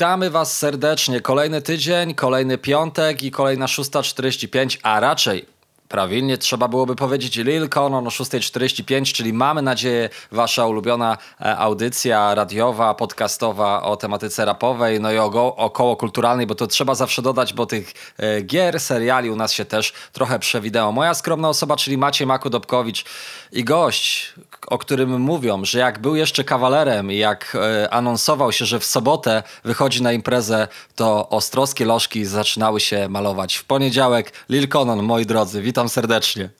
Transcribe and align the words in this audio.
Witamy 0.00 0.30
Was 0.30 0.58
serdecznie. 0.58 1.20
Kolejny 1.20 1.62
tydzień, 1.62 2.14
kolejny 2.14 2.58
piątek 2.58 3.22
i 3.22 3.30
kolejna 3.30 3.66
6.45, 3.66 4.78
a 4.82 5.00
raczej 5.00 5.46
Prawilnie 5.90 6.38
trzeba 6.38 6.68
byłoby 6.68 6.96
powiedzieć 6.96 7.36
Lil 7.36 7.68
Conon 7.68 8.06
o 8.06 8.10
6.45, 8.10 9.12
czyli 9.12 9.32
mamy 9.32 9.62
nadzieję 9.62 10.08
wasza 10.32 10.66
ulubiona 10.66 11.18
e, 11.40 11.56
audycja 11.56 12.34
radiowa, 12.34 12.94
podcastowa 12.94 13.82
o 13.82 13.96
tematyce 13.96 14.44
rapowej, 14.44 15.00
no 15.00 15.12
i 15.12 15.18
około 15.56 15.96
kulturalnej, 15.96 16.46
bo 16.46 16.54
to 16.54 16.66
trzeba 16.66 16.94
zawsze 16.94 17.22
dodać, 17.22 17.54
bo 17.54 17.66
tych 17.66 17.92
e, 18.18 18.42
gier, 18.42 18.80
seriali 18.80 19.30
u 19.30 19.36
nas 19.36 19.52
się 19.52 19.64
też 19.64 19.92
trochę 20.12 20.38
przewidęło. 20.38 20.92
Moja 20.92 21.14
skromna 21.14 21.48
osoba, 21.48 21.76
czyli 21.76 21.98
Maciej 21.98 22.26
Makudobkowicz 22.26 23.04
i 23.52 23.64
gość, 23.64 24.34
o 24.66 24.78
którym 24.78 25.20
mówią, 25.20 25.64
że 25.64 25.78
jak 25.78 25.98
był 25.98 26.16
jeszcze 26.16 26.44
kawalerem 26.44 27.12
i 27.12 27.16
jak 27.16 27.56
e, 27.60 27.90
anonsował 27.94 28.52
się, 28.52 28.64
że 28.64 28.80
w 28.80 28.84
sobotę 28.84 29.42
wychodzi 29.64 30.02
na 30.02 30.12
imprezę, 30.12 30.68
to 30.94 31.28
ostrowskie 31.28 31.84
lożki 31.84 32.24
zaczynały 32.24 32.80
się 32.80 33.08
malować. 33.08 33.56
W 33.56 33.64
poniedziałek 33.64 34.32
Lil 34.48 34.68
Conon, 34.68 35.02
moi 35.02 35.26
drodzy, 35.26 35.62
witam 35.62 35.88
serdecznie. 35.88 36.50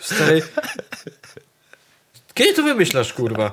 Stary... 0.00 0.42
Kiedy 2.34 2.54
to 2.54 2.62
wymyślasz, 2.62 3.12
kurwa? 3.12 3.50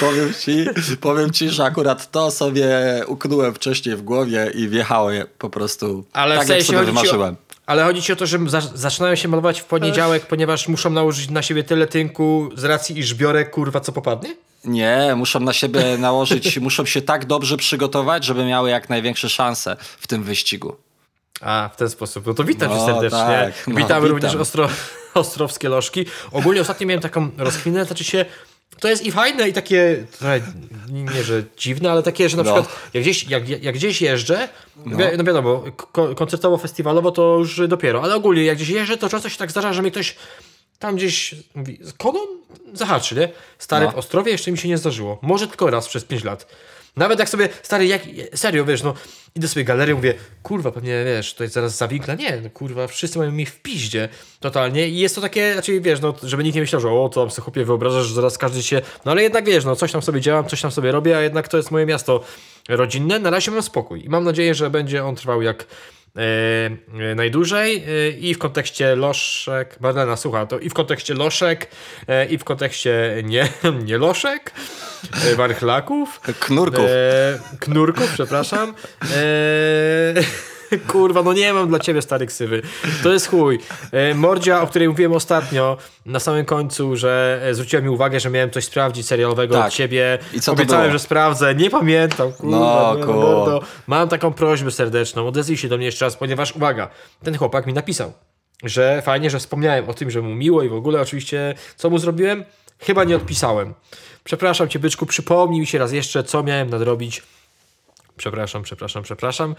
powiem, 0.00 0.34
ci, 0.40 0.66
powiem 1.00 1.32
ci, 1.32 1.50
że 1.50 1.64
akurat 1.64 2.10
to 2.10 2.30
sobie 2.30 2.68
uknąłem 3.06 3.54
wcześniej 3.54 3.96
w 3.96 4.02
głowie 4.02 4.50
i 4.54 4.68
wjechało 4.68 5.10
je 5.10 5.26
po 5.38 5.50
prostu 5.50 6.04
Ale 6.12 6.38
tak, 6.38 6.48
jak 6.48 6.62
sobie 6.62 6.82
wymarzyłem. 6.82 7.36
Ale 7.66 7.84
chodzi 7.84 8.02
ci 8.02 8.12
o 8.12 8.16
to, 8.16 8.26
że 8.26 8.38
za 8.46 8.60
zaczynają 8.60 9.14
się 9.14 9.28
malować 9.28 9.60
w 9.60 9.64
poniedziałek, 9.64 10.26
ponieważ 10.26 10.68
muszą 10.68 10.90
nałożyć 10.90 11.30
na 11.30 11.42
siebie 11.42 11.64
tyle 11.64 11.86
tynku 11.86 12.50
z 12.54 12.64
racji, 12.64 12.98
iż 12.98 13.14
biorę 13.14 13.44
kurwa 13.44 13.80
co 13.80 13.92
popadnie? 13.92 14.36
Nie, 14.64 15.12
muszą 15.16 15.40
na 15.40 15.52
siebie 15.52 15.80
nałożyć, 15.98 16.58
muszą 16.58 16.84
się 16.84 17.02
tak 17.02 17.24
dobrze 17.24 17.56
przygotować, 17.56 18.24
żeby 18.24 18.44
miały 18.44 18.70
jak 18.70 18.90
największe 18.90 19.28
szanse 19.28 19.76
w 19.80 20.06
tym 20.06 20.22
wyścigu. 20.22 20.76
A, 21.40 21.70
w 21.72 21.76
ten 21.76 21.90
sposób. 21.90 22.26
No 22.26 22.34
to 22.34 22.44
witam 22.44 22.68
no, 22.68 22.76
cię 22.76 22.84
serdecznie. 22.86 23.18
Tak, 23.18 23.54
no, 23.66 23.74
witam, 23.74 23.76
witam 23.76 24.04
również 24.04 24.34
ostro, 24.34 24.68
ostrowskie 25.14 25.68
lożki. 25.68 26.06
Ogólnie 26.32 26.60
ostatnio 26.60 26.86
miałem 26.86 27.02
taką 27.02 27.30
rozkminę, 27.36 27.84
znaczy 27.84 28.04
się 28.04 28.24
to 28.80 28.88
jest 28.88 29.06
i 29.06 29.12
fajne, 29.12 29.48
i 29.48 29.52
takie, 29.52 30.06
nie 30.88 31.22
że 31.22 31.44
dziwne, 31.56 31.90
ale 31.90 32.02
takie, 32.02 32.28
że 32.28 32.36
na 32.36 32.42
no. 32.42 32.52
przykład 32.52 32.80
jak 32.94 33.02
gdzieś, 33.02 33.28
jak, 33.28 33.48
jak 33.48 33.74
gdzieś 33.74 34.02
jeżdżę, 34.02 34.48
no, 34.86 34.96
wi 34.96 35.04
no 35.18 35.24
wiadomo, 35.24 35.64
koncertowo, 36.16 36.58
festiwalowo 36.58 37.10
to 37.10 37.36
już 37.38 37.68
dopiero, 37.68 38.02
ale 38.02 38.14
ogólnie 38.14 38.44
jak 38.44 38.56
gdzieś 38.56 38.68
jeżdżę, 38.68 38.96
to 38.96 39.08
często 39.08 39.28
się 39.28 39.38
tak 39.38 39.50
zdarza, 39.50 39.72
że 39.72 39.82
mi 39.82 39.90
ktoś 39.90 40.16
tam 40.78 40.96
gdzieś 40.96 41.34
mówi, 41.54 41.80
konon 41.98 42.26
zahaczy, 42.72 43.14
nie? 43.14 43.28
Stary, 43.58 43.86
no. 43.86 43.92
w 43.92 43.94
Ostrowie 43.94 44.32
jeszcze 44.32 44.52
mi 44.52 44.58
się 44.58 44.68
nie 44.68 44.78
zdarzyło. 44.78 45.18
Może 45.22 45.48
tylko 45.48 45.70
raz 45.70 45.88
przez 45.88 46.04
5 46.04 46.24
lat. 46.24 46.46
Nawet 46.96 47.18
jak 47.18 47.28
sobie, 47.28 47.48
stary, 47.62 47.86
jak, 47.86 48.02
serio, 48.34 48.64
wiesz, 48.64 48.82
no, 48.82 48.94
idę 49.34 49.48
sobie 49.48 49.64
galerię, 49.64 49.94
mówię, 49.94 50.14
kurwa, 50.42 50.70
pewnie, 50.70 51.04
wiesz, 51.04 51.34
to 51.34 51.42
jest 51.42 51.54
zaraz 51.54 51.76
zawikla. 51.76 52.14
Nie, 52.14 52.40
no, 52.40 52.50
kurwa, 52.50 52.86
wszyscy 52.86 53.18
mają 53.18 53.32
mi 53.32 53.46
w 53.46 53.60
piździe 53.60 54.08
totalnie 54.40 54.88
i 54.88 54.98
jest 54.98 55.14
to 55.14 55.20
takie, 55.20 55.52
znaczy, 55.52 55.80
wiesz, 55.80 56.00
no, 56.00 56.14
żeby 56.22 56.44
nikt 56.44 56.54
nie 56.54 56.60
myślał, 56.60 56.80
że 56.80 56.90
o, 56.90 57.08
to 57.08 57.20
tam 57.20 57.30
sobie 57.30 57.44
chłopie 57.44 57.64
wyobrażasz, 57.64 58.06
że 58.06 58.14
zaraz 58.14 58.38
każdy 58.38 58.62
się, 58.62 58.80
no, 59.04 59.12
ale 59.12 59.22
jednak, 59.22 59.44
wiesz, 59.44 59.64
no, 59.64 59.76
coś 59.76 59.92
tam 59.92 60.02
sobie 60.02 60.20
działam, 60.20 60.46
coś 60.46 60.60
tam 60.60 60.70
sobie 60.70 60.92
robię, 60.92 61.16
a 61.16 61.20
jednak 61.20 61.48
to 61.48 61.56
jest 61.56 61.70
moje 61.70 61.86
miasto 61.86 62.24
rodzinne. 62.68 63.18
Na 63.18 63.30
razie 63.30 63.50
mam 63.50 63.62
spokój 63.62 64.04
i 64.04 64.08
mam 64.08 64.24
nadzieję, 64.24 64.54
że 64.54 64.70
będzie 64.70 65.04
on 65.04 65.16
trwał 65.16 65.42
jak 65.42 65.66
Yy, 66.14 67.14
najdłużej 67.14 67.82
yy, 67.86 68.10
i 68.10 68.34
w 68.34 68.38
kontekście 68.38 68.96
loszek, 68.96 69.80
Marlena 69.80 70.16
słucha, 70.16 70.46
to 70.46 70.58
i 70.58 70.70
w 70.70 70.74
kontekście 70.74 71.14
loszek 71.14 71.70
yy, 72.08 72.24
i 72.24 72.38
w 72.38 72.44
kontekście 72.44 73.22
nie, 73.24 73.48
nie 73.88 73.98
loszek, 73.98 74.52
warchlaków. 75.36 76.20
Knurków. 76.40 76.86
knurków, 77.60 78.12
przepraszam. 78.14 78.74
Kurwa, 80.92 81.22
no 81.22 81.32
nie 81.32 81.52
mam 81.52 81.68
dla 81.68 81.78
ciebie 81.78 82.02
stary 82.02 82.26
ksywy. 82.26 82.62
To 83.02 83.12
jest 83.12 83.28
chuj. 83.28 83.58
E, 83.92 84.14
Mordzia, 84.14 84.62
o 84.62 84.66
której 84.66 84.88
mówiłem 84.88 85.12
ostatnio, 85.12 85.76
na 86.06 86.20
samym 86.20 86.44
końcu, 86.44 86.96
że 86.96 87.40
e, 87.44 87.54
zwróciła 87.54 87.82
mi 87.82 87.88
uwagę, 87.88 88.20
że 88.20 88.30
miałem 88.30 88.50
coś 88.50 88.64
sprawdzić 88.64 89.06
serialowego 89.06 89.54
tak. 89.54 89.66
od 89.66 89.72
ciebie. 89.72 90.18
I 90.32 90.40
co 90.40 90.52
Obiecałem, 90.52 90.92
że 90.92 90.98
sprawdzę. 90.98 91.54
Nie 91.54 91.70
pamiętam. 91.70 92.32
Kurwa, 92.32 92.96
no, 92.98 93.06
no, 93.06 93.46
no, 93.46 93.60
Mam 93.86 94.08
taką 94.08 94.32
prośbę 94.32 94.70
serdeczną. 94.70 95.26
Odezwij 95.26 95.56
się 95.56 95.68
do 95.68 95.76
mnie 95.76 95.86
jeszcze 95.86 96.04
raz, 96.04 96.16
ponieważ, 96.16 96.56
uwaga, 96.56 96.88
ten 97.22 97.38
chłopak 97.38 97.66
mi 97.66 97.72
napisał, 97.72 98.12
że 98.64 99.02
fajnie, 99.02 99.30
że 99.30 99.38
wspomniałem 99.38 99.88
o 99.88 99.94
tym, 99.94 100.10
że 100.10 100.22
mu 100.22 100.34
miło 100.34 100.62
i 100.62 100.68
w 100.68 100.74
ogóle 100.74 101.00
oczywiście, 101.00 101.54
co 101.76 101.90
mu 101.90 101.98
zrobiłem? 101.98 102.44
Chyba 102.78 103.04
nie 103.04 103.16
odpisałem. 103.16 103.74
Przepraszam 104.24 104.68
cię, 104.68 104.78
byczku, 104.78 105.06
przypomnij 105.06 105.60
mi 105.60 105.66
się 105.66 105.78
raz 105.78 105.92
jeszcze, 105.92 106.24
co 106.24 106.42
miałem 106.42 106.70
nadrobić 106.70 107.22
Przepraszam, 108.16 108.62
przepraszam, 108.62 109.02
przepraszam. 109.02 109.54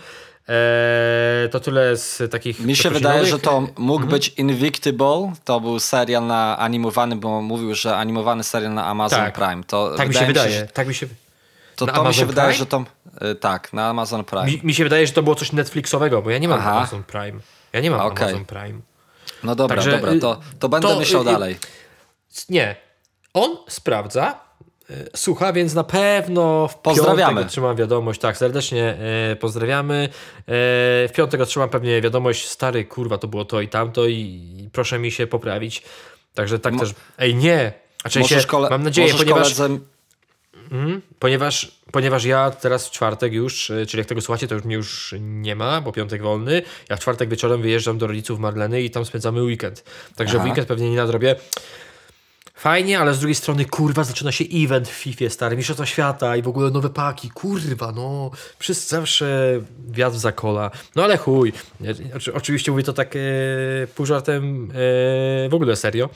Eee, 0.48 1.50
to 1.50 1.60
tyle 1.60 1.98
z 1.98 2.32
takich. 2.32 2.60
Mi 2.60 2.76
się 2.76 2.90
wydaje, 2.90 3.26
że 3.26 3.40
to 3.40 3.62
mógł 3.62 4.04
mhm. 4.04 4.10
być 4.10 4.30
Invictable. 4.30 5.34
To 5.46 5.60
był 5.60 5.80
serial 5.80 6.28
na 6.28 6.58
animowany, 6.58 7.16
bo 7.16 7.42
mówił, 7.42 7.76
że 7.76 7.98
animowany 7.98 8.44
serial 8.44 8.74
na 8.74 8.86
Amazon 8.86 9.20
tak. 9.20 9.34
Prime. 9.34 9.64
To 9.64 9.96
tak 9.98 10.08
mi 10.08 10.16
się 10.16 10.26
wydaje. 10.26 10.52
Się, 10.52 10.68
tak 10.74 10.88
mi 10.88 10.96
się. 10.96 11.08
To, 11.76 11.86
to 11.86 12.04
mi 12.04 12.14
się 12.14 12.26
wydaje, 12.26 12.54
że 12.54 12.66
to. 12.66 12.86
Y, 13.32 13.36
tak, 13.36 13.74
na 13.74 13.90
Amazon 13.90 14.24
Prime. 14.24 14.46
Mi, 14.46 14.60
mi, 14.64 14.74
się 14.74 14.84
wydaje, 14.84 15.08
że 15.08 15.14
to 15.14 15.24
było 15.24 15.36
coś 15.36 15.52
Netflixowego, 15.52 16.22
bo 16.22 16.30
ja 16.30 16.38
nie 16.38 16.48
mam 16.48 16.60
Aha. 16.60 16.72
Amazon 16.72 17.04
Prime. 17.04 17.40
Ja 17.74 17.80
nie 17.80 17.92
mam 17.92 18.00
okay. 18.00 18.28
Amazon 18.28 18.46
Prime. 18.46 18.80
No 19.44 19.56
dobra, 19.56 19.76
Także, 19.76 19.92
dobra, 19.92 20.12
to, 20.22 20.40
to 20.60 20.70
będę 20.70 20.88
to, 20.88 21.00
myślał 21.00 21.22
y, 21.22 21.26
dalej. 21.26 21.58
Nie. 22.50 22.76
On 23.34 23.58
sprawdza, 23.68 24.45
słucha, 25.16 25.54
więc 25.54 25.74
na 25.74 25.84
pewno 25.84 26.68
w 26.68 26.78
Pozdrawiamy. 26.78 27.34
piątek 27.34 27.46
otrzymam 27.46 27.76
wiadomość, 27.76 28.22
tak, 28.22 28.38
serdecznie 28.38 28.98
e, 29.32 29.36
pozdrawiamy. 29.36 29.96
E, 30.04 30.10
w 31.08 31.12
piątek 31.16 31.42
otrzymam 31.42 31.70
pewnie 31.70 32.02
wiadomość, 32.02 32.48
stary, 32.48 32.86
kurwa, 32.86 33.18
to 33.18 33.28
było 33.28 33.46
to 33.46 33.62
i 33.62 33.68
tamto 33.68 34.06
i, 34.06 34.14
i 34.58 34.70
proszę 34.74 35.00
mi 35.00 35.12
się 35.12 35.28
poprawić. 35.28 35.84
Także 36.34 36.60
tak 36.60 36.74
Mo 36.74 36.80
też, 36.80 36.94
ej 37.18 37.36
nie, 37.36 37.74
a 38.04 38.10
się, 38.10 38.20
kole- 38.48 38.70
mam 38.70 38.84
nadzieję, 38.84 39.14
ponieważ... 39.14 39.56
Koledze... 39.56 39.80
Mm, 40.72 41.02
ponieważ, 41.20 41.72
ponieważ 41.92 42.26
ja 42.26 42.52
teraz 42.52 42.88
w 42.88 42.92
czwartek 42.92 43.34
już, 43.34 43.70
e, 43.70 43.86
czyli 43.86 44.02
jak 44.02 44.08
tego 44.08 44.22
słuchacie, 44.22 44.48
to 44.48 44.56
już 44.56 44.64
mnie 44.64 44.76
już 44.76 45.16
nie 45.20 45.56
ma, 45.56 45.82
bo 45.82 45.92
piątek 45.92 46.22
wolny. 46.22 46.62
Ja 46.90 46.96
w 46.96 47.00
czwartek 47.00 47.30
wieczorem 47.30 47.62
wyjeżdżam 47.62 47.98
do 47.98 48.08
rodziców 48.08 48.40
Marleny 48.40 48.82
i 48.82 48.90
tam 48.90 49.06
spędzamy 49.06 49.44
weekend. 49.44 49.84
Także 50.16 50.38
Aha. 50.38 50.44
w 50.44 50.48
weekend 50.48 50.68
pewnie 50.68 50.90
nie 50.90 50.98
nadrobię. 50.98 51.36
Fajnie, 52.56 53.00
ale 53.00 53.14
z 53.14 53.20
drugiej 53.20 53.36
strony, 53.36 53.66
kurwa, 53.66 54.04
zaczyna 54.04 54.32
się 54.32 54.46
event 54.54 54.88
w 54.90 54.92
FIFA, 54.92 55.30
stary, 55.30 55.58
Mistrzostwa 55.58 55.86
Świata 55.86 56.36
i 56.36 56.42
w 56.42 56.48
ogóle 56.48 56.72
nowe 56.72 56.90
paki, 56.90 57.30
kurwa, 57.30 57.92
no, 57.92 58.32
przez 58.60 58.88
zawsze 58.88 59.60
wiatr 59.88 60.18
zakola. 60.18 60.72
No 60.96 61.04
ale 61.04 61.18
chuj, 61.18 61.54
oczywiście 62.34 62.72
mówię 62.72 62.84
to 62.84 62.94
tak 62.94 63.16
e, 63.16 63.20
pół 63.96 64.06
żartem, 64.06 64.72
e, 64.72 65.50
w 65.50 65.54
ogóle 65.54 65.76
serio. 65.76 66.10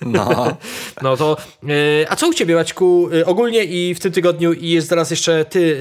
No. 0.00 0.56
no 1.02 1.16
to, 1.16 1.36
e, 1.68 2.06
a 2.08 2.16
co 2.16 2.28
u 2.28 2.34
Ciebie, 2.34 2.54
Maćku, 2.54 3.08
e, 3.12 3.26
ogólnie 3.26 3.64
i 3.64 3.94
w 3.94 4.00
tym 4.00 4.12
tygodniu 4.12 4.52
i 4.52 4.68
jest 4.68 4.88
teraz 4.88 5.10
jeszcze 5.10 5.44
Ty, 5.44 5.78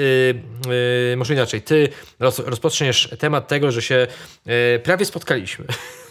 e, 0.66 1.14
e 1.14 1.16
może 1.16 1.34
inaczej, 1.34 1.62
Ty 1.62 1.90
roz, 2.20 2.40
rozpoczniesz 2.40 3.10
temat 3.20 3.48
tego, 3.48 3.72
że 3.72 3.82
się 3.82 4.08
prawie 4.84 5.06
spotkaliśmy. 5.06 5.66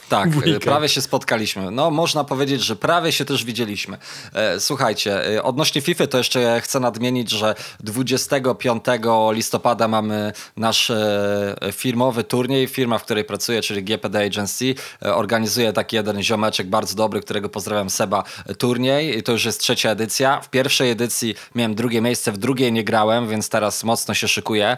Tak, 0.08 0.30
prawie 0.60 0.88
się 0.88 1.00
spotkaliśmy. 1.00 1.70
No, 1.70 1.90
można 1.90 2.24
powiedzieć, 2.24 2.62
że 2.62 2.76
prawie 2.76 3.12
się 3.12 3.24
też 3.24 3.44
widzieliśmy. 3.44 3.98
E, 4.34 4.60
słuchajcie, 4.60 5.34
e, 5.34 5.42
odnośnie 5.42 5.82
FIFA 5.82 6.06
to 6.06 6.18
jeszcze 6.18 6.60
chcę 6.60 6.80
nadmienić, 6.80 7.30
że 7.30 7.54
25 7.80 8.84
listopada 9.30 9.88
mamy 9.88 10.32
nasz 10.56 10.90
e, 10.90 11.56
firmowy 11.72 12.24
turniej. 12.24 12.66
Firma, 12.68 12.98
w 12.98 13.04
której 13.04 13.24
pracuję, 13.24 13.62
czyli 13.62 13.84
GPD 13.84 14.24
Agency, 14.24 14.74
organizuje 15.00 15.72
taki 15.72 15.96
jeden 15.96 16.22
ziomeczek 16.22 16.66
bardzo 16.66 16.94
dobry, 16.94 17.20
którego 17.20 17.48
pozdrawiam, 17.48 17.90
Seba, 17.90 18.24
turniej. 18.58 19.18
I 19.18 19.22
to 19.22 19.32
już 19.32 19.44
jest 19.44 19.60
trzecia 19.60 19.90
edycja. 19.90 20.40
W 20.40 20.50
pierwszej 20.50 20.90
edycji 20.90 21.34
miałem 21.54 21.74
drugie 21.74 22.00
miejsce, 22.00 22.32
w 22.32 22.38
drugiej 22.38 22.72
nie 22.72 22.84
grałem, 22.84 23.28
więc 23.28 23.48
teraz 23.48 23.84
mocno 23.84 24.14
się 24.14 24.28
szykuję, 24.28 24.76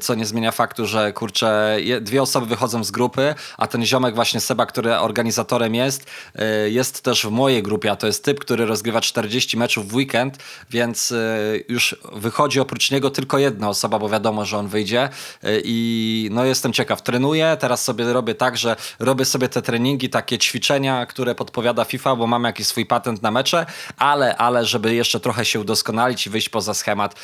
co 0.00 0.14
nie 0.14 0.26
zmienia 0.26 0.52
faktu, 0.52 0.86
że 0.86 1.12
kurczę, 1.12 1.76
dwie 2.00 2.22
osoby 2.22 2.46
wychodzą 2.46 2.84
z 2.84 2.90
grupy, 2.90 3.34
a 3.58 3.66
ten 3.66 3.86
ziomek 3.86 4.14
właśnie 4.14 4.40
Seba 4.40 4.63
który 4.66 4.98
organizatorem 4.98 5.74
jest, 5.74 6.06
y, 6.66 6.70
jest 6.70 7.02
też 7.02 7.26
w 7.26 7.30
mojej 7.30 7.62
grupie, 7.62 7.90
a 7.90 7.96
to 7.96 8.06
jest 8.06 8.24
typ, 8.24 8.40
który 8.40 8.66
rozgrywa 8.66 9.00
40 9.00 9.56
meczów 9.56 9.88
w 9.88 9.94
weekend, 9.94 10.38
więc 10.70 11.10
y, 11.10 11.64
już 11.68 11.96
wychodzi 12.12 12.60
oprócz 12.60 12.90
niego 12.90 13.10
tylko 13.10 13.38
jedna 13.38 13.68
osoba, 13.68 13.98
bo 13.98 14.08
wiadomo, 14.08 14.44
że 14.44 14.58
on 14.58 14.68
wyjdzie 14.68 15.08
y, 15.44 15.62
i 15.64 16.28
no 16.32 16.44
jestem 16.44 16.72
ciekaw, 16.72 17.02
trenuję, 17.02 17.56
teraz 17.60 17.84
sobie 17.84 18.12
robię 18.12 18.34
tak, 18.34 18.56
że 18.56 18.76
robię 18.98 19.24
sobie 19.24 19.48
te 19.48 19.62
treningi, 19.62 20.10
takie 20.10 20.38
ćwiczenia, 20.38 21.06
które 21.06 21.34
podpowiada 21.34 21.84
FIFA, 21.84 22.16
bo 22.16 22.26
mam 22.26 22.44
jakiś 22.44 22.66
swój 22.66 22.86
patent 22.86 23.22
na 23.22 23.30
mecze, 23.30 23.66
ale, 23.96 24.36
ale 24.36 24.64
żeby 24.64 24.94
jeszcze 24.94 25.20
trochę 25.20 25.44
się 25.44 25.60
udoskonalić 25.60 26.26
i 26.26 26.30
wyjść 26.30 26.48
poza 26.48 26.74
schemat, 26.74 27.14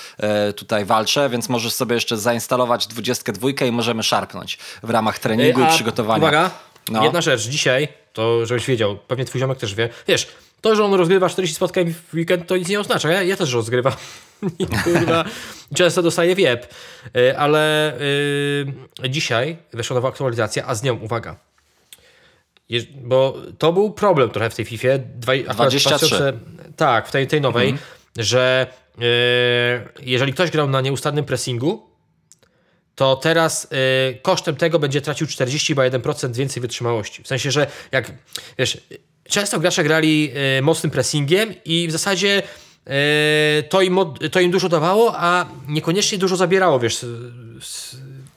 tutaj 0.56 0.84
walczę, 0.84 1.28
więc 1.28 1.48
możesz 1.48 1.72
sobie 1.72 1.94
jeszcze 1.94 2.16
zainstalować 2.16 2.86
22 2.86 3.48
i 3.66 3.72
możemy 3.72 4.02
szarpnąć 4.02 4.58
w 4.82 4.90
ramach 4.90 5.18
treningu 5.18 5.60
i 5.60 5.66
przygotowania. 5.66 6.22
Uwaga, 6.22 6.50
no. 6.88 7.04
Jedna 7.04 7.20
rzecz, 7.20 7.48
dzisiaj, 7.48 7.88
to 8.12 8.46
żebyś 8.46 8.66
wiedział, 8.66 8.98
pewnie 9.08 9.24
twój 9.24 9.40
ziomek 9.40 9.58
też 9.58 9.74
wie, 9.74 9.88
wiesz, 10.08 10.26
to, 10.60 10.76
że 10.76 10.84
on 10.84 10.94
rozgrywa 10.94 11.28
40 11.28 11.56
spotkań 11.56 11.94
w 11.94 12.14
weekend, 12.14 12.46
to 12.46 12.56
nic 12.56 12.68
nie 12.68 12.80
oznacza. 12.80 13.12
Ja, 13.12 13.22
ja 13.22 13.36
też 13.36 13.52
rozgrywam. 13.52 13.92
I 14.58 14.66
kurwa, 14.66 15.24
często 15.74 16.02
dostaję 16.02 16.34
wieb. 16.34 16.74
Y, 17.16 17.38
ale 17.38 17.92
yy, 19.00 19.08
dzisiaj 19.08 19.56
weszła 19.72 19.94
nowa 19.94 20.08
aktualizacja, 20.08 20.66
a 20.66 20.74
z 20.74 20.82
nią, 20.82 20.98
uwaga, 20.98 21.36
bo 23.02 23.36
to 23.58 23.72
był 23.72 23.90
problem 23.90 24.30
trochę 24.30 24.50
w 24.50 24.54
tej 24.54 24.64
FIFA. 24.64 24.88
23. 25.54 26.38
tak, 26.76 27.08
w 27.08 27.12
tej, 27.12 27.26
tej 27.26 27.40
nowej, 27.40 27.68
mhm. 27.68 27.88
że 28.18 28.66
yy, 28.98 29.04
jeżeli 30.02 30.32
ktoś 30.32 30.50
grał 30.50 30.68
na 30.68 30.80
nieustannym 30.80 31.24
pressingu, 31.24 31.89
to 33.00 33.16
teraz 33.16 33.68
yy, 33.70 34.18
kosztem 34.22 34.56
tego 34.56 34.78
będzie 34.78 35.00
tracił 35.00 35.26
41% 35.26 36.34
więcej 36.34 36.60
wytrzymałości. 36.60 37.22
W 37.22 37.28
sensie, 37.28 37.50
że 37.50 37.66
jak 37.92 38.12
wiesz, 38.58 38.78
często 39.28 39.60
gracze 39.60 39.84
grali 39.84 40.32
yy, 40.56 40.62
mocnym 40.62 40.90
pressingiem 40.90 41.54
i 41.64 41.88
w 41.88 41.92
zasadzie 41.92 42.42
yy, 42.86 42.92
to, 43.68 43.82
im, 43.82 43.98
to 44.32 44.40
im 44.40 44.50
dużo 44.50 44.68
dawało, 44.68 45.12
a 45.16 45.46
niekoniecznie 45.68 46.18
dużo 46.18 46.36
zabierało, 46.36 46.80
wiesz, 46.80 47.06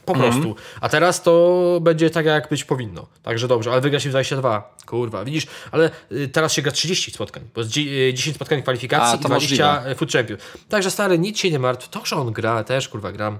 po 0.06 0.14
mm. 0.14 0.32
prostu. 0.32 0.56
A 0.82 0.90
teraz 0.90 1.22
to 1.22 1.80
będzie 1.82 2.10
tak, 2.10 2.26
jak 2.26 2.50
być 2.50 2.64
powinno. 2.64 3.08
Także 3.24 3.48
dobrze, 3.48 3.72
ale 3.72 3.82
wygra 3.82 4.00
się 4.00 4.10
22. 4.10 4.76
Kurwa, 4.86 5.26
widzisz, 5.26 5.48
ale 5.72 5.92
y, 6.12 6.28
teraz 6.28 6.54
się 6.54 6.62
gra 6.62 6.72
30 6.72 7.12
spotkań, 7.12 7.44
bo 7.56 7.62
jest 7.62 7.72
10 7.72 8.28
y, 8.28 8.34
spotkań 8.34 8.62
kwalifikacji 8.62 9.18
A, 9.18 9.22
i 9.22 9.26
20 9.26 9.74
możliwe. 9.74 9.96
Food 9.96 10.12
Champion. 10.12 10.40
Także 10.70 10.92
stary, 10.92 11.20
nic 11.20 11.40
się 11.40 11.52
nie 11.52 11.60
martw. 11.60 11.90
To, 11.90 12.06
że 12.06 12.16
on 12.16 12.34
gra, 12.34 12.64
też 12.64 12.90
kurwa 12.90 13.12
gram. 13.12 13.40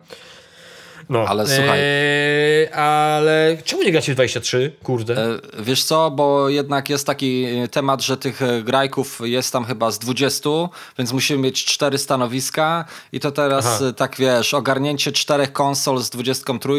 No, 1.10 1.26
ale 1.28 1.48
słuchaj. 1.48 1.80
Eee, 1.80 2.70
ale 2.74 3.58
czemu 3.64 3.84
nie 3.84 3.92
gracie 3.92 4.12
w 4.12 4.16
23? 4.16 4.72
Kurde. 4.84 5.18
E, 5.18 5.40
wiesz 5.60 5.84
co, 5.84 6.12
bo 6.12 6.50
jednak 6.50 6.90
jest 6.90 7.08
taki 7.08 7.46
temat, 7.72 8.02
że 8.02 8.18
tych 8.18 8.42
e, 8.42 8.64
grajków 8.64 9.22
jest 9.24 9.54
tam 9.54 9.66
chyba 9.66 9.92
z 9.92 10.00
20, 10.00 10.50
więc 10.98 11.14
musimy 11.14 11.40
mieć 11.40 11.66
cztery 11.66 11.98
stanowiska 11.98 12.86
i 13.12 13.20
to 13.20 13.32
teraz 13.32 13.66
Aha. 13.66 13.86
E, 13.86 13.94
tak 13.94 14.16
wiesz, 14.18 14.54
ogarnięcie 14.54 15.12
czterech 15.12 15.54
konsol 15.54 16.00
z 16.00 16.10
23 16.10 16.70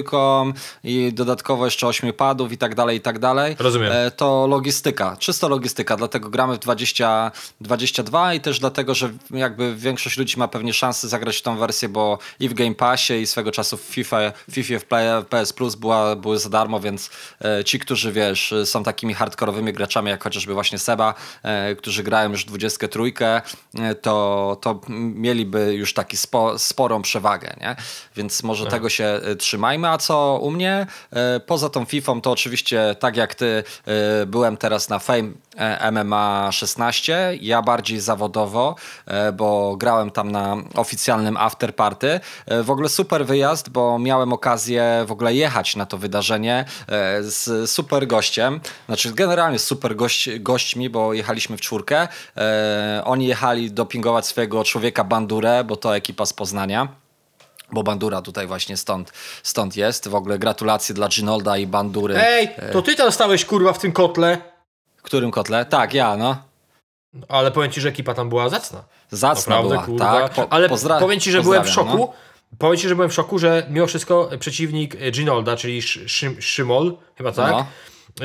i 0.85 1.13
dodatkowo 1.13 1.65
jeszcze 1.65 1.87
8 1.87 2.13
padów 2.13 2.53
i 2.53 2.59
tak 2.59 2.75
dalej, 2.75 2.97
i 2.99 3.01
tak 3.01 3.19
dalej. 3.19 3.57
Rozumiem. 3.59 3.93
E, 3.93 4.11
to 4.11 4.47
logistyka, 4.47 5.17
czysto 5.17 5.49
logistyka, 5.49 5.97
dlatego 5.97 6.31
gramy 6.31 6.55
w 6.55 6.59
20, 6.59 7.33
22 7.61 8.35
i 8.35 8.41
też 8.41 8.59
dlatego, 8.59 8.95
że 8.95 9.11
jakby 9.31 9.77
większość 9.77 10.19
ludzi 10.19 10.39
ma 10.39 10.49
pewnie 10.49 10.73
szansę 10.73 11.09
zagrać 11.09 11.37
w 11.37 11.43
tą 11.43 11.57
wersję, 11.57 11.89
bo 11.89 12.19
i 12.41 12.49
w 12.49 12.55
Game 12.55 12.75
Passie 12.75 13.15
i 13.15 13.27
swego 13.27 13.53
czasu 13.53 13.77
w 13.77 13.81
FIFA 13.81 14.14
FIFA, 14.15 14.33
FIFA 14.51 14.79
w 14.79 14.85
Play, 14.85 15.25
PS 15.31 15.53
Plus 15.53 15.75
była, 15.75 16.17
były 16.17 16.39
za 16.39 16.49
darmo, 16.49 16.81
więc 16.81 17.11
e, 17.45 17.65
ci, 17.65 17.79
którzy 17.79 18.13
wiesz, 18.13 18.55
są 18.65 18.83
takimi 18.83 19.15
hardkorowymi 19.15 19.73
graczami, 19.73 20.11
jak 20.11 20.25
chociażby 20.25 20.55
właśnie 20.55 20.79
Seba, 20.79 21.15
e, 21.43 21.75
którzy 21.75 22.03
grają 22.03 22.31
już 22.31 22.45
23, 22.45 23.03
e, 23.79 23.95
to, 23.95 24.57
to 24.61 24.81
mieliby 24.89 25.75
już 25.75 25.95
taki 25.95 26.17
spo, 26.17 26.59
sporą 26.59 27.03
przewagę, 27.03 27.57
nie? 27.61 27.77
Więc 28.17 28.43
może 28.43 28.65
tak. 28.65 28.73
tego 28.73 28.89
się 28.89 29.21
trzymajmy. 29.39 29.89
A 29.89 29.99
co 29.99 30.39
u 30.43 30.51
mnie? 30.51 30.87
Poza 31.47 31.69
tą 31.69 31.85
FIFA, 31.85 32.21
to 32.23 32.31
oczywiście 32.31 32.97
tak 33.01 33.17
jak 33.17 33.35
ty 33.35 33.65
byłem 34.27 34.57
teraz 34.57 34.89
na 34.89 34.99
Fame 34.99 35.33
MMA 35.93 36.49
16, 36.53 37.39
ja 37.41 37.63
bardziej 37.63 38.01
zawodowo, 38.01 38.75
bo 39.33 39.77
grałem 39.77 40.11
tam 40.11 40.33
na 40.33 40.57
oficjalnym 40.75 41.37
afterparty. 41.37 42.21
W 42.63 42.71
ogóle 42.71 42.89
super 42.89 43.27
wyjazd, 43.27 43.69
bo 43.69 43.99
miałem 43.99 44.33
okazję 44.33 45.05
w 45.07 45.13
ogóle 45.13 45.35
jechać 45.35 45.77
na 45.77 45.87
to 45.87 45.99
wydarzenie 45.99 46.65
e, 46.89 47.23
z 47.23 47.71
super 47.71 48.07
gościem, 48.07 48.61
znaczy 48.87 49.13
generalnie 49.15 49.59
super 49.59 49.97
gość, 49.97 50.39
gośćmi, 50.39 50.91
bo 50.91 51.13
jechaliśmy 51.13 51.57
w 51.57 51.61
czwórkę. 51.61 52.09
E, 52.37 53.03
oni 53.05 53.27
jechali 53.27 53.71
dopingować 53.71 54.27
swojego 54.27 54.65
człowieka 54.65 55.05
Bandurę, 55.05 55.65
bo 55.65 55.77
to 55.77 55.97
ekipa 55.97 56.27
z 56.27 56.33
Poznania 56.33 56.89
bo 57.73 57.83
Bandura 57.83 58.23
tutaj 58.23 58.47
właśnie 58.47 58.77
stąd, 58.77 59.13
stąd 59.43 59.77
jest. 59.77 60.09
W 60.09 60.15
ogóle 60.15 60.39
gratulacje 60.39 60.95
dla 60.95 61.09
Ginolda 61.09 61.59
i 61.59 61.67
Bandury. 61.67 62.17
Ej, 62.19 62.49
to 62.73 62.83
ty 62.83 62.97
tam 62.97 63.13
stałeś 63.13 63.45
kurwa 63.45 63.73
w 63.73 63.79
tym 63.79 63.93
kotle? 63.93 64.54
Którym 65.05 65.31
kotle? 65.31 65.65
Tak, 65.65 65.95
ja, 65.95 66.17
no. 66.17 66.37
Ale 67.29 67.51
powiem 67.51 67.71
ci, 67.71 67.81
że 67.81 67.89
ekipa 67.89 68.15
tam 68.15 68.29
była 68.29 68.49
zacna. 68.49 68.85
Zacna 69.11 69.57
Naprawdę, 69.57 69.75
była, 69.75 69.87
kurwa. 69.87 70.29
tak. 70.29 70.35
Po, 70.35 70.53
Ale 70.53 70.69
powiem 71.01 71.21
ci, 71.21 71.31
że 71.31 71.43
byłem 71.43 71.65
w 71.65 71.69
szoku, 71.69 71.99
no. 71.99 72.13
Powiem 72.59 72.77
Ci, 72.77 72.89
że 72.89 72.95
byłem 72.95 73.11
w 73.11 73.15
szoku, 73.15 73.39
że 73.39 73.67
mimo 73.71 73.87
wszystko 73.87 74.31
przeciwnik 74.39 74.97
Ginolda, 75.11 75.57
czyli 75.57 75.83
Szymol, 76.39 76.97
chyba 77.17 77.33
tak, 77.33 77.51
no. 77.51 77.67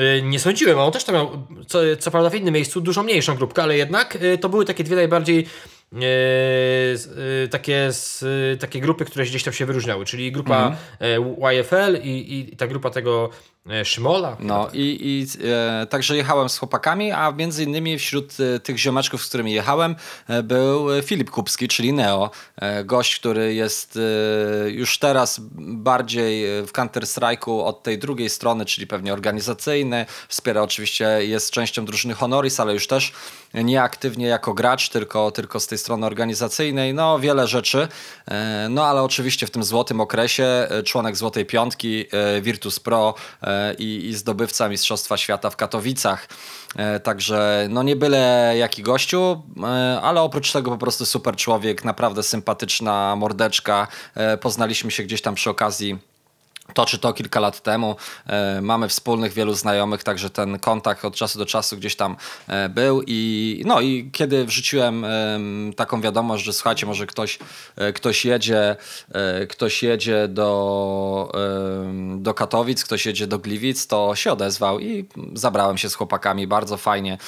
Y, 0.02 0.22
nie 0.22 0.40
sądziłem, 0.40 0.78
on 0.78 0.92
też 0.92 1.04
tam 1.04 1.14
miał, 1.14 1.46
co, 1.66 1.78
co 1.98 2.10
prawda 2.10 2.30
w 2.30 2.34
innym 2.34 2.54
miejscu, 2.54 2.80
dużo 2.80 3.02
mniejszą 3.02 3.34
grupkę, 3.34 3.62
ale 3.62 3.76
jednak 3.76 4.16
y, 4.22 4.38
to 4.38 4.48
były 4.48 4.64
takie 4.64 4.84
dwie 4.84 4.96
najbardziej 4.96 5.46
e, 5.92 7.48
takie, 7.48 7.90
takie 8.60 8.80
grupy, 8.80 9.04
które 9.04 9.24
gdzieś 9.24 9.44
tam 9.44 9.52
się 9.52 9.66
wyróżniały, 9.66 10.04
czyli 10.04 10.32
grupa 10.32 10.76
mhm. 11.00 11.56
YFL 11.56 11.96
i, 12.02 12.38
i 12.38 12.56
ta 12.56 12.66
grupa 12.66 12.90
tego 12.90 13.30
E, 13.59 13.59
Szymola. 13.84 14.36
No 14.40 14.64
tak. 14.64 14.74
i, 14.74 15.06
i 15.06 15.26
e, 15.44 15.86
także 15.86 16.16
jechałem 16.16 16.48
z 16.48 16.58
chłopakami, 16.58 17.12
a 17.12 17.32
między 17.32 17.64
innymi 17.64 17.98
wśród 17.98 18.32
e, 18.40 18.60
tych 18.60 18.78
ziomeczków, 18.78 19.24
z 19.24 19.28
którymi 19.28 19.52
jechałem, 19.52 19.96
e, 20.28 20.42
był 20.42 21.02
Filip 21.02 21.30
Kupski, 21.30 21.68
czyli 21.68 21.92
Neo. 21.92 22.30
E, 22.56 22.84
gość, 22.84 23.18
który 23.18 23.54
jest 23.54 23.98
e, 24.66 24.70
już 24.70 24.98
teraz 24.98 25.40
bardziej 25.58 26.62
w 26.62 26.72
Counter-Strike'u 26.72 27.64
od 27.64 27.82
tej 27.82 27.98
drugiej 27.98 28.30
strony, 28.30 28.64
czyli 28.64 28.86
pewnie 28.86 29.12
organizacyjny. 29.12 30.06
Wspiera 30.28 30.62
oczywiście, 30.62 31.04
jest 31.04 31.50
częścią 31.50 31.84
drużyny 31.84 32.14
Honoris, 32.14 32.60
ale 32.60 32.74
już 32.74 32.86
też 32.86 33.12
nieaktywnie 33.54 34.26
jako 34.26 34.54
gracz, 34.54 34.88
tylko, 34.88 35.30
tylko 35.30 35.60
z 35.60 35.66
tej 35.66 35.78
strony 35.78 36.06
organizacyjnej. 36.06 36.94
No 36.94 37.18
wiele 37.18 37.46
rzeczy. 37.46 37.88
No 38.70 38.86
ale 38.86 39.02
oczywiście 39.02 39.46
w 39.46 39.50
tym 39.50 39.64
złotym 39.64 40.00
okresie 40.00 40.68
członek 40.84 41.16
Złotej 41.16 41.46
Piątki, 41.46 42.06
Virtus 42.42 42.80
Pro, 42.80 43.14
i, 43.78 44.06
i 44.06 44.14
zdobywca 44.14 44.68
Mistrzostwa 44.68 45.16
Świata 45.16 45.50
w 45.50 45.56
Katowicach. 45.56 46.28
E, 46.76 47.00
także 47.00 47.66
no 47.70 47.82
nie 47.82 47.96
byle 47.96 48.54
jaki 48.58 48.82
gościu, 48.82 49.42
e, 49.62 50.00
ale 50.02 50.20
oprócz 50.20 50.52
tego 50.52 50.70
po 50.70 50.78
prostu 50.78 51.06
super 51.06 51.36
człowiek, 51.36 51.84
naprawdę 51.84 52.22
sympatyczna 52.22 53.16
mordeczka. 53.16 53.88
E, 54.14 54.36
poznaliśmy 54.36 54.90
się 54.90 55.02
gdzieś 55.02 55.22
tam 55.22 55.34
przy 55.34 55.50
okazji 55.50 56.09
toczy 56.70 56.98
to 56.98 57.12
kilka 57.12 57.40
lat 57.40 57.60
temu. 57.60 57.96
E, 58.26 58.60
mamy 58.60 58.88
wspólnych 58.88 59.32
wielu 59.32 59.54
znajomych, 59.54 60.04
także 60.04 60.30
ten 60.30 60.58
kontakt 60.58 61.04
od 61.04 61.14
czasu 61.14 61.38
do 61.38 61.46
czasu 61.46 61.76
gdzieś 61.76 61.96
tam 61.96 62.16
e, 62.48 62.68
był 62.68 63.02
i 63.06 63.62
no 63.66 63.80
i 63.80 64.10
kiedy 64.12 64.44
wrzuciłem 64.44 65.06
taką 65.76 66.00
wiadomość, 66.00 66.44
że 66.44 66.52
słuchajcie, 66.52 66.86
może 66.86 67.06
ktoś, 67.06 67.38
e, 67.76 67.92
ktoś 67.92 68.24
jedzie, 68.24 68.76
ktoś 69.48 69.82
jedzie 69.82 70.28
do, 70.28 71.32
do 72.16 72.34
Katowic, 72.34 72.84
ktoś 72.84 73.06
jedzie 73.06 73.26
do 73.26 73.38
Gliwic, 73.38 73.86
to 73.86 74.14
się 74.14 74.32
odezwał 74.32 74.80
i 74.80 75.04
zabrałem 75.34 75.78
się 75.78 75.90
z 75.90 75.94
chłopakami 75.94 76.46
bardzo 76.46 76.76
fajnie. 76.76 77.18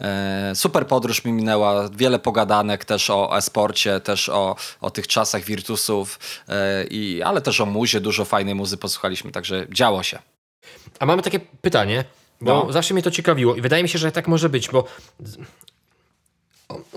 E, 0.00 0.52
super 0.54 0.86
podróż 0.86 1.24
mi 1.24 1.32
minęła, 1.32 1.88
wiele 1.96 2.18
pogadanek 2.18 2.84
też 2.84 3.10
o 3.10 3.36
esporcie, 3.36 4.00
też 4.00 4.28
o, 4.28 4.56
o 4.80 4.90
tych 4.90 5.06
czasach 5.06 5.44
Virtusów, 5.44 6.18
e, 6.48 6.84
i, 6.84 7.22
ale 7.22 7.40
też 7.40 7.60
o 7.60 7.66
muzie, 7.66 8.00
dużo 8.00 8.24
fajnej 8.24 8.54
muzy 8.54 8.76
posłuchaliśmy, 8.76 9.32
także 9.32 9.66
działo 9.70 10.02
się. 10.02 10.18
A 10.98 11.06
mamy 11.06 11.22
takie 11.22 11.40
pytanie, 11.40 12.04
bo 12.40 12.64
no. 12.66 12.72
zawsze 12.72 12.94
mnie 12.94 13.02
to 13.02 13.10
ciekawiło 13.10 13.54
i 13.54 13.60
wydaje 13.60 13.82
mi 13.82 13.88
się, 13.88 13.98
że 13.98 14.12
tak 14.12 14.28
może 14.28 14.48
być, 14.48 14.68
bo 14.68 14.84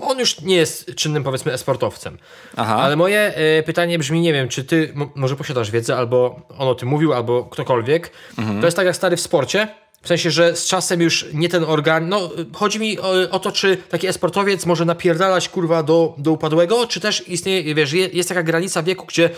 on 0.00 0.18
już 0.18 0.40
nie 0.40 0.56
jest 0.56 0.94
czynnym, 0.94 1.24
powiedzmy, 1.24 1.52
esportowcem. 1.52 2.18
Aha. 2.56 2.76
Ale 2.76 2.96
moje 2.96 3.38
y, 3.58 3.62
pytanie 3.62 3.98
brzmi, 3.98 4.20
nie 4.20 4.32
wiem, 4.32 4.48
czy 4.48 4.64
ty 4.64 4.94
może 5.14 5.36
posiadasz 5.36 5.70
wiedzę, 5.70 5.96
albo 5.96 6.40
on 6.58 6.68
o 6.68 6.74
tym 6.74 6.88
mówił, 6.88 7.12
albo 7.12 7.44
ktokolwiek. 7.44 8.10
Mhm. 8.38 8.60
To 8.60 8.66
jest 8.66 8.76
tak 8.76 8.86
jak 8.86 8.96
stary 8.96 9.16
w 9.16 9.20
sporcie, 9.20 9.68
w 10.04 10.08
sensie, 10.08 10.30
że 10.30 10.56
z 10.56 10.66
czasem 10.66 11.00
już 11.00 11.26
nie 11.32 11.48
ten 11.48 11.64
organ. 11.64 12.08
No, 12.08 12.30
chodzi 12.52 12.80
mi 12.80 13.00
o, 13.00 13.12
o, 13.30 13.38
to, 13.38 13.52
czy 13.52 13.76
taki 13.76 14.06
esportowiec 14.06 14.66
może 14.66 14.84
napierdalać 14.84 15.48
kurwa 15.48 15.82
do, 15.82 16.14
do 16.18 16.32
upadłego, 16.32 16.86
czy 16.86 17.00
też 17.00 17.28
istnieje, 17.28 17.74
wiesz, 17.74 17.92
jest 17.92 18.28
taka 18.28 18.42
granica 18.42 18.82
wieku, 18.82 19.06
gdzie 19.06 19.30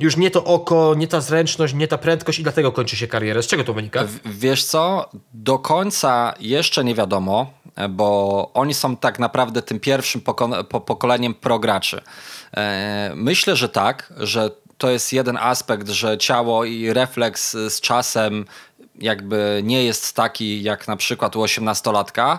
już 0.00 0.16
nie 0.16 0.30
to 0.30 0.44
oko, 0.44 0.94
nie 0.96 1.08
ta 1.08 1.20
zręczność, 1.20 1.74
nie 1.74 1.88
ta 1.88 1.98
prędkość 1.98 2.38
i 2.38 2.42
dlatego 2.42 2.72
kończy 2.72 2.96
się 2.96 3.06
karierę. 3.06 3.42
Z 3.42 3.46
czego 3.46 3.64
to 3.64 3.72
wynika? 3.72 4.04
W, 4.04 4.38
wiesz 4.38 4.64
co, 4.64 5.10
do 5.34 5.58
końca 5.58 6.34
jeszcze 6.40 6.84
nie 6.84 6.94
wiadomo, 6.94 7.50
bo 7.90 8.50
oni 8.54 8.74
są 8.74 8.96
tak 8.96 9.18
naprawdę 9.18 9.62
tym 9.62 9.80
pierwszym 9.80 10.20
poko 10.20 10.64
po 10.64 10.80
pokoleniem 10.80 11.34
prograczy. 11.34 12.00
E, 12.56 13.12
myślę, 13.14 13.56
że 13.56 13.68
tak, 13.68 14.12
że 14.16 14.50
to 14.78 14.90
jest 14.90 15.12
jeden 15.12 15.36
aspekt, 15.36 15.88
że 15.88 16.18
ciało 16.18 16.64
i 16.64 16.92
refleks 16.92 17.52
z 17.52 17.80
czasem 17.80 18.44
jakby 18.98 19.60
nie 19.64 19.84
jest 19.84 20.16
taki 20.16 20.62
jak 20.62 20.88
na 20.88 20.96
przykład 20.96 21.36
u 21.36 21.42
osiemnastolatka. 21.42 22.38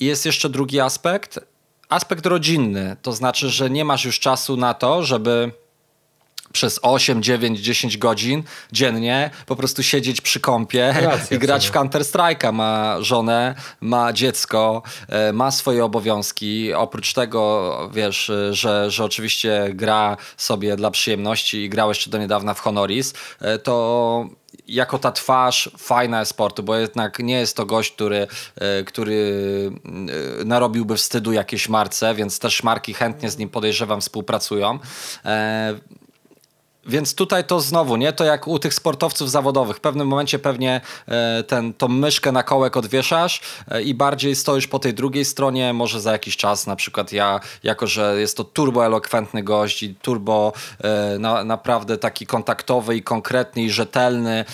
I 0.00 0.04
jest 0.04 0.26
jeszcze 0.26 0.48
drugi 0.48 0.80
aspekt, 0.80 1.40
aspekt 1.88 2.26
rodzinny. 2.26 2.96
To 3.02 3.12
znaczy, 3.12 3.50
że 3.50 3.70
nie 3.70 3.84
masz 3.84 4.04
już 4.04 4.20
czasu 4.20 4.56
na 4.56 4.74
to, 4.74 5.02
żeby 5.02 5.52
przez 6.56 6.80
8, 6.82 7.22
9, 7.22 7.60
10 7.60 7.98
godzin 7.98 8.42
dziennie 8.72 9.30
po 9.46 9.56
prostu 9.56 9.82
siedzieć 9.82 10.20
przy 10.20 10.40
kąpie 10.40 10.92
Racja, 11.00 11.36
i 11.36 11.40
grać 11.40 11.68
w 11.68 11.72
Counter-Strike'a. 11.72 12.52
Ma 12.52 12.96
żonę, 13.00 13.54
ma 13.80 14.12
dziecko, 14.12 14.82
e, 15.08 15.32
ma 15.32 15.50
swoje 15.50 15.84
obowiązki. 15.84 16.72
Oprócz 16.72 17.12
tego, 17.12 17.90
wiesz, 17.92 18.32
że, 18.50 18.90
że 18.90 19.04
oczywiście 19.04 19.70
gra 19.74 20.16
sobie 20.36 20.76
dla 20.76 20.90
przyjemności 20.90 21.56
i 21.62 21.68
grał 21.68 21.88
jeszcze 21.88 22.10
do 22.10 22.18
niedawna 22.18 22.54
w 22.54 22.60
Honoris, 22.60 23.14
e, 23.40 23.58
to 23.58 24.28
jako 24.68 24.98
ta 24.98 25.12
twarz 25.12 25.70
fajna 25.78 26.24
sportu, 26.24 26.62
bo 26.62 26.76
jednak 26.76 27.18
nie 27.18 27.38
jest 27.38 27.56
to 27.56 27.66
gość, 27.66 27.92
który, 27.92 28.26
e, 28.56 28.84
który 28.84 29.32
narobiłby 30.44 30.96
wstydu 30.96 31.32
jakiejś 31.32 31.68
marce, 31.68 32.14
więc 32.14 32.38
też 32.38 32.62
marki 32.62 32.94
chętnie 32.94 33.30
z 33.30 33.38
nim 33.38 33.48
podejrzewam 33.48 34.00
współpracują. 34.00 34.78
Więc 36.88 37.14
tutaj 37.14 37.44
to 37.44 37.60
znowu, 37.60 37.96
nie? 37.96 38.12
To 38.12 38.24
jak 38.24 38.48
u 38.48 38.58
tych 38.58 38.74
sportowców 38.74 39.30
zawodowych. 39.30 39.76
W 39.76 39.80
pewnym 39.80 40.08
momencie 40.08 40.38
pewnie 40.38 40.80
e, 41.08 41.42
ten, 41.42 41.74
tą 41.74 41.88
myszkę 41.88 42.32
na 42.32 42.42
kołek 42.42 42.76
odwieszasz 42.76 43.40
e, 43.70 43.82
i 43.82 43.94
bardziej 43.94 44.36
stoisz 44.36 44.66
po 44.66 44.78
tej 44.78 44.94
drugiej 44.94 45.24
stronie, 45.24 45.72
może 45.72 46.00
za 46.00 46.12
jakiś 46.12 46.36
czas, 46.36 46.66
na 46.66 46.76
przykład 46.76 47.12
ja, 47.12 47.40
jako 47.62 47.86
że 47.86 48.20
jest 48.20 48.36
to 48.36 48.44
turbo 48.44 48.86
elokwentny 48.86 49.42
gość 49.42 49.82
i 49.82 49.94
turbo 49.94 50.52
e, 50.80 51.18
na, 51.18 51.44
naprawdę 51.44 51.98
taki 51.98 52.26
kontaktowy 52.26 52.96
i 52.96 53.02
konkretny 53.02 53.62
i 53.62 53.70
rzetelny, 53.70 54.44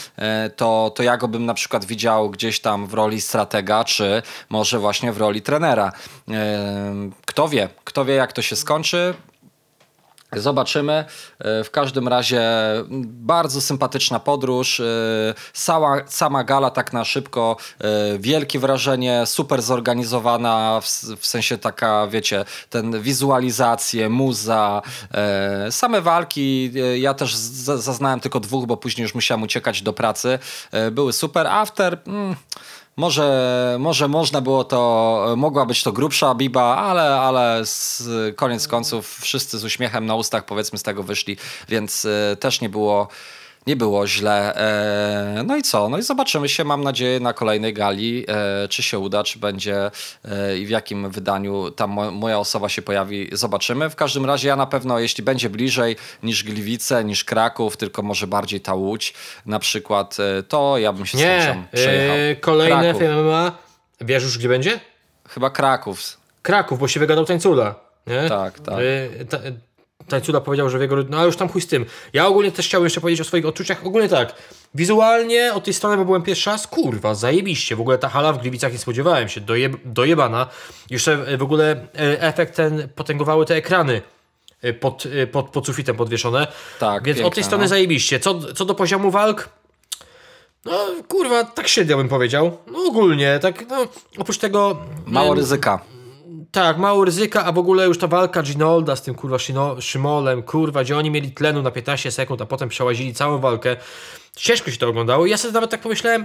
to, 0.57 0.93
to 0.95 1.03
ja 1.03 1.17
go 1.17 1.29
bym 1.29 1.47
na 1.47 1.55
przykład 1.55 1.85
widział 1.85 2.31
gdzieś 2.31 2.61
tam 2.61 2.87
w 2.87 2.95
roli 2.95 3.21
stratega, 3.21 3.85
czy 3.85 4.23
może 4.51 4.79
właśnie 4.79 5.13
w 5.13 5.19
roli 5.19 5.43
trenera. 5.43 5.93
Kto 7.27 7.49
wie, 7.49 7.69
kto 7.85 8.05
wie 8.05 8.15
jak 8.15 8.33
to 8.33 8.43
się 8.43 8.57
skończy. 8.57 9.15
Zobaczymy. 10.37 11.05
E, 11.39 11.65
w 11.65 11.71
każdym 11.71 12.09
razie 12.09 12.43
bardzo 13.05 13.61
sympatyczna 13.61 14.21
podróż. 14.21 14.81
E, 14.81 14.85
sama, 15.53 16.01
sama 16.07 16.45
gala 16.45 16.71
tak 16.71 16.93
na 16.93 17.05
szybko. 17.05 17.57
E, 17.81 18.19
wielkie 18.19 18.59
wrażenie, 18.59 19.27
super 19.27 19.63
zorganizowana, 19.63 20.81
w, 20.81 20.87
w 21.21 21.27
sensie 21.27 21.59
taka, 21.59 22.07
wiecie, 22.07 22.45
ten 22.71 23.01
wizualizacje, 23.03 24.09
muza, 24.09 24.83
same 25.71 26.01
walki. 26.01 26.73
Ja 26.97 27.15
też 27.15 27.35
zaznałem 27.37 28.21
tylko 28.21 28.41
dwóch, 28.41 28.67
bo 28.67 28.77
później 28.77 29.03
już 29.03 29.15
musiałem 29.15 29.43
uciekać 29.43 29.83
do 29.83 29.93
pracy. 29.93 30.39
Były 30.93 31.13
super. 31.13 31.47
After... 31.47 31.99
Mm, 32.07 32.37
może, 32.97 33.77
może 33.81 34.09
można 34.09 34.41
było 34.41 34.65
to, 34.65 35.35
mogła 35.37 35.67
być 35.67 35.83
to 35.83 35.93
grubsza 35.93 36.35
Biba, 36.35 36.77
ale, 36.77 37.03
ale 37.03 37.61
z, 37.67 38.03
koniec 38.37 38.69
końców 38.69 39.19
wszyscy 39.21 39.59
z 39.59 39.65
uśmiechem 39.65 40.07
na 40.07 40.15
ustach 40.15 40.45
powiedzmy 40.45 40.79
z 40.79 40.83
tego 40.83 41.03
wyszli, 41.03 41.37
więc 41.69 42.05
y, 42.05 42.37
też 42.41 42.61
nie 42.61 42.69
było 42.69 43.09
nie 43.67 43.77
było 43.77 44.07
źle. 44.07 44.57
E, 44.57 45.43
no 45.47 45.57
i 45.57 45.63
co? 45.63 45.89
No 45.89 45.99
i 45.99 46.03
zobaczymy 46.03 46.49
się, 46.49 46.65
mam 46.65 46.85
nadzieję, 46.85 47.21
na 47.21 47.33
kolejnej 47.33 47.75
gali, 47.75 48.25
e, 48.29 48.69
czy 48.69 48.83
się 48.83 48.99
uda, 48.99 49.25
czy 49.25 49.39
będzie 49.39 49.91
e, 50.25 50.59
i 50.59 50.67
w 50.67 50.71
jakim 50.71 51.11
wydaniu 51.11 51.71
tam 51.71 51.91
moja 52.13 52.39
osoba 52.39 52.69
się 52.69 52.83
pojawi, 52.83 53.29
zobaczymy. 53.33 53.91
W 53.91 53.97
każdym 53.97 54.27
razie 54.27 54.49
ja 54.49 54.57
na 54.57 54.67
pewno, 54.67 54.99
jeśli 54.99 55.25
będzie 55.25 55.51
bliżej 55.51 55.97
niż 56.23 56.45
Gliwice, 56.45 57.05
niż 57.05 57.25
Kraków, 57.25 57.77
tylko 57.77 58.03
może 58.03 58.27
bardziej 58.27 58.61
ta 58.61 58.75
Łódź 58.75 59.15
na 59.47 59.59
przykład, 59.59 60.17
to 60.49 60.79
ja 60.79 60.93
bym 60.93 61.07
się 61.07 61.19
nie, 61.19 61.25
z 61.25 61.45
chęcią 61.45 61.65
przejechał. 61.73 62.17
Yy, 62.17 62.37
kolejne 62.37 62.93
MMA, 62.93 63.53
wiesz 64.01 64.23
już 64.23 64.39
gdzie 64.39 64.49
będzie? 64.49 64.81
Chyba 65.29 65.51
Kraków. 65.51 66.17
Kraków, 66.43 66.79
bo 66.79 66.89
się 66.89 67.01
wygadał 67.01 67.25
Tańcula. 67.25 67.75
Nie? 68.07 68.29
Tak, 68.29 68.61
tak. 68.61 68.79
Yy, 68.79 69.25
ta, 69.25 69.39
Tańcuda 70.09 70.41
powiedział, 70.41 70.71
że 70.71 70.79
w 70.79 70.81
jego... 70.81 70.97
No 71.09 71.17
ale 71.17 71.27
już 71.27 71.37
tam 71.37 71.49
chuj 71.49 71.61
z 71.61 71.67
tym. 71.67 71.87
Ja 72.13 72.27
ogólnie 72.27 72.53
też 72.53 72.67
chciałem 72.67 72.85
jeszcze 72.85 73.01
powiedzieć 73.01 73.21
o 73.21 73.25
swoich 73.25 73.47
odczuciach. 73.47 73.87
Ogólnie 73.87 74.09
tak, 74.09 74.35
wizualnie 74.75 75.55
od 75.55 75.65
tej 75.65 75.75
strony, 75.75 75.97
bo 75.97 76.05
byłem 76.05 76.23
pierwszy 76.23 76.51
raz, 76.51 76.67
kurwa, 76.67 77.15
zajebiście. 77.15 77.77
W 77.77 77.81
ogóle 77.81 77.99
ta 77.99 78.09
hala 78.09 78.33
w 78.33 78.39
Gliwicach 78.39 78.73
nie 78.73 78.79
spodziewałem 78.79 79.29
się, 79.29 79.41
dojeb 79.41 79.77
dojebana. 79.85 80.47
Jeszcze 80.91 81.13
e, 81.13 81.37
w 81.37 81.43
ogóle 81.43 81.71
e, 81.71 82.21
efekt 82.21 82.57
ten 82.57 82.89
potęgowały 82.95 83.47
te 83.47 83.55
ekrany 83.55 84.03
e, 84.63 84.73
pod, 84.73 85.05
pod, 85.33 85.49
pod 85.49 85.67
sufitem 85.67 85.97
podwieszone. 85.97 86.47
Tak, 86.79 87.05
Więc 87.05 87.17
piękne, 87.17 87.29
od 87.29 87.35
tej 87.35 87.45
strony 87.45 87.65
no. 87.65 87.69
zajebiście. 87.69 88.21
Co, 88.21 88.53
co 88.55 88.65
do 88.65 88.75
poziomu 88.75 89.11
walk... 89.11 89.49
No, 90.65 90.87
kurwa, 91.09 91.45
tak 91.45 91.69
średnio 91.69 91.97
bym 91.97 92.09
powiedział. 92.09 92.59
No 92.67 92.79
ogólnie, 92.89 93.39
tak, 93.43 93.69
no, 93.69 93.87
oprócz 94.19 94.39
tego... 94.39 94.77
Mało 95.07 95.35
ryzyka. 95.35 95.81
Tak, 96.53 96.79
mało 96.79 97.05
ryzyka, 97.05 97.45
a 97.45 97.53
w 97.53 97.59
ogóle 97.59 97.87
już 97.87 97.99
ta 97.99 98.07
walka 98.07 98.43
Ginolda 98.43 98.97
z 98.97 99.03
tym 99.03 99.15
kurwa 99.15 99.37
Szymolem, 99.81 100.43
kurwa, 100.43 100.85
gdzie 100.85 100.97
oni 100.97 101.11
mieli 101.11 101.31
tlenu 101.31 101.63
na 101.63 101.71
15 101.71 102.11
sekund, 102.11 102.43
a 102.43 102.47
potem 102.47 102.69
przełazili 102.69 103.15
całą 103.15 103.39
walkę. 103.39 103.77
Ciężko 104.37 104.71
się 104.71 104.77
to 104.77 104.89
oglądało. 104.89 105.27
Ja 105.27 105.37
sobie 105.37 105.55
nawet 105.55 105.71
tak 105.71 105.81
pomyślałem, 105.81 106.25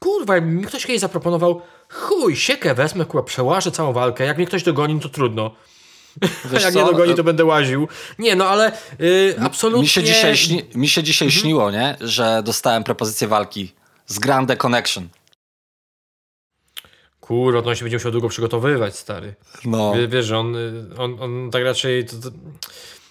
kurwa, 0.00 0.34
jak 0.34 0.44
mi 0.44 0.64
ktoś 0.64 0.86
kiedyś 0.86 1.00
zaproponował, 1.00 1.62
chuj, 1.88 2.36
siekę 2.36 2.74
wezmę, 2.74 3.04
kurwa, 3.04 3.26
przełażę 3.26 3.70
całą 3.70 3.92
walkę, 3.92 4.24
jak 4.24 4.36
mnie 4.36 4.46
ktoś 4.46 4.62
dogoni, 4.62 5.00
to 5.00 5.08
trudno. 5.08 5.50
Wiesz 6.44 6.62
jak 6.64 6.72
co? 6.72 6.78
nie 6.78 6.86
dogoni, 6.86 7.14
to 7.14 7.24
będę 7.24 7.44
łaził. 7.44 7.88
Nie, 8.18 8.36
no 8.36 8.48
ale 8.48 8.72
yy, 8.98 9.36
absolutnie... 9.40 9.82
Mi 9.82 9.88
się 9.88 10.02
dzisiaj, 10.02 10.36
śni, 10.36 10.62
mi 10.74 10.88
się 10.88 11.02
dzisiaj 11.02 11.28
mhm. 11.28 11.42
śniło, 11.42 11.70
nie? 11.70 11.96
Że 12.00 12.42
dostałem 12.44 12.84
propozycję 12.84 13.28
walki 13.28 13.72
z 14.06 14.18
Grande 14.18 14.56
Connection. 14.56 15.08
Kurwa, 17.26 17.62
to 17.62 17.68
on 17.68 17.76
się 17.76 17.84
będzie 17.84 17.96
musiał 17.96 18.12
długo 18.12 18.28
przygotowywać, 18.28 18.96
stary. 18.96 19.34
No. 19.64 19.92
wiesz, 20.08 20.26
że 20.26 20.38
on, 20.38 20.56
on, 20.98 21.16
on 21.20 21.50
tak 21.50 21.64
raczej... 21.64 22.04
To, 22.04 22.16
to, 22.16 22.30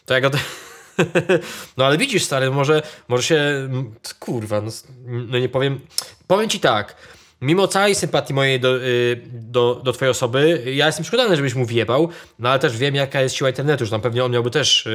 to 0.06 0.14
jak... 0.14 0.24
no 1.78 1.86
ale 1.86 1.98
widzisz, 1.98 2.24
stary, 2.24 2.52
może, 2.52 2.82
może 3.08 3.24
się... 3.24 3.70
Kurwa, 4.20 4.62
no, 4.62 4.72
no 5.06 5.40
nie 5.40 5.50
powiem... 5.50 5.80
Powiem 6.28 6.50
ci 6.50 6.60
tak. 6.60 6.96
Mimo 7.42 7.68
całej 7.68 7.96
sympatii 7.96 8.34
mojej 8.34 8.60
do, 8.60 8.78
y, 8.78 9.22
do, 9.32 9.82
do 9.84 9.94
twojej 9.94 10.12
osoby, 10.12 10.64
ja 10.66 10.86
jestem 10.86 11.04
przekonany, 11.04 11.36
żebyś 11.36 11.56
mu 11.56 11.66
wjebał, 11.66 12.10
no 12.40 12.50
ale 12.50 12.60
też 12.60 12.78
wiem, 12.78 12.96
jaka 12.96 13.22
jest 13.22 13.36
siła 13.36 13.50
internetu, 13.50 13.86
że 13.86 13.92
tam 13.92 14.02
pewnie 14.02 14.24
on 14.24 14.32
miałby 14.32 14.52
też 14.52 14.86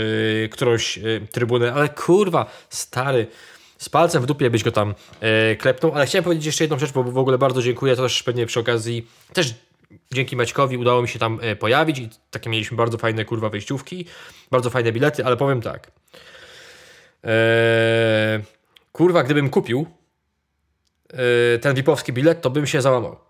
yy, 0.42 0.48
którąś 0.48 0.96
yy, 0.96 1.26
trybunę, 1.32 1.74
ale 1.74 1.88
kurwa, 1.88 2.50
stary 2.70 3.26
z 3.78 3.88
palcem 3.88 4.22
w 4.22 4.26
dupie 4.26 4.50
byś 4.50 4.64
go 4.64 4.72
tam 4.72 4.94
e, 5.20 5.56
klepnął. 5.56 5.94
Ale 5.94 6.06
chciałem 6.06 6.24
powiedzieć 6.24 6.46
jeszcze 6.46 6.64
jedną 6.64 6.78
rzecz, 6.78 6.92
bo 6.92 7.02
w 7.02 7.18
ogóle 7.18 7.38
bardzo 7.38 7.62
dziękuję. 7.62 7.96
To 7.96 8.02
też 8.02 8.22
pewnie 8.22 8.46
przy 8.46 8.60
okazji 8.60 9.06
też 9.32 9.54
dzięki 10.12 10.36
Maćkowi 10.36 10.76
udało 10.76 11.02
mi 11.02 11.08
się 11.08 11.18
tam 11.18 11.38
e, 11.42 11.56
pojawić 11.56 11.98
i 11.98 12.08
takie 12.30 12.50
mieliśmy 12.50 12.76
bardzo 12.76 12.98
fajne 12.98 13.24
kurwa 13.24 13.48
wejściówki, 13.48 14.04
bardzo 14.50 14.70
fajne 14.70 14.92
bilety, 14.92 15.24
ale 15.24 15.36
powiem 15.36 15.60
tak. 15.62 15.90
E, 17.24 18.40
kurwa, 18.92 19.22
gdybym 19.22 19.50
kupił 19.50 19.86
e, 21.08 21.58
ten 21.58 21.74
VIP-owski 21.74 22.12
bilet, 22.12 22.40
to 22.40 22.50
bym 22.50 22.66
się 22.66 22.82
załamał. 22.82 23.27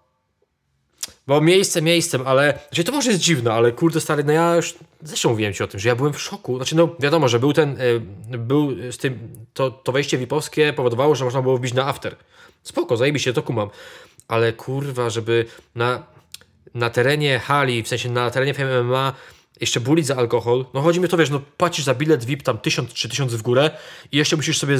Bo 1.29 1.41
miejsce 1.41 1.83
miejscem, 1.83 2.23
ale. 2.27 2.59
Znaczy 2.69 2.85
to 2.85 2.93
może 2.93 3.11
jest 3.11 3.23
dziwne, 3.23 3.53
ale 3.53 3.73
kurde 3.73 4.01
stary, 4.01 4.25
no 4.25 4.33
ja 4.33 4.57
już 4.57 4.75
zresztą 5.03 5.29
mówiłem 5.29 5.55
ci 5.55 5.63
o 5.63 5.67
tym, 5.67 5.81
że 5.81 5.89
ja 5.89 5.97
byłem 5.97 6.13
w 6.13 6.21
szoku. 6.21 6.57
Znaczy, 6.57 6.77
no 6.77 6.89
wiadomo, 7.01 7.29
że 7.29 7.39
był 7.39 7.53
ten. 7.53 7.81
Y, 7.81 8.39
był 8.39 8.93
z 8.93 8.99
tym. 8.99 9.19
To, 9.55 9.71
to 9.71 9.93
wejście 9.93 10.19
VIP-owskie 10.19 10.73
powodowało, 10.73 11.15
że 11.15 11.25
można 11.25 11.43
było 11.43 11.57
wbić 11.57 11.75
na 11.75 11.87
after. 11.87 12.17
Spoko, 12.63 12.97
zajebiście, 12.97 13.33
to 13.33 13.43
kumam. 13.43 13.71
Ale 14.29 14.53
kurwa, 14.53 15.11
żeby 15.11 15.45
na, 15.75 16.07
na 16.75 16.91
terenie 16.91 17.39
hali, 17.39 17.83
w 17.83 17.89
sensie 17.89 18.11
na 18.11 18.31
terenie 18.31 18.55
FMMA 18.55 19.13
jeszcze 19.61 19.81
bulić 19.81 20.07
za 20.07 20.17
alkohol. 20.17 20.65
No 20.75 20.81
chodzi 20.83 21.01
mi 21.01 21.09
to, 21.09 21.17
wiesz, 21.17 21.31
no 21.31 21.41
płacisz 21.57 21.85
za 21.85 21.95
bilet 21.95 22.25
VIP 22.25 22.43
tam 22.43 22.59
1000 22.59 22.93
czy 22.93 23.09
1000 23.09 23.35
w 23.35 23.43
górę 23.43 23.71
i 24.13 24.17
jeszcze 24.17 24.37
musisz 24.37 24.59
sobie 24.59 24.79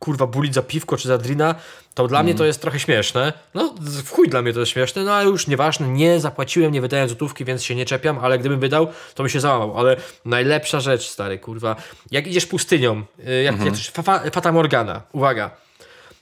kurwa 0.00 0.26
bulić 0.26 0.54
za 0.54 0.62
piwko 0.62 0.96
czy 0.96 1.08
za 1.08 1.18
drina, 1.18 1.54
to 1.94 2.08
dla 2.08 2.18
mm. 2.18 2.26
mnie 2.26 2.38
to 2.38 2.44
jest 2.44 2.60
trochę 2.60 2.80
śmieszne. 2.80 3.32
No, 3.54 3.74
w 3.80 4.10
chuj 4.10 4.28
dla 4.28 4.42
mnie 4.42 4.52
to 4.52 4.60
jest 4.60 4.72
śmieszne, 4.72 5.04
no 5.04 5.12
ale 5.12 5.30
już 5.30 5.46
nieważne, 5.46 5.88
nie 5.88 6.20
zapłaciłem, 6.20 6.72
nie 6.72 6.80
wydałem 6.80 7.08
złotówki, 7.08 7.44
więc 7.44 7.64
się 7.64 7.74
nie 7.74 7.86
czepiam, 7.86 8.18
ale 8.18 8.38
gdybym 8.38 8.60
wydał, 8.60 8.86
to 9.14 9.22
bym 9.22 9.30
się 9.30 9.40
załamał. 9.40 9.78
Ale 9.78 9.96
najlepsza 10.24 10.80
rzecz, 10.80 11.08
stary, 11.08 11.38
kurwa, 11.38 11.76
jak 12.10 12.26
idziesz 12.26 12.46
pustynią, 12.46 13.02
y, 13.28 13.42
jak, 13.42 13.56
-hmm. 13.56 14.22
jak 14.24 14.32
Fata 14.34 14.52
Morgana, 14.52 15.02
uwaga, 15.12 15.50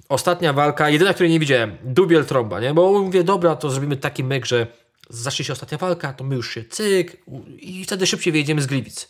ostatnia 0.09 0.53
walka, 0.53 0.91
jedyna, 0.91 1.15
której 1.15 1.31
nie 1.31 1.41
widziałem, 1.41 1.77
dubiel 1.85 2.25
trąba, 2.25 2.61
nie? 2.61 2.75
Bo 2.75 3.03
mówię, 3.03 3.25
dobra, 3.25 3.57
to 3.57 3.71
zrobimy 3.71 3.97
taki 3.97 4.25
myk, 4.25 4.47
że 4.47 4.67
zacznie 5.11 5.45
się 5.45 5.53
ostatnia 5.53 5.79
walka, 5.79 6.13
to 6.13 6.25
my 6.25 6.35
już 6.37 6.55
się 6.55 6.65
cyk 6.65 7.17
i 7.59 7.85
wtedy 7.85 8.07
szybciej 8.07 8.33
wyjedziemy 8.33 8.63
z 8.63 8.67
Gliwic. 8.67 9.09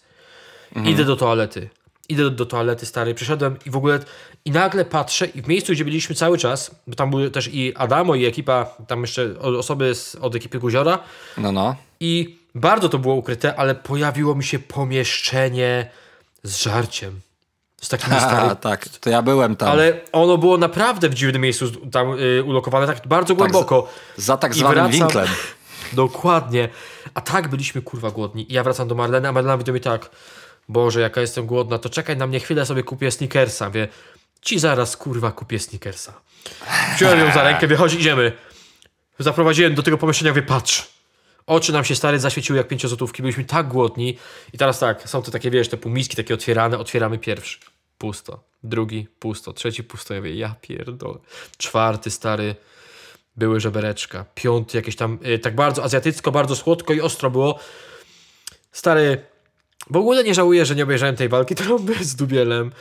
Mhm. 0.77 0.95
Idę 0.95 1.05
do 1.05 1.17
toalety 1.17 1.69
idę 2.09 2.31
do 2.31 2.47
toalety 2.47 2.87
stary, 2.87 3.15
przyszedłem 3.15 3.57
i 3.67 3.71
w 3.71 3.77
ogóle 3.77 3.99
i 4.45 4.50
nagle 4.50 4.85
patrzę 4.85 5.27
i 5.27 5.43
w 5.43 5.49
miejscu, 5.49 5.73
gdzie 5.73 5.85
byliśmy 5.85 6.15
cały 6.15 6.38
czas, 6.38 6.71
bo 6.87 6.95
tam 6.95 7.11
były 7.11 7.31
też 7.31 7.49
i 7.53 7.75
Adamo 7.77 8.15
i 8.15 8.27
ekipa, 8.27 8.65
tam 8.87 9.00
jeszcze 9.00 9.38
osoby 9.38 9.95
z, 9.95 10.15
od 10.15 10.35
ekipy 10.35 10.59
Guziora. 10.59 10.99
No, 11.38 11.53
no. 11.53 11.77
I 12.00 12.38
bardzo 12.55 12.88
to 12.88 12.99
było 12.99 13.15
ukryte, 13.15 13.57
ale 13.57 13.75
pojawiło 13.75 14.35
mi 14.35 14.45
się 14.45 14.59
pomieszczenie 14.59 15.91
z 16.43 16.62
żarciem. 16.62 17.21
Z 17.81 17.88
takim 17.88 18.15
starym. 18.21 18.57
tak, 18.57 18.88
to 18.88 19.11
ja 19.11 19.23
byłem 19.23 19.57
tam. 19.57 19.69
Ale 19.69 20.00
ono 20.12 20.38
było 20.38 20.59
naprawdę 20.59 21.09
w 21.09 21.15
dziwnym 21.15 21.43
miejscu 21.43 21.71
tam 21.71 22.19
y, 22.19 22.43
ulokowane, 22.45 22.87
tak 22.87 23.07
bardzo 23.07 23.35
tak, 23.35 23.38
głęboko. 23.38 23.88
za, 24.17 24.23
za 24.23 24.37
tak 24.37 24.55
zwanym 24.55 24.75
wracam, 24.75 24.93
winklem. 24.93 25.29
Dokładnie. 25.93 26.69
A 27.15 27.21
tak 27.21 27.49
byliśmy 27.49 27.83
kurwa 27.83 28.11
głodni. 28.11 28.53
I 28.53 28.55
ja 28.55 28.65
wracam 28.65 28.88
do 28.88 28.95
Marleny, 28.95 29.29
a 29.29 29.33
Marlena 29.33 29.57
mówi 29.57 29.65
do 29.65 29.73
mnie 29.73 29.81
tak 29.81 30.11
Boże, 30.69 31.01
jaka 31.01 31.21
jestem 31.21 31.47
głodna, 31.47 31.79
to 31.79 31.91
czekaj 31.91 32.17
na 32.17 32.27
mnie 32.27 32.41
chwilę, 32.41 32.67
sobie 32.67 32.83
kupię 32.83 33.11
sneakersa. 33.11 33.71
Wie, 33.71 33.89
ci 34.41 34.59
zaraz 34.59 34.97
kurwa 34.97 35.33
kupię 35.33 35.59
sneakersa. 35.59 36.21
Wziąłem 36.97 37.19
ją 37.19 37.33
za 37.33 37.43
rękę, 37.43 37.67
wychodzi, 37.67 37.99
idziemy. 37.99 38.33
Zaprowadziłem 39.19 39.75
do 39.75 39.83
tego 39.83 39.99
pomieszczenia, 39.99 40.33
wie, 40.33 40.43
patrz. 40.43 40.99
Oczy 41.47 41.73
nam 41.73 41.85
się 41.85 41.97
stary 41.97 42.21
zaświeciły 42.21 42.59
jak 42.59 42.69
pięciozłotówki, 42.69 43.23
byliśmy 43.23 43.45
tak 43.45 43.69
głodni. 43.69 44.19
I 44.53 44.59
teraz 44.59 44.79
tak, 44.79 45.09
są 45.09 45.23
to 45.23 45.31
takie, 45.31 45.51
wiesz, 45.51 45.69
te 45.69 45.77
półmiski 45.77 46.17
takie 46.17 46.35
otwierane, 46.35 46.79
otwieramy 46.79 47.19
pierwszy. 47.19 47.59
Pusto. 47.99 48.45
Drugi, 48.63 49.09
pusto. 49.19 49.53
Trzeci, 49.53 49.85
pusto. 49.85 50.15
Ja 50.15 50.21
wie, 50.21 50.35
ja 50.35 50.55
pierdolę. 50.61 51.19
Czwarty, 51.57 52.11
stary, 52.11 52.55
były 53.37 53.61
żebereczka. 53.61 54.25
Piąty, 54.35 54.77
jakieś 54.77 54.97
tam, 54.97 55.19
y, 55.27 55.39
tak 55.39 55.55
bardzo 55.55 55.85
azjatycko, 55.85 56.33
bardzo 56.33 56.57
słodko 56.57 56.93
i 56.93 57.01
ostro 57.01 57.31
było. 57.31 57.59
Stary, 58.73 59.27
w 59.90 59.97
ogóle 59.97 60.25
nie 60.25 60.35
żałuję, 60.35 60.66
że 60.66 60.75
nie 60.75 60.83
obejrzałem 60.83 61.16
tej 61.16 61.28
walki 61.28 61.54
trąby 61.54 61.95
z 62.04 62.14
Dubielem. 62.14 62.73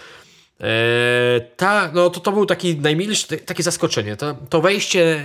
Eee, 0.60 1.42
ta, 1.58 1.92
no 1.94 2.10
to, 2.10 2.20
to 2.20 2.32
był 2.32 2.46
taki 2.46 2.76
najmilszy, 2.76 3.38
takie 3.38 3.64
zaskoczenie. 3.64 4.16
To, 4.16 4.36
to 4.50 4.62
wejście 4.62 5.02
e, 5.02 5.20
e, 5.20 5.24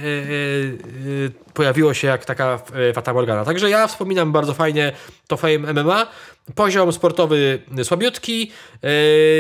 pojawiło 1.55 1.95
się 1.95 2.09
jak 2.09 2.25
taka 2.25 2.61
e, 2.91 2.93
Fata 2.93 3.15
Morgana. 3.15 3.45
Także 3.45 3.71
ja 3.71 3.87
wspominam 3.87 4.33
bardzo 4.33 4.55
fajnie 4.55 4.93
to 5.27 5.37
Fame 5.37 5.59
MMA. 5.59 6.07
Poziom 6.55 6.93
sportowy 6.93 7.63
słabiutki 7.83 8.51
e, 8.83 8.89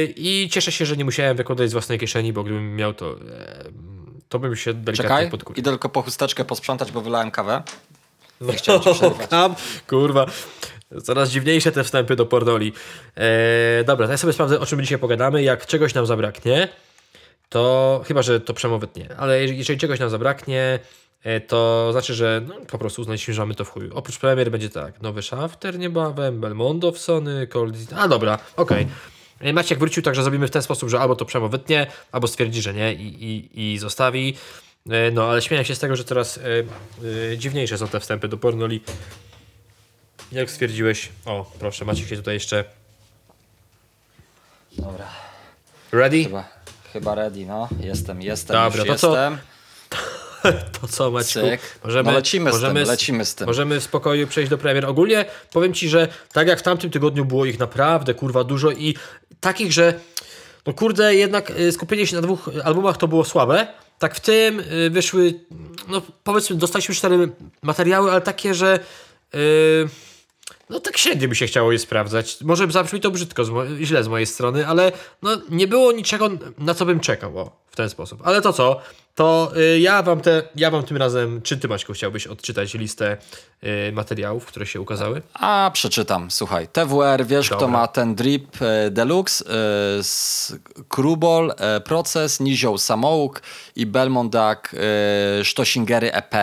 i 0.04 0.48
cieszę 0.52 0.72
się, 0.72 0.86
że 0.86 0.96
nie 0.96 1.04
musiałem 1.04 1.36
wykładać 1.36 1.70
z 1.70 1.72
własnej 1.72 1.98
kieszeni, 1.98 2.32
bo 2.32 2.42
gdybym 2.42 2.76
miał 2.76 2.94
to, 2.94 3.10
e, 3.10 3.64
to 4.28 4.38
bym 4.38 4.56
się 4.56 4.74
delikatnie 4.74 5.02
Czekaj, 5.08 5.30
podkupił. 5.30 5.60
idę 5.60 5.70
tylko 5.70 5.88
po 5.88 6.02
chusteczkę 6.02 6.44
posprzątać, 6.44 6.92
bo 6.92 7.00
wylałem 7.00 7.30
kawę. 7.30 7.62
Nie 8.40 8.52
chciałem 8.52 8.80
cię 8.82 8.94
przerywać. 8.94 9.30
Kurwa. 9.88 10.26
Coraz 11.02 11.30
dziwniejsze 11.30 11.72
te 11.72 11.84
wstępy 11.84 12.16
do 12.16 12.26
Pordoli. 12.26 12.72
Eee, 13.16 13.84
dobra, 13.84 14.06
to 14.06 14.12
ja 14.12 14.18
sobie 14.18 14.32
sprawdzę, 14.32 14.60
o 14.60 14.66
czym 14.66 14.80
dzisiaj 14.80 14.98
pogadamy. 14.98 15.42
Jak 15.42 15.66
czegoś 15.66 15.94
nam 15.94 16.06
zabraknie, 16.06 16.68
to 17.48 18.02
chyba, 18.06 18.22
że 18.22 18.40
to 18.40 18.54
Przemo 18.54 18.78
wytnie, 18.78 19.08
ale 19.16 19.46
jeżeli, 19.46 19.78
czegoś 19.78 20.00
nam 20.00 20.10
zabraknie, 20.10 20.78
e, 21.22 21.40
to 21.40 21.88
znaczy, 21.92 22.14
że 22.14 22.42
no, 22.48 22.54
po 22.70 22.78
prostu 22.78 23.00
uznaliśmy, 23.02 23.54
to 23.54 23.64
w 23.64 23.70
chuju. 23.70 23.90
Oprócz 23.94 24.18
premier 24.18 24.50
będzie 24.50 24.70
tak, 24.70 25.02
nowy 25.02 25.22
Shafter 25.22 25.78
niebawem, 25.78 26.40
Belmondo 26.40 26.92
w 26.92 26.98
Sony, 26.98 27.46
Cold... 27.46 27.76
A 27.96 28.08
dobra, 28.08 28.38
okej. 28.56 28.86
Okay. 29.40 29.52
Maciek 29.52 29.78
wrócił, 29.78 30.02
także 30.02 30.22
zrobimy 30.22 30.48
w 30.48 30.50
ten 30.50 30.62
sposób, 30.62 30.88
że 30.88 31.00
albo 31.00 31.16
to 31.16 31.24
Przemo 31.24 31.48
wytnie, 31.48 31.86
albo 32.12 32.26
stwierdzi, 32.26 32.62
że 32.62 32.74
nie 32.74 32.94
i, 32.94 33.24
i, 33.24 33.72
i 33.72 33.78
zostawi. 33.78 34.34
E, 34.90 35.10
no, 35.10 35.24
ale 35.24 35.42
śmieję 35.42 35.64
się 35.64 35.74
z 35.74 35.78
tego, 35.78 35.96
że 35.96 36.04
coraz 36.04 36.38
e, 36.38 36.42
e, 37.32 37.38
dziwniejsze 37.38 37.78
są 37.78 37.88
te 37.88 38.00
wstępy 38.00 38.28
do 38.28 38.36
pornoli. 38.36 38.80
Jak 40.32 40.50
stwierdziłeś? 40.50 41.08
O, 41.26 41.50
proszę, 41.58 41.84
Maciek 41.84 42.08
się 42.08 42.16
tutaj 42.16 42.34
jeszcze. 42.34 42.64
Dobra. 44.78 45.06
Ready? 45.92 46.24
Chyba, 46.24 46.48
chyba 46.92 47.14
ready, 47.14 47.46
no. 47.46 47.68
Jestem, 47.80 48.22
jestem, 48.22 48.56
Dobra, 48.56 48.84
to 48.84 48.94
co? 48.94 49.08
jestem. 49.08 49.38
To 50.80 50.88
co, 50.88 51.10
Maciek? 51.10 51.60
Cyk. 51.60 51.78
No 52.04 52.12
lecimy 52.12 52.52
z 52.52 52.60
tym, 52.60 52.74
lecimy 52.74 53.24
z 53.24 53.34
tym. 53.34 53.46
Możemy 53.46 53.80
w 53.80 53.84
spokoju 53.84 54.26
przejść 54.26 54.50
do 54.50 54.58
premier. 54.58 54.86
Ogólnie 54.86 55.24
powiem 55.52 55.74
Ci, 55.74 55.88
że 55.88 56.08
tak 56.32 56.48
jak 56.48 56.58
w 56.58 56.62
tamtym 56.62 56.90
tygodniu 56.90 57.24
było 57.24 57.44
ich 57.44 57.58
naprawdę, 57.58 58.14
kurwa, 58.14 58.44
dużo 58.44 58.70
i 58.70 58.96
takich, 59.40 59.72
że 59.72 59.94
no 60.66 60.72
kurde, 60.72 61.14
jednak 61.14 61.50
y, 61.50 61.72
skupienie 61.72 62.06
się 62.06 62.16
na 62.16 62.22
dwóch 62.22 62.50
albumach 62.64 62.96
to 62.96 63.08
było 63.08 63.24
słabe. 63.24 63.66
Tak 63.98 64.14
w 64.14 64.20
tym 64.20 64.60
y, 64.60 64.90
wyszły, 64.90 65.34
no 65.88 66.02
powiedzmy, 66.24 66.56
dostaliśmy 66.56 66.94
cztery 66.94 67.28
materiały, 67.62 68.10
ale 68.10 68.20
takie, 68.20 68.54
że 68.54 68.78
yy, 69.32 69.88
no 70.72 70.80
tak 70.80 70.98
średnio 70.98 71.28
by 71.28 71.34
się 71.34 71.46
chciało 71.46 71.72
je 71.72 71.78
sprawdzać. 71.78 72.40
Może 72.40 72.70
zabrzmi 72.70 73.00
to 73.00 73.10
brzydko, 73.10 73.44
źle 73.80 74.04
z 74.04 74.08
mojej 74.08 74.26
strony, 74.26 74.66
ale 74.66 74.92
no 75.22 75.30
nie 75.50 75.66
było 75.66 75.92
niczego, 75.92 76.30
na 76.58 76.74
co 76.74 76.86
bym 76.86 77.00
czekał, 77.00 77.38
o, 77.38 77.61
w 77.72 77.76
ten 77.76 77.90
sposób. 77.90 78.20
Ale 78.24 78.40
to 78.40 78.52
co? 78.52 78.80
To 79.14 79.52
y, 79.56 79.80
ja 79.80 80.02
wam 80.02 80.20
te, 80.20 80.42
ja 80.56 80.70
wam 80.70 80.82
tym 80.82 80.96
razem, 80.96 81.42
czy 81.42 81.58
ty 81.58 81.68
Maćku 81.68 81.92
chciałbyś 81.92 82.26
odczytać 82.26 82.74
listę 82.74 83.16
y, 83.64 83.92
materiałów, 83.92 84.46
które 84.46 84.66
się 84.66 84.80
ukazały? 84.80 85.22
A, 85.34 85.70
przeczytam, 85.72 86.30
słuchaj. 86.30 86.68
TWR, 86.68 87.26
wiesz 87.26 87.48
Dobra. 87.48 87.56
kto 87.56 87.68
ma 87.68 87.86
ten 87.88 88.14
drip 88.14 88.62
e, 88.62 88.90
deluxe, 88.90 89.44
e, 89.44 89.48
z 90.02 90.54
Krubol, 90.88 91.54
e, 91.58 91.80
Proces, 91.80 92.40
Nizioł 92.40 92.78
Samouk 92.78 93.42
i 93.76 93.86
Belmondak 93.86 94.76
Sztosingery 95.42 96.12
EP. 96.12 96.34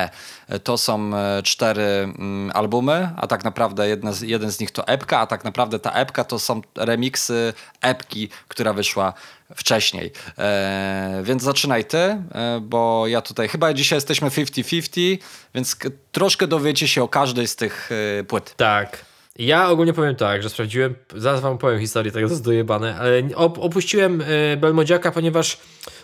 To 0.63 0.78
są 0.78 1.12
cztery 1.44 1.82
mm, 1.82 2.52
albumy, 2.54 3.10
a 3.18 3.28
tak 3.28 3.44
naprawdę 3.44 3.89
jedna 3.89 4.12
z, 4.12 4.22
jeden 4.22 4.52
z 4.52 4.60
nich 4.60 4.72
to 4.72 4.88
epka, 4.88 5.20
a 5.20 5.28
tak 5.28 5.44
naprawdę 5.44 5.80
ta 5.80 5.92
epka 5.92 6.24
to 6.24 6.39
są 6.39 6.62
remiksy 6.76 7.54
epki, 7.82 8.30
która 8.48 8.74
wyszła 8.74 9.13
wcześniej. 9.56 10.12
E, 10.38 11.22
więc 11.24 11.44
zaczynaj 11.44 11.86
ty, 11.86 11.98
e, 11.98 12.24
bo 12.62 13.08
ja 13.08 13.22
tutaj 13.22 13.48
chyba 13.48 13.74
dzisiaj 13.74 13.98
jesteśmy 13.98 14.30
50-50, 14.30 15.18
więc 15.56 15.78
troszkę 16.12 16.48
dowiecie 16.48 16.88
się 16.88 17.04
o 17.04 17.08
każdej 17.08 17.48
z 17.48 17.56
tych 17.56 17.90
e, 18.20 18.24
płyt. 18.24 18.54
Tak. 18.58 19.06
Ja 19.40 19.70
ogólnie 19.70 19.94
powiem 19.94 20.16
tak, 20.16 20.44
że 20.44 20.50
sprawdziłem, 20.50 20.96
zaraz 21.16 21.42
wam 21.42 21.58
powiem 21.58 21.80
historię 21.80 22.12
tego, 22.12 22.28
co 22.28 22.34
jest 22.34 22.44
dojebane, 22.44 22.96
ale 22.96 23.24
op 23.36 23.60
opuściłem 23.60 24.22
y, 24.22 24.58
Belmodziaka, 24.58 25.12
ponieważ, 25.12 25.58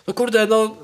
no 0.06 0.14
kurde, 0.14 0.46
no 0.46 0.76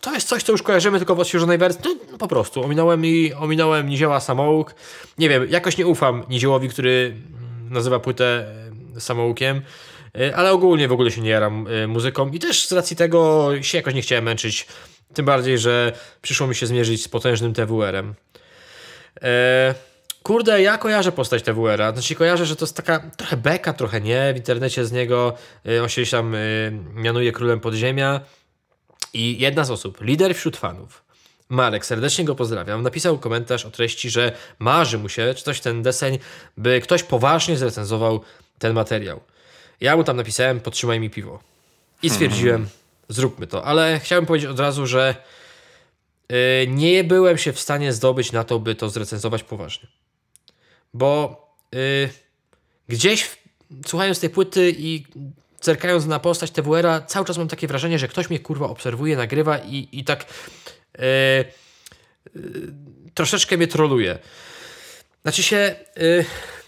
to 0.00 0.14
jest 0.14 0.28
coś, 0.28 0.42
co 0.42 0.52
już 0.52 0.62
kojarzymy 0.62 0.98
tylko 0.98 1.14
w 1.14 1.20
odświeżonej 1.20 1.58
wersji. 1.58 1.80
No, 1.84 1.94
no 2.12 2.18
po 2.18 2.28
prostu, 2.28 2.64
ominąłem 2.64 3.06
i 3.06 3.32
ominąłem 3.32 3.88
Nizioła 3.88 4.20
Samołuk. 4.20 4.74
Nie 5.18 5.28
wiem, 5.28 5.46
jakoś 5.50 5.78
nie 5.78 5.86
ufam 5.86 6.24
Niziołowi, 6.28 6.68
który 6.68 7.14
mm, 7.16 7.72
nazywa 7.72 8.00
płytę 8.00 8.46
Samoukiem, 8.98 9.62
ale 10.34 10.52
ogólnie 10.52 10.88
w 10.88 10.92
ogóle 10.92 11.10
się 11.10 11.20
nie 11.20 11.30
jaram 11.30 11.66
y, 11.66 11.88
muzyką 11.88 12.30
i 12.30 12.38
też 12.38 12.66
z 12.66 12.72
racji 12.72 12.96
tego 12.96 13.50
się 13.62 13.78
jakoś 13.78 13.94
nie 13.94 14.02
chciałem 14.02 14.24
męczyć. 14.24 14.66
Tym 15.14 15.26
bardziej, 15.26 15.58
że 15.58 15.92
przyszło 16.22 16.46
mi 16.46 16.54
się 16.54 16.66
zmierzyć 16.66 17.04
z 17.04 17.08
potężnym 17.08 17.54
TWR-em. 17.54 18.14
E, 19.22 19.74
kurde, 20.22 20.62
ja 20.62 20.78
kojarzę 20.78 21.12
postać 21.12 21.42
TWR-a. 21.42 21.92
Znaczy 21.92 22.14
kojarzę, 22.14 22.46
że 22.46 22.56
to 22.56 22.64
jest 22.64 22.76
taka 22.76 23.10
trochę 23.16 23.36
beka, 23.36 23.72
trochę 23.72 24.00
nie. 24.00 24.32
W 24.34 24.36
internecie 24.36 24.84
z 24.84 24.92
niego 24.92 25.34
y, 25.68 25.82
on 25.82 25.88
się 25.88 26.06
tam 26.06 26.34
y, 26.34 26.72
mianuje 26.94 27.32
królem 27.32 27.60
podziemia. 27.60 28.20
I 29.12 29.38
jedna 29.38 29.64
z 29.64 29.70
osób, 29.70 30.00
lider 30.00 30.34
wśród 30.34 30.56
fanów, 30.56 31.04
Marek, 31.48 31.86
serdecznie 31.86 32.24
go 32.24 32.34
pozdrawiam, 32.34 32.82
napisał 32.82 33.18
komentarz 33.18 33.66
o 33.66 33.70
treści, 33.70 34.10
że 34.10 34.32
marzy 34.58 34.98
mu 34.98 35.08
się, 35.08 35.34
czy 35.34 35.44
coś 35.44 35.60
ten 35.60 35.82
deseń, 35.82 36.18
by 36.56 36.80
ktoś 36.80 37.02
poważnie 37.02 37.56
zrecenzował 37.56 38.20
ten 38.58 38.72
materiał. 38.72 39.20
Ja 39.80 39.96
mu 39.96 40.04
tam 40.04 40.16
napisałem, 40.16 40.60
podtrzymaj 40.60 41.00
mi 41.00 41.10
piwo. 41.10 41.40
I 42.02 42.10
stwierdziłem, 42.10 42.68
zróbmy 43.08 43.46
to. 43.46 43.64
Ale 43.64 44.00
chciałem 44.00 44.26
powiedzieć 44.26 44.50
od 44.50 44.60
razu, 44.60 44.86
że 44.86 45.14
yy, 46.28 46.36
nie 46.68 47.04
byłem 47.04 47.38
się 47.38 47.52
w 47.52 47.60
stanie 47.60 47.92
zdobyć 47.92 48.32
na 48.32 48.44
to, 48.44 48.58
by 48.58 48.74
to 48.74 48.90
zrecenzować 48.90 49.42
poważnie. 49.42 49.88
Bo 50.94 51.42
yy, 51.72 52.08
gdzieś 52.88 53.36
słuchając 53.86 54.20
tej 54.20 54.30
płyty 54.30 54.74
i 54.78 55.04
zerkając 55.60 56.06
na 56.06 56.18
postać 56.18 56.50
TWR-a, 56.50 57.00
cały 57.00 57.26
czas 57.26 57.38
mam 57.38 57.48
takie 57.48 57.66
wrażenie, 57.66 57.98
że 57.98 58.08
ktoś 58.08 58.30
mnie 58.30 58.38
kurwa 58.38 58.68
obserwuje, 58.68 59.16
nagrywa 59.16 59.58
i, 59.58 59.88
i 59.92 60.04
tak 60.04 60.24
yy, 60.98 61.44
troszeczkę 63.14 63.56
mnie 63.56 63.66
troluje. 63.66 64.18
Znaczy 65.22 65.42
się, 65.42 65.76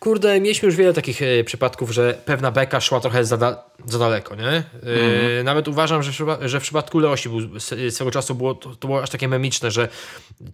kurde, 0.00 0.40
mieliśmy 0.40 0.66
już 0.66 0.76
wiele 0.76 0.92
takich 0.92 1.20
yy, 1.20 1.44
przypadków, 1.44 1.90
że 1.90 2.18
pewna 2.24 2.50
beka 2.50 2.80
szła 2.80 3.00
trochę 3.00 3.24
za, 3.24 3.36
da, 3.36 3.64
za 3.84 3.98
daleko, 3.98 4.34
nie? 4.34 4.62
Yy, 5.36 5.44
Nawet 5.44 5.68
uważam, 5.68 6.02
że 6.02 6.12
że 6.48 6.60
w 6.60 6.62
przypadku 6.62 6.98
Leosi 6.98 7.28
był, 7.28 7.56
s- 7.56 7.74
swego 7.94 8.10
czasu 8.10 8.34
było, 8.34 8.54
to, 8.54 8.74
to 8.76 8.88
było 8.88 9.02
aż 9.02 9.10
takie 9.10 9.28
memiczne, 9.28 9.70
że 9.70 9.88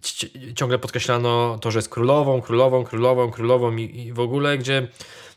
ci- 0.01 0.53
ciągle 0.55 0.79
podkreślano 0.79 1.57
to, 1.61 1.71
że 1.71 1.79
jest 1.79 1.89
królową, 1.89 2.41
królową, 2.41 2.83
królową, 2.83 3.31
królową 3.31 3.75
i, 3.75 3.99
i 3.99 4.13
w 4.13 4.19
ogóle, 4.19 4.57
gdzie 4.57 4.87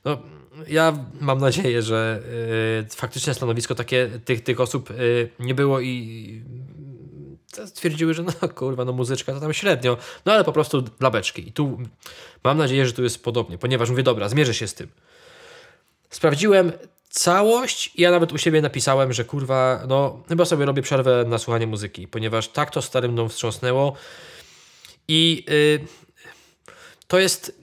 no, 0.05 0.19
ja 0.69 0.99
mam 1.21 1.39
nadzieję, 1.39 1.83
że 1.83 2.23
yy, 2.83 2.89
faktyczne 2.97 3.35
stanowisko 3.35 3.75
takie 3.75 4.09
tych, 4.25 4.45
tych 4.45 4.61
osób 4.61 4.91
yy, 4.91 5.29
nie 5.41 5.55
było 5.55 5.81
i 5.81 6.43
stwierdziły, 7.67 8.15
że 8.15 8.23
no 8.23 8.49
kurwa, 8.49 8.85
no 8.85 8.93
muzyczka 8.93 9.33
to 9.33 9.41
tam 9.41 9.55
średnio, 9.55 9.97
no 10.27 10.33
ale 10.33 10.45
po 10.45 10.53
prostu 10.53 10.81
dla 10.83 11.11
beczki. 11.11 11.49
I 11.49 11.53
tu 11.53 11.79
mam 12.45 12.59
nadzieję, 12.59 12.87
że 12.87 12.93
tu 12.93 13.03
jest 13.03 13.25
podobnie, 13.25 13.59
ponieważ 13.59 13.91
mówię, 13.91 14.03
dobra, 14.03 14.29
zmierzę 14.29 14.55
się 14.55 14.69
z 14.69 14.75
tym. 14.75 14.89
Sprawdziłem 16.11 16.73
całość 17.11 17.93
i 17.95 18.03
ja 18.03 18.11
nawet 18.11 18.33
u 18.33 18.39
siebie 18.39 18.63
napisałem, 18.63 19.13
że 19.13 19.25
kurwa, 19.25 19.85
no 19.89 20.23
chyba 20.29 20.45
sobie 20.45 20.65
robię 20.65 20.83
przerwę 20.83 21.25
na 21.29 21.39
słuchanie 21.39 21.67
muzyki, 21.67 22.09
ponieważ 22.09 22.49
tak 22.49 22.71
to 22.71 22.83
starym 22.83 23.13
mną 23.13 23.29
wstrząsnęło 23.29 23.97
i 25.09 25.45
yy, 25.49 25.87
to 27.09 27.19
jest 27.19 27.59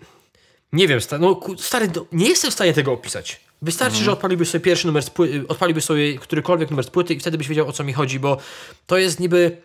nie 0.73 0.87
wiem, 0.87 1.01
sta- 1.01 1.17
no, 1.17 1.41
stary, 1.57 1.89
no, 1.95 2.05
nie 2.11 2.29
jestem 2.29 2.51
w 2.51 2.53
stanie 2.53 2.73
tego 2.73 2.91
opisać. 2.91 3.39
Wystarczy, 3.61 4.03
że 4.03 4.11
odpaliłbyś 4.11 4.49
sobie 4.49 4.61
pierwszy 4.61 4.87
numer 4.87 5.03
z 5.03 5.09
płyty, 5.09 5.43
odpaliłbyś 5.47 5.83
sobie 5.83 6.17
którykolwiek 6.17 6.69
numer 6.69 6.85
z 6.85 6.89
płyty 6.89 7.13
i 7.13 7.19
wtedy 7.19 7.37
byś 7.37 7.47
wiedział 7.47 7.67
o 7.67 7.71
co 7.71 7.83
mi 7.83 7.93
chodzi, 7.93 8.19
bo 8.19 8.37
to 8.87 8.97
jest 8.97 9.19
niby, 9.19 9.57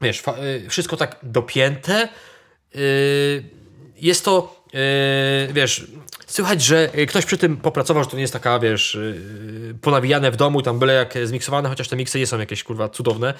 wiesz, 0.00 0.22
y, 0.66 0.70
wszystko 0.70 0.96
tak 0.96 1.16
dopięte. 1.22 2.08
y, 2.76 3.58
jest 3.96 4.24
to 4.24 4.64
yy, 5.46 5.52
wiesz, 5.52 5.86
słychać, 6.26 6.62
że 6.62 6.88
ktoś 7.08 7.24
przy 7.24 7.38
tym 7.38 7.56
popracował, 7.56 8.04
że 8.04 8.10
to 8.10 8.16
nie 8.16 8.22
jest 8.22 8.32
taka, 8.32 8.58
wiesz, 8.58 8.98
ponawijane 9.80 10.30
w 10.30 10.36
domu, 10.36 10.62
tam 10.62 10.78
byle 10.78 10.92
jak 10.92 11.14
zmiksowane, 11.24 11.68
chociaż 11.68 11.88
te 11.88 11.96
miksy 11.96 12.18
nie 12.18 12.26
są 12.26 12.38
jakieś, 12.38 12.64
kurwa, 12.64 12.88
cudowne. 12.88 13.34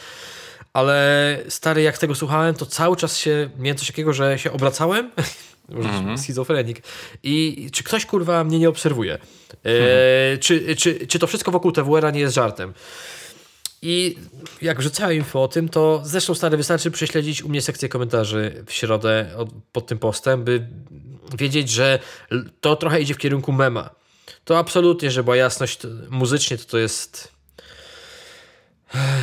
Ale 0.73 1.39
stary, 1.49 1.83
jak 1.83 1.99
tego 1.99 2.15
słuchałem, 2.15 2.55
to 2.55 2.67
cały 2.67 2.97
czas 2.97 3.19
się, 3.19 3.51
miałem 3.59 3.77
coś 3.77 3.87
takiego, 3.87 4.13
że 4.13 4.39
się 4.39 4.53
obracałem, 4.53 5.11
może 5.69 5.89
mm 5.89 6.19
schizofrenik, 6.19 6.83
i 7.23 7.69
czy 7.73 7.85
ktoś, 7.85 8.07
kurwa, 8.07 8.45
mnie 8.45 8.59
nie 8.59 8.69
obserwuje? 8.69 9.19
Yy, 9.65 10.39
czy, 10.39 10.77
czy, 10.77 11.07
czy 11.07 11.19
to 11.19 11.27
wszystko 11.27 11.51
wokół 11.51 11.73
TWR-a 11.73 12.11
nie 12.11 12.21
jest 12.21 12.35
żartem? 12.35 12.75
I 13.83 14.17
jak 14.63 14.83
rzucałem 14.83 15.17
info 15.17 15.43
o 15.43 15.49
tym, 15.49 15.69
to 15.69 16.03
zresztą 16.05 16.35
stary 16.35 16.57
wystarczy 16.57 16.91
prześledzić 16.91 17.43
u 17.43 17.49
mnie 17.49 17.63
sekcję 17.63 17.89
komentarzy 17.89 18.65
w 18.67 18.73
środę 18.73 19.31
od, 19.37 19.49
pod 19.73 19.87
tym 19.87 19.99
postem, 19.99 20.45
by 20.45 20.67
wiedzieć, 21.39 21.71
że 21.71 21.99
to 22.61 22.77
trochę 22.77 23.01
idzie 23.01 23.15
w 23.15 23.19
kierunku 23.19 23.53
mema. 23.53 23.91
To 24.45 24.59
absolutnie, 24.59 25.11
że 25.11 25.25
była 25.25 25.37
jasność 25.37 25.81
muzycznie, 26.11 26.59
to 26.59 26.65
to 26.65 26.79
jest 26.79 27.33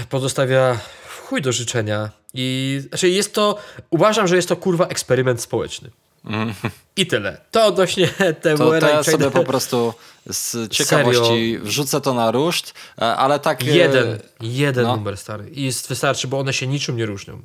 pozostawia 0.10 0.80
chuj 1.10 1.41
do 1.41 1.52
życzenia. 1.52 2.10
I 2.34 2.80
znaczy 2.89 3.10
jest 3.10 3.34
to, 3.34 3.58
uważam, 3.89 4.28
że 4.28 4.36
jest 4.36 4.50
to 4.50 4.56
kurwa 4.56 4.88
eksperyment 4.88 5.41
społeczny. 5.41 5.91
Mm. 6.25 6.53
I 6.95 7.05
tyle. 7.05 7.38
To 7.51 7.65
odnośnie 7.65 8.07
TWR. 8.41 8.57
To, 8.57 8.79
to 8.79 8.89
ja 8.89 9.03
sobie 9.03 9.31
po 9.31 9.43
prostu 9.43 9.93
z 10.25 10.71
ciekawości 10.71 11.23
Serio? 11.23 11.65
wrzucę 11.65 12.01
to 12.01 12.13
na 12.13 12.31
ruszt, 12.31 12.73
e, 12.97 13.01
ale 13.01 13.39
tak... 13.39 13.61
E, 13.61 13.65
jeden, 13.65 14.19
jeden 14.41 14.83
no. 14.83 14.95
numer 14.95 15.17
stary. 15.17 15.49
I 15.49 15.63
jest, 15.63 15.89
wystarczy, 15.89 16.27
bo 16.27 16.39
one 16.39 16.53
się 16.53 16.67
niczym 16.67 16.97
nie 16.97 17.05
różnią. 17.05 17.41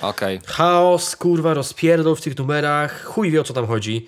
Okej. 0.00 0.38
Okay. 0.38 0.54
Chaos, 0.54 1.16
kurwa, 1.16 1.54
rozpierdol 1.54 2.16
w 2.16 2.20
tych 2.20 2.38
numerach, 2.38 3.04
chuj 3.04 3.30
wie 3.30 3.40
o 3.40 3.44
co 3.44 3.54
tam 3.54 3.66
chodzi. 3.66 4.06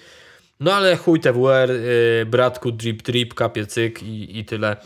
No 0.61 0.75
ale 0.75 0.97
chuj 0.97 1.21
TWR, 1.21 1.71
yy, 1.71 2.27
bratku, 2.27 2.73
drip, 2.73 3.03
drip, 3.03 3.35
kapie, 3.35 3.67
cyk 3.67 4.03
i, 4.03 4.39
i 4.39 4.45
tyle. 4.45 4.77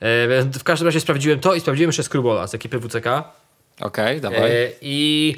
Yy, 0.00 0.44
w 0.44 0.64
każdym 0.64 0.86
razie 0.86 1.00
sprawdziłem 1.00 1.40
to 1.40 1.54
i 1.54 1.60
sprawdziłem 1.60 1.88
jeszcze 1.88 2.02
Skrubola 2.02 2.46
z 2.46 2.54
ekipy 2.54 2.80
WCK. 2.80 3.06
Okej, 3.80 4.18
okay, 4.18 4.20
dawaj. 4.20 4.50
Yy, 4.50 4.72
I 4.80 5.34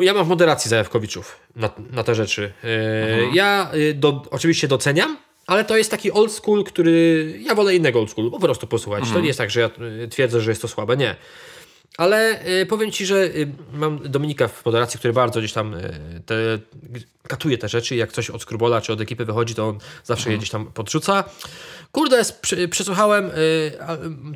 ja 0.00 0.14
mam 0.14 0.24
w 0.24 0.28
moderacji 0.28 0.68
Zajawkowiczów 0.68 1.40
na, 1.56 1.70
na 1.90 2.04
te 2.04 2.14
rzeczy. 2.14 2.52
Mhm. 2.62 3.34
Ja 3.34 3.70
do, 3.94 4.22
oczywiście 4.30 4.68
doceniam, 4.68 5.16
ale 5.46 5.64
to 5.64 5.76
jest 5.76 5.90
taki 5.90 6.12
old 6.12 6.32
school, 6.32 6.64
który. 6.64 7.34
Ja 7.40 7.54
wolę 7.54 7.74
innego 7.74 7.98
old 8.00 8.10
school, 8.10 8.30
po 8.30 8.40
prostu 8.40 8.66
posłuchać. 8.66 9.00
Mhm. 9.00 9.14
To 9.14 9.20
nie 9.20 9.26
jest 9.26 9.38
tak, 9.38 9.50
że 9.50 9.60
ja 9.60 9.70
twierdzę, 10.10 10.40
że 10.40 10.50
jest 10.50 10.62
to 10.62 10.68
słabe. 10.68 10.96
Nie. 10.96 11.16
Ale 11.98 12.46
y, 12.62 12.66
powiem 12.66 12.92
Ci, 12.92 13.06
że 13.06 13.24
y, 13.24 13.52
mam 13.72 14.10
Dominika 14.10 14.48
w 14.48 14.64
moderacji, 14.64 14.98
który 14.98 15.12
bardzo 15.12 15.40
gdzieś 15.40 15.52
tam 15.52 15.74
y, 15.74 16.22
te, 16.26 16.34
katuje 17.28 17.58
te 17.58 17.68
rzeczy. 17.68 17.96
Jak 17.96 18.12
coś 18.12 18.30
od 18.30 18.42
Skrubola 18.42 18.80
czy 18.80 18.92
od 18.92 19.00
ekipy 19.00 19.24
wychodzi, 19.24 19.54
to 19.54 19.68
on 19.68 19.78
zawsze 20.04 20.22
mhm. 20.22 20.32
je 20.32 20.38
gdzieś 20.38 20.50
tam 20.50 20.66
podrzuca. 20.66 21.24
Kurde, 21.92 22.22
przesłuchałem 22.70 23.30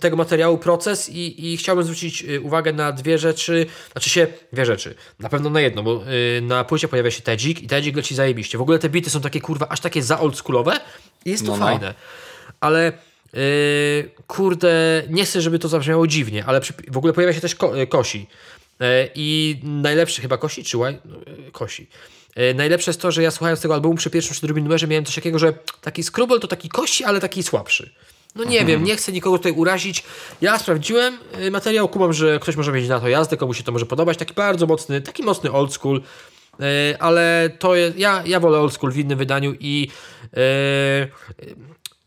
tego 0.01 0.17
materiału 0.17 0.59
proces 0.59 1.09
i, 1.09 1.53
i 1.53 1.57
chciałbym 1.57 1.85
zwrócić 1.85 2.25
uwagę 2.43 2.73
na 2.73 2.93
dwie 2.93 3.19
rzeczy. 3.19 3.67
Znaczy 3.93 4.11
się, 4.11 4.27
dwie 4.53 4.67
rzeczy. 4.67 4.95
Na 5.21 5.29
pewno 5.29 5.51
na 5.51 5.61
jedno, 5.61 5.83
bo 5.83 6.05
na 6.43 6.65
płycie 6.65 6.89
pojawia 6.89 7.11
się 7.11 7.23
Tedzik 7.23 7.63
i 7.63 7.67
Tedzik 7.67 7.97
leci 7.97 8.15
zajebiście. 8.15 8.59
W 8.59 8.63
ogóle 8.63 8.79
te 8.79 8.89
bity 8.89 9.11
są 9.11 9.21
takie 9.21 9.41
kurwa, 9.41 9.69
aż 9.69 9.81
takie 9.81 10.03
za 10.03 10.21
oldschoolowe 10.21 10.81
i 11.25 11.31
jest 11.31 11.47
to 11.47 11.53
no, 11.53 11.59
no. 11.59 11.65
fajne. 11.65 11.95
Ale 12.61 12.93
Yy, 12.93 13.14
kurde, 14.27 15.03
nie 15.09 15.25
chcę, 15.25 15.41
żeby 15.41 15.59
to 15.59 15.69
zabrzmiało 15.69 16.07
dziwnie, 16.07 16.45
ale 16.47 16.61
przy, 16.61 16.73
w 16.89 16.97
ogóle 16.97 17.13
pojawia 17.13 17.35
się 17.35 17.41
też 17.41 17.55
ko, 17.55 17.77
yy, 17.77 17.87
Kosi. 17.87 18.27
Yy, 18.81 18.87
I 19.15 19.59
najlepszy 19.63 20.23
chyba 20.23 20.37
Kosi, 20.37 20.65
czy 20.65 20.79
Łaj? 20.79 20.99
No, 21.05 21.17
yy, 21.17 21.51
kosi. 21.53 21.87
Yy, 22.37 22.55
najlepsze 22.55 22.91
jest 22.91 23.01
to, 23.01 23.13
że 23.13 23.23
ja 23.23 23.31
słuchając 23.31 23.61
tego 23.61 23.75
albumu 23.75 23.95
przy 23.95 24.11
pierwszym 24.11 24.35
czy 24.35 24.47
drugim 24.47 24.65
numerze 24.65 24.87
miałem 24.87 25.05
coś 25.05 25.15
takiego, 25.15 25.39
że 25.39 25.53
taki 25.81 26.03
Skrubel 26.03 26.41
to 26.41 26.49
taki 26.49 26.69
Kosi, 26.69 27.05
ale 27.05 27.21
taki 27.21 27.43
słabszy. 27.43 27.91
No 28.35 28.45
nie 28.45 28.61
mhm. 28.61 28.67
wiem, 28.67 28.85
nie 28.85 28.97
chcę 28.97 29.13
nikogo 29.13 29.39
tutaj 29.39 29.53
urazić. 29.53 30.05
Ja 30.41 30.59
sprawdziłem 30.59 31.19
yy, 31.41 31.51
materiał, 31.51 31.89
kumam, 31.89 32.13
że 32.13 32.39
ktoś 32.39 32.57
może 32.57 32.73
mieć 32.73 32.89
na 32.89 33.01
to 33.01 33.09
jazdę, 33.09 33.37
komuś 33.37 33.59
się 33.59 33.65
to 33.65 33.73
może 33.73 33.87
podobać. 33.87 34.19
Taki 34.19 34.35
bardzo 34.35 34.67
mocny, 34.67 35.01
taki 35.01 35.23
mocny 35.23 35.53
old 35.53 35.73
school. 35.73 36.01
Yy, 36.59 36.67
ale 36.99 37.51
to 37.59 37.75
jest, 37.75 37.99
ja, 37.99 38.23
ja 38.27 38.41
wolę 38.41 38.59
old 38.59 38.75
school 38.75 38.93
w 38.93 38.99
innym 38.99 39.19
wydaniu 39.19 39.55
i 39.61 39.89
yy, 40.33 40.39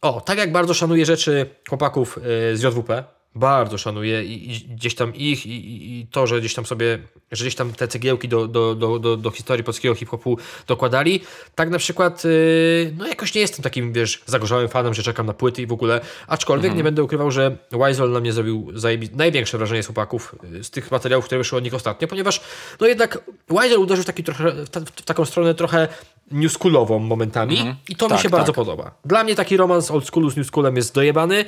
o, 0.01 0.21
tak 0.21 0.37
jak 0.37 0.51
bardzo 0.51 0.73
szanuję 0.73 1.05
rzeczy 1.05 1.49
chłopaków 1.69 2.17
y, 2.17 2.57
z 2.57 2.63
JWP, 2.63 3.03
bardzo 3.37 3.77
szanuję 3.77 4.23
i, 4.23 4.51
i 4.51 4.59
gdzieś 4.59 4.95
tam 4.95 5.15
ich 5.15 5.45
i, 5.45 5.49
i, 5.49 5.99
i, 5.99 6.07
to, 6.07 6.27
że 6.27 6.39
gdzieś 6.39 6.53
tam 6.53 6.65
sobie, 6.65 6.99
że 7.31 7.43
gdzieś 7.43 7.55
tam 7.55 7.73
te 7.73 7.87
cegiełki 7.87 8.27
do, 8.27 8.47
do, 8.47 8.75
do, 8.75 8.99
do, 8.99 9.17
do 9.17 9.31
historii 9.31 9.63
polskiego 9.63 9.95
hip-hopu 9.95 10.37
dokładali. 10.67 11.21
Tak 11.55 11.69
na 11.69 11.77
przykład, 11.77 12.23
yy, 12.23 12.93
no 12.97 13.07
jakoś 13.07 13.33
nie 13.33 13.41
jestem 13.41 13.63
takim, 13.63 13.93
wiesz, 13.93 14.23
zagorzałym 14.25 14.69
fanem, 14.69 14.93
że 14.93 15.03
czekam 15.03 15.25
na 15.25 15.33
płyty 15.33 15.61
i 15.61 15.67
w 15.67 15.73
ogóle, 15.73 16.01
aczkolwiek 16.27 16.65
mhm. 16.65 16.77
nie 16.77 16.83
będę 16.83 17.03
ukrywał, 17.03 17.31
że 17.31 17.57
Wiseol 17.71 18.11
na 18.11 18.19
mnie 18.19 18.33
zrobił 18.33 18.71
zajebi- 18.73 19.15
największe 19.15 19.57
wrażenie 19.57 19.83
z 19.83 19.85
chłopaków 19.85 20.35
y, 20.53 20.63
z 20.63 20.69
tych 20.69 20.91
materiałów, 20.91 21.25
które 21.25 21.37
wyszły 21.37 21.57
od 21.57 21.63
nich 21.63 21.73
ostatnio, 21.73 22.07
ponieważ 22.07 22.41
no 22.79 22.87
jednak 22.87 23.23
Wiseol 23.49 23.79
uderzył 23.79 24.03
w, 24.03 24.07
taki 24.07 24.23
trochę, 24.23 24.51
w, 24.51 24.69
ta, 24.69 24.79
w 24.79 25.01
taką 25.01 25.25
stronę 25.25 25.55
trochę 25.55 25.87
newschoolową 26.31 26.99
momentami 26.99 27.57
mhm. 27.57 27.75
i 27.89 27.95
to 27.95 28.07
tak, 28.07 28.17
mi 28.17 28.23
się 28.23 28.29
tak. 28.29 28.39
bardzo 28.39 28.53
podoba. 28.53 28.91
Dla 29.05 29.23
mnie 29.23 29.35
taki 29.35 29.57
romans 29.57 29.91
old 29.91 30.05
schoolu 30.05 30.29
z 30.29 30.37
newschoolem 30.37 30.75
jest 30.75 30.95
dojebany. 30.95 31.45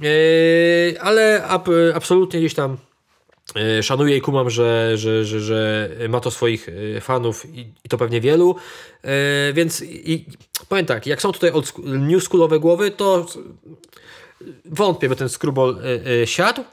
Yy, 0.00 1.00
ale 1.00 1.44
ab, 1.44 1.68
absolutnie 1.94 2.40
gdzieś 2.40 2.54
tam 2.54 2.76
yy, 3.54 3.82
szanuję 3.82 4.16
i 4.16 4.20
kumam, 4.20 4.50
że, 4.50 4.98
że, 4.98 5.24
że, 5.24 5.40
że 5.40 5.90
ma 6.08 6.20
to 6.20 6.30
swoich 6.30 6.68
yy, 6.68 7.00
fanów 7.00 7.46
i, 7.54 7.88
to 7.88 7.98
pewnie 7.98 8.20
wielu. 8.20 8.56
Więc 9.54 9.82
i, 9.82 10.26
powiem 10.68 10.86
tak, 10.86 11.06
jak 11.06 11.22
są 11.22 11.32
tutaj 11.32 11.50
old 11.50 11.72
new 11.84 12.22
schoolowe 12.22 12.58
głowy, 12.58 12.90
to 12.90 13.26
wątpię, 14.64 15.08
by 15.08 15.16
ten 15.16 15.28
Screwball 15.28 15.78
siadł. 16.24 16.64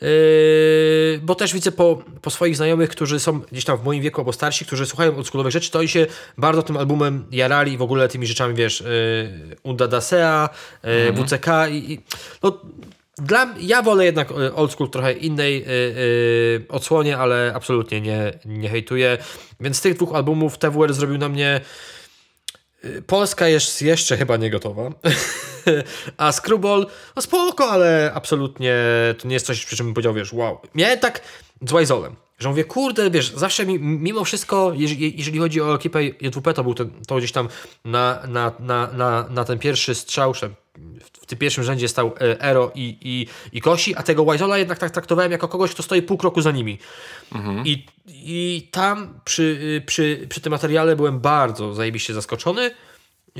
Yy, 0.00 1.20
bo 1.22 1.34
też 1.34 1.54
widzę 1.54 1.72
po, 1.72 2.02
po 2.22 2.30
swoich 2.30 2.56
znajomych, 2.56 2.90
którzy 2.90 3.20
są 3.20 3.40
gdzieś 3.40 3.64
tam 3.64 3.78
w 3.78 3.84
moim 3.84 4.02
wieku 4.02 4.20
albo 4.20 4.32
starsi, 4.32 4.66
którzy 4.66 4.86
słuchają 4.86 5.16
oldschoolowych 5.16 5.52
rzeczy, 5.52 5.70
to 5.70 5.78
oni 5.78 5.88
się 5.88 6.06
bardzo 6.38 6.62
tym 6.62 6.76
albumem 6.76 7.26
jarali 7.30 7.72
i 7.72 7.76
w 7.76 7.82
ogóle 7.82 8.08
tymi 8.08 8.26
rzeczami, 8.26 8.54
wiesz, 8.54 8.80
yy, 8.80 9.56
Unda 9.62 9.88
Dasea, 9.88 10.48
yy, 10.84 10.90
mhm. 10.90 11.26
WCK 11.26 11.46
i, 11.70 11.92
i 11.92 12.00
no, 12.42 12.60
dla, 13.18 13.54
ja 13.60 13.82
wolę 13.82 14.04
jednak 14.04 14.30
yy, 14.30 14.54
old 14.54 14.72
school 14.72 14.90
trochę 14.90 15.12
innej 15.12 15.60
yy, 15.60 15.66
yy, 15.66 16.64
odsłonie, 16.68 17.18
ale 17.18 17.52
absolutnie 17.54 18.00
nie, 18.00 18.32
nie 18.44 18.68
hejtuję. 18.68 19.18
Więc 19.60 19.76
z 19.76 19.80
tych 19.80 19.94
dwóch 19.94 20.14
albumów 20.14 20.58
TWR 20.58 20.94
zrobił 20.94 21.18
na 21.18 21.28
mnie 21.28 21.60
Polska 23.06 23.48
jest 23.48 23.82
jeszcze 23.82 24.16
chyba 24.16 24.36
nie 24.36 24.50
gotowa. 24.50 24.90
A 26.16 26.32
Screwball, 26.32 26.86
no 27.16 27.22
spoko, 27.22 27.70
ale 27.70 28.12
absolutnie 28.14 28.74
to 29.18 29.28
nie 29.28 29.34
jest 29.34 29.46
coś, 29.46 29.64
przy 29.64 29.76
czym 29.76 29.86
bym 29.86 29.94
powiedział, 29.94 30.14
wiesz, 30.14 30.32
wow. 30.32 30.58
Miałem 30.74 30.98
tak 30.98 31.20
z 31.68 31.72
Wajzolem, 31.72 32.16
że 32.38 32.48
mówię, 32.48 32.64
kurde, 32.64 33.10
wiesz, 33.10 33.32
zawsze 33.34 33.66
mi, 33.66 33.78
mimo 33.78 34.24
wszystko, 34.24 34.72
jeżeli, 34.76 35.18
jeżeli 35.18 35.38
chodzi 35.38 35.60
o 35.60 35.74
ekipę 35.74 36.04
JWP, 36.04 36.54
to 36.54 36.62
był 36.64 36.74
ten, 36.74 36.90
to 37.06 37.16
gdzieś 37.16 37.32
tam 37.32 37.48
na, 37.84 38.22
na, 38.28 38.52
na, 38.58 38.92
na, 38.92 39.28
na 39.30 39.44
ten 39.44 39.58
pierwszy 39.58 39.94
strzał, 39.94 40.34
w 41.22 41.26
tym 41.26 41.38
pierwszym 41.38 41.64
rzędzie 41.64 41.88
stał 41.88 42.14
e, 42.20 42.40
Ero 42.40 42.72
i, 42.74 42.98
i, 43.00 43.26
i 43.56 43.60
Kosi, 43.60 43.96
a 43.96 44.02
tego 44.02 44.24
Wajzola 44.24 44.58
jednak 44.58 44.78
tak 44.78 44.90
traktowałem 44.90 45.32
jako 45.32 45.48
kogoś, 45.48 45.70
kto 45.70 45.82
stoi 45.82 46.02
pół 46.02 46.16
kroku 46.16 46.40
za 46.40 46.50
nimi. 46.50 46.78
Mhm. 47.34 47.66
I, 47.66 47.86
I 48.06 48.68
tam 48.70 49.20
przy, 49.24 49.82
przy, 49.86 50.26
przy 50.28 50.40
tym 50.40 50.50
materiale 50.50 50.96
byłem 50.96 51.20
bardzo 51.20 51.74
zajebiście 51.74 52.14
zaskoczony, 52.14 52.70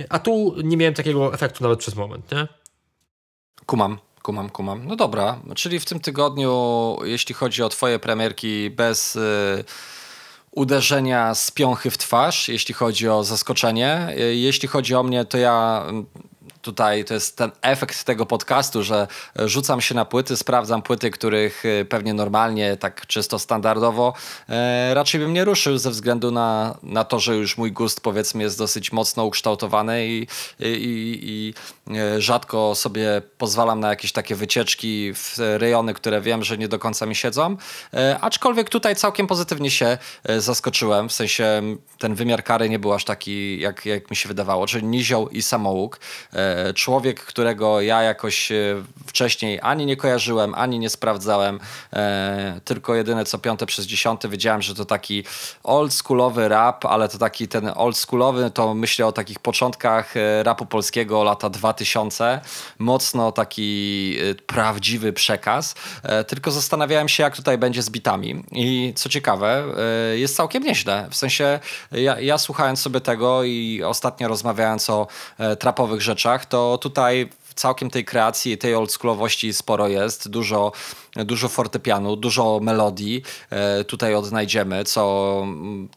a 0.09 0.19
tu 0.19 0.55
nie 0.65 0.77
miałem 0.77 0.95
takiego 0.95 1.35
efektu 1.35 1.63
nawet 1.65 1.79
przez 1.79 1.95
moment, 1.95 2.33
nie? 2.33 2.49
Kumam. 3.67 3.99
Kumam, 4.23 4.51
kumam. 4.51 4.87
No 4.87 4.97
dobra, 4.97 5.41
czyli 5.57 5.81
w 5.81 5.85
tym 5.85 6.01
tygodniu, 6.01 6.97
jeśli 7.05 7.35
chodzi 7.35 7.63
o 7.63 7.69
twoje 7.69 7.99
premierki 7.99 8.71
bez 8.71 9.17
y, 9.17 9.65
uderzenia 10.51 11.35
z 11.35 11.51
piąchy 11.51 11.91
w 11.91 11.99
twarz, 11.99 12.49
jeśli 12.49 12.75
chodzi 12.75 13.09
o 13.09 13.25
zaskoczenie. 13.25 14.09
Y, 14.19 14.35
jeśli 14.35 14.69
chodzi 14.69 14.95
o 14.95 15.03
mnie, 15.03 15.25
to 15.25 15.39
ja 15.39 15.87
tutaj 16.69 17.05
to 17.05 17.15
jest 17.15 17.37
ten 17.37 17.51
efekt 17.63 18.05
tego 18.05 18.27
podcastu, 18.27 18.83
że 18.83 19.07
rzucam 19.37 19.81
się 19.81 19.95
na 19.95 20.05
płyty, 20.05 20.37
sprawdzam 20.37 20.83
płyty, 20.83 21.11
których 21.11 21.65
e, 21.65 21.85
pewnie 21.85 22.15
normalnie, 22.15 22.77
tak 22.77 23.07
czysto 23.07 23.39
standardowo 23.39 24.15
e, 24.49 24.95
raczej 24.95 25.21
bym 25.21 25.33
nie 25.33 25.45
ruszył 25.45 25.79
ze 25.79 25.91
względu 25.91 26.31
na, 26.31 26.79
na 26.83 27.05
to, 27.05 27.21
że 27.21 27.37
już 27.37 27.59
mój 27.59 27.73
gust 27.73 28.01
powiedzmy 28.01 28.43
jest 28.43 28.59
dosyć 28.59 28.93
mocno 28.93 29.25
ukształtowany 29.25 30.07
i, 30.07 30.27
i, 30.61 31.19
i 31.23 31.55
e, 31.55 31.78
rzadko 32.19 32.75
sobie 32.75 33.23
pozwalam 33.39 33.81
na 33.81 33.89
jakieś 33.89 34.13
takie 34.13 34.35
wycieczki 34.35 35.13
w 35.15 35.39
rejony, 35.39 35.95
które 35.95 36.21
wiem, 36.21 36.45
że 36.45 36.59
nie 36.59 36.69
do 36.69 36.79
końca 36.79 37.07
mi 37.07 37.15
siedzą. 37.15 37.57
E, 37.95 38.19
aczkolwiek 38.21 38.71
tutaj 38.71 38.97
całkiem 38.97 39.27
pozytywnie 39.27 39.71
się 39.71 39.99
e, 40.25 40.41
zaskoczyłem, 40.41 41.09
w 41.09 41.13
sensie 41.13 41.63
ten 41.99 42.15
wymiar 42.15 42.45
kary 42.45 42.69
nie 42.69 42.79
był 42.79 42.93
aż 42.93 43.05
taki, 43.05 43.61
jak, 43.61 43.87
jak 43.87 44.11
mi 44.11 44.17
się 44.17 44.29
wydawało, 44.29 44.67
czyli 44.67 44.87
nizioł 44.87 45.29
i 45.29 45.43
samołóg. 45.43 46.01
E, 46.33 46.75
człowiek, 46.75 47.21
którego 47.21 47.81
ja 47.81 48.03
jakoś 48.03 48.53
wcześniej 49.07 49.59
ani 49.63 49.87
nie 49.87 49.97
kojarzyłem, 49.97 50.55
ani 50.55 50.79
nie 50.79 50.91
sprawdzałem, 50.91 51.61
tylko 52.65 52.95
jedyne 52.95 53.25
co 53.25 53.39
piąte 53.39 53.67
przez 53.67 53.87
dziesiąte 53.87 54.29
wiedziałem, 54.29 54.63
że 54.63 54.75
to 54.75 54.85
taki 54.85 55.25
oldschoolowy 55.65 56.49
rap, 56.49 56.85
ale 56.85 57.09
to 57.09 57.19
taki 57.19 57.49
ten 57.49 57.73
oldschoolowy, 57.75 58.51
to 58.51 58.75
myślę 58.75 59.07
o 59.07 59.13
takich 59.13 59.39
początkach 59.39 60.15
rapu 60.43 60.67
polskiego 60.67 61.25
lata 61.25 61.51
2000, 61.51 61.78
mocno 62.79 63.33
taki 63.33 64.17
prawdziwy 64.47 65.13
przekaz, 65.13 65.75
tylko 66.27 66.51
zastanawiałem 66.51 67.09
się 67.09 67.23
jak 67.23 67.37
tutaj 67.37 67.59
będzie 67.59 67.83
z 67.83 67.91
bitami. 67.91 68.45
I 68.53 68.93
co 68.97 69.09
ciekawe, 69.09 69.65
jest 70.15 70.37
całkiem 70.37 70.63
nieźle, 70.63 71.09
w 71.11 71.17
sensie 71.17 71.61
ja, 71.93 72.21
ja 72.21 72.39
słuchając 72.39 72.81
sobie 72.81 73.01
tego 73.01 73.45
i 73.45 73.83
ostatnio 73.83 74.29
rozmawiając 74.29 74.91
o 74.91 75.07
e, 75.39 75.57
trapowych 75.57 76.01
rzeczach, 76.01 76.47
to 76.47 76.79
tutaj 76.79 77.29
całkiem 77.55 77.91
tej 77.91 78.05
kreacji, 78.05 78.59
tej 78.59 78.75
oldschoolowości 78.75 79.53
sporo 79.53 79.89
jest, 79.89 80.29
dużo, 80.29 80.73
dużo 81.17 81.49
fortepianu, 81.49 82.17
dużo 82.17 82.61
melodii 82.63 83.23
e, 83.51 83.85
tutaj 83.85 84.15
odnajdziemy, 84.15 84.85
co 84.85 85.47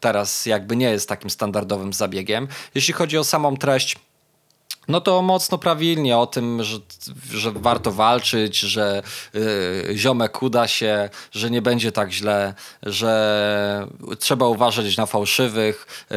teraz 0.00 0.46
jakby 0.46 0.76
nie 0.76 0.90
jest 0.90 1.08
takim 1.08 1.30
standardowym 1.30 1.92
zabiegiem. 1.92 2.48
Jeśli 2.74 2.94
chodzi 2.94 3.18
o 3.18 3.24
samą 3.24 3.56
treść, 3.56 3.96
no 4.88 5.00
to 5.00 5.22
mocno 5.22 5.58
prawilnie 5.58 6.18
o 6.18 6.26
tym, 6.26 6.62
że, 6.62 6.78
że 7.30 7.52
warto 7.52 7.92
walczyć, 7.92 8.58
że 8.58 9.02
y, 9.34 9.92
ziomek 9.96 10.42
uda 10.42 10.68
się, 10.68 11.10
że 11.32 11.50
nie 11.50 11.62
będzie 11.62 11.92
tak 11.92 12.12
źle, 12.12 12.54
że 12.82 13.86
trzeba 14.18 14.46
uważać 14.46 14.96
na 14.96 15.06
fałszywych, 15.06 16.06
y, 16.12 16.16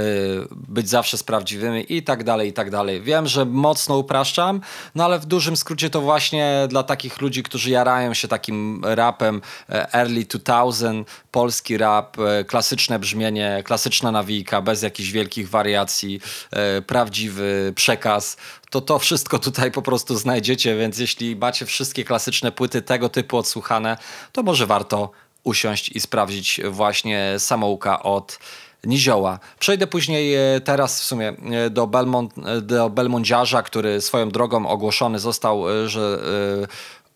być 0.51 0.89
zawsze 0.89 1.17
z 1.17 1.23
prawdziwymi 1.23 1.85
i 1.89 2.03
tak 2.03 2.23
dalej, 2.23 2.49
i 2.49 2.53
tak 2.53 2.71
dalej. 2.71 3.01
Wiem, 3.01 3.27
że 3.27 3.45
mocno 3.45 3.97
upraszczam, 3.97 4.61
no 4.95 5.05
ale 5.05 5.19
w 5.19 5.25
dużym 5.25 5.57
skrócie 5.57 5.89
to 5.89 6.01
właśnie 6.01 6.67
dla 6.69 6.83
takich 6.83 7.21
ludzi, 7.21 7.43
którzy 7.43 7.69
jarają 7.69 8.13
się 8.13 8.27
takim 8.27 8.81
rapem 8.85 9.41
e, 9.69 9.93
early 9.93 10.25
2000, 10.25 11.03
polski 11.35 11.77
rap, 11.77 12.17
e, 12.19 12.43
klasyczne 12.43 12.99
brzmienie, 12.99 13.61
klasyczna 13.65 14.11
nawijka, 14.11 14.61
bez 14.61 14.81
jakichś 14.81 15.11
wielkich 15.11 15.49
wariacji, 15.49 16.19
e, 16.51 16.81
prawdziwy 16.81 17.73
przekaz, 17.75 18.37
to 18.69 18.81
to 18.81 18.99
wszystko 18.99 19.39
tutaj 19.39 19.71
po 19.71 19.81
prostu 19.81 20.17
znajdziecie, 20.17 20.77
więc 20.77 20.99
jeśli 20.99 21.35
macie 21.35 21.65
wszystkie 21.65 22.03
klasyczne 22.03 22.51
płyty 22.51 22.81
tego 22.81 23.09
typu 23.09 23.37
odsłuchane, 23.37 23.97
to 24.31 24.43
może 24.43 24.65
warto 24.65 25.11
usiąść 25.43 25.89
i 25.89 25.99
sprawdzić 25.99 26.61
właśnie 26.69 27.33
samouka 27.37 28.03
od 28.03 28.39
Nizioła. 28.83 29.39
Przejdę 29.59 29.87
później 29.87 30.35
e, 30.35 30.61
teraz 30.61 31.01
w 31.01 31.03
sumie 31.03 31.33
do, 31.69 31.87
Belmont, 31.87 32.33
do 32.61 32.89
Belmondziarza, 32.89 33.63
który 33.63 34.01
swoją 34.01 34.29
drogą 34.29 34.67
ogłoszony 34.67 35.19
został, 35.19 35.63
że 35.85 36.19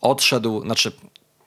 odszedł, 0.02 0.62
znaczy 0.62 0.92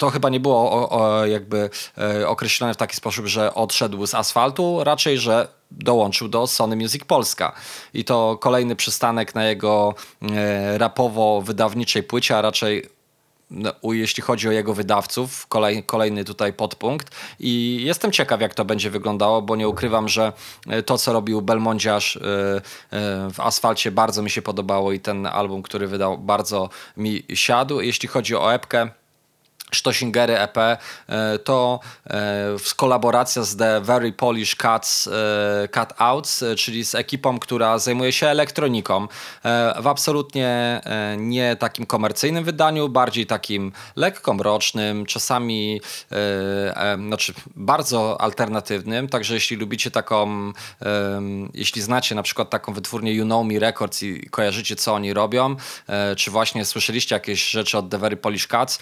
to 0.03 0.11
chyba 0.11 0.29
nie 0.29 0.41
było 0.41 0.73
o, 0.73 0.91
o 0.91 1.27
jakby 1.27 1.71
e, 1.99 2.29
określone 2.29 2.75
w 2.75 2.77
taki 2.77 2.97
sposób, 2.97 3.27
że 3.27 3.55
odszedł 3.55 4.07
z 4.07 4.15
asfaltu, 4.15 4.85
raczej, 4.85 5.19
że 5.19 5.49
dołączył 5.71 6.29
do 6.29 6.47
Sony 6.47 6.77
Music 6.77 7.05
Polska. 7.05 7.53
I 7.95 8.05
to 8.05 8.39
kolejny 8.41 8.77
przystanek 8.77 9.35
na 9.35 9.45
jego 9.45 9.95
e, 10.23 10.79
rapowo-wydawniczej 10.79 12.03
płycie, 12.03 12.39
a 12.39 12.43
raczej 12.43 12.89
no, 13.51 13.73
jeśli 13.85 14.23
chodzi 14.23 14.49
o 14.49 14.53
jego 14.53 14.75
wydawców, 14.75 15.47
kolej, 15.47 15.85
kolejny 15.85 16.25
tutaj 16.25 16.53
podpunkt. 16.53 17.11
I 17.41 17.81
jestem 17.85 18.13
ciekaw, 18.13 18.41
jak 18.41 18.55
to 18.55 18.65
będzie 18.65 18.91
wyglądało, 18.91 19.43
bo 19.43 19.57
nie 19.57 19.69
ukrywam, 19.69 20.09
że 20.09 20.33
e, 20.69 20.83
to, 20.83 20.99
co 20.99 21.13
robił 21.13 21.43
Belmondziarz 21.43 22.19
w 23.33 23.41
asfalcie, 23.41 23.91
bardzo 23.91 24.23
mi 24.23 24.31
się 24.31 24.43
podobało 24.43 24.93
i 24.93 25.01
ten 25.01 25.27
album, 25.27 25.63
który 25.63 25.87
wydał, 25.87 26.19
bardzo 26.19 26.69
mi 26.97 27.23
siadł. 27.35 27.81
Jeśli 27.81 28.09
chodzi 28.09 28.37
o 28.37 28.55
epkę, 28.55 29.02
Sztosingery 29.75 30.39
EP 30.39 30.59
e, 30.59 30.79
to 31.39 31.81
e, 32.07 32.57
kolaboracja 32.77 33.43
z 33.43 33.57
The 33.57 33.81
Very 33.81 34.13
Polish 34.13 34.57
Cuts, 34.57 35.07
e, 35.07 35.69
Cutouts, 35.69 36.45
czyli 36.57 36.85
z 36.85 36.95
ekipą, 36.95 37.39
która 37.39 37.79
zajmuje 37.79 38.13
się 38.13 38.27
elektroniką 38.27 39.09
w 39.81 39.87
absolutnie 39.87 40.81
nie 41.17 41.57
takim 41.57 41.87
komercyjnym 41.87 42.45
wydaniu, 42.45 42.89
bardziej 42.89 43.27
takim 43.27 43.73
lekko 43.97 44.35
mrocznym, 44.35 45.07
czasami 45.07 45.81
znaczy 47.07 47.35
bardzo 47.57 48.21
alternatywnym, 48.21 49.09
także 49.09 49.35
jeśli 49.35 49.57
lubicie 49.57 49.91
taką, 49.91 50.53
jeśli 51.55 51.83
znacie 51.83 52.15
na 52.15 52.23
przykład 52.23 52.51
taką 52.51 52.73
wytwórnię 52.73 53.15
You 53.15 53.25
Know 53.25 53.47
Me 53.47 53.59
Records 53.59 54.03
i 54.03 54.31
kojarzycie 54.31 54.77
co 54.77 54.95
oni 54.95 55.13
robią, 55.13 55.57
czy 56.17 56.31
właśnie 56.31 56.65
słyszeliście 56.65 57.15
jakieś 57.15 57.51
rzeczy 57.51 57.79
od 57.79 57.91
The 57.91 57.99
Very 57.99 58.17
Polish 58.17 58.47
Cuts, 58.47 58.79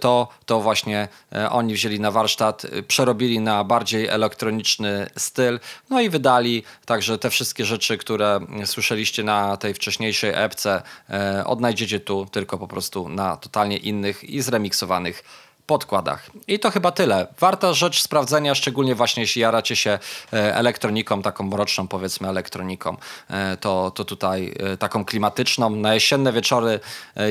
to 0.00 0.28
to 0.46 0.60
właśnie 0.60 1.08
e, 1.32 1.50
oni 1.50 1.74
wzięli 1.74 2.00
na 2.00 2.10
warsztat, 2.10 2.64
e, 2.64 2.82
przerobili 2.82 3.40
na 3.40 3.64
bardziej 3.64 4.06
elektroniczny 4.06 5.10
styl, 5.16 5.60
no 5.90 6.00
i 6.00 6.10
wydali 6.10 6.62
także 6.86 7.18
te 7.18 7.30
wszystkie 7.30 7.64
rzeczy, 7.64 7.98
które 7.98 8.40
słyszeliście 8.64 9.24
na 9.24 9.56
tej 9.56 9.74
wcześniejszej 9.74 10.32
epce, 10.34 10.82
e, 11.10 11.44
odnajdziecie 11.46 12.00
tu 12.00 12.26
tylko 12.26 12.58
po 12.58 12.68
prostu 12.68 13.08
na 13.08 13.36
totalnie 13.36 13.76
innych 13.76 14.24
i 14.24 14.40
zremiksowanych 14.42 15.24
podkładach. 15.70 16.30
I 16.48 16.58
to 16.58 16.70
chyba 16.70 16.90
tyle. 16.90 17.26
Warta 17.40 17.72
rzecz 17.72 18.02
sprawdzenia, 18.02 18.54
szczególnie 18.54 18.94
właśnie 18.94 19.22
jeśli 19.22 19.42
jaracie 19.42 19.76
się 19.76 19.90
e, 20.32 20.56
elektroniką, 20.56 21.22
taką 21.22 21.44
mroczną 21.44 21.88
powiedzmy 21.88 22.28
elektroniką, 22.28 22.96
e, 23.30 23.56
to, 23.56 23.90
to 23.90 24.04
tutaj 24.04 24.54
e, 24.58 24.76
taką 24.76 25.04
klimatyczną. 25.04 25.70
Na 25.70 25.94
jesienne 25.94 26.32
wieczory 26.32 26.80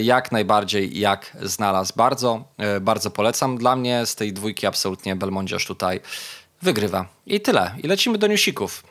jak 0.02 0.32
najbardziej 0.32 1.00
jak 1.00 1.38
znalazł. 1.42 1.94
Bardzo, 1.96 2.44
bardzo 2.82 3.12
polecam. 3.12 3.58
Dla 3.58 3.76
mnie 3.76 4.06
z 4.06 4.16
tej 4.16 4.34
dwójki 4.34 4.68
absolutnie 4.68 5.16
Belmondziarz 5.16 5.66
tutaj 5.66 6.00
wygrywa. 6.62 7.06
I 7.26 7.42
tyle. 7.42 7.76
I 7.84 7.88
lecimy 7.88 8.18
do 8.18 8.28
newsików. 8.28 8.84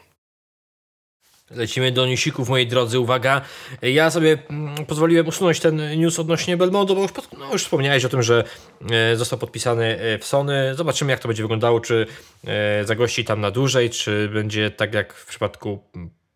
Lecimy 1.50 1.92
do 1.92 2.06
newsików, 2.06 2.48
moi 2.48 2.66
drodzy, 2.66 2.98
uwaga. 2.98 3.40
Ja 3.82 4.10
sobie 4.10 4.38
mm, 4.50 4.86
pozwoliłem 4.86 5.28
usunąć 5.28 5.60
ten 5.60 5.98
news 5.98 6.18
odnośnie 6.18 6.56
Belmondo, 6.56 6.94
bo 6.94 7.02
już, 7.02 7.12
pod, 7.12 7.38
no, 7.38 7.52
już 7.52 7.64
wspomniałeś 7.64 8.04
o 8.04 8.08
tym, 8.08 8.22
że 8.22 8.44
e, 8.90 9.16
został 9.16 9.38
podpisany 9.38 9.98
e, 10.00 10.18
w 10.18 10.24
Sony. 10.24 10.74
Zobaczymy, 10.74 11.10
jak 11.10 11.20
to 11.20 11.28
będzie 11.28 11.42
wyglądało, 11.42 11.80
czy 11.80 12.06
e, 12.46 12.84
zagości 12.84 13.24
tam 13.24 13.40
na 13.40 13.50
dłużej, 13.50 13.90
czy 13.90 14.28
będzie 14.28 14.70
tak 14.70 14.94
jak 14.94 15.14
w 15.14 15.26
przypadku 15.26 15.78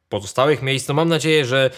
pozostałych 0.08 0.62
miejsc. 0.62 0.88
No 0.88 0.94
mam 0.94 1.08
nadzieję, 1.08 1.44
że, 1.44 1.70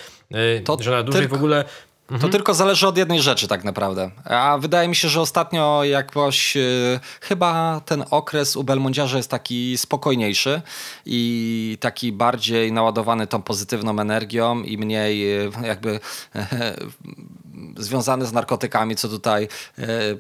to 0.65 0.77
że 0.81 0.91
na 0.91 1.03
dłużej 1.03 1.23
tylko, 1.23 1.37
w 1.37 1.39
ogóle 1.39 1.65
Mhm. 2.11 2.21
To 2.21 2.29
tylko 2.29 2.55
zależy 2.55 2.89
od 2.89 2.99
jednej 2.99 3.23
rzeczy 3.23 3.49
tak 3.49 3.65
naprawdę. 3.65 4.11
A 4.25 4.59
wydaje 4.59 4.89
mi 4.89 4.97
się, 4.97 5.09
że 5.09 5.21
ostatnio 5.21 5.85
jakoś 5.85 6.57
yy, 6.57 7.01
chyba 7.21 7.81
ten 7.85 8.05
okres 8.11 8.57
u 8.57 8.65
Belmondziarza 8.65 9.17
jest 9.17 9.31
taki 9.31 9.79
spokojniejszy 9.79 10.63
i 11.07 11.79
taki 11.81 12.13
bardziej 12.13 12.73
naładowany 12.73 13.27
tą 13.27 13.43
pozytywną 13.43 14.01
energią 14.01 14.63
i 14.63 14.79
mniej 14.79 15.21
yy, 15.21 15.51
jakby 15.63 16.01
yy, 16.35 16.41
związany 17.79 18.27
z 18.27 18.33
narkotykami, 18.33 18.97
co 18.97 19.09
tutaj 19.09 19.49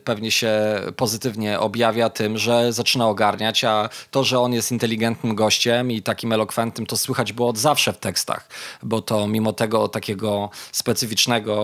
pewnie 0.04 0.30
się 0.30 0.52
pozytywnie 0.96 1.60
objawia 1.60 2.10
tym, 2.10 2.38
że 2.38 2.72
zaczyna 2.72 3.08
ogarniać, 3.08 3.64
a 3.64 3.88
to, 4.10 4.24
że 4.24 4.40
on 4.40 4.52
jest 4.52 4.72
inteligentnym 4.72 5.34
gościem 5.34 5.90
i 5.90 6.02
takim 6.02 6.32
elokwentnym, 6.32 6.86
to 6.86 6.96
słychać 6.96 7.32
było 7.32 7.48
od 7.48 7.58
zawsze 7.58 7.92
w 7.92 7.98
tekstach, 7.98 8.48
bo 8.82 9.02
to 9.02 9.26
mimo 9.26 9.52
tego 9.52 9.88
takiego 9.88 10.50
specyficznego 10.72 11.54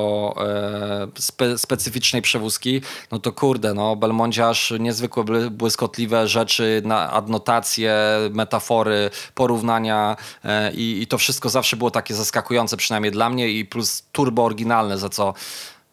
E, 0.40 1.09
spe, 1.18 1.59
specyficznej 1.59 2.22
przewózki, 2.22 2.81
no 3.11 3.18
to 3.18 3.33
kurde, 3.33 3.74
no 3.74 3.96
Belmondziarz 3.96 4.72
niezwykle 4.81 5.50
błyskotliwe 5.50 6.29
rzeczy, 6.29 6.83
na 6.85 7.11
adnotacje, 7.11 7.94
metafory, 8.31 9.11
porównania 9.35 10.16
e, 10.44 10.72
i, 10.72 11.03
i 11.03 11.07
to 11.07 11.18
wszystko 11.18 11.48
zawsze 11.48 11.76
było 11.76 11.90
takie 11.90 12.14
zaskakujące, 12.14 12.76
przynajmniej 12.76 13.12
dla 13.12 13.31
mnie 13.31 13.48
i 13.48 13.64
plus 13.64 14.03
turbo 14.12 14.44
oryginalne, 14.44 14.98
za 14.98 15.09
co 15.09 15.35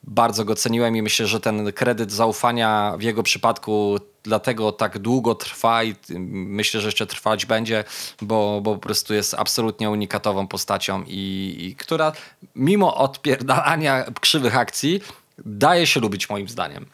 bardzo 0.04 0.46
go 0.46 0.56
ceniłem 0.56 0.96
i 0.96 1.02
myślę, 1.02 1.28
że 1.28 1.40
ten 1.40 1.74
kredyt 1.74 2.12
zaufania 2.12 2.94
w 2.98 3.02
jego 3.02 3.24
przypadku 3.24 4.00
dlatego 4.24 4.72
tak 4.72 5.00
długo 5.00 5.36
trwa 5.36 5.84
i 5.84 5.96
myślę, 6.30 6.82
że 6.82 6.88
jeszcze 6.88 7.08
trwać 7.08 7.46
będzie, 7.46 7.84
bo, 8.22 8.60
bo 8.64 8.74
po 8.74 8.80
prostu 8.80 9.14
jest 9.14 9.34
absolutnie 9.34 9.90
unikatową 9.90 10.48
postacią 10.48 11.04
i, 11.08 11.56
i 11.60 11.76
która 11.76 12.12
mimo 12.56 12.96
odpierdalania 12.96 14.06
krzywych 14.22 14.58
akcji 14.58 15.02
daje 15.46 15.88
się 15.88 16.00
lubić 16.00 16.30
moim 16.30 16.50
zdaniem. 16.50 16.86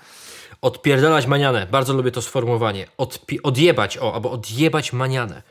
Odpierdalać 0.62 1.28
manianę. 1.28 1.68
Bardzo 1.72 1.94
lubię 1.94 2.12
to 2.12 2.22
sformułowanie. 2.22 2.88
Odpi- 2.98 3.40
odjebać, 3.44 3.98
o, 3.98 4.14
albo 4.14 4.32
odjebać 4.32 4.94
manianę. 4.94 5.42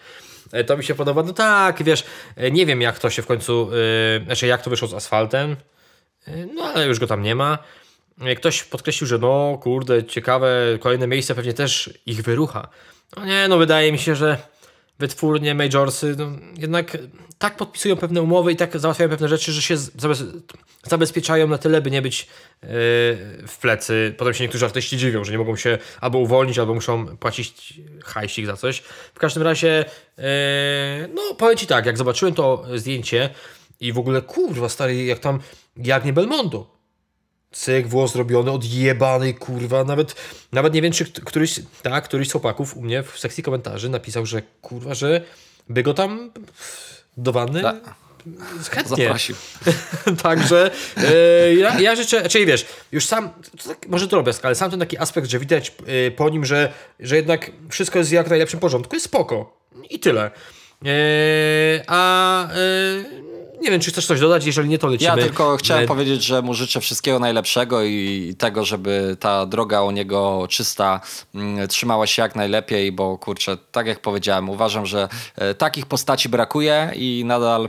E, 0.52 0.64
to 0.64 0.76
mi 0.76 0.84
się 0.84 0.94
podoba. 0.94 1.22
No 1.22 1.32
tak, 1.32 1.82
wiesz, 1.82 2.04
e, 2.36 2.50
nie 2.50 2.66
wiem 2.66 2.80
jak 2.80 2.98
to 2.98 3.10
się 3.10 3.22
w 3.22 3.26
końcu, 3.26 3.70
yy, 4.18 4.24
znaczy 4.24 4.46
jak 4.46 4.62
to 4.62 4.70
wyszło 4.70 4.88
z 4.88 4.94
asfaltem, 4.94 5.56
no 6.54 6.64
ale 6.64 6.86
już 6.86 6.98
go 6.98 7.06
tam 7.06 7.22
nie 7.22 7.34
ma. 7.34 7.58
Ktoś 8.36 8.64
podkreślił, 8.64 9.08
że 9.08 9.18
no 9.18 9.58
kurde, 9.62 10.04
ciekawe, 10.04 10.78
kolejne 10.80 11.06
miejsce 11.06 11.34
pewnie 11.34 11.52
też 11.52 11.90
ich 12.06 12.22
wyrucha. 12.22 12.68
No 13.16 13.24
nie, 13.24 13.48
no 13.48 13.58
wydaje 13.58 13.92
mi 13.92 13.98
się, 13.98 14.16
że 14.16 14.38
wytwórnie, 14.98 15.54
majorsy, 15.54 16.14
no, 16.18 16.26
jednak 16.56 16.96
tak 17.38 17.56
podpisują 17.56 17.96
pewne 17.96 18.22
umowy 18.22 18.52
i 18.52 18.56
tak 18.56 18.78
załatwiają 18.78 19.10
pewne 19.10 19.28
rzeczy, 19.28 19.52
że 19.52 19.62
się 19.62 19.76
zabezpieczają 20.84 21.48
na 21.48 21.58
tyle, 21.58 21.80
by 21.80 21.90
nie 21.90 22.02
być 22.02 22.20
yy, 22.20 22.28
w 23.46 23.56
plecy. 23.60 24.14
Potem 24.18 24.34
się 24.34 24.44
niektórzy 24.44 24.64
artyści 24.64 24.98
dziwią, 24.98 25.24
że 25.24 25.32
nie 25.32 25.38
mogą 25.38 25.56
się 25.56 25.78
albo 26.00 26.18
uwolnić, 26.18 26.58
albo 26.58 26.74
muszą 26.74 27.16
płacić 27.16 27.74
hajsik 28.04 28.46
za 28.46 28.56
coś. 28.56 28.78
W 29.14 29.18
każdym 29.18 29.42
razie, 29.42 29.84
yy, 30.18 30.24
no 31.14 31.34
powiem 31.38 31.56
Ci 31.56 31.66
tak, 31.66 31.86
jak 31.86 31.98
zobaczyłem 31.98 32.34
to 32.34 32.64
zdjęcie 32.74 33.30
i 33.80 33.92
w 33.92 33.98
ogóle, 33.98 34.22
kurwa 34.22 34.68
stary, 34.68 35.04
jak 35.04 35.18
tam, 35.18 35.40
jak 35.76 36.04
nie 36.04 36.12
Belmondo 36.12 36.82
cyk, 37.52 37.86
włos 37.86 38.12
zrobiony, 38.12 38.50
odjebany, 38.50 39.34
kurwa, 39.34 39.84
nawet, 39.84 40.14
nawet 40.52 40.74
nie 40.74 40.82
wiem, 40.82 40.92
czy 40.92 41.04
któryś, 41.04 41.60
tak, 41.82 42.04
któryś 42.04 42.28
z 42.28 42.32
chłopaków 42.32 42.76
u 42.76 42.82
mnie 42.82 43.02
w 43.02 43.18
sekcji 43.18 43.42
komentarzy 43.42 43.88
napisał, 43.88 44.26
że 44.26 44.42
kurwa, 44.62 44.94
że 44.94 45.20
by 45.68 45.82
go 45.82 45.94
tam 45.94 46.30
do 47.16 47.32
wanny 47.32 47.62
Ta. 47.62 47.74
chętnie. 48.70 48.96
Zaprosił. 48.96 49.36
Także 50.22 50.70
e, 50.96 51.54
ja, 51.54 51.80
ja 51.80 51.96
życzę, 51.96 52.28
czyli 52.28 52.46
wiesz, 52.46 52.66
już 52.92 53.06
sam, 53.06 53.30
to 53.62 53.68
tak, 53.68 53.88
może 53.88 54.06
drobiazg, 54.06 54.44
ale 54.44 54.54
sam 54.54 54.70
ten 54.70 54.80
taki 54.80 54.98
aspekt, 54.98 55.30
że 55.30 55.38
widać 55.38 55.72
e, 55.86 56.10
po 56.10 56.28
nim, 56.28 56.44
że, 56.44 56.72
że 57.00 57.16
jednak 57.16 57.50
wszystko 57.70 57.98
jest 57.98 58.10
w 58.10 58.12
jak 58.12 58.30
najlepszym 58.30 58.60
porządku, 58.60 58.96
jest 58.96 59.06
spoko. 59.06 59.62
I 59.90 59.98
tyle. 59.98 60.30
E, 60.84 61.84
a 61.86 62.48
nie 63.62 63.70
wiem, 63.70 63.80
czy 63.80 63.90
chcesz 63.90 64.06
coś 64.06 64.20
dodać, 64.20 64.46
jeżeli 64.46 64.68
nie, 64.68 64.78
to 64.78 64.86
lecimy. 64.86 65.10
Ja 65.10 65.16
tylko 65.16 65.56
chciałem 65.56 65.86
powiedzieć, 65.86 66.24
że 66.24 66.42
mu 66.42 66.54
życzę 66.54 66.80
wszystkiego 66.80 67.18
najlepszego 67.18 67.82
i 67.82 68.34
tego, 68.38 68.64
żeby 68.64 69.16
ta 69.20 69.46
droga 69.46 69.82
u 69.82 69.90
niego 69.90 70.46
czysta 70.48 71.00
mm, 71.34 71.68
trzymała 71.68 72.06
się 72.06 72.22
jak 72.22 72.36
najlepiej, 72.36 72.92
bo 72.92 73.18
kurczę, 73.18 73.56
tak 73.72 73.86
jak 73.86 74.00
powiedziałem, 74.00 74.50
uważam, 74.50 74.86
że 74.86 75.08
e, 75.36 75.54
takich 75.54 75.86
postaci 75.86 76.28
brakuje 76.28 76.92
i 76.94 77.22
nadal 77.26 77.68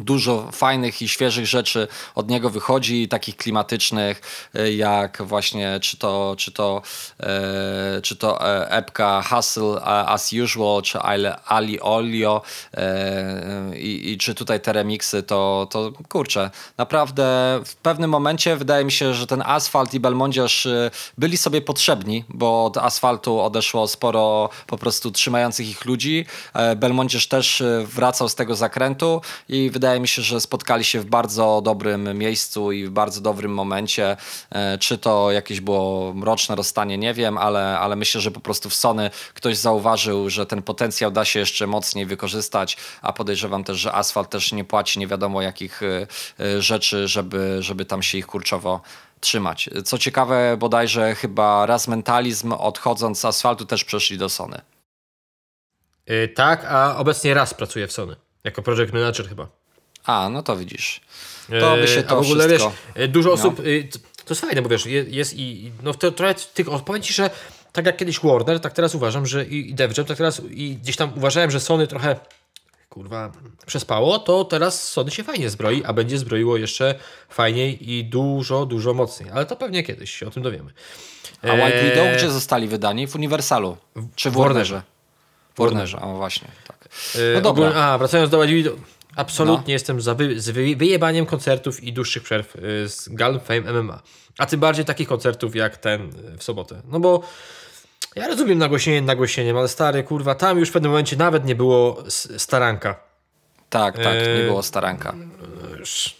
dużo 0.00 0.48
fajnych 0.52 1.02
i 1.02 1.08
świeżych 1.08 1.46
rzeczy 1.46 1.88
od 2.14 2.30
niego 2.30 2.50
wychodzi, 2.50 3.08
takich 3.08 3.36
klimatycznych, 3.36 4.20
e, 4.54 4.72
jak 4.72 5.22
właśnie 5.22 5.80
czy 5.80 5.96
to, 5.96 6.34
czy 6.38 6.52
to, 6.52 6.82
e, 7.20 8.00
czy 8.02 8.16
to 8.16 8.48
e, 8.48 8.70
epka 8.70 9.22
Hustle 9.22 9.80
As 9.84 10.32
Usual, 10.44 10.82
czy 10.82 10.98
Ali 11.46 11.80
Olio 11.80 12.42
e, 12.74 13.76
i, 13.76 14.12
i, 14.12 14.18
czy 14.18 14.34
tutaj 14.34 14.60
te 14.60 14.72
remixy, 14.72 15.22
to, 15.22 15.66
to 15.70 15.92
kurczę, 16.08 16.50
naprawdę 16.76 17.24
w 17.64 17.76
pewnym 17.76 18.10
momencie 18.10 18.56
wydaje 18.56 18.84
mi 18.84 18.92
się, 18.92 19.14
że 19.14 19.26
ten 19.26 19.42
asfalt 19.46 19.94
i 19.94 20.00
Belmondziarz 20.00 20.66
e, 20.66 20.90
byli 21.18 21.36
sobie 21.36 21.62
potrzebni, 21.62 22.24
bo 22.28 22.64
od 22.64 22.76
asfaltu 22.76 23.40
odeszło 23.40 23.88
sporo 23.88 24.48
po 24.66 24.78
prostu 24.78 25.10
trzymających 25.10 25.68
ich 25.68 25.84
ludzi. 25.84 26.26
E, 26.54 26.76
Belmondziarz 26.76 27.26
też 27.26 27.62
wracał 27.84 28.28
z 28.28 28.34
tego 28.34 28.56
zakrętu 28.56 29.20
i 29.48 29.70
wydaje 29.70 29.87
wydaje 29.88 30.00
mi 30.00 30.08
się, 30.08 30.22
że 30.22 30.40
spotkali 30.40 30.84
się 30.84 31.00
w 31.00 31.06
bardzo 31.06 31.60
dobrym 31.64 32.18
miejscu 32.18 32.72
i 32.72 32.86
w 32.86 32.90
bardzo 32.90 33.20
dobrym 33.20 33.54
momencie. 33.54 34.16
E, 34.50 34.78
czy 34.78 34.98
to 34.98 35.32
jakieś 35.32 35.60
było 35.60 36.14
mroczne 36.14 36.56
rozstanie, 36.56 36.98
nie 36.98 37.14
wiem, 37.14 37.38
ale, 37.38 37.78
ale 37.78 37.96
myślę, 37.96 38.20
że 38.20 38.30
po 38.30 38.40
prostu 38.40 38.70
w 38.70 38.74
Sony 38.74 39.10
ktoś 39.34 39.56
zauważył, 39.56 40.30
że 40.30 40.46
ten 40.46 40.62
potencjał 40.62 41.10
da 41.10 41.24
się 41.24 41.40
jeszcze 41.40 41.66
mocniej 41.66 42.06
wykorzystać, 42.06 42.76
a 43.02 43.12
podejrzewam 43.12 43.64
też, 43.64 43.78
że 43.78 43.92
Asfalt 43.92 44.30
też 44.30 44.52
nie 44.52 44.64
płaci 44.64 44.98
nie 44.98 45.06
wiadomo 45.06 45.42
jakich 45.42 45.82
e, 45.82 46.06
e, 46.40 46.62
rzeczy, 46.62 47.08
żeby, 47.08 47.56
żeby 47.60 47.84
tam 47.84 48.02
się 48.02 48.18
ich 48.18 48.26
kurczowo 48.26 48.80
trzymać. 49.20 49.70
Co 49.84 49.98
ciekawe, 49.98 50.56
bodajże 50.56 51.14
chyba 51.14 51.66
raz 51.66 51.88
mentalizm 51.88 52.52
odchodząc 52.52 53.20
z 53.20 53.24
asfaltu 53.24 53.66
też 53.66 53.84
przeszli 53.84 54.18
do 54.18 54.28
Sony. 54.28 54.60
Yy, 56.06 56.28
tak, 56.28 56.64
a 56.64 56.96
obecnie 56.96 57.34
raz 57.34 57.54
pracuje 57.54 57.86
w 57.86 57.92
Sony. 57.92 58.16
Jako 58.44 58.62
project 58.62 58.92
manager 58.92 59.28
chyba. 59.28 59.48
A, 60.08 60.28
no 60.28 60.42
to 60.42 60.56
widzisz. 60.56 61.00
To 61.60 61.76
by 61.76 61.88
się 61.88 62.02
to 62.02 62.18
A 62.18 62.20
w 62.20 62.24
ogóle 62.24 62.48
wszystko... 62.48 62.72
wiesz, 62.96 63.04
e, 63.04 63.08
dużo 63.08 63.28
no. 63.28 63.34
osób, 63.34 63.58
no. 63.58 63.64
to 64.24 64.30
jest 64.34 64.40
fajne, 64.40 64.62
bo 64.62 64.68
wiesz, 64.68 64.86
jest 64.86 65.34
i, 65.36 65.72
no 65.82 65.94
to 65.94 66.12
trochę 66.12 66.34
tych, 66.34 66.66
powiem 66.84 67.02
Ci, 67.02 67.14
że 67.14 67.30
tak 67.72 67.86
jak 67.86 67.96
kiedyś 67.96 68.20
Warner, 68.20 68.60
tak 68.60 68.72
teraz 68.72 68.94
uważam, 68.94 69.26
że 69.26 69.44
i, 69.44 69.70
i 69.70 69.74
DevJam, 69.74 70.06
tak 70.06 70.16
teraz 70.16 70.42
i 70.50 70.76
gdzieś 70.76 70.96
tam 70.96 71.12
uważałem, 71.16 71.50
że 71.50 71.60
Sony 71.60 71.86
trochę 71.86 72.16
kurwa 72.88 73.32
przespało, 73.66 74.18
to 74.18 74.44
teraz 74.44 74.88
Sony 74.88 75.10
się 75.10 75.24
fajnie 75.24 75.50
zbroi, 75.50 75.84
a 75.84 75.92
będzie 75.92 76.18
zbroiło 76.18 76.56
jeszcze 76.56 76.94
fajniej 77.28 77.90
i 77.92 78.04
dużo, 78.04 78.66
dużo 78.66 78.94
mocniej. 78.94 79.30
Ale 79.30 79.46
to 79.46 79.56
pewnie 79.56 79.82
kiedyś 79.82 80.10
się 80.10 80.26
o 80.26 80.30
tym 80.30 80.42
dowiemy. 80.42 80.70
A 81.42 81.52
White 81.52 81.84
Widow 81.84 82.16
gdzie 82.16 82.30
zostali 82.30 82.68
wydani? 82.68 83.06
W 83.06 83.14
Uniwersalu? 83.14 83.76
Czy 84.14 84.30
w 84.30 84.34
Warnerze? 84.34 84.82
W 85.54 85.58
Warnerze, 85.58 86.00
o 86.00 86.14
właśnie, 86.14 86.48
tak. 86.66 86.88
No 87.34 87.40
dobra. 87.40 87.74
A, 87.74 87.98
wracając 87.98 88.30
do 88.30 88.38
White 88.38 88.52
Widow. 88.52 88.78
Absolutnie 89.18 89.72
no. 89.72 89.72
jestem 89.72 90.00
za 90.00 90.14
wy, 90.14 90.40
z 90.40 90.50
wyjebaniem 90.50 91.26
koncertów 91.26 91.84
i 91.84 91.92
dłuższych 91.92 92.22
przerw 92.22 92.56
y, 92.56 92.88
z 92.88 93.08
Galm 93.08 93.40
Fame 93.40 93.72
MMA. 93.72 94.02
A 94.38 94.46
tym 94.46 94.60
bardziej 94.60 94.84
takich 94.84 95.08
koncertów 95.08 95.56
jak 95.56 95.76
ten 95.76 96.02
y, 96.34 96.38
w 96.38 96.44
sobotę. 96.44 96.82
No 96.84 97.00
bo 97.00 97.22
ja 98.16 98.28
rozumiem 98.28 98.58
nagłośnienie 98.58 99.02
nagłośnieniem, 99.02 99.56
ale 99.56 99.68
stary, 99.68 100.02
kurwa, 100.02 100.34
tam 100.34 100.58
już 100.58 100.68
w 100.68 100.72
pewnym 100.72 100.90
momencie 100.90 101.16
nawet 101.16 101.44
nie 101.44 101.54
było 101.54 102.04
staranka. 102.36 103.00
Tak, 103.70 103.96
tak, 103.96 104.14
nie 104.38 104.44
było 104.46 104.62
staranka. 104.62 105.14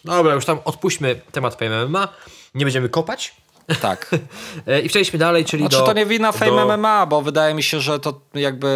Dobra, 0.05 0.35
już 0.35 0.45
tam 0.45 0.59
odpuśćmy 0.65 1.21
temat 1.33 1.55
Fame 1.55 1.87
MMA. 1.87 2.09
Nie 2.55 2.65
będziemy 2.65 2.89
kopać. 2.89 3.35
Tak. 3.74 4.11
E, 4.66 4.81
I 4.81 4.88
przejdźmy 4.88 5.18
dalej, 5.18 5.44
czyli 5.44 5.62
znaczy, 5.62 5.76
do... 5.76 5.83
to 5.83 5.92
nie 5.92 6.07
wina 6.07 6.33
Fame 6.33 6.66
do... 6.66 6.76
MMA, 6.76 7.07
bo 7.07 7.22
wydaje 7.22 7.54
mi 7.54 7.62
się, 7.62 7.81
że 7.81 7.98
to 7.98 8.20
jakby 8.35 8.68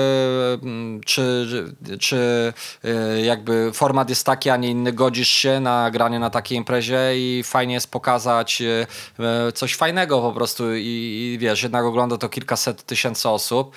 mm, 0.62 1.00
czy, 1.06 1.46
czy 2.00 2.52
e, 2.84 3.20
jakby 3.20 3.70
format 3.74 4.08
jest 4.08 4.26
taki, 4.26 4.50
a 4.50 4.56
nie 4.56 4.70
inny, 4.70 4.92
godzisz 4.92 5.28
się 5.28 5.60
na 5.60 5.90
granie 5.90 6.18
na 6.18 6.30
takiej 6.30 6.58
imprezie 6.58 6.98
i 7.14 7.42
fajnie 7.44 7.74
jest 7.74 7.90
pokazać 7.90 8.62
e, 9.18 9.52
coś 9.52 9.76
fajnego 9.76 10.20
po 10.20 10.32
prostu 10.32 10.74
i, 10.74 10.80
i 10.80 11.38
wiesz, 11.40 11.62
jednak 11.62 11.84
ogląda 11.84 12.18
to 12.18 12.28
kilkaset 12.28 12.82
tysięcy 12.82 13.28
osób 13.28 13.76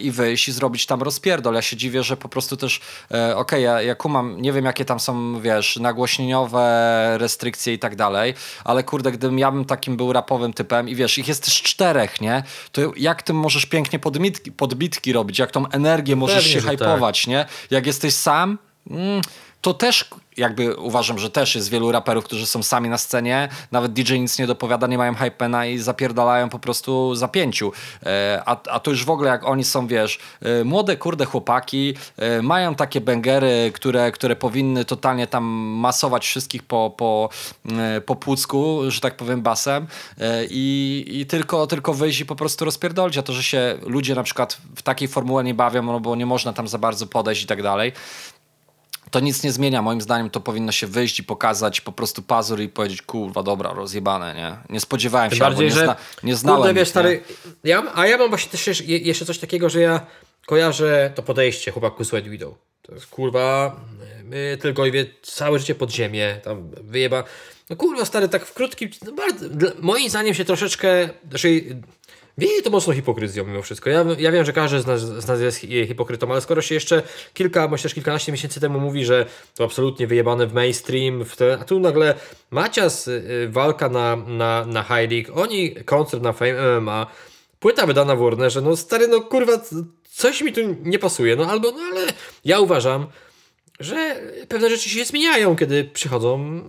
i 0.00 0.10
wyjść 0.10 0.48
i 0.48 0.52
zrobić 0.52 0.86
tam 0.86 1.02
rozpierdol. 1.02 1.54
Ja 1.54 1.62
się 1.62 1.76
dziwię, 1.76 2.02
że 2.02 2.16
po 2.16 2.28
prostu 2.28 2.56
też 2.56 2.80
okej, 3.10 3.34
okay, 3.34 3.60
ja, 3.60 3.82
ja 3.82 3.94
kumam, 3.94 4.42
nie 4.42 4.52
wiem 4.52 4.64
jakie 4.64 4.84
tam 4.84 5.00
są, 5.00 5.40
wiesz, 5.40 5.76
nagłośnieniowe 5.76 7.18
restrykcje 7.18 7.74
i 7.74 7.78
tak 7.78 7.96
dalej, 7.96 8.34
ale 8.64 8.82
kurde, 8.82 9.12
gdybym 9.12 9.38
ja 9.38 9.52
bym 9.52 9.64
takim 9.64 9.96
był 9.96 10.12
rapowym 10.12 10.39
typem 10.52 10.88
i 10.88 10.94
wiesz, 10.94 11.18
ich 11.18 11.28
jest 11.28 11.44
też 11.44 11.62
czterech, 11.62 12.20
nie? 12.20 12.42
To 12.72 12.80
jak 12.96 13.22
tym 13.22 13.36
możesz 13.36 13.66
pięknie 13.66 13.98
podbitki, 13.98 14.52
podbitki 14.52 15.12
robić, 15.12 15.38
jak 15.38 15.50
tą 15.50 15.68
energię 15.68 16.16
możesz 16.16 16.44
Pewnie, 16.44 16.60
się 16.60 16.68
hypować, 16.68 17.20
tak. 17.20 17.28
nie? 17.28 17.46
Jak 17.70 17.86
jesteś 17.86 18.14
sam, 18.14 18.58
mm, 18.90 19.20
to 19.60 19.74
też 19.74 20.10
jakby 20.36 20.76
uważam, 20.76 21.18
że 21.18 21.30
też 21.30 21.54
jest 21.54 21.70
wielu 21.70 21.92
raperów, 21.92 22.24
którzy 22.24 22.46
są 22.46 22.62
sami 22.62 22.88
na 22.88 22.98
scenie, 22.98 23.48
nawet 23.72 23.92
DJ 23.92 24.14
nic 24.14 24.38
nie 24.38 24.46
dopowiada, 24.46 24.86
nie 24.86 24.98
mają 24.98 25.14
hypena 25.14 25.66
i 25.66 25.78
zapierdalają 25.78 26.48
po 26.48 26.58
prostu 26.58 27.14
za 27.14 27.28
pięciu. 27.28 27.72
E, 28.06 28.42
a, 28.46 28.56
a 28.70 28.80
to 28.80 28.90
już 28.90 29.04
w 29.04 29.10
ogóle 29.10 29.30
jak 29.30 29.44
oni 29.44 29.64
są, 29.64 29.86
wiesz, 29.86 30.18
e, 30.42 30.64
młode 30.64 30.96
kurde 30.96 31.24
chłopaki, 31.24 31.94
e, 32.16 32.42
mają 32.42 32.74
takie 32.74 33.00
bęgery, 33.00 33.70
które, 33.74 34.12
które 34.12 34.36
powinny 34.36 34.84
totalnie 34.84 35.26
tam 35.26 35.44
masować 35.80 36.26
wszystkich 36.26 36.62
po, 36.62 36.94
po, 36.96 37.28
po 38.06 38.16
płucku, 38.16 38.80
że 38.88 39.00
tak 39.00 39.16
powiem 39.16 39.42
basem. 39.42 39.86
I, 40.50 41.04
i 41.08 41.26
tylko, 41.26 41.66
tylko 41.66 41.94
wyjść 41.94 42.20
i 42.20 42.26
po 42.26 42.36
prostu 42.36 42.64
rozpierdolić, 42.64 43.18
a 43.18 43.22
to, 43.22 43.32
że 43.32 43.42
się 43.42 43.78
ludzie 43.82 44.14
na 44.14 44.22
przykład 44.22 44.58
w 44.76 44.82
takiej 44.82 45.08
formułę 45.08 45.44
nie 45.44 45.54
bawią, 45.54 45.82
no 45.82 46.00
bo 46.00 46.16
nie 46.16 46.26
można 46.26 46.52
tam 46.52 46.68
za 46.68 46.78
bardzo 46.78 47.06
podejść 47.06 47.42
i 47.42 47.46
tak 47.46 47.62
dalej, 47.62 47.92
to 49.10 49.20
nic 49.20 49.42
nie 49.42 49.52
zmienia. 49.52 49.82
Moim 49.82 50.00
zdaniem 50.00 50.30
to 50.30 50.40
powinno 50.40 50.72
się 50.72 50.86
wyjść 50.86 51.18
i 51.18 51.24
pokazać 51.24 51.80
po 51.80 51.92
prostu 51.92 52.22
pazur 52.22 52.60
i 52.60 52.68
powiedzieć, 52.68 53.02
kurwa, 53.02 53.42
dobra, 53.42 53.72
rozjebane, 53.72 54.34
nie? 54.34 54.74
Nie 54.74 54.80
spodziewałem 54.80 55.30
Tym 55.30 55.38
się, 55.38 55.44
bardziej, 55.44 55.66
nie, 55.66 55.72
zna, 55.72 55.96
nie 56.22 56.36
znałem. 56.36 56.62
Kurde, 56.62 56.74
wiesz, 56.74 56.88
stary, 56.88 57.22
ja, 57.64 57.82
a 57.94 58.06
ja 58.06 58.18
mam 58.18 58.28
właśnie 58.28 58.50
też 58.50 58.80
jeszcze 58.86 59.24
coś 59.24 59.38
takiego, 59.38 59.68
że 59.68 59.80
ja 59.80 60.06
kojarzę 60.46 61.12
to 61.14 61.22
podejście 61.22 61.70
chłopaku 61.70 62.04
Sweat 62.04 62.28
Widow. 62.28 62.54
To 62.82 62.94
jest 62.94 63.06
kurwa, 63.06 63.76
my 64.24 64.58
tylko 64.60 64.86
i 64.86 64.90
wie 64.90 65.06
całe 65.22 65.58
życie 65.58 65.74
pod 65.74 65.90
ziemię, 65.90 66.40
tam 66.44 66.70
wyjeba. 66.70 67.24
No 67.70 67.76
kurwa, 67.76 68.04
stary, 68.04 68.28
tak 68.28 68.46
w 68.46 68.54
krótkim, 68.54 68.90
no 69.04 69.12
bardzo, 69.12 69.46
moim 69.80 70.10
zdaniem 70.10 70.34
się 70.34 70.44
troszeczkę, 70.44 71.08
znaczy 71.28 71.76
Wieje 72.40 72.62
to 72.62 72.70
mocno 72.70 72.92
hipokryzją 72.92 73.46
mimo 73.46 73.62
wszystko. 73.62 73.90
Ja, 73.90 74.04
ja 74.18 74.32
wiem, 74.32 74.44
że 74.44 74.52
każdy 74.52 74.80
z 74.80 74.86
nas, 74.86 75.00
z 75.00 75.26
nas 75.26 75.40
jest 75.40 75.58
hipokrytą, 75.58 76.32
ale 76.32 76.40
skoro 76.40 76.62
się 76.62 76.74
jeszcze 76.74 77.02
kilka, 77.34 77.68
może 77.68 77.82
też 77.82 77.94
kilkanaście 77.94 78.32
miesięcy 78.32 78.60
temu 78.60 78.80
mówi, 78.80 79.04
że 79.04 79.26
to 79.54 79.64
absolutnie 79.64 80.06
wyjebane 80.06 80.46
w 80.46 80.54
mainstream, 80.54 81.24
w 81.24 81.36
te, 81.36 81.58
a 81.60 81.64
tu 81.64 81.80
nagle 81.80 82.14
Macias, 82.50 83.08
y, 83.08 83.48
walka 83.50 83.88
na, 83.88 84.16
na, 84.16 84.66
na 84.66 84.82
High 84.82 85.10
League, 85.10 85.40
oni 85.40 85.74
koncert 85.84 86.22
na 86.22 86.32
Fame 86.32 86.80
MMA, 86.80 87.06
płyta 87.58 87.86
wydana 87.86 88.16
w 88.16 88.18
Warnerze, 88.18 88.60
no 88.60 88.76
stary, 88.76 89.08
no 89.08 89.20
kurwa, 89.20 89.60
coś 90.10 90.42
mi 90.42 90.52
tu 90.52 90.60
nie 90.82 90.98
pasuje, 90.98 91.36
no 91.36 91.46
albo, 91.46 91.70
no 91.70 91.82
ale 91.92 92.06
ja 92.44 92.60
uważam, 92.60 93.06
że 93.80 94.20
pewne 94.48 94.70
rzeczy 94.70 94.88
się 94.88 95.04
zmieniają, 95.04 95.56
kiedy 95.56 95.84
przychodzą 95.84 96.60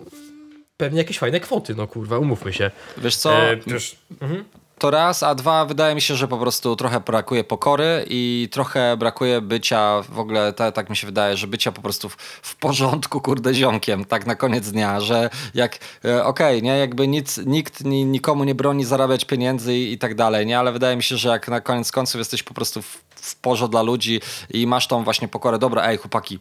pewnie 0.77 0.97
jakieś 0.97 1.19
fajne 1.19 1.39
kwoty, 1.39 1.75
no 1.75 1.87
kurwa, 1.87 2.17
umówmy 2.17 2.53
się. 2.53 2.71
Wiesz 2.97 3.15
co? 3.15 3.43
E, 3.43 3.57
też, 3.57 3.95
mhm 4.21 4.43
to 4.81 4.91
raz, 4.91 5.23
a 5.23 5.35
dwa, 5.35 5.65
wydaje 5.65 5.95
mi 5.95 6.01
się, 6.01 6.15
że 6.15 6.27
po 6.27 6.37
prostu 6.37 6.75
trochę 6.75 6.99
brakuje 6.99 7.43
pokory 7.43 8.05
i 8.09 8.49
trochę 8.51 8.97
brakuje 8.97 9.41
bycia 9.41 10.01
w 10.09 10.19
ogóle, 10.19 10.53
tak, 10.53 10.75
tak 10.75 10.89
mi 10.89 10.97
się 10.97 11.07
wydaje, 11.07 11.37
że 11.37 11.47
bycia 11.47 11.71
po 11.71 11.81
prostu 11.81 12.09
w, 12.09 12.15
w 12.41 12.55
porządku, 12.55 13.21
kurde, 13.21 13.53
ziomkiem, 13.53 14.05
tak 14.05 14.25
na 14.25 14.35
koniec 14.35 14.71
dnia, 14.71 14.99
że 14.99 15.29
jak, 15.53 15.77
e, 16.05 16.23
okej, 16.25 16.57
okay, 16.57 16.61
nie, 16.61 16.77
jakby 16.77 17.07
nic, 17.07 17.37
nikt 17.37 17.83
ni, 17.83 18.05
nikomu 18.05 18.43
nie 18.43 18.55
broni 18.55 18.85
zarabiać 18.85 19.25
pieniędzy 19.25 19.75
i, 19.75 19.93
i, 19.93 19.97
tak 19.97 20.15
dalej, 20.15 20.45
nie, 20.45 20.59
ale 20.59 20.71
wydaje 20.71 20.95
mi 20.95 21.03
się, 21.03 21.17
że 21.17 21.29
jak 21.29 21.47
na 21.47 21.61
koniec 21.61 21.91
końców 21.91 22.19
jesteś 22.19 22.43
po 22.43 22.53
prostu 22.53 22.81
w, 22.81 23.03
w 23.15 23.35
porze 23.35 23.69
dla 23.69 23.81
ludzi 23.81 24.21
i 24.49 24.67
masz 24.67 24.87
tą 24.87 25.03
właśnie 25.03 25.27
pokorę, 25.27 25.59
dobra, 25.59 25.83
ej, 25.83 25.97
chłopaki, 25.97 26.39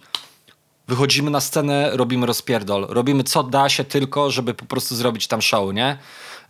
wychodzimy 0.89 1.31
na 1.31 1.41
scenę, 1.41 1.91
robimy 1.93 2.27
rozpierdol, 2.27 2.87
robimy 2.89 3.25
co 3.25 3.43
da 3.43 3.69
się 3.69 3.85
tylko, 3.85 4.31
żeby 4.31 4.55
po 4.55 4.65
prostu 4.65 4.97
zrobić 4.97 5.27
tam 5.27 5.43
show, 5.43 5.75
nie? 5.75 5.99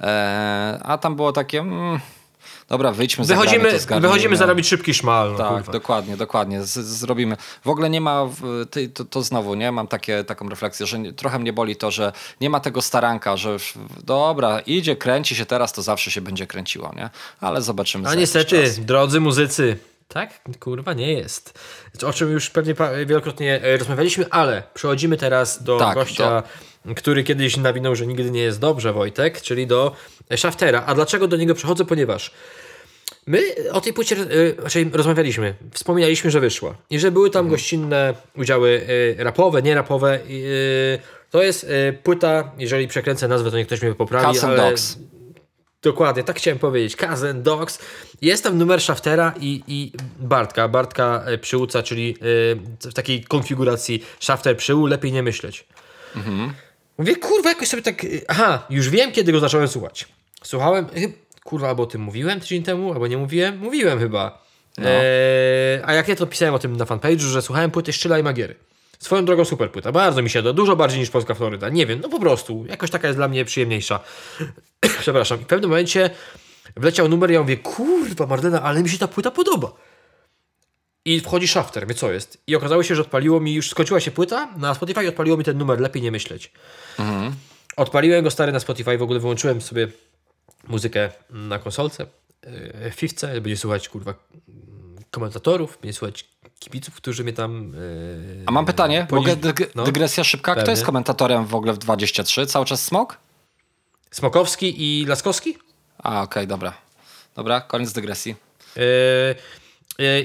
Eee, 0.01 0.80
a 0.82 0.98
tam 0.98 1.16
było 1.16 1.32
takie... 1.32 1.59
Mm, 1.59 2.01
Dobra, 2.68 2.92
wyjdźmy, 2.92 3.24
wychodzimy, 3.24 3.78
zagramy, 3.78 4.01
wychodzimy 4.01 4.36
zarobić 4.36 4.68
szybki 4.68 4.94
szmal. 4.94 5.32
No, 5.32 5.38
tak, 5.38 5.48
kurwa. 5.48 5.72
dokładnie, 5.72 6.16
dokładnie. 6.16 6.62
Z, 6.62 6.72
zrobimy. 6.78 7.36
W 7.64 7.68
ogóle 7.68 7.90
nie 7.90 8.01
ma, 8.01 8.28
to, 8.94 9.05
to, 9.05 9.22
znowu, 9.22 9.55
nie, 9.55 9.72
mam 9.72 9.86
takie, 9.86 10.24
taką 10.24 10.48
refleksję, 10.48 10.86
że 10.86 10.98
nie, 10.98 11.12
trochę 11.12 11.38
mnie 11.38 11.53
boli 11.53 11.76
to, 11.76 11.90
że 11.90 12.12
nie 12.40 12.51
ma 12.51 12.61
tego 12.61 12.82
staranka, 12.82 13.36
że 13.36 13.57
dobra, 14.05 14.61
idzie, 14.61 14.96
kręci 14.96 15.36
się 15.36 15.46
teraz, 15.46 15.72
to 15.72 15.82
zawsze 15.82 16.11
się 16.11 16.20
będzie 16.20 16.46
kręciło, 16.46 16.92
nie? 16.96 17.11
Ale 17.40 17.62
zobaczymy. 17.62 18.09
A 18.09 18.14
niestety, 18.14 18.74
drodzy 18.78 19.20
muzycy, 19.20 19.78
tak, 20.09 20.40
kurwa, 20.61 20.92
nie 20.92 21.12
jest. 21.12 21.59
O 22.07 22.12
czym 22.12 22.32
już 22.32 22.51
pewnie 22.51 22.74
wielokrotnie 23.07 23.62
e, 23.62 23.76
rozmawialiśmy, 23.76 24.26
ale 24.30 24.62
przechodzimy 24.74 25.16
teraz 25.16 25.62
do 25.62 25.78
tak, 25.78 25.94
gościa, 25.94 26.30
do... 26.30 26.42
który 26.97 27.24
kiedyś 27.24 27.57
nawinął, 27.57 27.97
że 27.97 28.07
nigdy 28.07 28.31
nie 28.31 28.43
jest 28.43 28.61
dobrze, 28.61 28.93
Wojtek, 28.93 29.41
czyli 29.41 29.66
do 29.66 29.97
Shaftera. 30.37 30.83
A 30.87 30.95
dlaczego 30.95 31.28
do 31.28 31.37
niego 31.37 31.55
przechodzę? 31.55 31.85
Ponieważ 31.85 32.31
my 33.26 33.41
o 33.72 33.81
tej 33.81 33.93
płycie 33.93 34.16
e, 34.16 34.62
raczej 34.62 34.91
rozmawialiśmy, 34.93 35.55
wspominaliśmy, 35.72 36.31
że 36.31 36.41
wyszła 36.41 36.74
i 36.91 36.99
że 36.99 37.11
były 37.11 37.31
tam 37.31 37.41
mhm. 37.41 37.51
gościnne 37.51 38.14
udziały 38.37 38.87
e, 39.18 39.24
rapowe, 39.24 39.62
nierapowe. 39.62 40.18
To 41.31 41.43
jest 41.43 41.66
płyta, 42.03 42.53
jeżeli 42.59 42.89
przekręcę 42.89 43.28
nazwę, 43.28 43.51
to 43.51 43.57
niech 43.57 43.66
ktoś 43.66 43.83
mnie 43.83 43.95
poprawi, 43.95 44.26
Cats 44.26 44.45
ale... 44.45 44.57
Dogs. 44.57 44.99
Dokładnie, 45.83 46.24
tak 46.24 46.37
chciałem 46.37 46.59
powiedzieć. 46.59 46.97
Kazen 46.97 47.43
Dogs. 47.43 47.78
Jest 48.22 48.45
tam 48.45 48.59
numer 48.59 48.81
Shaftera 48.81 49.35
i, 49.41 49.62
i 49.66 49.93
Bartka. 50.18 50.68
Bartka 50.68 51.22
e, 51.26 51.39
Przyłca, 51.39 51.83
czyli 51.83 52.16
w 52.81 52.95
takiej 52.95 53.24
konfiguracji 53.24 54.05
Shafter 54.20 54.57
Przyłu, 54.57 54.87
lepiej 54.87 55.12
nie 55.12 55.22
myśleć. 55.22 55.66
Mhm. 56.16 56.53
Mówię, 57.01 57.16
kurwa, 57.16 57.48
jakoś 57.48 57.68
sobie 57.68 57.82
tak... 57.82 58.05
E, 58.05 58.09
aha, 58.28 58.66
już 58.70 58.88
wiem, 58.88 59.12
kiedy 59.12 59.32
go 59.32 59.40
zacząłem 59.40 59.68
słuchać. 59.68 60.09
Słuchałem... 60.42 60.86
Kurwa, 61.44 61.68
albo 61.68 61.82
o 61.82 61.86
tym 61.86 62.01
mówiłem 62.01 62.40
tydzień 62.40 62.62
temu, 62.62 62.92
albo 62.92 63.07
nie 63.07 63.18
mówiłem. 63.18 63.59
Mówiłem 63.59 63.98
chyba. 63.98 64.44
No. 64.78 64.88
Eee, 64.88 65.82
a 65.84 65.92
jak 65.94 66.09
nie, 66.09 66.16
to 66.16 66.26
pisałem 66.26 66.55
o 66.55 66.59
tym 66.59 66.76
na 66.76 66.84
fanpage'u, 66.84 67.18
że 67.18 67.42
słuchałem 67.42 67.70
płyty 67.70 67.92
Szczyla 67.92 68.18
i 68.18 68.22
Magiery. 68.22 68.55
Swoją 68.98 69.24
drogą 69.24 69.44
super 69.44 69.70
płyta, 69.70 69.92
bardzo 69.92 70.22
mi 70.22 70.30
się 70.30 70.42
da, 70.42 70.53
dużo 70.53 70.76
bardziej 70.76 71.01
niż 71.01 71.11
Polska 71.11 71.34
Floryda. 71.34 71.68
Nie 71.68 71.86
wiem, 71.86 72.01
no 72.03 72.09
po 72.09 72.20
prostu, 72.20 72.64
jakoś 72.68 72.90
taka 72.90 73.09
jest 73.09 73.18
dla 73.18 73.28
mnie 73.28 73.44
przyjemniejsza. 73.44 74.01
Przepraszam. 75.01 75.40
I 75.40 75.44
w 75.44 75.46
pewnym 75.46 75.70
momencie 75.70 76.11
wleciał 76.76 77.09
numer 77.09 77.30
i 77.30 77.34
ja 77.34 77.40
mówię, 77.40 77.57
kurwa 77.57 78.26
Marlena, 78.26 78.62
ale 78.62 78.82
mi 78.82 78.88
się 78.88 78.98
ta 78.98 79.09
płyta 79.09 79.30
podoba. 79.30 79.72
I 81.05 81.20
wchodzi 81.20 81.48
Shafter, 81.48 81.86
wie 81.86 81.94
co 81.94 82.12
jest. 82.12 82.42
I 82.46 82.57
okazało 82.57 82.82
się, 82.82 82.94
że 82.94 83.03
odpaliło 83.03 83.40
mi, 83.40 83.55
już 83.55 83.70
skończyła 83.70 84.01
się 84.01 84.11
płyta, 84.11 84.48
na 84.57 84.74
Spotify 84.74 85.09
odpaliło 85.09 85.36
mi 85.36 85.44
ten 85.44 85.59
numer, 85.59 85.80
lepiej 85.80 86.03
nie 86.03 86.11
myśleć. 86.11 86.53
Mhm. 86.98 87.34
Odpaliłem 87.76 88.24
go 88.24 88.30
stary 88.30 88.53
na 88.53 88.61
Spotify, 88.61 88.98
w 88.98 89.03
ogóle 89.03 89.20
wyłączyłem 89.20 89.61
sobie 89.61 89.88
muzykę 90.68 91.11
na 91.30 91.59
konsolce, 91.59 92.07
w 92.90 92.94
fifce, 92.94 93.40
będzie 93.40 93.57
słuchać 93.57 93.88
kurwa 93.88 94.14
komentatorów, 95.11 95.78
będzie 95.82 95.98
słuchać 95.98 96.24
kibiców, 96.59 96.94
którzy 96.94 97.24
mnie 97.24 97.32
tam. 97.32 97.72
Yy, 98.36 98.44
A 98.46 98.51
mam 98.53 98.66
pytanie, 98.66 99.07
poniż... 99.11 99.26
mogę 99.26 99.36
dyg 99.36 99.74
no, 99.74 99.84
dygresja 99.84 100.24
szybka. 100.24 100.53
Kto 100.53 100.61
pewnie. 100.61 100.70
jest 100.70 100.84
komentatorem 100.84 101.46
w 101.46 101.55
ogóle 101.55 101.72
w 101.72 101.78
23? 101.78 102.46
Cały 102.46 102.66
czas 102.66 102.84
Smok? 102.84 103.16
Smokowski 104.11 104.74
i 104.78 105.07
Laskowski? 105.07 105.59
A, 105.98 106.09
okej, 106.09 106.22
okay, 106.22 106.46
dobra. 106.46 106.72
Dobra, 107.34 107.61
koniec 107.61 107.92
dygresji. 107.92 108.36
Yy, 108.76 108.82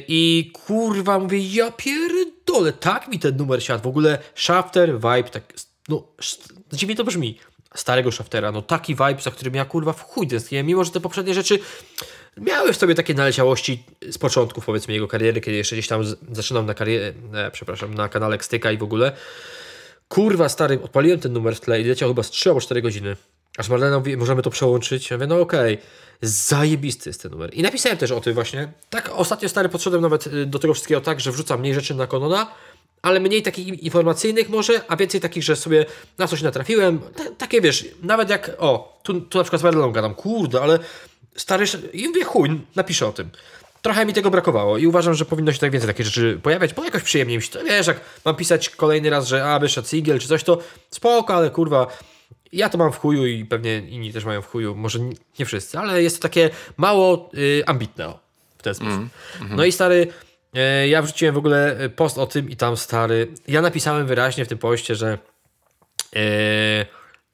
I 0.07 0.51
kurwa, 0.53 1.19
mówię, 1.19 1.39
ja 1.39 1.71
pierdolę, 1.71 2.73
tak 2.73 3.07
mi 3.07 3.19
ten 3.19 3.37
numer 3.37 3.63
siadł. 3.63 3.83
W 3.83 3.87
ogóle 3.87 4.17
Shafter, 4.35 4.93
vibe, 4.93 5.23
tak, 5.23 5.43
no, 5.89 6.07
dziwnie 6.73 6.95
to 6.95 7.03
brzmi. 7.03 7.39
Starego 7.75 8.11
Shaftera, 8.11 8.51
no 8.51 8.61
taki 8.61 8.95
vibe, 8.95 9.21
za 9.21 9.31
którym 9.31 9.55
ja 9.55 9.65
kurwa 9.65 9.93
w 9.93 10.01
chuj 10.01 10.27
tęskniłem, 10.27 10.65
mimo 10.65 10.83
że 10.83 10.91
te 10.91 10.99
poprzednie 10.99 11.33
rzeczy 11.33 11.59
miały 12.37 12.73
w 12.73 12.77
sobie 12.77 12.95
takie 12.95 13.13
naleciałości 13.13 13.83
z 14.09 14.17
początków 14.17 14.65
powiedzmy 14.65 14.93
jego 14.93 15.07
kariery, 15.07 15.41
kiedy 15.41 15.57
jeszcze 15.57 15.75
gdzieś 15.75 15.87
tam 15.87 16.03
zaczynał 16.31 16.63
na 16.63 16.73
karierę, 16.73 17.13
e, 17.33 17.51
przepraszam, 17.51 17.93
na 17.93 18.09
kanale 18.09 18.37
Styka 18.41 18.71
i 18.71 18.77
w 18.77 18.83
ogóle. 18.83 19.11
Kurwa 20.07 20.49
stary, 20.49 20.81
odpaliłem 20.83 21.19
ten 21.19 21.33
numer 21.33 21.55
w 21.55 21.59
tle 21.59 21.81
i 21.81 21.83
leciał 21.83 22.09
chyba 22.09 22.23
z 22.23 22.29
3 22.29 22.49
albo 22.49 22.61
4 22.61 22.81
godziny. 22.81 23.15
Aż 23.57 23.69
Marlena 23.69 23.97
mówi, 23.97 24.17
możemy 24.17 24.41
to 24.41 24.49
przełączyć. 24.49 25.09
Ja 25.09 25.17
mówię, 25.17 25.27
no 25.27 25.39
okej, 25.39 25.73
okay. 25.73 25.85
zajebisty 26.21 27.09
jest 27.09 27.21
ten 27.21 27.31
numer. 27.31 27.53
I 27.53 27.61
napisałem 27.61 27.97
też 27.97 28.11
o 28.11 28.21
tym 28.21 28.33
właśnie. 28.33 28.71
Tak 28.89 29.11
ostatnio 29.13 29.49
stary 29.49 29.69
podszedłem 29.69 30.01
nawet 30.01 30.27
y, 30.27 30.45
do 30.45 30.59
tego 30.59 30.73
wszystkiego 30.73 31.01
tak, 31.01 31.19
że 31.19 31.31
wrzucam 31.31 31.59
mniej 31.59 31.73
rzeczy 31.73 31.95
na 31.95 32.07
Konona, 32.07 32.47
ale 33.01 33.19
mniej 33.19 33.41
takich 33.41 33.83
informacyjnych 33.83 34.49
może, 34.49 34.81
a 34.87 34.95
więcej 34.95 35.21
takich, 35.21 35.43
że 35.43 35.55
sobie 35.55 35.85
na 36.17 36.27
coś 36.27 36.41
natrafiłem. 36.41 36.99
Takie 37.37 37.61
wiesz, 37.61 37.85
nawet 38.03 38.29
jak, 38.29 38.51
o, 38.57 38.99
tu, 39.03 39.21
tu 39.21 39.37
na 39.37 39.43
przykład 39.43 39.59
z 39.59 39.63
Marleną 39.63 39.91
gadam, 39.91 40.15
kurde, 40.15 40.61
ale 40.61 40.79
stary, 41.35 41.65
i 41.93 42.07
mówię 42.07 42.23
chuj, 42.23 42.61
napiszę 42.75 43.07
o 43.07 43.11
tym. 43.11 43.29
Trochę 43.81 44.05
mi 44.05 44.13
tego 44.13 44.31
brakowało 44.31 44.77
i 44.77 44.87
uważam, 44.87 45.13
że 45.13 45.25
powinno 45.25 45.53
się 45.53 45.59
tak 45.59 45.71
więcej 45.71 45.87
takich 45.87 46.05
rzeczy 46.05 46.39
pojawiać, 46.43 46.73
bo 46.73 46.83
jakoś 46.83 47.03
przyjemniej 47.03 47.37
mi 47.37 47.43
się 47.43 47.51
to, 47.51 47.63
wiesz, 47.63 47.87
jak 47.87 48.01
mam 48.25 48.35
pisać 48.35 48.69
kolejny 48.69 49.09
raz, 49.09 49.27
że 49.27 49.45
a, 49.45 49.59
wyszedł 49.59 49.87
Sigiel 49.87 50.19
czy 50.19 50.27
coś, 50.27 50.43
to 50.43 50.57
spoko, 50.89 51.35
ale 51.35 51.49
kurwa, 51.49 51.87
ja 52.55 52.69
to 52.69 52.77
mam 52.77 52.91
w 52.91 52.97
chuju 52.97 53.25
i 53.25 53.45
pewnie 53.45 53.77
inni 53.77 54.13
też 54.13 54.25
mają 54.25 54.41
w 54.41 54.47
chuju, 54.47 54.75
może 54.75 54.99
nie 55.39 55.45
wszyscy, 55.45 55.79
ale 55.79 56.03
jest 56.03 56.17
to 56.17 56.21
takie 56.21 56.49
mało 56.77 57.31
y, 57.33 57.63
ambitne 57.65 58.07
o, 58.07 58.19
w 58.57 58.63
ten 58.63 58.75
sposób. 58.75 58.93
Mm, 58.93 59.09
mm. 59.41 59.55
No 59.55 59.65
i 59.65 59.71
stary, 59.71 60.07
y, 60.83 60.87
ja 60.87 61.01
wrzuciłem 61.01 61.35
w 61.35 61.37
ogóle 61.37 61.89
post 61.95 62.17
o 62.17 62.27
tym 62.27 62.49
i 62.49 62.55
tam 62.55 62.77
stary, 62.77 63.27
ja 63.47 63.61
napisałem 63.61 64.07
wyraźnie 64.07 64.45
w 64.45 64.47
tym 64.47 64.57
poście, 64.57 64.95
że 64.95 65.17
y, 66.15 66.85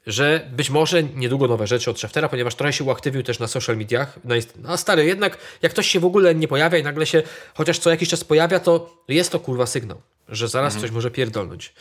że 0.08 0.50
być 0.52 0.70
może 0.70 1.04
niedługo 1.04 1.48
nowe 1.48 1.68
rzeczy 1.68 1.92
od 1.92 2.00
Shaftera, 2.00 2.30
ponieważ 2.30 2.56
trochę 2.56 2.74
się 2.74 2.84
uaktywił 2.84 3.24
też 3.24 3.40
na 3.40 3.48
social 3.48 3.78
mediach. 3.78 4.20
No, 4.24 4.36
no 4.58 4.78
stary, 4.78 5.06
jednak 5.06 5.38
jak 5.62 5.72
ktoś 5.72 5.88
się 5.88 6.00
w 6.00 6.06
ogóle 6.06 6.36
nie 6.36 6.48
pojawia 6.48 6.78
i 6.78 6.84
nagle 6.84 7.06
się 7.06 7.24
chociaż 7.54 7.80
co 7.80 7.90
jakiś 7.90 8.10
czas 8.10 8.24
pojawia, 8.24 8.60
to 8.60 8.98
jest 9.08 9.32
to 9.32 9.40
kurwa 9.40 9.66
sygnał, 9.66 10.02
że 10.30 10.48
zaraz 10.48 10.74
mhm. 10.74 10.82
coś 10.82 10.96
może 10.96 11.12
pierdolnąć. 11.12 11.74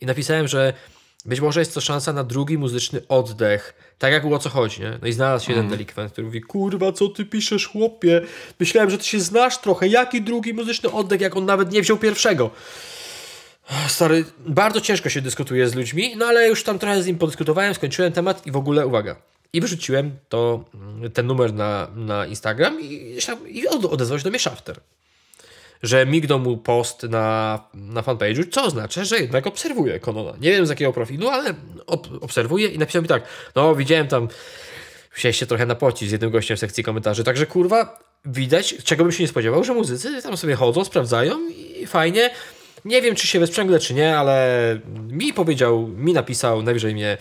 I 0.00 0.06
napisałem, 0.06 0.48
że 0.48 0.72
być 1.28 1.40
może 1.40 1.60
jest 1.60 1.74
to 1.74 1.80
szansa 1.80 2.12
na 2.12 2.24
drugi 2.24 2.58
muzyczny 2.58 3.00
oddech. 3.08 3.74
Tak 3.98 4.12
jak 4.12 4.22
było 4.22 4.36
o 4.36 4.38
co 4.38 4.48
chodzi, 4.48 4.80
nie? 4.80 4.98
No 5.02 5.08
i 5.08 5.12
znalazł 5.12 5.46
się 5.46 5.52
mm. 5.52 5.64
jeden 5.64 5.78
delikwent, 5.78 6.12
który 6.12 6.26
mówi, 6.26 6.40
kurwa, 6.40 6.92
co 6.92 7.08
ty 7.08 7.24
piszesz, 7.24 7.66
chłopie? 7.66 8.20
Myślałem, 8.60 8.90
że 8.90 8.98
ty 8.98 9.04
się 9.04 9.20
znasz 9.20 9.58
trochę. 9.58 9.88
Jaki 9.88 10.22
drugi 10.22 10.54
muzyczny 10.54 10.90
oddech, 10.90 11.20
jak 11.20 11.36
on 11.36 11.44
nawet 11.44 11.72
nie 11.72 11.82
wziął 11.82 11.98
pierwszego? 11.98 12.50
Stary, 13.88 14.24
bardzo 14.46 14.80
ciężko 14.80 15.08
się 15.08 15.20
dyskutuje 15.20 15.68
z 15.68 15.74
ludźmi, 15.74 16.16
no 16.16 16.26
ale 16.26 16.48
już 16.48 16.64
tam 16.64 16.78
trochę 16.78 17.02
z 17.02 17.06
nim 17.06 17.18
podyskutowałem, 17.18 17.74
skończyłem 17.74 18.12
temat 18.12 18.46
i 18.46 18.50
w 18.50 18.56
ogóle 18.56 18.86
uwaga. 18.86 19.16
I 19.52 19.60
wyrzuciłem 19.60 20.16
to, 20.28 20.64
mm, 20.74 21.10
ten 21.10 21.26
numer 21.26 21.54
na, 21.54 21.88
na 21.94 22.26
Instagram 22.26 22.80
i, 22.80 23.18
i 23.48 23.68
odezwał 23.68 24.18
się 24.18 24.24
do 24.24 24.30
mnie 24.30 24.38
Shafter. 24.38 24.80
Że 25.82 26.06
mignął 26.06 26.38
mu 26.38 26.56
post 26.56 27.02
na, 27.02 27.60
na 27.74 28.02
fanpage'u, 28.02 28.50
co 28.50 28.64
oznacza, 28.64 29.04
że 29.04 29.18
jednak 29.18 29.46
obserwuje 29.46 30.00
Konona. 30.00 30.32
Nie 30.40 30.50
wiem 30.50 30.66
z 30.66 30.70
jakiego 30.70 30.92
profilu, 30.92 31.28
ale 31.28 31.54
ob 31.86 32.08
obserwuje 32.20 32.68
i 32.68 32.78
napisał 32.78 33.02
mi 33.02 33.08
tak, 33.08 33.22
no 33.54 33.74
widziałem 33.74 34.06
tam, 34.06 34.28
chciałeś 35.10 35.36
się 35.38 35.46
trochę 35.46 35.66
napocić 35.66 36.08
z 36.08 36.12
jednym 36.12 36.30
gościem 36.30 36.56
w 36.56 36.60
sekcji 36.60 36.84
komentarzy, 36.84 37.24
także 37.24 37.46
kurwa, 37.46 37.98
widać, 38.24 38.74
czego 38.84 39.04
bym 39.04 39.12
się 39.12 39.22
nie 39.22 39.28
spodziewał, 39.28 39.64
że 39.64 39.74
muzycy 39.74 40.22
tam 40.22 40.36
sobie 40.36 40.54
chodzą, 40.54 40.84
sprawdzają 40.84 41.48
i 41.48 41.86
fajnie, 41.86 42.30
nie 42.84 43.02
wiem, 43.02 43.14
czy 43.14 43.26
się 43.26 43.40
wesprzęgle, 43.40 43.78
czy 43.78 43.94
nie, 43.94 44.18
ale 44.18 44.78
mi 45.10 45.32
powiedział, 45.32 45.88
mi 45.88 46.12
napisał, 46.12 46.62
najwyżej 46.62 46.94
mnie 46.94 47.18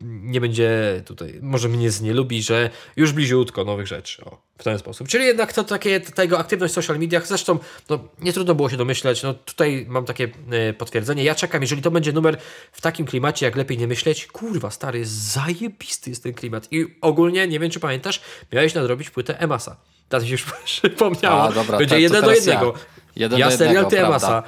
nie 0.00 0.40
będzie 0.40 1.02
tutaj, 1.06 1.38
może 1.42 1.68
mnie 1.68 1.88
nie 2.02 2.14
lubi, 2.14 2.42
że 2.42 2.70
już 2.96 3.12
bliziutko 3.12 3.64
nowych 3.64 3.86
rzeczy, 3.86 4.24
o, 4.24 4.42
w 4.58 4.64
ten 4.64 4.78
sposób. 4.78 5.08
Czyli 5.08 5.24
jednak 5.24 5.52
to 5.52 5.64
takie, 5.64 6.00
tego 6.00 6.38
aktywność 6.38 6.72
w 6.72 6.74
social 6.74 6.98
mediach, 6.98 7.26
zresztą 7.26 7.58
no, 7.88 7.98
nie 8.20 8.32
trudno 8.32 8.54
było 8.54 8.70
się 8.70 8.76
domyśleć, 8.76 9.22
no 9.22 9.34
tutaj 9.34 9.86
mam 9.88 10.04
takie 10.04 10.24
y, 10.24 10.74
potwierdzenie, 10.74 11.24
ja 11.24 11.34
czekam, 11.34 11.62
jeżeli 11.62 11.82
to 11.82 11.90
będzie 11.90 12.12
numer 12.12 12.36
w 12.72 12.80
takim 12.80 13.06
klimacie, 13.06 13.46
jak 13.46 13.56
lepiej 13.56 13.78
nie 13.78 13.86
myśleć, 13.86 14.26
kurwa 14.26 14.70
stary, 14.70 15.06
zajebisty 15.06 16.10
jest 16.10 16.22
ten 16.22 16.34
klimat 16.34 16.68
i 16.70 16.86
ogólnie, 17.00 17.48
nie 17.48 17.60
wiem 17.60 17.70
czy 17.70 17.80
pamiętasz, 17.80 18.20
miałeś 18.52 18.74
nadrobić 18.74 19.10
płytę 19.10 19.38
Emasa. 19.38 19.76
Teraz 20.08 20.22
mi 20.22 20.28
się 20.28 20.34
już 20.34 20.44
przypomniało. 20.64 21.42
A, 21.42 21.52
dobra, 21.52 21.78
Będzie 21.78 22.00
jeden 22.00 22.24
do 22.24 22.34
jednego. 22.34 22.66
Ja. 22.66 22.96
Jeden 23.16 23.38
ja 23.38 23.50
serial, 23.50 23.86
ty 23.86 24.00
Emasa. 24.00 24.42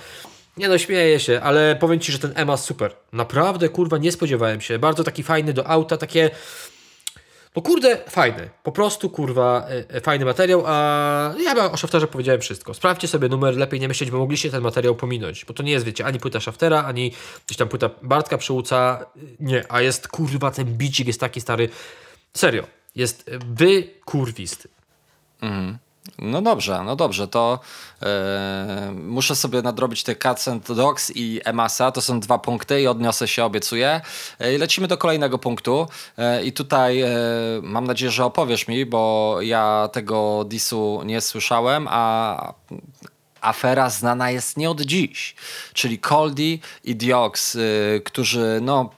Nie 0.58 0.68
no, 0.68 0.78
śmieję 0.78 1.20
się, 1.20 1.40
ale 1.40 1.76
powiem 1.76 2.00
Ci, 2.00 2.12
że 2.12 2.18
ten 2.18 2.32
Emas 2.34 2.64
super. 2.64 2.96
Naprawdę, 3.12 3.68
kurwa, 3.68 3.98
nie 3.98 4.12
spodziewałem 4.12 4.60
się. 4.60 4.78
Bardzo 4.78 5.04
taki 5.04 5.22
fajny 5.22 5.52
do 5.52 5.66
auta, 5.66 5.96
takie... 5.96 6.30
No 7.56 7.62
kurde, 7.62 7.96
fajny. 8.08 8.50
Po 8.62 8.72
prostu, 8.72 9.10
kurwa, 9.10 9.66
e, 9.68 9.94
e, 9.94 10.00
fajny 10.00 10.24
materiał, 10.24 10.62
a 10.66 11.34
ja 11.44 11.72
o 11.72 11.76
Shafterze 11.76 12.06
powiedziałem 12.06 12.40
wszystko. 12.40 12.74
Sprawdźcie 12.74 13.08
sobie 13.08 13.28
numer, 13.28 13.56
lepiej 13.56 13.80
nie 13.80 13.88
myśleć, 13.88 14.10
bo 14.10 14.18
mogliście 14.18 14.50
ten 14.50 14.62
materiał 14.62 14.94
pominąć. 14.96 15.44
Bo 15.44 15.54
to 15.54 15.62
nie 15.62 15.72
jest, 15.72 15.86
wiecie, 15.86 16.06
ani 16.06 16.20
płyta 16.20 16.40
Shaftera, 16.40 16.84
ani 16.84 17.12
gdzieś 17.46 17.58
tam 17.58 17.68
płyta 17.68 17.90
Bartka 18.02 18.38
Przełuca. 18.38 19.06
Nie, 19.40 19.64
a 19.68 19.80
jest, 19.80 20.08
kurwa, 20.08 20.50
ten 20.50 20.66
bicik 20.66 21.06
jest 21.06 21.20
taki 21.20 21.40
stary. 21.40 21.68
Serio. 22.34 22.66
Jest 22.94 23.30
wykurwisty. 23.46 24.68
Mhm. 25.40 25.78
No 26.18 26.42
dobrze, 26.42 26.82
no 26.84 26.96
dobrze, 26.96 27.28
to 27.28 27.60
yy, 28.02 28.08
muszę 28.92 29.36
sobie 29.36 29.62
nadrobić 29.62 30.02
te 30.02 30.14
Cats 30.14 30.48
Dogs 30.76 31.12
i 31.14 31.40
Emasa, 31.44 31.92
to 31.92 32.00
są 32.00 32.20
dwa 32.20 32.38
punkty 32.38 32.82
i 32.82 32.86
odniosę 32.86 33.28
się, 33.28 33.44
obiecuję. 33.44 34.00
Yy, 34.40 34.58
lecimy 34.58 34.88
do 34.88 34.98
kolejnego 34.98 35.38
punktu. 35.38 35.88
Yy, 36.18 36.44
i 36.44 36.52
tutaj 36.52 37.04
mam 37.62 37.84
nadzieję, 37.86 38.10
że 38.10 38.24
opowiesz 38.24 38.68
mi, 38.68 38.86
bo 38.86 39.36
ja 39.40 39.88
tego 39.92 40.44
disu 40.44 41.02
nie 41.04 41.20
słyszałem, 41.20 41.88
a 41.90 42.54
afera 43.40 43.90
znana 43.90 44.30
jest 44.30 44.56
nie 44.56 44.70
od 44.70 44.80
dziś, 44.80 45.34
czyli 45.72 45.98
Coldy 45.98 46.58
i 46.84 46.96
Diox, 46.96 47.58
którzy 48.04 48.58
no 48.62 48.90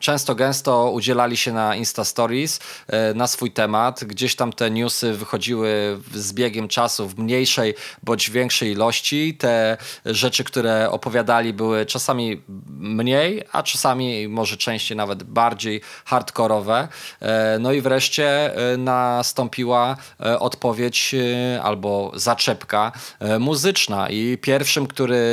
często 0.00 0.34
gęsto 0.34 0.90
udzielali 0.90 1.36
się 1.36 1.52
na 1.52 1.76
Insta 1.76 2.04
Stories 2.04 2.60
e, 2.86 3.14
na 3.14 3.26
swój 3.26 3.50
temat. 3.50 4.04
Gdzieś 4.04 4.36
tam 4.36 4.52
te 4.52 4.70
newsy 4.70 5.12
wychodziły 5.12 6.00
z 6.14 6.32
biegiem 6.32 6.68
czasu 6.68 7.08
w 7.08 7.18
mniejszej 7.18 7.74
bądź 8.02 8.30
większej 8.30 8.72
ilości. 8.72 9.36
Te 9.38 9.76
rzeczy, 10.06 10.44
które 10.44 10.90
opowiadali, 10.90 11.52
były 11.52 11.86
czasami 11.86 12.42
mniej, 12.68 13.42
a 13.52 13.62
czasami 13.62 14.28
może 14.28 14.56
częściej 14.56 14.96
nawet 14.96 15.22
bardziej 15.22 15.80
hardkorowe. 16.04 16.88
E, 17.20 17.58
no 17.60 17.72
i 17.72 17.80
wreszcie 17.80 18.56
e, 18.56 18.76
nastąpiła 18.76 19.96
odpowiedź 20.40 21.14
albo 21.62 22.12
zaczepka 22.14 22.92
muzyczna. 23.40 24.10
I 24.10 24.38
pierwszym, 24.38 24.86
który 24.86 25.24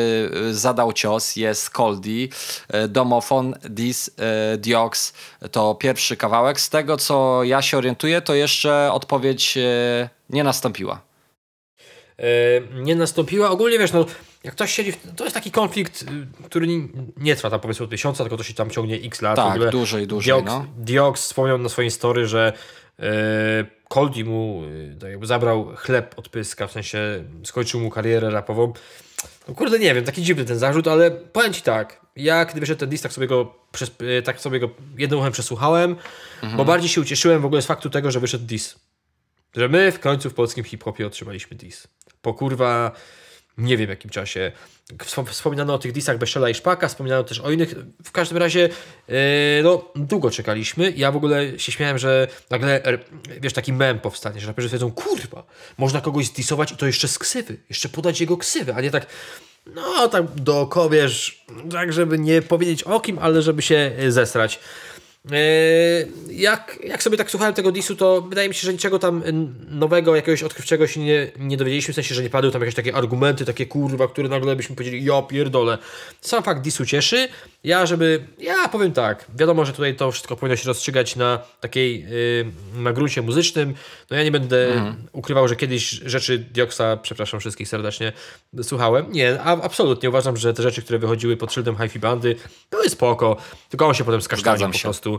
zadał 0.51 0.93
cios 0.93 1.35
jest 1.35 1.69
Coldy, 1.69 2.29
domofon 2.89 3.55
This 3.75 4.11
Diox 4.57 5.13
to 5.51 5.75
pierwszy 5.75 6.17
kawałek. 6.17 6.59
Z 6.59 6.69
tego, 6.69 6.97
co 6.97 7.43
ja 7.43 7.61
się 7.61 7.77
orientuję, 7.77 8.21
to 8.21 8.35
jeszcze 8.35 8.89
odpowiedź 8.93 9.57
e, 9.57 10.09
nie 10.29 10.43
nastąpiła. 10.43 11.01
E, 12.19 12.23
nie 12.73 12.95
nastąpiła. 12.95 13.49
Ogólnie 13.49 13.79
wiesz, 13.79 13.91
no, 13.91 14.05
jak 14.43 14.53
ktoś 14.53 14.71
siedzi, 14.71 14.91
w... 14.91 15.15
to 15.15 15.23
jest 15.23 15.33
taki 15.33 15.51
konflikt, 15.51 16.01
y, 16.01 16.05
który 16.45 16.67
nie, 17.17 17.35
trwa 17.35 17.49
tam 17.49 17.59
powiedzmy 17.59 17.83
od 17.83 17.91
miesiąca, 17.91 18.23
tylko 18.23 18.37
to 18.37 18.43
się 18.43 18.53
tam 18.53 18.69
ciągnie 18.69 18.95
x 18.95 19.21
lat. 19.21 19.35
Tak, 19.35 19.69
dłużej, 19.69 20.07
dłużej. 20.07 20.33
Diox, 20.33 20.45
no. 20.47 20.65
Diox 20.77 21.21
wspomniał 21.21 21.57
na 21.57 21.69
swojej 21.69 21.91
story, 21.91 22.27
że 22.27 22.53
Coldy 23.89 24.23
mu 24.23 24.61
tak 24.99 25.25
zabrał 25.25 25.75
chleb 25.75 26.13
od 26.17 26.29
pyska, 26.29 26.67
w 26.67 26.71
sensie 26.71 27.23
skończył 27.43 27.79
mu 27.79 27.89
karierę 27.89 28.29
rapową. 28.29 28.73
No 29.47 29.55
kurde, 29.55 29.79
nie 29.79 29.95
wiem, 29.95 30.05
taki 30.05 30.23
dziwny 30.23 30.45
ten 30.45 30.57
zarzut, 30.57 30.87
ale 30.87 31.11
powiem 31.11 31.53
Ci 31.53 31.61
tak, 31.61 32.01
ja 32.15 32.45
kiedy 32.45 32.59
wyszedł 32.59 32.79
ten 32.79 32.89
list, 32.89 33.03
tak 33.03 33.13
sobie 33.13 33.27
go, 33.27 33.55
przez, 33.71 33.91
e, 34.17 34.21
tak 34.21 34.39
sobie 34.39 34.59
go 34.59 34.69
jednym 34.97 35.19
uchem 35.19 35.31
przesłuchałem, 35.31 35.95
mhm. 36.35 36.57
bo 36.57 36.65
bardziej 36.65 36.89
się 36.89 37.01
ucieszyłem 37.01 37.41
w 37.41 37.45
ogóle 37.45 37.61
z 37.61 37.65
faktu 37.65 37.89
tego, 37.89 38.11
że 38.11 38.19
wyszedł 38.19 38.45
dis. 38.45 38.79
Że 39.55 39.69
my 39.69 39.91
w 39.91 39.99
końcu 39.99 40.29
w 40.29 40.33
polskim 40.33 40.63
hip-hopie 40.63 41.07
otrzymaliśmy 41.07 41.57
dis. 41.57 41.87
Po 42.21 42.33
kurwa 42.33 42.91
nie 43.57 43.77
wiem 43.77 43.89
jakim 43.89 44.09
czasie. 44.11 44.51
Wspominano 45.25 45.73
o 45.73 45.79
tych 45.79 45.91
disach 45.91 46.17
Beszela 46.17 46.49
i 46.49 46.53
Szpaka, 46.55 46.87
wspominano 46.87 47.23
też 47.23 47.39
o 47.39 47.51
innych. 47.51 47.75
W 48.03 48.11
każdym 48.11 48.37
razie, 48.37 48.69
yy, 49.07 49.15
no, 49.63 49.91
długo 49.95 50.31
czekaliśmy. 50.31 50.93
Ja 50.95 51.11
w 51.11 51.15
ogóle 51.15 51.59
się 51.59 51.71
śmiałem, 51.71 51.97
że 51.97 52.27
nagle, 52.49 52.81
wiesz, 53.41 53.53
taki 53.53 53.73
mem 53.73 53.99
powstanie, 53.99 54.39
że 54.39 54.47
raperzy 54.47 54.69
wiedzą, 54.69 54.91
kurwa, 54.91 55.43
można 55.77 56.01
kogoś 56.01 56.25
zdisować 56.25 56.71
i 56.71 56.77
to 56.77 56.85
jeszcze 56.85 57.07
z 57.07 57.19
ksywy, 57.19 57.57
jeszcze 57.69 57.89
podać 57.89 58.21
jego 58.21 58.37
ksywę, 58.37 58.75
a 58.75 58.81
nie 58.81 58.91
tak, 58.91 59.05
no, 59.65 60.07
tak 60.07 60.25
dookoła, 60.35 60.89
wiesz, 60.89 61.45
tak, 61.71 61.93
żeby 61.93 62.19
nie 62.19 62.41
powiedzieć 62.41 62.83
o 62.83 62.99
kim, 62.99 63.19
ale 63.19 63.41
żeby 63.41 63.61
się 63.61 63.91
zesrać. 64.09 64.59
E, 65.31 66.05
jak, 66.31 66.79
jak 66.83 67.03
sobie 67.03 67.17
tak 67.17 67.31
słuchałem 67.31 67.53
tego 67.53 67.71
disu, 67.71 67.95
to 67.95 68.21
wydaje 68.21 68.49
mi 68.49 68.55
się, 68.55 68.65
że 68.65 68.73
niczego 68.73 68.99
tam 68.99 69.23
nowego, 69.69 70.15
jakiegoś 70.15 70.43
odkrywczego 70.43 70.87
się 70.87 70.99
nie, 70.99 71.31
nie 71.39 71.57
dowiedzieliśmy, 71.57 71.91
w 71.91 71.95
sensie, 71.95 72.15
że 72.15 72.23
nie 72.23 72.29
padły 72.29 72.51
tam 72.51 72.61
jakieś 72.61 72.75
takie 72.75 72.95
argumenty, 72.95 73.45
takie 73.45 73.65
kurwa, 73.65 74.07
które 74.07 74.29
nagle 74.29 74.55
byśmy 74.55 74.75
powiedzieli, 74.75 75.05
ja 75.05 75.21
pierdolę. 75.21 75.77
Sam 76.21 76.43
fakt 76.43 76.61
disu 76.61 76.85
cieszy. 76.85 77.27
Ja, 77.63 77.85
żeby, 77.85 78.23
ja 78.39 78.67
powiem 78.69 78.91
tak, 78.91 79.25
wiadomo, 79.35 79.65
że 79.65 79.73
tutaj 79.73 79.95
to 79.95 80.11
wszystko 80.11 80.35
powinno 80.35 80.55
się 80.55 80.67
rozstrzygać 80.67 81.15
na 81.15 81.39
takiej, 81.59 82.03
yy, 82.03 82.81
na 82.81 82.93
gruncie 82.93 83.21
muzycznym. 83.21 83.73
No 84.11 84.17
ja 84.17 84.23
nie 84.23 84.31
będę 84.31 84.73
mhm. 84.73 84.95
ukrywał, 85.11 85.47
że 85.47 85.55
kiedyś 85.55 85.89
rzeczy 85.89 86.39
Dioksa, 86.39 86.97
przepraszam 86.97 87.39
wszystkich 87.39 87.67
serdecznie, 87.67 88.13
słuchałem. 88.63 89.11
Nie, 89.11 89.41
a, 89.41 89.61
absolutnie 89.61 90.09
uważam, 90.09 90.37
że 90.37 90.53
te 90.53 90.63
rzeczy, 90.63 90.81
które 90.81 90.99
wychodziły 90.99 91.37
pod 91.37 91.53
szyldem 91.53 91.75
hi-fi 91.77 91.99
bandy, 91.99 92.35
były 92.71 92.89
spoko, 92.89 93.37
tylko 93.69 93.87
on 93.87 93.93
się 93.93 94.03
potem 94.03 94.21
skasztanił 94.21 94.69
po 94.71 94.79
prostu 94.79 95.10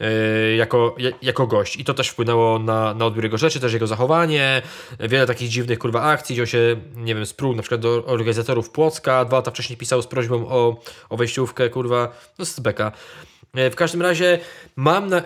yy, 0.00 0.56
jako, 0.56 0.96
jako 1.22 1.46
gość. 1.46 1.76
I 1.76 1.84
to 1.84 1.94
też 1.94 2.08
wpłynęło 2.08 2.58
na, 2.58 2.94
na 2.94 3.06
odbiór 3.06 3.24
jego 3.24 3.38
rzeczy, 3.38 3.60
też 3.60 3.72
jego 3.72 3.86
zachowanie, 3.86 4.62
wiele 5.00 5.26
takich 5.26 5.48
dziwnych 5.48 5.78
kurwa 5.78 6.02
akcji, 6.02 6.34
gdzie 6.34 6.42
on 6.42 6.46
się, 6.46 6.76
nie 6.96 7.14
wiem, 7.14 7.26
sprół 7.26 7.54
na 7.54 7.62
przykład 7.62 7.80
do 7.80 8.04
organizatorów 8.06 8.70
Płocka, 8.70 9.24
dwa 9.24 9.36
lata 9.36 9.50
wcześniej 9.50 9.76
pisał 9.76 10.02
z 10.02 10.06
prośbą 10.06 10.48
o, 10.48 10.80
o 11.08 11.16
wejściówkę, 11.16 11.70
kurwa, 11.70 12.12
no 12.38 12.44
z 12.44 12.60
beka. 12.60 12.92
Yy, 13.54 13.70
w 13.70 13.76
każdym 13.76 14.02
razie 14.02 14.38
mam 14.76 15.08
na... 15.08 15.22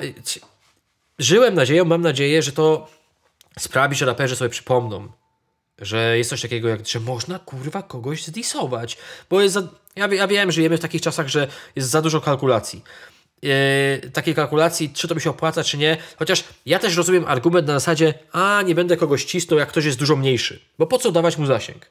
Żyłem 1.19 1.55
nadzieją, 1.55 1.85
mam 1.85 2.03
nadzieję, 2.03 2.43
że 2.43 2.53
to 2.53 2.87
sprawi, 3.59 3.97
że 3.97 4.07
raperzy 4.07 4.37
sobie 4.37 4.51
przypomną, 4.51 5.09
że 5.79 6.19
jest 6.19 6.31
coś 6.31 6.43
takiego, 6.43 6.69
jak, 6.69 6.87
że 6.87 7.01
można 7.01 7.39
kurwa 7.39 7.83
kogoś 7.83 8.25
zdisować. 8.25 8.99
Bo 9.31 9.41
jest 9.41 9.55
za, 9.55 9.63
ja, 9.97 10.07
ja 10.07 10.27
wiem, 10.27 10.53
żyjemy 10.53 10.79
w 10.79 10.81
takich 10.81 11.03
czasach, 11.03 11.29
że 11.29 11.49
jest 11.77 11.91
za 11.91 12.03
dużo 12.03 12.21
kalkulacji. 12.21 12.85
Yy, 13.43 14.11
takiej 14.11 14.35
kalkulacji, 14.35 14.91
czy 14.91 15.09
to 15.09 15.15
mi 15.15 15.21
się 15.21 15.31
opłaca, 15.31 15.65
czy 15.65 15.79
nie. 15.79 15.97
Chociaż 16.19 16.45
ja 16.67 16.79
też 16.79 16.97
rozumiem 16.97 17.25
argument 17.27 17.67
na 17.67 17.73
zasadzie, 17.73 18.15
a 18.33 18.63
nie 18.63 18.75
będę 18.75 18.97
kogoś 18.97 19.25
cisnął, 19.25 19.59
jak 19.59 19.69
ktoś 19.69 19.85
jest 19.85 19.99
dużo 19.99 20.17
mniejszy. 20.17 20.61
Bo 20.79 20.87
po 20.87 20.99
co 20.99 21.13
dawać 21.13 21.39
mu 21.39 21.47
zasięg? 21.47 21.91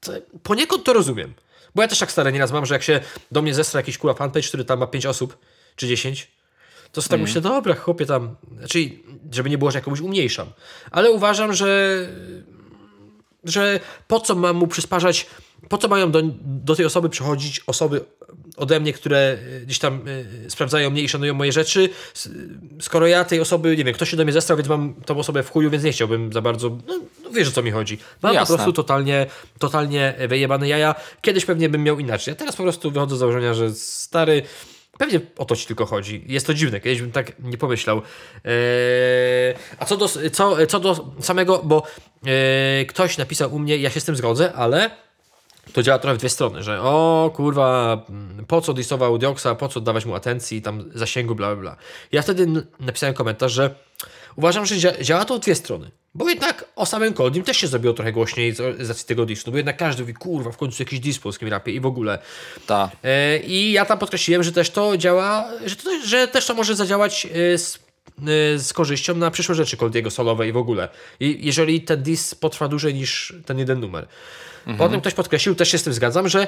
To, 0.00 0.12
poniekąd 0.42 0.84
to 0.84 0.92
rozumiem. 0.92 1.34
Bo 1.74 1.82
ja 1.82 1.88
też 1.88 1.98
tak 1.98 2.12
stary 2.12 2.32
nieraz 2.32 2.52
mam, 2.52 2.66
że 2.66 2.74
jak 2.74 2.82
się 2.82 3.00
do 3.32 3.42
mnie 3.42 3.54
zestra 3.54 3.80
jakiś 3.80 3.98
kurwa 3.98 4.14
fanpage, 4.14 4.48
który 4.48 4.64
tam 4.64 4.78
ma 4.78 4.86
5 4.86 5.06
osób, 5.06 5.38
czy 5.76 5.88
10, 5.88 6.30
to 6.92 7.02
sobie 7.02 7.10
tak 7.10 7.18
mm. 7.18 7.28
myślę, 7.28 7.40
dobra, 7.40 7.74
chłopie 7.74 8.06
tam, 8.06 8.36
znaczy, 8.58 8.78
żeby 9.32 9.50
nie 9.50 9.58
było, 9.58 9.70
że 9.70 9.78
jakoś 9.78 10.00
umniejszam. 10.00 10.46
Ale 10.90 11.10
uważam, 11.10 11.52
że 11.52 12.08
że 13.44 13.80
po 14.08 14.20
co 14.20 14.34
mam 14.34 14.56
mu 14.56 14.66
przysparzać, 14.66 15.26
po 15.68 15.78
co 15.78 15.88
mają 15.88 16.10
do, 16.10 16.22
do 16.42 16.76
tej 16.76 16.86
osoby 16.86 17.08
przychodzić 17.08 17.60
osoby 17.66 18.04
ode 18.56 18.80
mnie, 18.80 18.92
które 18.92 19.18
e, 19.18 19.60
gdzieś 19.60 19.78
tam 19.78 20.08
y, 20.08 20.50
sprawdzają 20.50 20.90
mnie 20.90 21.02
i 21.02 21.08
szanują 21.08 21.34
moje 21.34 21.52
rzeczy, 21.52 21.88
skoro 22.80 23.06
ja 23.06 23.24
tej 23.24 23.40
osoby, 23.40 23.76
nie 23.76 23.84
wiem, 23.84 23.94
ktoś 23.94 24.10
się 24.10 24.16
do 24.16 24.24
mnie 24.24 24.32
zestrał, 24.32 24.56
więc 24.56 24.68
mam 24.68 24.94
tą 24.94 25.18
osobę 25.18 25.42
w 25.42 25.50
chuju, 25.50 25.70
więc 25.70 25.84
nie 25.84 25.92
chciałbym 25.92 26.32
za 26.32 26.40
bardzo, 26.40 26.78
no, 26.86 27.00
no 27.24 27.30
wiesz 27.30 27.48
o 27.48 27.52
co 27.52 27.62
mi 27.62 27.70
chodzi. 27.70 27.98
Mam 28.22 28.34
Jasne. 28.34 28.52
po 28.52 28.56
prostu 28.56 28.72
totalnie, 28.72 29.26
totalnie 29.58 30.14
wyjebane 30.28 30.68
jaja. 30.68 30.94
Kiedyś 31.20 31.44
pewnie 31.44 31.68
bym 31.68 31.82
miał 31.82 31.98
inaczej. 31.98 32.32
Ja 32.32 32.36
teraz 32.36 32.56
po 32.56 32.62
prostu 32.62 32.90
wychodzę 32.90 33.16
z 33.16 33.18
założenia, 33.18 33.54
że 33.54 33.74
stary, 33.74 34.42
Pewnie 34.98 35.20
o 35.38 35.44
to 35.44 35.56
ci 35.56 35.66
tylko 35.66 35.86
chodzi. 35.86 36.24
Jest 36.26 36.46
to 36.46 36.54
dziwne, 36.54 36.80
kiedyś 36.80 37.00
bym 37.00 37.12
tak 37.12 37.38
nie 37.38 37.58
pomyślał. 37.58 38.02
Eee, 38.44 39.54
a 39.78 39.84
co 39.84 39.96
do, 39.96 40.08
co, 40.32 40.66
co 40.66 40.80
do 40.80 41.12
samego, 41.20 41.60
bo 41.64 41.82
eee, 42.26 42.86
ktoś 42.86 43.18
napisał 43.18 43.54
u 43.54 43.58
mnie, 43.58 43.76
ja 43.76 43.90
się 43.90 44.00
z 44.00 44.04
tym 44.04 44.16
zgodzę, 44.16 44.52
ale 44.52 44.90
to 45.72 45.82
działa 45.82 45.98
trochę 45.98 46.14
w 46.14 46.18
dwie 46.18 46.28
strony, 46.28 46.62
że 46.62 46.80
o 46.82 47.30
kurwa, 47.34 48.02
po 48.48 48.60
co 48.60 48.72
disował 48.72 49.18
Dioxa, 49.18 49.54
po 49.58 49.68
co 49.68 49.80
dawać 49.80 50.04
mu 50.04 50.14
atencji, 50.14 50.62
tam 50.62 50.84
zasięgu, 50.94 51.34
bla 51.34 51.46
bla 51.46 51.56
bla. 51.56 51.76
Ja 52.12 52.22
wtedy 52.22 52.46
napisałem 52.80 53.14
komentarz, 53.14 53.52
że 53.52 53.74
uważam, 54.36 54.66
że 54.66 54.76
działa 55.02 55.24
to 55.24 55.36
w 55.36 55.40
dwie 55.40 55.54
strony. 55.54 55.90
Bo 56.14 56.28
jednak 56.28 56.64
o 56.76 56.86
samym 56.86 57.14
Coldim 57.14 57.42
też 57.42 57.56
się 57.56 57.66
zrobiło 57.66 57.94
trochę 57.94 58.12
głośniej 58.12 58.52
z 58.52 58.88
racji 58.88 59.06
tego 59.06 59.26
disu, 59.26 59.42
no 59.46 59.50
bo 59.50 59.56
jednak 59.56 59.76
każdy 59.76 60.02
mówi, 60.02 60.14
kurwa, 60.14 60.50
w 60.50 60.56
końcu 60.56 60.82
jakiś 60.82 61.00
dis 61.00 61.16
w 61.16 61.20
polskim 61.20 61.48
rapie 61.48 61.72
i 61.72 61.80
w 61.80 61.86
ogóle. 61.86 62.18
Ta. 62.66 62.90
E, 63.04 63.38
I 63.38 63.72
ja 63.72 63.84
tam 63.84 63.98
podkreśliłem, 63.98 64.42
że 64.42 64.52
też 64.52 64.70
to 64.70 64.96
działa, 64.96 65.48
że, 65.66 65.76
to, 65.76 65.90
że 66.06 66.28
też 66.28 66.46
to 66.46 66.54
może 66.54 66.76
zadziałać 66.76 67.26
e, 67.26 67.58
z, 67.58 67.78
z 68.56 68.72
korzyścią 68.72 69.14
na 69.14 69.30
przyszłe 69.30 69.54
rzeczy 69.54 69.76
Coldiego 69.76 70.10
solowe 70.10 70.48
i 70.48 70.52
w 70.52 70.56
ogóle. 70.56 70.88
I 71.20 71.38
jeżeli 71.46 71.80
ten 71.80 72.02
dis 72.02 72.34
potrwa 72.34 72.68
dłużej 72.68 72.94
niż 72.94 73.34
ten 73.46 73.58
jeden 73.58 73.80
numer. 73.80 74.06
Mhm. 74.58 74.78
Potem 74.78 75.00
ktoś 75.00 75.14
podkreślił, 75.14 75.54
też 75.54 75.68
się 75.68 75.78
z 75.78 75.82
tym 75.82 75.92
zgadzam, 75.92 76.28
że, 76.28 76.46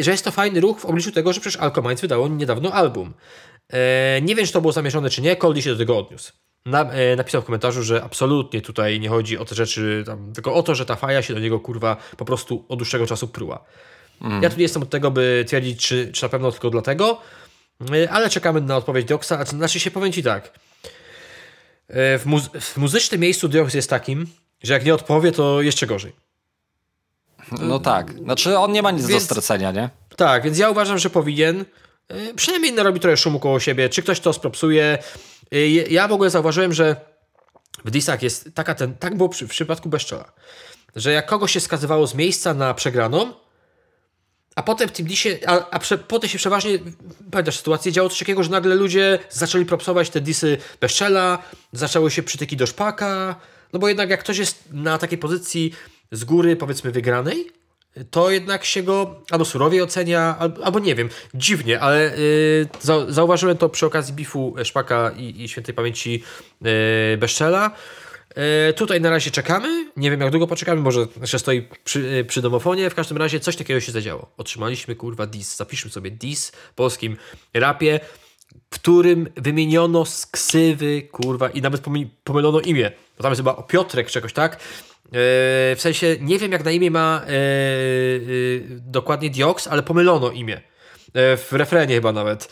że 0.00 0.10
jest 0.10 0.24
to 0.24 0.30
fajny 0.30 0.60
ruch 0.60 0.80
w 0.80 0.84
obliczu 0.84 1.12
tego, 1.12 1.32
że 1.32 1.40
przecież 1.40 1.60
Alcominds 1.60 2.02
wydało 2.02 2.28
niedawno 2.28 2.72
album. 2.72 3.14
nie 4.22 4.34
wiem, 4.34 4.46
czy 4.46 4.52
to 4.52 4.60
było 4.60 4.72
zamierzone, 4.72 5.10
czy 5.10 5.22
nie, 5.22 5.36
Coldy 5.36 5.62
się 5.62 5.70
do 5.70 5.78
tego 5.78 5.98
odniósł 5.98 6.32
na, 6.66 6.92
e, 6.92 7.16
napisał 7.16 7.42
w 7.42 7.44
komentarzu, 7.44 7.82
że 7.82 8.04
absolutnie 8.04 8.60
tutaj 8.60 9.00
nie 9.00 9.08
chodzi 9.08 9.38
o 9.38 9.44
te 9.44 9.54
rzeczy, 9.54 10.02
tam, 10.06 10.32
tylko 10.32 10.54
o 10.54 10.62
to, 10.62 10.74
że 10.74 10.86
ta 10.86 10.96
faja 10.96 11.22
się 11.22 11.34
do 11.34 11.40
niego 11.40 11.60
kurwa 11.60 11.96
po 12.16 12.24
prostu 12.24 12.64
od 12.68 12.78
dłuższego 12.78 13.06
czasu 13.06 13.28
pruła. 13.28 13.64
Mm. 14.22 14.42
Ja 14.42 14.50
tu 14.50 14.56
nie 14.56 14.62
jestem 14.62 14.82
od 14.82 14.90
tego, 14.90 15.10
by 15.10 15.44
twierdzić, 15.48 15.86
czy, 15.86 16.12
czy 16.12 16.22
na 16.22 16.28
pewno 16.28 16.52
tylko 16.52 16.70
dlatego, 16.70 17.20
e, 17.20 17.20
ale 18.10 18.30
czekamy 18.30 18.60
na 18.60 18.76
odpowiedź 18.76 19.06
Doksa. 19.06 19.44
Znaczy 19.44 19.80
się 19.80 19.90
powiem 19.90 20.12
Ci 20.12 20.22
tak. 20.22 20.58
w, 21.88 22.22
muzy 22.24 22.48
w 22.60 22.76
muzycznym 22.76 23.20
miejscu 23.20 23.48
Diox 23.48 23.74
jest 23.74 23.90
takim, 23.90 24.26
że 24.62 24.72
jak 24.72 24.84
nie 24.84 24.94
odpowie, 24.94 25.32
to 25.32 25.62
jeszcze 25.62 25.86
gorzej. 25.86 26.12
No 27.60 27.78
tak. 27.78 28.12
Znaczy 28.12 28.58
on 28.58 28.72
nie 28.72 28.82
ma 28.82 28.90
nic 28.90 29.06
więc, 29.06 29.22
do 29.22 29.26
stracenia, 29.26 29.72
nie? 29.72 29.90
Tak, 30.16 30.42
więc 30.42 30.58
ja 30.58 30.70
uważam, 30.70 30.98
że 30.98 31.10
powinien 31.10 31.64
yy, 32.10 32.34
przynajmniej 32.34 32.72
narobi 32.72 33.00
trochę 33.00 33.16
szumu 33.16 33.40
koło 33.40 33.60
siebie. 33.60 33.88
Czy 33.88 34.02
ktoś 34.02 34.20
to 34.20 34.32
spropsuje? 34.32 34.98
Ja 35.90 36.08
w 36.08 36.12
ogóle 36.12 36.30
zauważyłem, 36.30 36.72
że 36.72 36.96
w 37.84 37.90
disach 37.90 38.22
jest 38.22 38.54
taka 38.54 38.74
ten, 38.74 38.96
tak 38.96 39.16
było 39.16 39.28
przy, 39.28 39.46
w 39.46 39.50
przypadku 39.50 39.88
Beszczela, 39.88 40.32
że 40.96 41.12
jak 41.12 41.26
kogoś 41.26 41.52
się 41.52 41.60
skazywało 41.60 42.06
z 42.06 42.14
miejsca 42.14 42.54
na 42.54 42.74
przegraną, 42.74 43.32
a 44.54 44.62
potem 44.62 44.88
w 44.88 44.92
tym 44.92 45.06
disie, 45.06 45.38
a, 45.46 45.70
a 45.70 45.78
prze, 45.78 45.98
potem 45.98 46.30
się 46.30 46.38
przeważnie, 46.38 46.78
pamiętasz 47.30 47.56
sytuację, 47.56 47.92
działo 47.92 48.08
coś 48.08 48.18
takiego, 48.18 48.42
że 48.42 48.50
nagle 48.50 48.74
ludzie 48.74 49.18
zaczęli 49.30 49.64
propsować 49.64 50.10
te 50.10 50.20
disy 50.20 50.58
Beszczela, 50.80 51.38
zaczęły 51.72 52.10
się 52.10 52.22
przytyki 52.22 52.56
do 52.56 52.66
szpaka, 52.66 53.36
no 53.72 53.78
bo 53.78 53.88
jednak 53.88 54.10
jak 54.10 54.20
ktoś 54.20 54.38
jest 54.38 54.64
na 54.72 54.98
takiej 54.98 55.18
pozycji 55.18 55.72
z 56.12 56.24
góry, 56.24 56.56
powiedzmy, 56.56 56.90
wygranej, 56.90 57.50
to 58.10 58.30
jednak 58.30 58.64
się 58.64 58.82
go 58.82 59.22
albo 59.30 59.44
surowiej 59.44 59.82
ocenia, 59.82 60.36
albo, 60.38 60.64
albo 60.64 60.78
nie 60.78 60.94
wiem, 60.94 61.08
dziwnie, 61.34 61.80
ale 61.80 62.02
yy, 62.18 62.68
za, 62.80 63.12
zauważyłem 63.12 63.56
to 63.56 63.68
przy 63.68 63.86
okazji 63.86 64.14
bifu 64.14 64.54
Szpaka 64.64 65.10
i, 65.16 65.42
i 65.42 65.48
świętej 65.48 65.74
pamięci 65.74 66.22
yy, 66.60 66.70
Beszczela. 67.18 67.70
Yy, 68.36 68.72
tutaj 68.72 69.00
na 69.00 69.10
razie 69.10 69.30
czekamy, 69.30 69.90
nie 69.96 70.10
wiem 70.10 70.20
jak 70.20 70.30
długo 70.30 70.46
poczekamy, 70.46 70.80
może 70.80 71.06
jeszcze 71.20 71.38
stoi 71.38 71.68
przy, 71.84 72.00
yy, 72.00 72.24
przy 72.24 72.42
domofonie, 72.42 72.90
w 72.90 72.94
każdym 72.94 73.16
razie 73.16 73.40
coś 73.40 73.56
takiego 73.56 73.80
się 73.80 73.92
zadziało. 73.92 74.30
Otrzymaliśmy 74.36 74.96
kurwa 74.96 75.26
dis, 75.26 75.56
zapiszmy 75.56 75.90
sobie 75.90 76.10
dis 76.10 76.50
w 76.50 76.74
polskim 76.74 77.16
rapie, 77.54 78.00
w 78.70 78.74
którym 78.74 79.28
wymieniono 79.36 80.04
z 80.04 80.26
ksywy, 80.26 81.02
kurwa, 81.02 81.50
i 81.50 81.62
nawet 81.62 81.82
pomylono 82.24 82.60
imię, 82.60 82.92
bo 83.16 83.22
tam 83.22 83.32
jest 83.32 83.40
chyba 83.40 83.56
o 83.56 83.62
Piotrek 83.62 84.10
czegoś, 84.10 84.32
tak? 84.32 84.60
w 85.76 85.78
sensie 85.78 86.16
nie 86.20 86.38
wiem 86.38 86.52
jak 86.52 86.64
na 86.64 86.70
imię 86.70 86.90
ma 86.90 87.22
e, 87.22 87.28
e, 87.28 87.32
dokładnie 88.68 89.30
Diox, 89.30 89.66
ale 89.66 89.82
pomylono 89.82 90.30
imię. 90.30 90.60
E, 91.14 91.36
w 91.36 91.52
refrenie 91.52 91.94
chyba 91.94 92.12
nawet. 92.12 92.48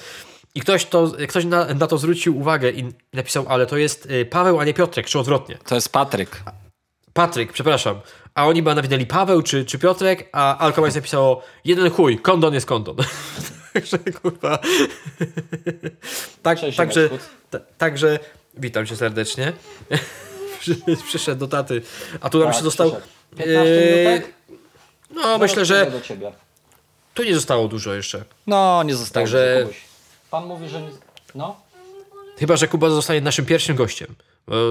I 0.54 0.60
ktoś, 0.60 0.86
to, 0.86 1.12
ktoś 1.28 1.44
na, 1.44 1.74
na, 1.74 1.86
to 1.86 1.98
zwrócił 1.98 2.38
uwagę 2.38 2.70
i 2.70 2.92
napisał, 3.12 3.44
ale 3.48 3.66
to 3.66 3.76
jest 3.76 4.08
Paweł, 4.30 4.60
a 4.60 4.64
nie 4.64 4.74
Piotrek, 4.74 5.06
czy 5.06 5.18
odwrotnie. 5.18 5.58
To 5.66 5.74
jest 5.74 5.92
Patryk. 5.92 6.42
Patryk, 7.12 7.52
przepraszam. 7.52 8.00
A 8.34 8.46
oni 8.46 8.60
chyba 8.60 8.74
nawinęli 8.74 9.06
Paweł 9.06 9.42
czy, 9.42 9.64
czy 9.64 9.78
Piotrek, 9.78 10.28
a 10.32 10.58
Alchemist 10.58 10.96
napisało 10.96 11.42
jeden 11.64 11.90
chuj, 11.90 12.18
kondon 12.18 12.54
jest 12.54 12.66
kondon. 12.66 12.96
także 13.72 13.98
kurwa. 13.98 14.58
tak, 16.42 16.58
także, 16.76 17.10
także 17.78 18.18
witam 18.54 18.86
cię 18.86 18.96
serdecznie. 18.96 19.52
przyszedł 21.08 21.40
do 21.40 21.48
taty. 21.48 21.82
A 22.20 22.30
tu 22.30 22.38
nam 22.38 22.46
tak, 22.46 22.56
się 22.56 22.62
został. 22.62 22.96
Eee, 23.38 24.22
no, 25.10 25.38
myślę, 25.38 25.64
że. 25.64 25.92
Tu 27.14 27.22
nie 27.22 27.34
zostało 27.34 27.68
dużo 27.68 27.94
jeszcze. 27.94 28.24
No, 28.46 28.82
nie 28.82 28.94
zostało. 28.94 29.24
Także. 29.24 29.66
Pan 30.30 30.46
mówi, 30.46 30.68
że. 30.68 30.82
No. 31.34 31.60
Chyba, 32.38 32.56
że 32.56 32.68
Kuba 32.68 32.90
zostanie 32.90 33.20
naszym 33.20 33.46
pierwszym 33.46 33.76
gościem. 33.76 34.14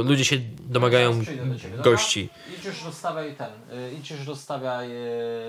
Ludzie 0.03 0.25
się 0.25 0.35
domagają 0.59 1.25
ciebie, 1.25 1.77
gości. 1.83 2.29
Idź 2.57 2.65
już 2.65 2.83
rozstawiaj 2.83 3.35
ten, 3.35 3.49
y, 3.79 3.91
idź 3.99 4.11
już 4.11 4.27
rozstawiaj, 4.27 4.91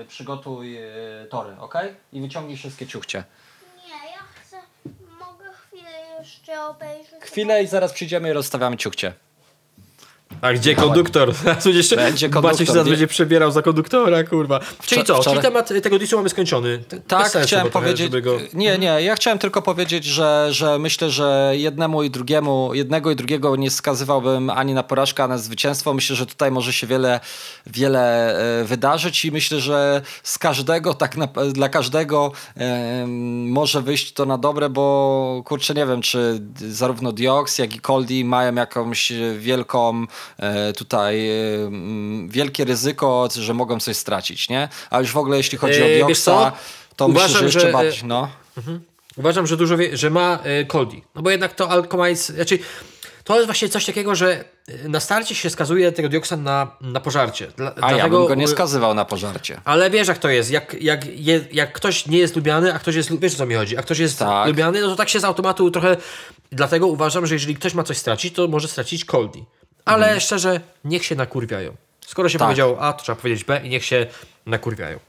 y, 0.01 0.05
przygotuj 0.07 0.77
y, 0.77 1.27
tory, 1.29 1.55
ok? 1.59 1.75
I 2.13 2.21
wyciągnij 2.21 2.57
wszystkie 2.57 2.87
ciuchcie. 2.87 3.23
Nie, 3.77 4.11
ja 4.11 4.23
chcę, 4.41 4.57
mogę 5.19 5.45
chwilę 5.53 5.89
jeszcze 6.19 6.65
obejrzeć. 6.65 7.21
Chwilę 7.21 7.63
i 7.63 7.67
zaraz 7.67 7.93
przyjdziemy 7.93 8.29
i 8.29 8.33
rozstawiamy 8.33 8.77
ciuchcie. 8.77 9.13
A 10.41 10.53
gdzie 10.53 10.75
konduktor? 10.75 11.33
jeszcze 11.65 11.95
będzie 11.95 12.29
konduktor. 12.29 12.51
Maciek 12.51 12.67
się 12.67 12.73
zaraz 12.73 12.89
będzie 12.89 13.07
przebierał 13.07 13.51
za 13.51 13.61
konduktora, 13.61 14.23
kurwa. 14.23 14.59
Czyli 14.85 15.03
co? 15.03 15.23
Czyli 15.23 15.39
temat 15.39 15.69
tego 15.83 15.99
disu 15.99 16.17
mamy 16.17 16.29
skończony. 16.29 16.83
Tak, 17.07 17.31
chciałem 17.43 17.69
powiedzieć. 17.69 18.11
Trochę, 18.11 18.21
go... 18.21 18.37
Nie, 18.53 18.77
nie, 18.77 19.01
ja 19.01 19.15
chciałem 19.15 19.39
tylko 19.39 19.61
powiedzieć, 19.61 20.05
że, 20.05 20.47
że 20.51 20.79
myślę, 20.79 21.09
że 21.09 21.53
jednemu 21.55 22.03
i 22.03 22.09
drugiemu, 22.09 22.73
jednego 22.73 23.11
i 23.11 23.15
drugiego 23.15 23.55
nie 23.55 23.71
skazywałbym 23.71 24.49
ani 24.49 24.73
na 24.73 24.83
porażkę, 24.83 25.23
ani 25.23 25.31
na 25.31 25.37
zwycięstwo. 25.37 25.93
Myślę, 25.93 26.15
że 26.15 26.25
tutaj 26.25 26.51
może 26.51 26.73
się 26.73 26.87
wiele, 26.87 27.19
wiele 27.67 28.35
e, 28.61 28.63
wydarzyć 28.63 29.25
i 29.25 29.31
myślę, 29.31 29.59
że 29.59 30.01
z 30.23 30.37
każdego, 30.37 30.93
tak 30.93 31.17
na, 31.17 31.27
dla 31.53 31.69
każdego 31.69 32.31
e, 32.57 33.05
może 33.47 33.81
wyjść 33.81 34.13
to 34.13 34.25
na 34.25 34.37
dobre, 34.37 34.69
bo 34.69 35.41
kurczę, 35.45 35.73
nie 35.73 35.85
wiem, 35.85 36.01
czy 36.01 36.41
zarówno 36.55 37.11
Diox, 37.11 37.57
jak 37.57 37.75
i 37.75 37.79
Coldy 37.79 38.25
mają 38.25 38.55
jakąś 38.55 39.11
wielką 39.37 40.05
tutaj 40.77 41.29
e, 41.29 41.33
wielkie 42.27 42.65
ryzyko, 42.65 43.29
że 43.39 43.53
mogą 43.53 43.79
coś 43.79 43.97
stracić, 43.97 44.49
nie? 44.49 44.69
A 44.89 44.99
już 44.99 45.11
w 45.11 45.17
ogóle 45.17 45.37
jeśli 45.37 45.57
chodzi 45.57 45.83
o 45.83 45.85
e, 45.85 45.95
Dioksa, 45.95 46.51
to 46.95 47.07
Uważam, 47.07 47.27
myślę, 47.27 47.39
że 47.39 47.45
jeszcze 47.45 47.59
że, 47.59 47.71
bardziej, 47.71 48.03
no. 48.05 48.29
Mhm. 48.57 48.81
Uważam, 49.17 49.47
że 49.47 49.57
dużo 49.57 49.77
wie, 49.77 49.97
że 49.97 50.09
ma 50.09 50.39
Coldy. 50.67 51.01
No 51.15 51.21
bo 51.21 51.29
jednak 51.29 51.55
to 51.55 51.69
Alchemize, 51.69 52.33
znaczy 52.33 52.59
to 53.23 53.35
jest 53.35 53.45
właśnie 53.45 53.69
coś 53.69 53.85
takiego, 53.85 54.15
że 54.15 54.43
na 54.83 54.99
starcie 54.99 55.35
się 55.35 55.49
skazuje 55.49 55.91
tego 55.91 56.09
dioksa 56.09 56.37
na, 56.37 56.77
na 56.81 56.99
pożarcie. 56.99 57.47
Dla, 57.57 57.69
a 57.69 57.73
dlatego, 57.73 57.97
ja 57.97 58.09
bym 58.09 58.27
go 58.27 58.35
nie 58.35 58.47
skazywał 58.47 58.93
na 58.93 59.05
pożarcie. 59.05 59.61
Ale 59.65 59.89
wiesz 59.89 60.07
jak 60.07 60.17
to 60.17 60.29
jest, 60.29 60.51
jak, 60.51 60.75
jak, 60.81 61.05
jak 61.53 61.73
ktoś 61.73 62.05
nie 62.07 62.17
jest 62.17 62.35
lubiany, 62.35 62.73
a 62.73 62.79
ktoś 62.79 62.95
jest, 62.95 63.19
wiesz 63.19 63.33
o 63.33 63.37
co 63.37 63.45
mi 63.45 63.55
chodzi, 63.55 63.77
a 63.77 63.81
ktoś 63.81 63.99
jest 63.99 64.19
tak. 64.19 64.47
lubiany, 64.47 64.81
no 64.81 64.87
to 64.87 64.95
tak 64.95 65.09
się 65.09 65.19
z 65.19 65.23
automatu 65.23 65.71
trochę, 65.71 65.97
dlatego 66.51 66.87
uważam, 66.87 67.25
że 67.25 67.35
jeżeli 67.35 67.55
ktoś 67.55 67.73
ma 67.73 67.83
coś 67.83 67.97
stracić, 67.97 68.35
to 68.35 68.47
może 68.47 68.67
stracić 68.67 69.05
Coldy. 69.05 69.39
Ale 69.85 70.05
mhm. 70.05 70.19
szczerze, 70.19 70.61
niech 70.85 71.05
się 71.05 71.15
nakurwiają. 71.15 71.75
Skoro 72.01 72.29
się 72.29 72.39
tak. 72.39 72.47
powiedział 72.47 72.77
A, 72.79 72.93
to 72.93 73.03
trzeba 73.03 73.15
powiedzieć 73.15 73.43
B 73.43 73.61
i 73.63 73.69
niech 73.69 73.85
się 73.85 74.07
nakurwiają. 74.45 74.99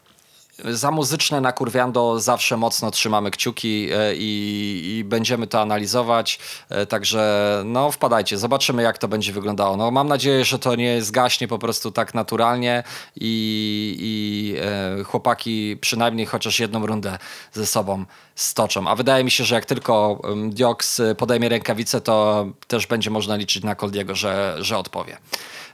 Za 0.65 0.91
muzyczne 0.91 1.41
nakurwiando 1.41 2.21
zawsze 2.21 2.57
mocno 2.57 2.91
trzymamy 2.91 3.31
kciuki 3.31 3.89
e, 3.93 4.15
i, 4.15 4.97
i, 4.99 5.05
będziemy 5.05 5.47
to 5.47 5.61
analizować. 5.61 6.39
E, 6.69 6.87
także 6.87 7.63
no 7.65 7.91
wpadajcie, 7.91 8.39
zobaczymy 8.39 8.83
jak 8.83 8.99
to 8.99 9.09
będzie 9.09 9.33
wyglądało. 9.33 9.77
No, 9.77 9.91
mam 9.91 10.09
nadzieję, 10.09 10.45
że 10.45 10.59
to 10.59 10.75
nie 10.75 11.03
zgaśnie 11.03 11.49
po 11.49 11.59
prostu 11.59 11.91
tak 11.91 12.15
naturalnie 12.15 12.83
i, 13.17 13.97
i 14.01 14.57
e, 15.01 15.05
chłopaki 15.05 15.77
przynajmniej 15.81 16.27
chociaż 16.27 16.61
jedną 16.61 16.87
rundę 16.87 17.19
ze 17.53 17.67
sobą 17.67 18.05
stoczą. 18.35 18.89
A 18.89 18.97
wydaje 18.97 19.25
mi 19.25 19.31
się, 19.31 19.45
że 19.45 19.55
jak 19.55 19.67
tylko 19.67 20.23
Dioks 20.49 21.01
podejmie 21.19 21.49
rękawicę, 21.49 22.01
to 22.01 22.47
też 22.69 22.87
będzie 22.87 23.11
można 23.11 23.37
liczyć 23.37 23.65
na 23.65 23.75
Coldiego, 23.75 24.15
że, 24.15 24.57
że 24.61 24.79
odpowie. 24.79 25.17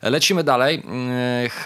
Lecimy 0.03 0.45
dalej. 0.45 0.83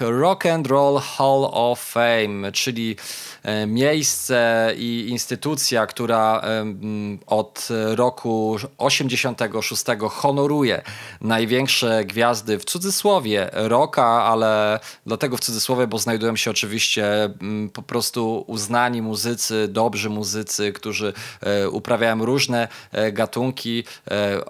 Rock 0.01 0.47
and 0.47 0.67
Roll 0.67 1.01
Hall 1.01 1.49
of 1.53 1.81
Fame, 1.81 2.53
czyli 2.53 2.97
E, 3.43 3.67
miejsce 3.67 4.73
i 4.77 5.07
instytucja, 5.09 5.87
która 5.87 6.43
od 7.27 7.69
roku 7.95 8.57
86 8.79 9.85
honoruje 10.11 10.83
największe 11.21 12.05
gwiazdy 12.05 12.59
w 12.59 12.65
cudzysłowie 12.65 13.51
roka, 13.53 14.05
ale 14.05 14.81
dlatego 15.07 15.37
w 15.37 15.41
cudzysłowie, 15.41 15.87
bo 15.87 15.99
znajdują 15.99 16.37
się 16.37 16.51
oczywiście 16.51 17.31
po 17.73 17.83
prostu 17.83 18.45
uznani 18.47 19.03
muzycy, 19.03 19.69
dobrzy 19.69 20.11
muzycy, 20.11 20.73
którzy 20.73 21.13
e, 21.41 21.69
uprawiają 21.69 22.25
różne 22.25 22.69
e, 22.93 23.13
gatunki. 23.13 23.85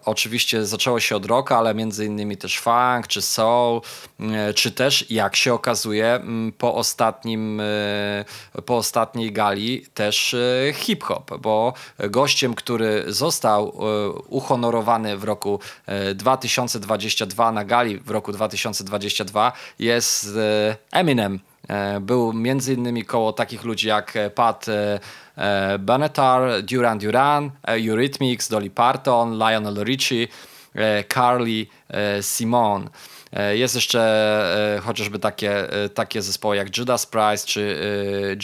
Oczywiście 0.05 0.67
zaczęło 0.67 1.01
się 1.01 1.17
od 1.17 1.27
rocka, 1.27 1.59
ale 1.59 1.75
między 1.75 2.07
innymi 2.07 2.37
też 2.37 2.59
funk, 2.59 3.07
czy 3.09 3.23
soul, 3.23 3.72
czy 4.55 4.71
też 4.71 5.11
jak 5.11 5.37
się 5.37 5.55
okazuje 5.55 6.21
po 6.59 6.75
ostatnim 6.75 7.63
po 8.67 8.77
ostatniej 8.77 9.33
gali 9.33 9.87
też 9.95 10.35
e, 10.35 10.73
hip-hop, 10.73 11.39
bo 11.41 11.75
gościem, 11.99 12.55
który 12.55 13.05
został 13.09 13.69
e, 13.69 14.11
uhonorowany 14.11 15.17
w 15.17 15.25
roku 15.25 15.61
2022 16.15 17.49
e, 17.49 17.53
na 17.53 17.65
gali 17.65 17.99
w 17.99 18.11
roku 18.11 18.33
2022 18.33 19.53
jest 19.79 20.29
Eminem. 20.93 21.41
Był 22.01 22.33
między 22.33 22.75
innymi 22.75 23.05
koło 23.05 23.33
takich 23.33 23.65
ludzi 23.65 23.89
jak 23.89 24.15
Pat 24.35 24.67
Benatar, 25.79 26.63
Duran 26.63 26.99
Duran, 26.99 27.51
Eurythmics, 27.63 28.49
Dolly 28.49 28.71
Parton, 28.71 29.35
Lionel 29.35 29.85
Richie, 29.85 30.29
Carly 31.15 31.67
Simon. 32.21 32.91
E, 33.33 33.57
jest 33.57 33.75
jeszcze 33.75 34.01
e, 34.77 34.81
chociażby 34.81 35.19
takie, 35.19 35.73
e, 35.73 35.89
takie 35.89 36.23
zespoły 36.23 36.57
jak 36.57 36.77
Judas 36.79 37.07
Price, 37.07 37.47
czy 37.47 37.77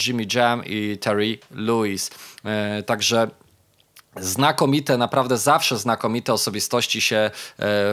Jimmy 0.05 0.25
Jam 0.35 0.65
i 0.65 0.97
Terry 0.97 1.37
Lewis. 1.51 2.11
Także 2.85 3.27
znakomite, 4.21 4.97
naprawdę 4.97 5.37
zawsze 5.37 5.77
znakomite 5.77 6.33
osobistości 6.33 7.01
się 7.01 7.17
e, 7.17 7.31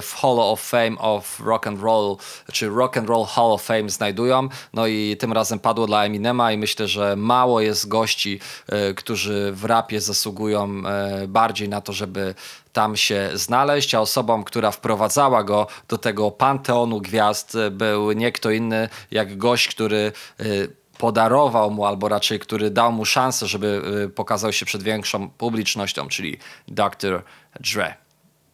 w 0.00 0.14
Hall 0.20 0.40
of 0.40 0.60
Fame 0.60 0.98
of 0.98 1.40
Rock 1.40 1.66
and 1.66 1.82
Roll, 1.82 2.16
czy 2.52 2.68
Rock 2.68 2.96
and 2.96 3.08
Roll 3.08 3.24
Hall 3.24 3.52
of 3.52 3.62
Fame 3.62 3.90
znajdują. 3.90 4.48
No 4.72 4.86
i 4.86 5.16
tym 5.18 5.32
razem 5.32 5.58
padło 5.58 5.86
dla 5.86 6.04
Eminema 6.04 6.52
i 6.52 6.58
myślę, 6.58 6.88
że 6.88 7.16
mało 7.16 7.60
jest 7.60 7.88
gości, 7.88 8.40
e, 8.68 8.94
którzy 8.94 9.52
w 9.52 9.64
rapie 9.64 10.00
zasługują 10.00 10.82
e, 10.86 11.28
bardziej 11.28 11.68
na 11.68 11.80
to, 11.80 11.92
żeby 11.92 12.34
tam 12.72 12.96
się 12.96 13.30
znaleźć, 13.34 13.94
a 13.94 14.00
osobą, 14.00 14.44
która 14.44 14.70
wprowadzała 14.70 15.44
go 15.44 15.66
do 15.88 15.98
tego 15.98 16.30
panteonu 16.30 17.00
gwiazd 17.00 17.56
był 17.70 18.12
nie 18.12 18.32
kto 18.32 18.50
inny 18.50 18.88
jak 19.10 19.38
gość, 19.38 19.68
który 19.68 20.12
podarował 20.98 21.70
mu, 21.70 21.84
albo 21.84 22.08
raczej 22.08 22.38
który 22.38 22.70
dał 22.70 22.92
mu 22.92 23.04
szansę, 23.04 23.46
żeby 23.46 23.82
y, 24.04 24.08
pokazał 24.08 24.52
się 24.52 24.66
przed 24.66 24.82
większą 24.82 25.30
publicznością, 25.30 26.08
czyli 26.08 26.38
Dr. 26.68 27.22
Dre. 27.60 27.94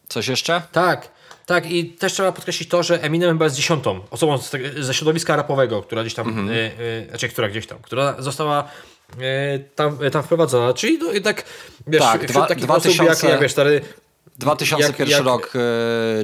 Coś 0.07 0.27
jeszcze? 0.27 0.61
Tak. 0.71 1.13
Tak, 1.45 1.71
i 1.71 1.85
też 1.85 2.13
trzeba 2.13 2.31
podkreślić 2.31 2.69
to, 2.69 2.83
że 2.83 3.03
Eminem 3.03 3.29
chyba 3.29 3.45
jest 3.45 3.55
dziesiątą 3.55 3.99
osobą 4.11 4.37
ze 4.79 4.93
środowiska 4.93 5.35
rapowego, 5.35 5.81
która 5.81 6.01
gdzieś 6.01 6.13
tam, 6.13 6.27
mhm. 6.27 6.49
y, 6.49 6.53
y, 6.53 7.05
znaczy 7.09 7.29
która 7.29 7.49
gdzieś 7.49 7.67
tam, 7.67 7.77
która 7.81 8.15
została 8.19 8.63
y, 9.13 9.63
tam, 9.75 9.97
tam 10.11 10.23
wprowadzona. 10.23 10.73
Czyli 10.73 10.97
no, 10.97 11.11
jednak, 11.11 11.43
wiesz, 11.87 12.01
tak, 12.01 12.25
dwa, 12.25 12.47
takich 12.47 12.63
2000... 12.65 13.03
osób 13.03 13.23
jak, 13.23 13.31
jak 13.31 13.41
wiesz, 13.41 13.51
stary, 13.51 13.81
2001 14.37 14.95
jak, 14.99 15.09
jak... 15.09 15.25
rok 15.25 15.53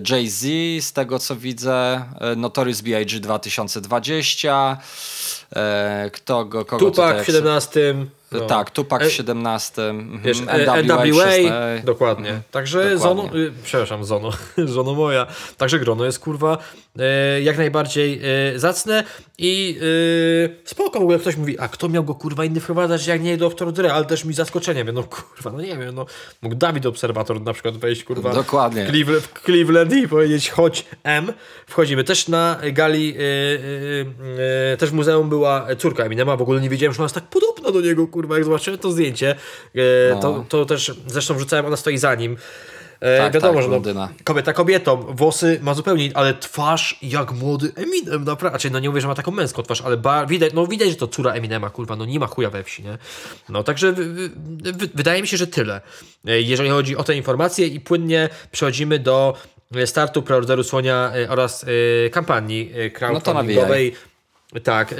Jay-Z, 0.10 0.46
z 0.86 0.94
tego 0.94 1.20
co 1.20 1.36
widzę, 1.36 2.06
Notorious 2.38 2.82
B.I.G. 2.82 3.20
2020, 3.20 4.78
kto 6.12 6.46
go, 6.46 6.66
kogo 6.66 6.86
Tupac 6.86 7.24
w 7.24 7.26
17. 7.26 7.96
No. 8.32 8.40
Tak, 8.42 8.72
Tupac 8.72 9.04
w 9.04 9.12
17. 9.12 9.90
Mhm. 9.90 10.22
Wiesz, 10.22 10.42
NWA, 10.42 10.82
NWA 10.82 11.26
dokładnie. 11.84 12.30
Mhm. 12.30 12.44
Także. 12.52 12.98
Zono, 12.98 13.30
przepraszam, 13.64 14.06
Zono, 14.06 14.32
Zono 14.66 14.94
moja. 14.94 15.28
Także 15.58 15.80
grono 15.80 16.06
jest 16.06 16.20
kurwa 16.20 16.58
jak 17.42 17.58
najbardziej 17.58 18.22
y, 18.56 18.60
zacne 18.60 19.04
i 19.38 19.80
y, 19.82 20.56
spoko, 20.66 21.00
w 21.00 21.02
ogóle 21.02 21.20
ktoś 21.20 21.36
mówi, 21.36 21.60
a 21.60 21.68
kto 21.68 21.90
miał 21.90 22.04
go 22.04 22.16
kurwa 22.16 22.46
inny 22.46 22.60
wprowadzać 22.60 23.08
jak 23.08 23.22
nie 23.22 23.38
doktor 23.38 23.74
Dre, 23.74 23.94
ale 23.94 24.06
też 24.06 24.26
mi 24.26 24.34
zaskoczenie, 24.34 24.84
no 24.84 25.04
kurwa, 25.04 25.52
no 25.52 25.62
nie 25.62 25.78
wiem, 25.78 25.96
no 25.96 26.06
mógł 26.42 26.56
Dawid 26.56 26.86
Obserwator 26.86 27.42
na 27.42 27.54
przykład 27.54 27.78
wejść 27.78 28.04
kurwa 28.04 28.34
dokładnie. 28.34 28.86
W, 28.86 28.90
Cleveland, 28.90 29.24
w 29.24 29.44
Cleveland 29.46 29.94
i 29.94 30.08
powiedzieć 30.08 30.50
chodź 30.50 30.86
M. 31.04 31.34
Wchodzimy 31.68 32.04
też 32.04 32.28
na 32.28 32.60
gali, 32.74 33.16
też 34.78 34.90
w 34.90 34.94
muzeum 34.94 35.30
była 35.30 35.68
córka 35.78 36.04
Eminema, 36.04 36.36
w 36.38 36.42
ogóle 36.42 36.62
nie 36.62 36.70
wiedziałem, 36.70 36.94
że 36.94 37.00
ona 37.00 37.06
jest 37.06 37.16
tak 37.16 37.24
podobna 37.24 37.72
do 37.72 37.82
niego, 37.82 38.08
kurwa, 38.08 38.36
jak 38.36 38.44
zobaczyłem 38.44 38.80
to 38.80 38.92
zdjęcie, 38.92 39.36
e, 39.76 39.80
no. 40.10 40.22
to, 40.22 40.46
to 40.50 40.66
też, 40.66 40.94
zresztą 41.08 41.34
wrzucałem, 41.34 41.66
ona 41.66 41.78
stoi 41.78 41.98
za 41.98 42.16
nim. 42.16 42.38
E, 43.02 43.18
tak, 43.18 43.34
wiadomo, 43.34 43.54
tak, 43.54 43.84
że 43.84 43.94
no, 43.94 44.10
kobieta 44.24 44.54
kobietą, 44.54 44.98
włosy 44.98 45.60
ma 45.62 45.74
zupełnie, 45.74 46.10
ale 46.14 46.34
twarz 46.34 47.00
jak 47.02 47.32
młody 47.32 47.72
Eminem, 47.76 48.24
naprawdę. 48.24 48.50
Znaczy, 48.50 48.70
no 48.70 48.80
nie 48.80 48.90
mówię, 48.90 49.02
że 49.02 49.08
ma 49.08 49.16
taką 49.16 49.32
męską 49.32 49.64
twarz, 49.64 49.82
ale 49.82 49.98
widać, 50.28 50.54
no 50.54 50.68
widać, 50.68 50.90
że 50.90 50.96
to 50.96 51.08
córa 51.08 51.34
Eminema, 51.34 51.70
kurwa, 51.70 51.96
no 51.96 52.06
nie 52.06 52.20
ma 52.20 52.28
chuja 52.28 52.50
we 52.50 52.64
wsi, 52.64 52.84
nie? 52.84 52.98
No 53.50 53.64
także 53.64 53.94
wydaje 54.96 55.22
mi 55.22 55.28
się, 55.28 55.38
że 55.38 55.48
tyle, 55.48 55.82
e, 56.28 56.42
jeżeli 56.42 56.70
chodzi 56.70 56.98
o 56.98 57.04
te 57.04 57.16
informacje 57.16 57.68
i 57.68 57.80
płynnie 57.80 58.30
przechodzimy 58.52 59.00
do 59.00 59.34
startu 59.86 60.22
preorderu 60.22 60.64
Słonia 60.64 61.12
oraz 61.30 61.66
kampanii 62.12 62.72
crowdfundingowej. 62.94 63.96
No 64.54 64.60
tak. 64.60 64.96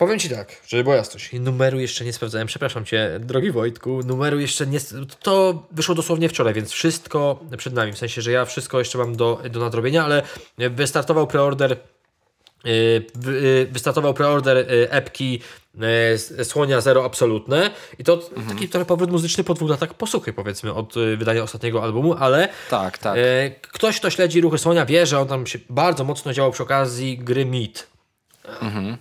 Powiem 0.00 0.18
Ci 0.18 0.28
tak, 0.28 0.56
żeby 0.68 0.84
była 0.84 0.96
jasność. 0.96 1.32
Numeru 1.32 1.80
jeszcze 1.80 2.04
nie 2.04 2.12
sprawdzałem, 2.12 2.46
przepraszam 2.46 2.84
Cię, 2.84 3.20
drogi 3.22 3.50
Wojtku. 3.50 4.00
Numeru 4.06 4.40
jeszcze 4.40 4.66
nie. 4.66 4.78
To 5.22 5.66
wyszło 5.70 5.94
dosłownie 5.94 6.28
wczoraj, 6.28 6.54
więc 6.54 6.70
wszystko 6.70 7.40
przed 7.56 7.74
nami. 7.74 7.92
W 7.92 7.98
sensie, 7.98 8.22
że 8.22 8.32
ja 8.32 8.44
wszystko 8.44 8.78
jeszcze 8.78 8.98
mam 8.98 9.16
do, 9.16 9.42
do 9.50 9.60
nadrobienia, 9.60 10.04
ale 10.04 10.22
wystartował 10.58 11.26
preorder. 11.26 11.76
Y, 12.66 13.06
y, 13.26 13.68
wystartował 13.72 14.14
preorder 14.14 14.56
y, 14.56 14.90
epki 14.90 15.40
Słonia 16.42 16.80
Zero 16.80 17.04
Absolutne 17.04 17.70
i 17.98 18.04
to 18.04 18.14
mhm. 18.36 18.48
taki 18.48 18.68
trochę 18.68 18.84
powrót 18.84 19.10
muzyczny 19.10 19.44
po 19.44 19.54
dwóch 19.54 19.70
latach 19.70 19.94
posłuchy 19.94 20.32
powiedzmy 20.32 20.74
od 20.74 20.94
wydania 21.16 21.42
ostatniego 21.42 21.82
albumu, 21.82 22.14
ale 22.14 22.48
tak, 22.70 22.98
tak. 22.98 23.18
ktoś 23.60 23.96
kto 23.96 24.10
śledzi 24.10 24.40
ruchy 24.40 24.58
Słonia 24.58 24.86
wie, 24.86 25.06
że 25.06 25.20
on 25.20 25.28
tam 25.28 25.46
się 25.46 25.58
bardzo 25.70 26.04
mocno 26.04 26.32
działał 26.32 26.52
przy 26.52 26.62
okazji 26.62 27.18
gry 27.18 27.46
Meat. 27.46 27.86
Mhm. 28.60 28.96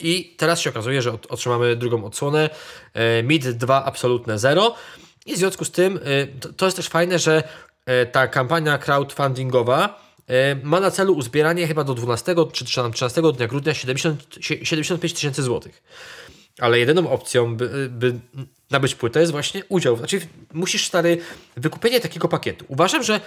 I 0.00 0.34
teraz 0.36 0.60
się 0.60 0.70
okazuje, 0.70 1.02
że 1.02 1.12
otrzymamy 1.28 1.76
drugą 1.76 2.04
odsłonę. 2.04 2.50
E, 2.94 3.22
MID 3.22 3.50
2 3.50 3.84
absolutne 3.84 4.38
zero. 4.38 4.74
I 5.26 5.34
w 5.34 5.38
związku 5.38 5.64
z 5.64 5.70
tym 5.70 6.00
e, 6.04 6.50
to 6.52 6.64
jest 6.64 6.76
też 6.76 6.88
fajne, 6.88 7.18
że 7.18 7.42
e, 7.86 8.06
ta 8.06 8.28
kampania 8.28 8.78
crowdfundingowa 8.78 10.04
ma 10.62 10.80
na 10.80 10.90
celu 10.90 11.14
uzbieranie 11.14 11.66
chyba 11.66 11.84
do 11.84 11.94
12 11.94 12.34
czy 12.52 12.64
13 12.64 13.22
dnia 13.36 13.46
grudnia 13.46 13.74
70, 13.74 14.22
75 14.40 15.14
tysięcy 15.14 15.42
złotych. 15.42 15.82
Ale 16.58 16.78
jedyną 16.78 17.10
opcją, 17.10 17.56
by, 17.56 17.88
by 17.90 18.14
nabyć 18.70 18.94
płytę 18.94 19.20
jest 19.20 19.32
właśnie 19.32 19.62
udział. 19.68 19.96
Znaczy, 19.96 20.20
musisz 20.52 20.86
stary 20.86 21.18
wykupienie 21.56 22.00
takiego 22.00 22.28
pakietu. 22.28 22.64
Uważam, 22.68 23.02
że 23.02 23.20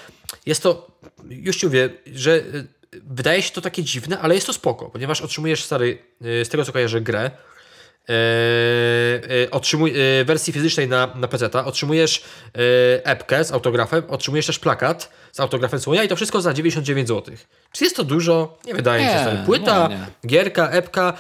jest 0.46 0.64
to, 0.64 0.88
już 1.30 1.58
ci 1.58 1.66
mówię, 1.66 1.90
że 2.14 2.44
wydaje 2.92 3.42
się 3.42 3.52
to 3.52 3.62
takie 3.62 3.84
dziwne, 3.84 4.20
ale 4.20 4.36
jest 4.36 4.48
to 4.48 4.54
spoko, 4.54 4.90
ponieważ 4.90 5.22
otrzymujesz 5.22 5.64
stary, 5.64 5.98
y, 6.26 6.46
z 6.46 6.50
tego 6.50 6.66
co 6.66 6.74
kojarzę, 6.74 7.02
grę, 7.02 7.32
Yy, 8.08 9.50
otrzymuj, 9.52 9.94
yy, 9.94 10.26
wersji 10.26 10.54
fizycznej 10.54 10.88
na, 10.88 11.14
na 11.16 11.28
PC, 11.28 11.52
otrzymujesz 11.52 12.24
yy, 12.56 12.62
epkę 13.04 13.44
z 13.44 13.52
autografem, 13.52 14.04
otrzymujesz 14.08 14.46
też 14.46 14.60
plakat 14.60 15.12
z 15.32 15.40
autografem 15.40 15.80
Słonia 15.80 16.04
i 16.04 16.08
to 16.08 16.16
wszystko 16.16 16.42
za 16.42 16.54
99 16.54 17.08
zł. 17.08 17.36
Czy 17.72 17.84
jest 17.84 17.96
to 17.96 18.04
dużo? 18.04 18.58
Nie 18.66 18.74
wydaje 18.74 19.06
mi 19.06 19.12
się. 19.12 19.20
Stary. 19.20 19.38
Płyta, 19.46 19.88
nie, 19.88 19.96
nie. 19.96 20.06
gierka, 20.28 20.70
epka. 20.70 21.14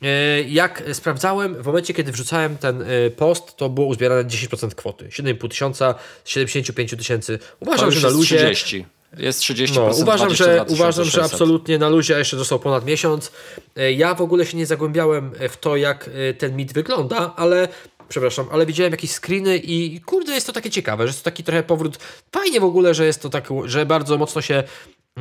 Yy, 0.00 0.08
jak 0.48 0.82
sprawdzałem, 0.92 1.62
w 1.62 1.66
momencie 1.66 1.94
kiedy 1.94 2.12
wrzucałem 2.12 2.58
ten 2.58 2.84
post, 3.16 3.56
to 3.56 3.68
było 3.68 3.86
uzbierane 3.86 4.24
10% 4.24 4.74
kwoty. 4.74 5.08
7,5 5.08 5.48
tysiąca 5.48 5.94
z 6.24 6.28
75 6.28 6.90
tysięcy. 6.90 7.38
Uważam, 7.60 7.92
że 7.92 8.08
na 8.08 8.14
luzie. 8.14 8.36
30. 8.36 8.86
Jest 9.16 9.40
30%. 9.40 9.74
No, 9.74 9.90
uważam, 9.96 10.34
że, 10.34 10.64
uważam, 10.68 11.04
że 11.04 11.24
absolutnie 11.24 11.78
na 11.78 11.88
luzie, 11.88 12.16
a 12.16 12.18
jeszcze 12.18 12.36
został 12.36 12.58
ponad 12.58 12.86
miesiąc. 12.86 13.32
E, 13.76 13.92
ja 13.92 14.14
w 14.14 14.20
ogóle 14.20 14.46
się 14.46 14.56
nie 14.56 14.66
zagłębiałem 14.66 15.32
w 15.48 15.56
to, 15.56 15.76
jak 15.76 16.10
e, 16.30 16.34
ten 16.34 16.56
mit 16.56 16.72
wygląda, 16.72 17.32
ale 17.36 17.68
przepraszam, 18.08 18.46
ale 18.52 18.66
widziałem 18.66 18.92
jakieś 18.92 19.10
screeny 19.10 19.56
i 19.56 20.00
kurde, 20.00 20.32
jest 20.32 20.46
to 20.46 20.52
takie 20.52 20.70
ciekawe, 20.70 21.04
że 21.04 21.08
jest 21.08 21.24
to 21.24 21.24
taki 21.24 21.44
trochę 21.44 21.62
powrót. 21.62 21.98
Fajnie 22.32 22.60
w 22.60 22.64
ogóle, 22.64 22.94
że 22.94 23.06
jest 23.06 23.22
to 23.22 23.28
tak, 23.28 23.48
że 23.64 23.86
bardzo 23.86 24.18
mocno 24.18 24.42
się 24.42 24.62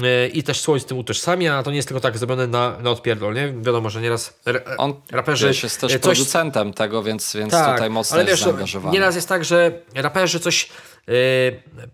e, 0.04 0.28
i 0.28 0.44
też 0.44 0.62
słoń 0.62 0.80
z 0.80 0.86
tym 0.86 0.98
utożsamia, 0.98 1.58
a 1.58 1.64
to 1.64 1.70
nie 1.70 1.76
jest 1.76 1.88
tylko 1.88 2.02
tak 2.02 2.18
zrobione 2.18 2.48
na, 2.48 2.78
na 2.80 2.90
odpierdol, 2.90 3.34
nie? 3.34 3.54
Wiadomo, 3.62 3.90
że 3.90 4.02
nieraz 4.02 4.40
On 4.78 4.94
raperzy... 5.12 5.48
Wiesz, 5.48 5.64
jest 5.64 5.82
też 5.82 5.92
coś... 5.92 6.02
producentem 6.02 6.74
tego, 6.74 7.04
więc, 7.04 7.36
więc 7.36 7.52
tak, 7.52 7.76
tutaj 7.76 7.90
mocno 7.90 8.16
ale 8.16 8.24
wiesz, 8.24 8.32
jest 8.32 8.44
zaangażowany. 8.44 8.94
Nieraz 8.94 9.16
jest 9.16 9.30
tak, 9.30 9.46
że 9.46 9.72
raperzy 9.96 10.40
coś 10.40 10.70
yy, 11.08 11.14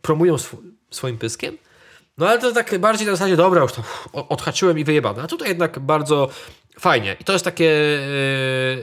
promują 0.01 0.35
sw 0.35 0.57
swoim 0.91 1.17
pyskiem, 1.17 1.57
no 2.17 2.27
ale 2.27 2.39
to 2.39 2.51
tak 2.51 2.79
bardziej 2.79 3.07
na 3.07 3.13
zasadzie, 3.13 3.35
dobra, 3.35 3.61
już 3.61 3.71
to 3.73 3.83
odhaczyłem 4.29 4.79
i 4.79 4.83
wyjebane. 4.83 5.23
A 5.23 5.27
tutaj 5.27 5.47
jednak 5.47 5.79
bardzo 5.79 6.29
fajnie. 6.79 7.15
I 7.19 7.23
to 7.23 7.33
jest 7.33 7.45
takie, 7.45 7.63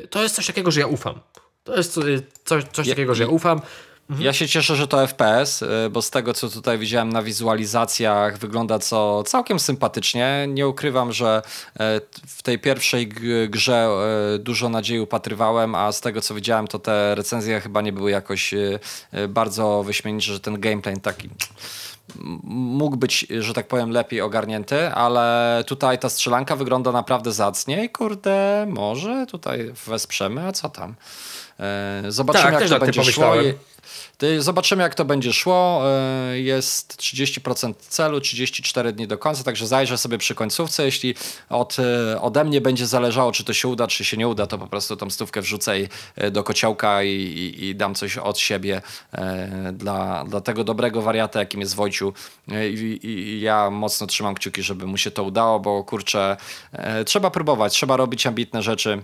yy, 0.01 0.09
to 0.09 0.23
jest 0.23 0.35
coś 0.35 0.47
takiego, 0.47 0.71
że 0.71 0.81
ja 0.81 0.87
ufam. 0.87 1.21
To 1.65 1.77
jest 1.77 1.97
yy, 1.97 2.23
coś, 2.45 2.65
coś 2.73 2.89
takiego, 2.89 3.15
że 3.15 3.23
ja 3.23 3.29
ufam. 3.29 3.61
Mhm. 4.11 4.27
Ja 4.27 4.33
się 4.33 4.49
cieszę, 4.49 4.77
że 4.77 4.89
to 4.89 5.07
FPS, 5.07 5.61
yy, 5.61 5.91
bo 5.91 6.03
z 6.03 6.11
tego, 6.11 6.35
co 6.35 6.49
tutaj 6.49 6.79
widziałem 6.79 7.13
na 7.13 7.23
wizualizacjach, 7.23 8.39
wygląda 8.39 8.79
co 8.79 9.23
całkiem 9.23 9.61
sympatycznie. 9.61 10.47
Nie 10.49 10.69
ukrywam, 10.69 11.13
że 11.13 11.43
w 12.27 12.43
tej 12.43 12.59
pierwszej 12.59 13.09
grze 13.49 13.89
dużo 14.39 14.69
nadziei 14.69 15.01
upatrywałem, 15.01 15.75
a 15.75 15.93
z 15.93 16.01
tego, 16.01 16.21
co 16.21 16.35
widziałem, 16.35 16.69
to 16.69 16.79
te 16.79 17.15
recenzje 17.15 17.61
chyba 17.61 17.81
nie 17.81 17.93
były 17.93 18.11
jakoś 18.11 18.55
bardzo 19.29 19.83
wyśmienicze, 19.83 20.33
że 20.33 20.41
ten 20.41 20.61
gameplay 20.61 21.01
taki 21.01 21.31
mógł 22.45 22.97
być, 22.97 23.27
że 23.41 23.55
tak 23.55 23.69
powiem, 23.69 23.91
lepiej 23.91 24.21
ogarnięty, 24.21 24.93
ale 24.93 25.65
tutaj 25.67 25.99
ta 25.99 26.09
strzelanka 26.09 26.57
wygląda 26.57 26.93
naprawdę 26.93 27.33
zacnie 27.33 27.85
i 27.85 27.91
kurde, 27.91 28.67
może 28.69 29.27
tutaj 29.27 29.73
wesprzemy, 29.87 30.47
a 30.47 30.53
co 30.53 30.69
tam. 30.69 30.95
E, 31.61 32.03
zobaczymy, 32.09 32.53
tak, 32.53 32.61
jak 32.61 32.71
to 32.71 32.79
będzie 32.79 33.05
szło. 33.05 33.35
Zobaczymy, 34.39 34.83
jak 34.83 34.95
to 34.95 35.05
będzie 35.05 35.33
szło. 35.33 35.83
E, 35.85 36.41
jest 36.41 36.97
30% 36.97 37.75
celu, 37.89 38.21
34 38.21 38.93
dni 38.93 39.07
do 39.07 39.19
końca, 39.19 39.45
także 39.45 39.67
zajrzę 39.67 39.99
sobie 39.99 40.19
przy 40.19 40.35
końcówce. 40.35 40.85
Jeśli 40.85 41.15
od, 41.49 41.77
e, 41.79 42.21
ode 42.21 42.45
mnie 42.45 42.61
będzie 42.61 42.87
zależało, 42.87 43.33
czy 43.33 43.45
to 43.45 43.53
się 43.53 43.69
uda, 43.69 43.87
czy 43.87 44.05
się 44.05 44.17
nie 44.17 44.29
uda, 44.29 44.47
to 44.47 44.59
po 44.59 44.67
prostu 44.67 44.97
tą 44.97 45.11
stówkę 45.11 45.41
wrzucę 45.41 45.75
do 46.31 46.43
kociołka 46.43 47.03
i, 47.03 47.11
i, 47.11 47.65
i 47.65 47.75
dam 47.75 47.95
coś 47.95 48.19
od 48.19 48.39
siebie 48.39 48.83
dla, 49.73 50.25
dla 50.25 50.41
tego 50.41 50.65
dobrego 50.65 51.03
wariata, 51.03 51.39
jakim 51.39 51.61
jest 51.61 51.75
Wojciu. 51.75 52.13
I, 53.03 53.41
ja 53.43 53.71
mocno 53.71 54.07
trzymam 54.07 54.35
kciuki, 54.35 54.63
żeby 54.63 54.87
mu 54.87 54.97
się 54.97 55.11
to 55.11 55.23
udało, 55.23 55.61
bo 55.61 55.85
kurczę, 55.85 56.37
trzeba 57.07 57.31
próbować, 57.31 57.73
trzeba 57.73 57.97
robić 57.97 58.27
ambitne 58.27 58.63
rzeczy. 58.63 59.03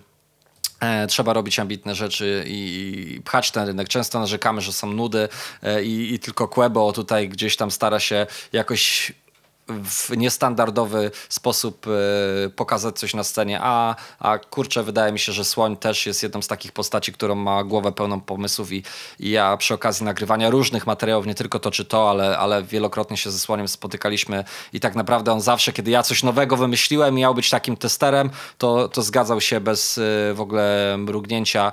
E, 0.81 1.07
trzeba 1.07 1.33
robić 1.33 1.59
ambitne 1.59 1.95
rzeczy 1.95 2.45
i 2.47 3.21
pchać 3.25 3.51
ten 3.51 3.67
rynek. 3.67 3.89
Często 3.89 4.21
narzekamy, 4.21 4.61
że 4.61 4.73
są 4.73 4.93
nudy 4.93 5.29
e, 5.63 5.85
i, 5.85 6.15
i 6.15 6.19
tylko 6.19 6.49
Quebo 6.49 6.93
tutaj 6.93 7.29
gdzieś 7.29 7.57
tam 7.57 7.71
stara 7.71 8.01
się 8.01 8.27
jakoś 8.53 9.13
w 9.85 10.17
niestandardowy 10.17 11.11
sposób 11.29 11.87
y, 11.87 12.51
pokazać 12.51 12.99
coś 12.99 13.15
na 13.15 13.25
scenie, 13.25 13.59
a, 13.63 13.97
a 14.19 14.39
kurczę, 14.39 14.83
wydaje 14.83 15.13
mi 15.13 15.19
się, 15.19 15.33
że 15.33 15.45
Słoń 15.45 15.77
też 15.77 16.07
jest 16.07 16.23
jedną 16.23 16.43
z 16.43 16.47
takich 16.47 16.73
postaci, 16.73 17.13
którą 17.13 17.35
ma 17.35 17.65
głowę 17.65 17.93
pełną 17.93 18.21
pomysłów 18.21 18.73
i, 18.73 18.83
i 19.19 19.31
ja 19.31 19.57
przy 19.57 19.75
okazji 19.75 20.05
nagrywania 20.05 20.51
różnych 20.51 20.87
materiałów, 20.87 21.27
nie 21.27 21.35
tylko 21.35 21.59
to 21.59 21.71
czy 21.71 21.85
to, 21.85 22.11
ale, 22.11 22.39
ale 22.39 22.63
wielokrotnie 22.63 23.17
się 23.17 23.31
ze 23.31 23.39
Słoniem 23.39 23.69
spotykaliśmy 23.69 24.45
i 24.73 24.81
tak 24.81 24.95
naprawdę 24.95 25.33
on 25.33 25.41
zawsze, 25.41 25.73
kiedy 25.73 25.91
ja 25.91 26.03
coś 26.03 26.23
nowego 26.23 26.57
wymyśliłem 26.57 27.15
miał 27.15 27.35
być 27.35 27.51
takim 27.51 27.77
testerem, 27.77 28.31
to, 28.59 28.89
to 28.89 29.03
zgadzał 29.03 29.41
się 29.41 29.61
bez 29.61 29.99
y, 29.99 30.33
w 30.35 30.41
ogóle 30.41 30.97
mrugnięcia, 30.99 31.73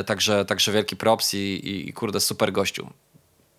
y, 0.00 0.04
także, 0.04 0.44
także 0.44 0.72
wielki 0.72 0.96
props 0.96 1.34
i, 1.34 1.60
i 1.88 1.92
kurde 1.92 2.20
super 2.20 2.52
gościu. 2.52 2.90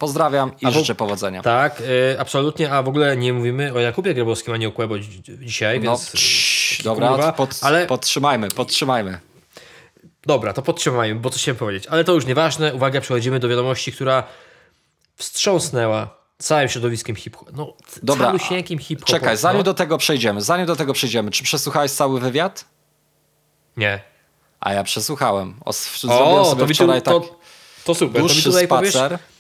Pozdrawiam 0.02 0.52
i 0.62 0.72
życzę 0.72 0.96
powodzenia. 0.96 1.42
Tak, 1.42 1.82
y, 1.82 2.20
absolutnie, 2.20 2.74
a 2.74 2.84
w 2.84 2.88
ogóle 2.88 3.18
nie 3.18 3.34
mówimy 3.34 3.74
o 3.74 3.80
Jakubie 3.80 4.14
Grabowskim 4.14 4.54
ani 4.54 4.66
o 4.66 4.72
Kłebo 4.72 4.96
dzisiaj, 5.40 5.80
no, 5.80 5.92
więc... 5.92 6.12
Cii, 6.12 6.84
dobra, 6.84 7.10
kurwa, 7.10 7.32
pod, 7.32 7.60
ale... 7.62 7.86
podtrzymajmy, 7.86 8.48
podtrzymajmy. 8.48 9.20
Dobra, 10.26 10.54
to 10.54 10.62
podtrzymajmy, 10.62 11.20
bo 11.20 11.30
co 11.30 11.40
chciałem 11.40 11.58
powiedzieć. 11.58 11.88
Ale 11.88 12.04
to 12.04 12.14
już 12.14 12.26
nieważne. 12.26 12.74
Uwaga, 12.74 13.02
przechodzimy 13.02 13.40
do 13.40 13.50
wiadomości, 13.50 13.92
która 13.92 14.24
wstrząsnęła 15.16 16.16
całym 16.38 16.70
środowiskiem 16.70 17.16
hip-hop. 17.16 17.50
No, 17.54 17.74
Dobra, 18.04 18.34
hip-hop. 18.80 19.06
Czekaj, 19.06 19.38
zanim 19.38 19.58
no. 19.58 19.64
do 19.64 19.74
tego 19.74 19.98
przejdziemy, 19.98 20.42
zanim 20.42 20.66
do 20.66 20.76
tego 20.76 20.94
przejdziemy, 20.94 21.32
czy 21.32 21.44
przesłuchałeś 21.44 21.92
cały 21.92 22.20
wywiad? 22.20 22.66
Nie. 23.78 24.02
A 24.60 24.74
ja 24.74 24.84
przesłuchałem. 24.84 25.56
O, 25.66 25.70
o 25.70 26.46
sobie 26.46 26.68
to 26.68 26.74
wczoraj 26.74 27.02
tu, 27.02 27.20
tak 27.20 27.30
to, 27.30 27.40
to 27.86 27.96
super. 27.96 28.22
Dłuższy 28.22 28.44
to 28.44 28.50
mi 28.50 28.54
tutaj 28.54 28.66
spacer. 28.66 29.10
Powiesz, 29.10 29.32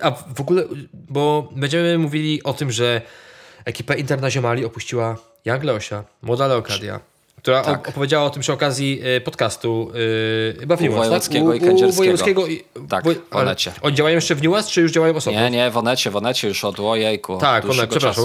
a 0.00 0.10
w 0.10 0.40
ogóle, 0.40 0.64
bo 0.92 1.48
będziemy 1.56 1.98
mówili 1.98 2.42
o 2.42 2.52
tym, 2.52 2.70
że 2.72 3.00
ekipę 3.64 3.98
Internazionali 3.98 4.64
opuściła 4.64 5.16
Young 5.44 5.64
Leosia, 5.64 6.04
młoda 6.22 6.46
Leokadia, 6.46 7.00
która 7.36 7.62
tak. 7.62 7.88
opowiedziała 7.88 8.24
o 8.24 8.30
tym 8.30 8.42
przy 8.42 8.52
okazji 8.52 9.02
y, 9.16 9.20
podcastu 9.20 9.92
yy, 9.94 10.60
chyba 10.60 10.76
w 10.76 10.80
Niuas, 10.80 10.98
Wojewódzkiego 10.98 11.52
tak? 11.52 11.62
i 11.62 11.64
Kędzierskiego. 11.64 12.46
I, 12.46 12.64
tak, 12.88 13.04
w 13.04 13.36
Onecie. 13.36 13.72
Oni 13.82 13.96
działają 13.96 14.14
jeszcze 14.14 14.34
w 14.34 14.42
Niuas, 14.42 14.68
czy 14.68 14.80
już 14.80 14.92
działają 14.92 15.16
osobno? 15.16 15.40
Nie, 15.40 15.50
nie, 15.50 15.70
w 15.70 15.76
Onecie, 15.76 16.10
w 16.10 16.16
Onecie 16.16 16.48
już 16.48 16.64
od 16.64 16.80
ojejku. 16.80 17.38
Tak, 17.38 17.64
Onet, 17.64 17.90
przepraszam, 17.90 18.24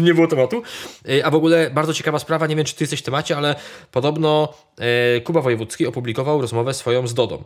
nie 0.00 0.14
było 0.14 0.26
tematu. 0.26 0.62
A 1.24 1.30
w 1.30 1.34
ogóle 1.34 1.70
bardzo 1.70 1.94
ciekawa 1.94 2.18
sprawa, 2.18 2.46
nie 2.46 2.56
wiem 2.56 2.64
czy 2.64 2.74
ty 2.74 2.84
jesteś 2.84 3.00
w 3.00 3.02
temacie, 3.02 3.36
ale 3.36 3.54
podobno 3.92 4.54
Kuba 5.24 5.40
Wojewódzki 5.40 5.86
opublikował 5.86 6.40
rozmowę 6.40 6.74
swoją 6.74 7.06
z 7.06 7.14
Dodą. 7.14 7.44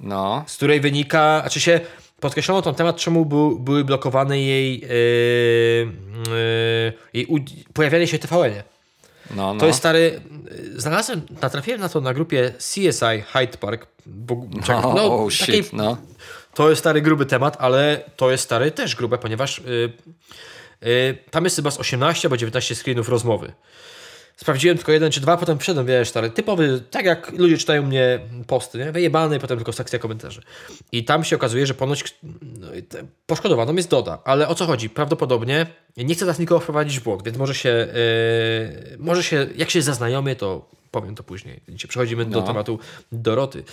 No. 0.00 0.44
Z 0.46 0.56
której 0.56 0.80
wynika, 0.80 1.40
znaczy 1.40 1.60
się 1.60 1.80
podkreślono 2.20 2.62
ten 2.62 2.74
temat, 2.74 2.96
czemu 2.96 3.26
był, 3.26 3.58
były 3.58 3.84
blokowane 3.84 4.40
jej, 4.40 4.80
yy, 4.80 4.88
yy, 4.88 6.92
jej 7.14 7.26
pojawianie 7.74 8.06
się 8.06 8.18
TVN-ie. 8.18 8.62
No, 9.30 9.54
no. 9.54 9.60
To 9.60 9.66
jest 9.66 9.78
stary. 9.78 10.20
Znalazłem, 10.76 11.22
natrafiłem 11.42 11.80
na 11.80 11.88
to 11.88 12.00
na 12.00 12.14
grupie 12.14 12.52
CSI 12.58 13.22
Hyde 13.32 13.58
Park. 13.58 13.86
Bo, 14.06 14.34
no, 14.68 14.94
no, 14.94 15.04
oh, 15.04 15.36
takiej, 15.38 15.62
shit, 15.62 15.72
no. 15.72 15.96
To 16.54 16.70
jest 16.70 16.80
stary 16.80 17.02
gruby 17.02 17.26
temat, 17.26 17.56
ale 17.60 18.10
to 18.16 18.30
jest 18.30 18.44
stary 18.44 18.70
też 18.70 18.96
grube, 18.96 19.18
ponieważ 19.18 19.62
yy, 20.80 21.18
tam 21.30 21.44
jest 21.44 21.56
chyba 21.56 21.70
z 21.70 21.78
18 21.78 22.28
albo 22.28 22.36
19 22.36 22.74
screenów 22.74 23.08
rozmowy. 23.08 23.52
Sprawdziłem 24.36 24.76
tylko 24.76 24.92
jeden 24.92 25.12
czy 25.12 25.20
dwa, 25.20 25.36
potem 25.36 25.58
wszedłem, 25.58 25.86
wiesz, 25.86 26.08
stary, 26.08 26.30
typowy, 26.30 26.82
tak 26.90 27.04
jak 27.04 27.32
ludzie 27.32 27.58
czytają 27.58 27.82
mnie 27.82 28.20
posty, 28.46 28.78
nie? 28.78 28.92
wyjebany, 28.92 29.38
potem 29.38 29.58
tylko 29.58 29.72
sekcja 29.72 29.98
komentarzy. 29.98 30.42
I 30.92 31.04
tam 31.04 31.24
się 31.24 31.36
okazuje, 31.36 31.66
że 31.66 31.74
ponoć 31.74 32.18
no, 32.42 32.66
poszkodowaną 33.26 33.74
jest 33.74 33.90
Doda. 33.90 34.18
Ale 34.24 34.48
o 34.48 34.54
co 34.54 34.66
chodzi? 34.66 34.90
Prawdopodobnie, 34.90 35.66
nie 35.96 36.14
chcę 36.14 36.20
teraz 36.20 36.38
nikogo 36.38 36.60
wprowadzić 36.60 37.00
w 37.00 37.02
błąd, 37.02 37.24
więc 37.24 37.38
może 37.38 37.54
się, 37.54 37.68
yy, 37.68 38.96
może 38.98 39.22
się, 39.22 39.46
jak 39.56 39.70
się 39.70 39.82
zaznajomię, 39.82 40.36
to 40.36 40.68
powiem 40.90 41.14
to 41.14 41.22
później. 41.22 41.60
Dzisiaj 41.68 41.88
przechodzimy 41.88 42.24
no. 42.24 42.30
do 42.30 42.42
tematu 42.42 42.78
Doroty. 43.12 43.64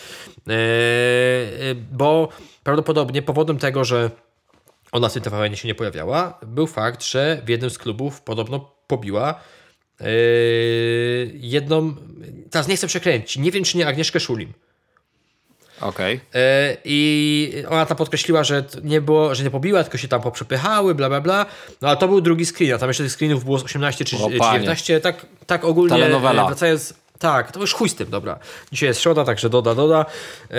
Yy, 0.48 0.56
bo 1.92 2.30
prawdopodobnie 2.64 3.22
powodem 3.22 3.58
tego, 3.58 3.86
że 3.86 4.12
ona 4.92 5.10
w 5.10 5.14
tym 5.14 5.24
TVN 5.24 5.56
się 5.56 5.68
nie 5.68 5.76
pojawiała, 5.76 6.40
był 6.48 6.68
fakt, 6.68 7.04
że 7.04 7.42
w 7.46 7.50
jednym 7.50 7.70
z 7.70 7.78
klubów 7.78 8.22
podobno 8.22 8.72
pobiła 8.88 9.40
Yy, 9.40 9.63
jedną, 11.34 11.96
teraz 12.50 12.68
nie 12.68 12.76
chcę 12.76 12.88
przekręcić, 12.88 13.38
nie 13.38 13.52
wiem 13.52 13.64
czy 13.64 13.78
nie 13.78 13.88
Agnieszkę 13.88 14.20
Szulim. 14.20 14.54
Okej. 15.82 16.16
Okay. 16.16 16.42
Yy, 16.42 16.78
I 16.86 17.64
ona 17.70 17.86
tam 17.86 17.98
podkreśliła, 17.98 18.44
że 18.44 18.64
nie 18.84 19.02
było, 19.02 19.36
że 19.36 19.44
nie 19.44 19.50
pobiła, 19.50 19.84
tylko 19.84 19.98
się 19.98 20.08
tam 20.08 20.22
poprzepychały, 20.22 20.96
bla 20.96 21.10
bla 21.10 21.22
bla. 21.22 21.46
No 21.82 21.88
ale 21.88 21.98
to 21.98 22.08
był 22.08 22.22
drugi 22.22 22.46
screen, 22.46 22.74
a 22.74 22.78
tam 22.78 22.90
jeszcze 22.90 23.04
tych 23.04 23.12
screenów 23.12 23.46
było 23.46 23.58
18 23.64 24.06
czy, 24.06 24.18
19, 24.18 25.00
tak, 25.00 25.26
tak 25.46 25.66
ogólnie 25.66 25.96
Telenowela. 25.96 26.46
wracając. 26.46 26.94
Tak, 27.20 27.52
to 27.52 27.60
już 27.60 27.74
chuj 27.74 27.90
z 27.90 27.96
tym, 27.96 28.10
dobra. 28.10 28.40
Dzisiaj 28.72 28.90
jest 28.90 29.02
środa, 29.02 29.26
także 29.26 29.50
doda, 29.50 29.76
doda. 29.76 30.06
Yy, 30.50 30.58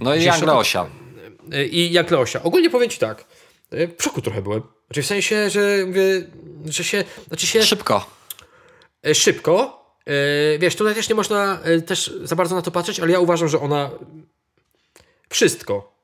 no 0.00 0.14
i 0.14 0.22
jak 0.22 0.42
Leosia. 0.42 0.86
I 1.70 1.92
jak 1.92 2.10
Leosia. 2.10 2.42
Ogólnie 2.42 2.70
powiem 2.70 2.90
Ci 2.90 2.98
tak, 2.98 3.24
w 3.70 4.02
szoku 4.02 4.20
trochę 4.20 4.42
byłem. 4.42 4.62
Znaczy 4.86 5.02
w 5.02 5.06
sensie, 5.06 5.50
że 5.50 5.84
mówię, 5.86 6.02
że 6.64 6.84
się... 6.84 7.04
Znaczy 7.28 7.46
się 7.46 7.62
Szybko. 7.62 8.06
E, 9.06 9.14
szybko. 9.14 9.84
E, 10.06 10.58
wiesz, 10.58 10.76
tutaj 10.76 10.94
też 10.94 11.08
nie 11.08 11.14
można 11.14 11.60
e, 11.64 11.80
też 11.80 12.14
za 12.22 12.36
bardzo 12.36 12.54
na 12.54 12.62
to 12.62 12.70
patrzeć, 12.70 13.00
ale 13.00 13.12
ja 13.12 13.20
uważam, 13.20 13.48
że 13.48 13.60
ona 13.60 13.90
wszystko, 15.28 15.94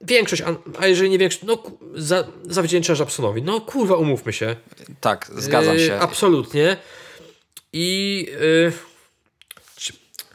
większość, 0.00 0.42
a 0.78 0.86
jeżeli 0.86 1.10
nie 1.10 1.18
większość, 1.18 1.44
no 1.44 1.62
za, 1.94 2.24
zawdzięcza 2.48 2.94
Żabsonowi. 2.94 3.42
No 3.42 3.60
kurwa, 3.60 3.96
umówmy 3.96 4.32
się. 4.32 4.56
Tak, 5.00 5.30
zgadzam 5.36 5.78
się. 5.78 5.98
Absolutnie. 6.00 6.76
I... 7.72 8.26
Yy, 8.40 8.91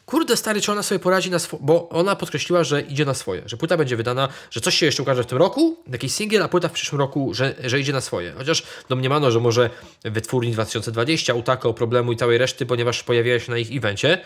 kurde 0.08 0.38
stary, 0.38 0.62
czy 0.62 0.72
ona 0.72 0.84
sobie 0.84 1.00
poradzi 1.00 1.32
na 1.32 1.40
swoje, 1.40 1.64
bo 1.66 1.90
ona 1.90 2.16
podkreśliła, 2.16 2.64
że 2.64 2.82
idzie 2.82 3.06
na 3.06 3.14
swoje, 3.14 3.42
że 3.46 3.58
płyta 3.58 3.78
będzie 3.78 3.96
wydana, 3.98 4.30
że 4.52 4.62
coś 4.62 4.78
się 4.78 4.86
jeszcze 4.86 5.04
ukaże 5.04 5.24
w 5.24 5.26
tym 5.26 5.38
roku, 5.38 5.78
jakiś 5.92 6.12
singiel, 6.12 6.44
a 6.44 6.48
płyta 6.48 6.68
w 6.68 6.72
przyszłym 6.72 7.00
roku, 7.00 7.34
że, 7.34 7.56
że 7.64 7.80
idzie 7.80 7.94
na 7.94 8.02
swoje. 8.02 8.34
Chociaż 8.38 8.64
domniemano, 8.90 9.32
że 9.32 9.40
może 9.40 9.70
wytwórni 10.04 10.52
2020 10.52 11.34
utaka 11.34 11.70
o 11.70 11.74
problemu 11.74 12.12
i 12.12 12.18
całej 12.18 12.38
reszty, 12.38 12.66
ponieważ 12.66 13.04
pojawiła 13.04 13.40
się 13.40 13.52
na 13.52 13.58
ich 13.58 13.78
evencie. 13.78 14.22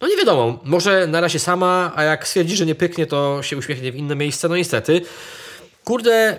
No 0.00 0.08
nie 0.08 0.16
wiadomo, 0.16 0.60
może 0.64 1.06
na 1.06 1.20
razie 1.20 1.38
sama, 1.38 1.92
a 1.94 2.02
jak 2.02 2.28
stwierdzi, 2.28 2.56
że 2.56 2.66
nie 2.66 2.74
pyknie, 2.74 3.06
to 3.06 3.42
się 3.42 3.56
uśmiechnie 3.56 3.92
w 3.92 3.96
inne 3.96 4.16
miejsce, 4.16 4.48
no 4.48 4.56
niestety. 4.56 5.00
Kurde, 5.84 6.38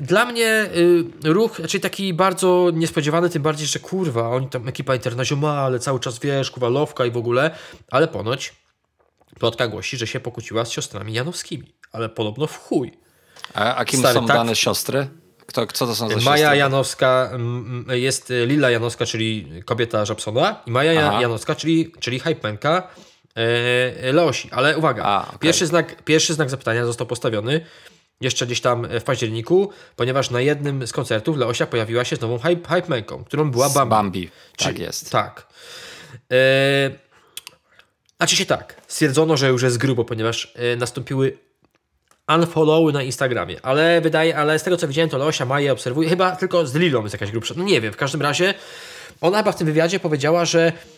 dla 0.00 0.24
mnie 0.24 0.70
yy, 1.24 1.32
ruch, 1.32 1.56
znaczy 1.56 1.80
taki 1.80 2.14
bardzo 2.14 2.70
niespodziewany, 2.74 3.30
tym 3.30 3.42
bardziej, 3.42 3.66
że 3.66 3.78
kurwa, 3.78 4.28
oni 4.28 4.48
tam 4.48 4.68
ekipa 4.68 4.94
ale 5.50 5.78
cały 5.78 6.00
czas 6.00 6.18
wiesz, 6.18 6.50
kurwa, 6.50 6.68
lowka 6.68 7.06
i 7.06 7.10
w 7.10 7.16
ogóle, 7.16 7.50
ale 7.90 8.08
ponoć 8.08 8.52
plotka 9.38 9.68
głosi, 9.68 9.96
że 9.96 10.06
się 10.06 10.20
pokłóciła 10.20 10.64
z 10.64 10.70
siostrami 10.70 11.12
Janowskimi, 11.12 11.74
ale 11.92 12.08
podobno 12.08 12.46
w 12.46 12.58
chuj. 12.58 12.92
A, 13.54 13.74
a 13.74 13.84
kim 13.84 14.00
Stary, 14.00 14.14
są 14.14 14.26
tak, 14.26 14.36
dane 14.36 14.56
siostry? 14.56 15.08
Kto, 15.46 15.66
co 15.66 15.86
to 15.86 15.94
są 15.94 16.08
za 16.08 16.16
Maja 16.16 16.36
siostry? 16.36 16.58
Janowska, 16.58 17.30
jest 17.88 18.32
Lila 18.46 18.70
Janowska, 18.70 19.06
czyli 19.06 19.48
kobieta 19.64 20.04
Żabsona 20.04 20.62
i 20.66 20.70
Maja 20.70 21.08
Aha. 21.08 21.20
Janowska, 21.20 21.54
czyli, 21.54 21.92
czyli 22.00 22.20
hypenka 22.20 22.88
e, 23.34 24.12
Leosi. 24.12 24.48
Ale 24.52 24.78
uwaga, 24.78 25.02
A, 25.04 25.26
okay. 25.28 25.38
pierwszy, 25.38 25.66
znak, 25.66 26.02
pierwszy 26.02 26.34
znak 26.34 26.50
zapytania 26.50 26.86
został 26.86 27.06
postawiony 27.06 27.60
jeszcze 28.20 28.46
gdzieś 28.46 28.60
tam 28.60 28.86
w 29.00 29.02
październiku, 29.02 29.70
ponieważ 29.96 30.30
na 30.30 30.40
jednym 30.40 30.86
z 30.86 30.92
koncertów 30.92 31.36
Leosia 31.36 31.66
pojawiła 31.66 32.04
się 32.04 32.16
z 32.16 32.20
nową 32.20 32.38
hype, 32.38 32.68
hype 32.74 33.02
którą 33.26 33.50
była 33.50 33.70
Bambi. 33.70 33.90
Bambi, 33.90 34.30
tak 34.56 34.78
jest. 34.78 35.10
Tak. 35.10 35.46
E, 36.32 36.90
znaczy 38.16 38.36
się 38.36 38.46
tak, 38.46 38.80
stwierdzono, 38.88 39.36
że 39.36 39.48
już 39.48 39.62
jest 39.62 39.78
grubo, 39.78 40.04
ponieważ 40.04 40.54
e, 40.56 40.76
nastąpiły 40.76 41.38
unfollowy 42.28 42.92
na 42.92 43.02
Instagramie, 43.02 43.56
ale 43.62 44.00
wydaje, 44.00 44.36
ale 44.36 44.58
z 44.58 44.62
tego 44.62 44.76
co 44.76 44.88
widziałem, 44.88 45.10
to 45.10 45.18
Leosia 45.18 45.44
Maję 45.44 45.72
obserwuje, 45.72 46.08
chyba 46.08 46.36
tylko 46.36 46.66
z 46.66 46.74
Lilą 46.74 47.02
jest 47.02 47.12
jakaś 47.12 47.30
grubsza, 47.30 47.54
no 47.56 47.64
nie 47.64 47.80
wiem, 47.80 47.92
w 47.92 47.96
każdym 47.96 48.22
razie 48.22 48.54
ona 49.20 49.38
chyba 49.38 49.52
w 49.52 49.56
tym 49.56 49.66
wywiadzie 49.66 50.00
powiedziała, 50.00 50.44
że 50.44 50.72
Yy, 50.72 50.93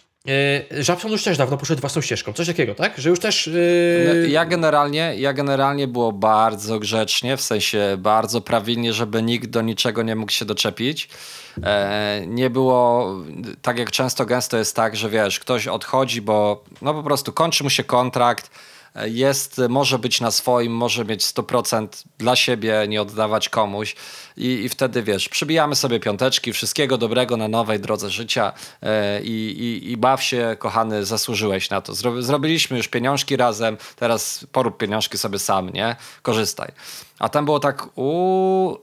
Żabson 0.81 1.13
już 1.13 1.25
też 1.25 1.39
dawno 1.39 1.57
poszedł 1.57 1.81
własną 1.81 2.03
ścieżką, 2.03 2.33
coś 2.33 2.47
takiego, 2.47 2.75
tak? 2.75 2.99
Że 2.99 3.11
już 3.11 3.21
też... 3.21 3.47
Yy... 3.47 4.29
Ja 4.29 4.45
generalnie, 4.45 5.15
ja 5.17 5.33
generalnie 5.33 5.89
było 5.89 6.13
bardzo 6.13 6.79
grzecznie, 6.79 7.37
w 7.37 7.43
sensie 7.43 7.97
bardzo 7.99 8.41
prawilnie, 8.41 8.93
żeby 8.93 9.23
nikt 9.23 9.51
do 9.51 9.63
niczego 9.63 10.03
nie 10.03 10.17
mógł 10.17 10.33
się 10.33 10.45
doczepić. 10.45 11.09
E, 11.63 12.23
nie 12.27 12.51
było, 12.51 13.15
tak 13.63 13.79
jak 13.79 13.91
często 13.91 14.27
gęsto 14.27 14.57
jest 14.57 14.77
tak, 14.77 14.97
że 14.97 15.11
wiesz, 15.11 15.41
ktoś 15.41 15.69
odchodzi, 15.69 16.23
bo 16.23 16.65
no 16.83 16.95
po 16.95 17.03
prostu 17.03 17.33
kończy 17.33 17.65
mu 17.65 17.71
się 17.71 17.85
kontrakt, 17.85 18.51
jest, 19.05 19.61
może 19.69 19.99
być 19.99 20.21
na 20.21 20.31
swoim, 20.31 20.73
może 20.73 21.05
mieć 21.05 21.23
100% 21.25 21.89
dla 22.19 22.37
siebie, 22.37 22.85
nie 22.89 23.03
oddawać 23.03 23.49
komuś 23.49 23.97
i, 24.37 24.47
i 24.47 24.69
wtedy 24.69 25.03
wiesz, 25.03 25.29
przybijamy 25.29 25.77
sobie 25.77 26.01
piąteczki, 26.01 26.53
wszystkiego 26.53 26.99
dobrego 26.99 27.37
na 27.37 27.49
nowej 27.49 27.81
drodze 27.81 28.11
życia 28.11 28.53
e, 28.83 29.23
i, 29.23 29.31
i, 29.31 29.91
i 29.93 29.97
baw 29.97 30.23
się, 30.23 30.57
kochany, 30.59 31.05
zasłużyłeś 31.05 31.71
na 31.71 31.81
to. 31.81 31.95
Zro, 31.95 32.23
zrobiliśmy 32.23 32.77
już 32.77 32.89
pieniążki 32.89 33.37
razem, 33.37 33.77
teraz 33.97 34.47
porób 34.53 34.79
pieniążki 34.79 35.19
sobie 35.19 35.39
sam, 35.39 35.71
nie? 35.71 35.97
Korzystaj. 36.23 36.73
A 37.19 37.29
tam 37.29 37.45
było 37.45 37.61
tak, 37.61 37.89
u 37.99 38.79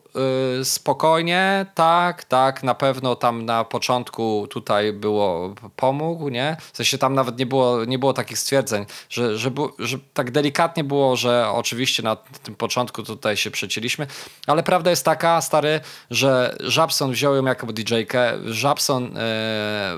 yy, 0.57 0.65
spokojnie, 0.65 1.65
tak, 1.75 2.23
tak, 2.23 2.63
na 2.63 2.75
pewno 2.75 3.15
tam 3.15 3.45
na 3.45 3.63
początku 3.63 4.47
tutaj 4.49 4.93
było 4.93 5.55
pomógł, 5.75 6.29
nie? 6.29 6.57
W 6.73 6.77
sensie 6.77 6.97
tam 6.97 7.13
nawet 7.13 7.39
nie 7.39 7.45
było, 7.45 7.85
nie 7.85 7.99
było 7.99 8.13
takich 8.13 8.39
stwierdzeń, 8.39 8.85
że, 9.09 9.37
że, 9.37 9.51
że 9.79 9.97
tak 10.13 10.31
delikatnie 10.31 10.83
było, 10.83 11.15
że 11.15 11.49
oczywiście 11.49 12.03
na 12.03 12.15
tym 12.15 12.55
początku 12.55 13.03
tutaj 13.03 13.37
się 13.37 13.51
przecięliśmy, 13.51 14.07
ale 14.47 14.63
prawda 14.63 14.89
jest 14.89 15.05
taka, 15.05 15.41
stary, 15.43 15.81
że 16.11 16.55
Żabson 16.59 17.11
wziął 17.11 17.35
ją 17.35 17.45
jako 17.45 17.67
DJ-kę, 17.67 18.33
Żabson 18.45 19.03
yy, 19.03 19.11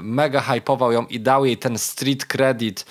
mega 0.01 0.41
hypował 0.41 0.91
ją 0.91 1.05
i 1.05 1.19
dał 1.19 1.45
jej 1.45 1.57
ten 1.57 1.77
street 1.77 2.25
credit, 2.25 2.85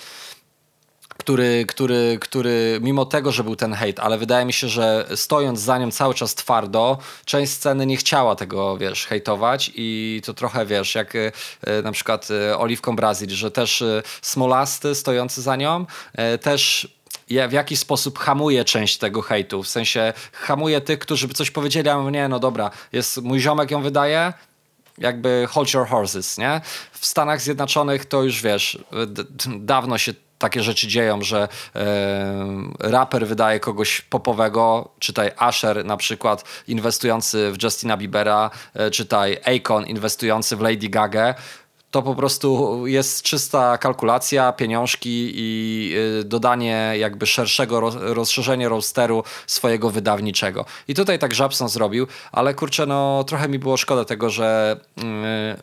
który, 1.17 1.65
który, 1.67 2.17
który 2.21 2.79
mimo 2.81 3.05
tego, 3.05 3.31
że 3.31 3.43
był 3.43 3.55
ten 3.55 3.73
hejt, 3.73 3.99
ale 3.99 4.17
wydaje 4.17 4.45
mi 4.45 4.53
się, 4.53 4.67
że 4.67 5.07
stojąc 5.15 5.59
za 5.59 5.77
nią 5.77 5.91
cały 5.91 6.13
czas 6.13 6.35
twardo, 6.35 6.97
część 7.25 7.51
sceny 7.51 7.85
nie 7.85 7.97
chciała 7.97 8.35
tego, 8.35 8.77
wiesz, 8.77 9.05
hejtować 9.05 9.71
i 9.75 10.21
to 10.25 10.33
trochę, 10.33 10.65
wiesz, 10.65 10.95
jak 10.95 11.15
e, 11.15 11.31
na 11.83 11.91
przykład 11.91 12.27
e, 12.31 12.57
Oliwką 12.57 12.95
Brazil, 12.95 13.29
że 13.29 13.51
też 13.51 13.81
e, 13.81 14.03
Smolasty 14.21 14.95
stojący 14.95 15.41
za 15.41 15.55
nią, 15.55 15.85
też 16.41 16.87
w 17.29 17.51
jakiś 17.51 17.79
sposób 17.79 18.19
hamuje 18.19 18.65
część 18.65 18.97
tego 18.97 19.21
hejtu, 19.21 19.63
w 19.63 19.67
sensie 19.67 20.13
hamuje 20.31 20.81
tych, 20.81 20.99
którzy 20.99 21.27
by 21.27 21.33
coś 21.33 21.51
powiedzieli, 21.51 21.89
a 21.89 21.97
mówię, 21.97 22.11
nie, 22.11 22.27
no 22.27 22.39
dobra, 22.39 22.71
jest 22.91 23.21
mój 23.21 23.39
ziomek 23.39 23.71
ją 23.71 23.81
wydaje, 23.81 24.33
jakby 24.97 25.47
hold 25.49 25.73
your 25.73 25.87
horses, 25.87 26.37
nie? 26.37 26.61
W 26.91 27.05
Stanach 27.05 27.41
Zjednoczonych 27.41 28.05
to 28.05 28.23
już 28.23 28.41
wiesz, 28.41 28.79
dawno 29.59 29.97
się 29.97 30.13
takie 30.37 30.63
rzeczy 30.63 30.87
dzieją, 30.87 31.21
że 31.21 31.47
e, 31.75 31.79
raper 32.79 33.27
wydaje 33.27 33.59
kogoś 33.59 34.01
popowego, 34.01 34.89
czytaj 34.99 35.31
Asher 35.37 35.85
na 35.85 35.97
przykład 35.97 36.43
inwestujący 36.67 37.51
w 37.51 37.63
Justina 37.63 37.97
Biebera, 37.97 38.49
e, 38.73 38.91
czytaj 38.91 39.37
Akon 39.45 39.85
inwestujący 39.85 40.55
w 40.55 40.61
Lady 40.61 40.89
Gaga, 40.89 41.35
to 41.95 42.01
po 42.01 42.15
prostu 42.15 42.81
jest 42.87 43.21
czysta 43.21 43.77
kalkulacja, 43.77 44.51
pieniążki 44.51 45.31
i 45.35 45.93
y, 46.19 46.23
dodanie 46.23 46.93
jakby 46.97 47.25
szerszego 47.25 47.89
rozszerzenia 47.89 48.69
rosteru 48.69 49.23
swojego 49.47 49.89
wydawniczego. 49.89 50.65
I 50.87 50.93
tutaj 50.93 51.19
tak 51.19 51.33
Żabson 51.33 51.69
zrobił, 51.69 52.07
ale 52.31 52.53
kurczę, 52.53 52.85
no 52.85 53.23
trochę 53.23 53.49
mi 53.49 53.59
było 53.59 53.77
szkoda 53.77 54.05
tego, 54.05 54.29
że 54.29 54.79
y, 54.97 55.03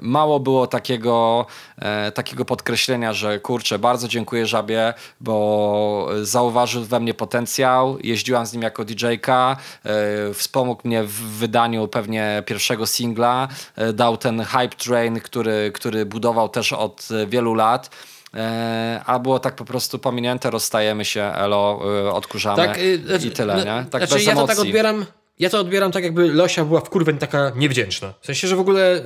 mało 0.00 0.40
było 0.40 0.66
takiego, 0.66 1.46
e, 1.78 2.12
takiego 2.12 2.44
podkreślenia, 2.44 3.12
że 3.12 3.40
kurczę, 3.40 3.78
bardzo 3.78 4.08
dziękuję 4.08 4.46
Żabie, 4.46 4.94
bo 5.20 6.08
zauważył 6.22 6.84
we 6.84 7.00
mnie 7.00 7.14
potencjał, 7.14 7.98
jeździłam 8.02 8.46
z 8.46 8.52
nim 8.52 8.62
jako 8.62 8.84
DJ-ka, 8.84 9.56
e, 9.84 10.34
wspomógł 10.34 10.88
mnie 10.88 11.04
w 11.04 11.12
wydaniu 11.12 11.88
pewnie 11.88 12.42
pierwszego 12.46 12.86
singla, 12.86 13.48
e, 13.76 13.92
dał 13.92 14.16
ten 14.16 14.44
hype 14.44 14.76
train, 14.76 15.20
który, 15.20 15.70
który 15.74 16.06
budował 16.06 16.21
budował 16.22 16.48
też 16.48 16.72
od 16.72 17.08
e, 17.10 17.26
wielu 17.26 17.54
lat. 17.54 17.90
E, 18.34 19.02
a 19.06 19.18
było 19.18 19.38
tak 19.38 19.54
po 19.54 19.64
prostu 19.64 19.98
pominięte, 19.98 20.50
rozstajemy 20.50 21.04
się, 21.04 21.22
elo, 21.22 21.80
e, 22.06 22.12
odkurzamy 22.12 22.56
tak, 22.56 22.78
i 23.24 23.30
tyle, 23.30 23.56
no, 23.56 23.64
nie? 23.64 23.86
Tak 23.90 24.00
znaczy, 24.02 24.14
bez 24.14 24.26
ja 24.26 24.34
to 24.34 24.46
tak 24.46 24.58
odbieram, 24.58 25.06
ja 25.38 25.50
to 25.50 25.60
odbieram 25.60 25.92
tak, 25.92 26.04
jakby 26.04 26.32
Losia 26.32 26.64
była 26.64 26.80
w 26.80 26.90
kurwę 26.90 27.12
taka 27.12 27.52
niewdzięczna. 27.56 28.14
W 28.20 28.26
sensie, 28.26 28.48
że 28.48 28.56
w 28.56 28.60
ogóle 28.60 29.02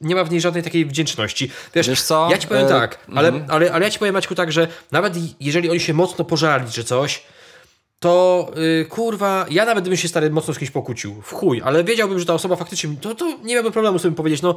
nie 0.00 0.14
ma 0.14 0.24
w 0.24 0.30
niej 0.30 0.40
żadnej 0.40 0.62
takiej 0.62 0.86
wdzięczności. 0.86 1.50
Wiesz, 1.74 1.88
Wiesz 1.88 2.02
co? 2.02 2.28
Ja 2.30 2.38
ci 2.38 2.48
powiem 2.48 2.68
tak, 2.68 2.98
ale, 3.14 3.28
mm 3.28 3.46
ale, 3.48 3.72
ale 3.72 3.84
ja 3.84 3.90
ci 3.90 3.98
powiem, 3.98 4.14
Maćku, 4.14 4.34
tak, 4.34 4.52
że 4.52 4.68
nawet 4.92 5.14
jeżeli 5.40 5.70
oni 5.70 5.80
się 5.80 5.94
mocno 5.94 6.24
pożali 6.24 6.70
czy 6.70 6.84
coś, 6.84 7.22
to 7.98 8.50
yy, 8.56 8.84
kurwa, 8.84 9.46
ja 9.50 9.64
nawet 9.64 9.84
bym 9.84 9.96
się 9.96 10.08
stary 10.08 10.30
mocno 10.30 10.54
z 10.54 10.58
kimś 10.58 10.70
pokłócił. 10.70 11.22
W 11.22 11.32
chuj, 11.32 11.62
ale 11.64 11.84
wiedziałbym, 11.84 12.18
że 12.18 12.26
ta 12.26 12.34
osoba 12.34 12.56
faktycznie, 12.56 12.96
to, 13.00 13.14
to 13.14 13.38
nie 13.44 13.54
miałbym 13.54 13.72
problemu 13.72 13.98
sobie 13.98 14.16
powiedzieć, 14.16 14.42
no 14.42 14.54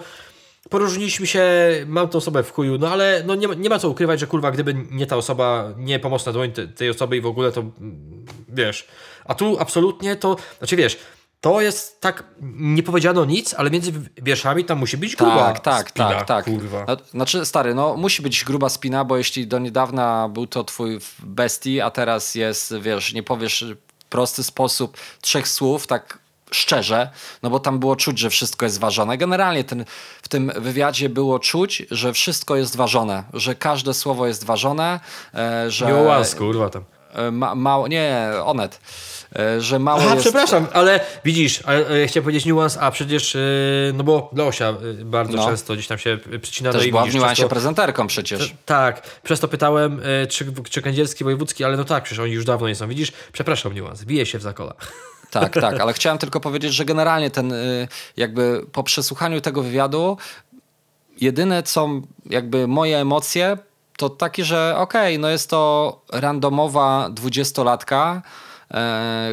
Poróżniliśmy 0.69 1.27
się, 1.27 1.43
mam 1.87 2.09
tą 2.09 2.17
osobę 2.17 2.43
w 2.43 2.51
chuju, 2.51 2.77
no 2.77 2.89
ale 2.89 3.23
no 3.25 3.35
nie, 3.35 3.47
ma, 3.47 3.53
nie 3.53 3.69
ma 3.69 3.79
co 3.79 3.89
ukrywać, 3.89 4.19
że 4.19 4.27
kurwa, 4.27 4.51
gdyby 4.51 4.75
nie 4.91 5.07
ta 5.07 5.17
osoba, 5.17 5.73
nie 5.77 5.99
pomocna 5.99 6.31
dłoń 6.31 6.51
tej 6.75 6.89
osoby 6.89 7.17
i 7.17 7.21
w 7.21 7.25
ogóle 7.25 7.51
to 7.51 7.61
mm, 7.61 8.25
wiesz. 8.49 8.87
A 9.25 9.35
tu 9.35 9.57
absolutnie 9.59 10.15
to, 10.15 10.35
znaczy 10.59 10.75
wiesz, 10.75 10.97
to 11.41 11.61
jest 11.61 12.01
tak, 12.01 12.23
nie 12.59 12.83
powiedziano 12.83 13.25
nic, 13.25 13.53
ale 13.53 13.71
między 13.71 13.91
wierszami 14.17 14.65
tam 14.65 14.79
musi 14.79 14.97
być 14.97 15.15
gruba 15.15 15.53
tak, 15.53 15.59
tak, 15.59 15.89
spina, 15.89 16.09
tak, 16.09 16.27
tak. 16.27 16.45
kurwa. 16.45 16.85
No, 16.87 16.97
znaczy, 17.11 17.45
stary, 17.45 17.75
no 17.75 17.97
musi 17.97 18.21
być 18.21 18.45
gruba 18.45 18.69
spina, 18.69 19.05
bo 19.05 19.17
jeśli 19.17 19.47
do 19.47 19.59
niedawna 19.59 20.29
był 20.29 20.47
to 20.47 20.63
twój 20.63 20.99
bestii, 21.19 21.81
a 21.81 21.91
teraz 21.91 22.35
jest, 22.35 22.73
wiesz, 22.77 23.13
nie 23.13 23.23
powiesz 23.23 23.65
w 23.99 24.03
prosty 24.03 24.43
sposób 24.43 24.97
trzech 25.21 25.47
słów, 25.47 25.87
tak 25.87 26.19
szczerze, 26.51 27.09
no 27.43 27.49
bo 27.49 27.59
tam 27.59 27.79
było 27.79 27.95
czuć, 27.95 28.19
że 28.19 28.29
wszystko 28.29 28.65
jest 28.65 28.79
ważone. 28.79 29.17
Generalnie 29.17 29.63
ten, 29.63 29.85
w 30.21 30.27
tym 30.27 30.51
wywiadzie 30.55 31.09
było 31.09 31.39
czuć, 31.39 31.83
że 31.91 32.13
wszystko 32.13 32.55
jest 32.55 32.75
ważone, 32.75 33.23
że 33.33 33.55
każde 33.55 33.93
słowo 33.93 34.27
jest 34.27 34.43
ważone, 34.43 34.99
e, 35.33 35.71
że... 35.71 35.85
Miło 35.85 36.01
łas, 36.01 36.35
kurwa 36.35 36.69
tam. 36.69 36.83
E, 37.13 37.31
ma, 37.31 37.55
mało, 37.55 37.87
nie, 37.87 38.31
Onet 38.45 38.79
że 39.59 39.79
mało 39.79 39.99
Aha, 40.01 40.09
jest... 40.09 40.21
przepraszam, 40.21 40.67
ale 40.73 40.99
widzisz, 41.25 41.61
ale, 41.65 41.87
e, 41.87 42.07
chciałem 42.07 42.23
powiedzieć 42.23 42.45
niuans, 42.45 42.77
a 42.77 42.91
przecież, 42.91 43.37
no 43.93 44.03
bo 44.03 44.31
Leosia 44.33 44.73
bardzo 45.03 45.37
no. 45.37 45.45
często 45.45 45.73
gdzieś 45.73 45.87
tam 45.87 45.97
się 45.97 46.17
przycina 46.41 46.71
Też 46.71 46.83
do 46.83 46.89
była 46.89 47.05
w 47.05 47.13
niuansie 47.13 47.49
prezenterką 47.49 48.07
przecież. 48.07 48.55
tak, 48.65 49.19
przez 49.23 49.39
to 49.39 49.47
pytałem, 49.47 50.01
czy, 50.29 50.45
czy 50.69 50.81
kędzierski, 50.81 51.23
wojewódzki, 51.23 51.63
ale 51.63 51.77
no 51.77 51.83
tak, 51.83 52.03
przecież 52.03 52.19
oni 52.19 52.31
już 52.31 52.45
dawno 52.45 52.67
nie 52.67 52.75
są. 52.75 52.87
Widzisz, 52.87 53.11
przepraszam 53.31 53.73
niuans, 53.73 54.03
bije 54.03 54.25
się 54.25 54.39
w 54.39 54.41
zakola. 54.41 54.73
Tak, 55.31 55.53
tak, 55.53 55.79
ale 55.79 55.93
chciałem 55.93 56.17
tylko 56.17 56.39
powiedzieć, 56.39 56.73
że 56.73 56.85
generalnie 56.85 57.31
ten 57.31 57.53
jakby 58.17 58.65
po 58.71 58.83
przesłuchaniu 58.83 59.41
tego 59.41 59.63
wywiadu 59.63 60.17
jedyne 61.21 61.63
co 61.63 61.89
jakby 62.25 62.67
moje 62.67 62.97
emocje 62.97 63.57
to 63.97 64.09
takie, 64.09 64.45
że 64.45 64.73
okej, 64.77 65.13
okay, 65.13 65.19
no 65.19 65.29
jest 65.29 65.49
to 65.49 66.01
randomowa 66.11 67.09
dwudziestolatka, 67.09 68.21
e, 68.21 68.21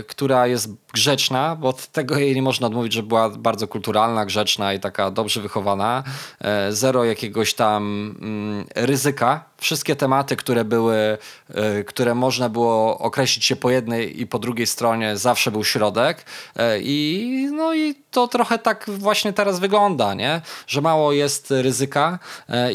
która 0.06 0.46
jest 0.46 0.68
grzeczna, 0.96 1.56
bo 1.56 1.68
od 1.68 1.86
tego 1.86 2.18
jej 2.18 2.34
nie 2.34 2.42
można 2.42 2.66
odmówić, 2.66 2.92
że 2.92 3.02
była 3.02 3.30
bardzo 3.30 3.68
kulturalna, 3.68 4.26
grzeczna 4.26 4.72
i 4.72 4.80
taka 4.80 5.10
dobrze 5.10 5.40
wychowana. 5.40 6.02
E, 6.40 6.72
zero 6.72 7.04
jakiegoś 7.04 7.54
tam 7.54 7.82
mm, 8.22 8.64
ryzyka. 8.74 9.44
Wszystkie 9.58 9.96
tematy, 9.96 10.36
które 10.36 10.64
były, 10.64 11.18
e, 11.54 11.84
które 11.84 12.14
można 12.14 12.48
było 12.48 12.98
określić 12.98 13.44
się 13.44 13.56
po 13.56 13.70
jednej 13.70 14.20
i 14.20 14.26
po 14.26 14.38
drugiej 14.38 14.66
stronie, 14.66 15.16
zawsze 15.16 15.50
był 15.50 15.64
środek. 15.64 16.24
E, 16.56 16.78
I, 16.80 17.48
no 17.52 17.74
i 17.74 17.94
to 18.10 18.28
trochę 18.28 18.58
tak 18.58 18.86
właśnie 18.88 19.32
teraz 19.32 19.60
wygląda, 19.60 20.14
nie? 20.14 20.40
że 20.66 20.80
mało 20.80 21.12
jest 21.12 21.50
ryzyka 21.50 22.18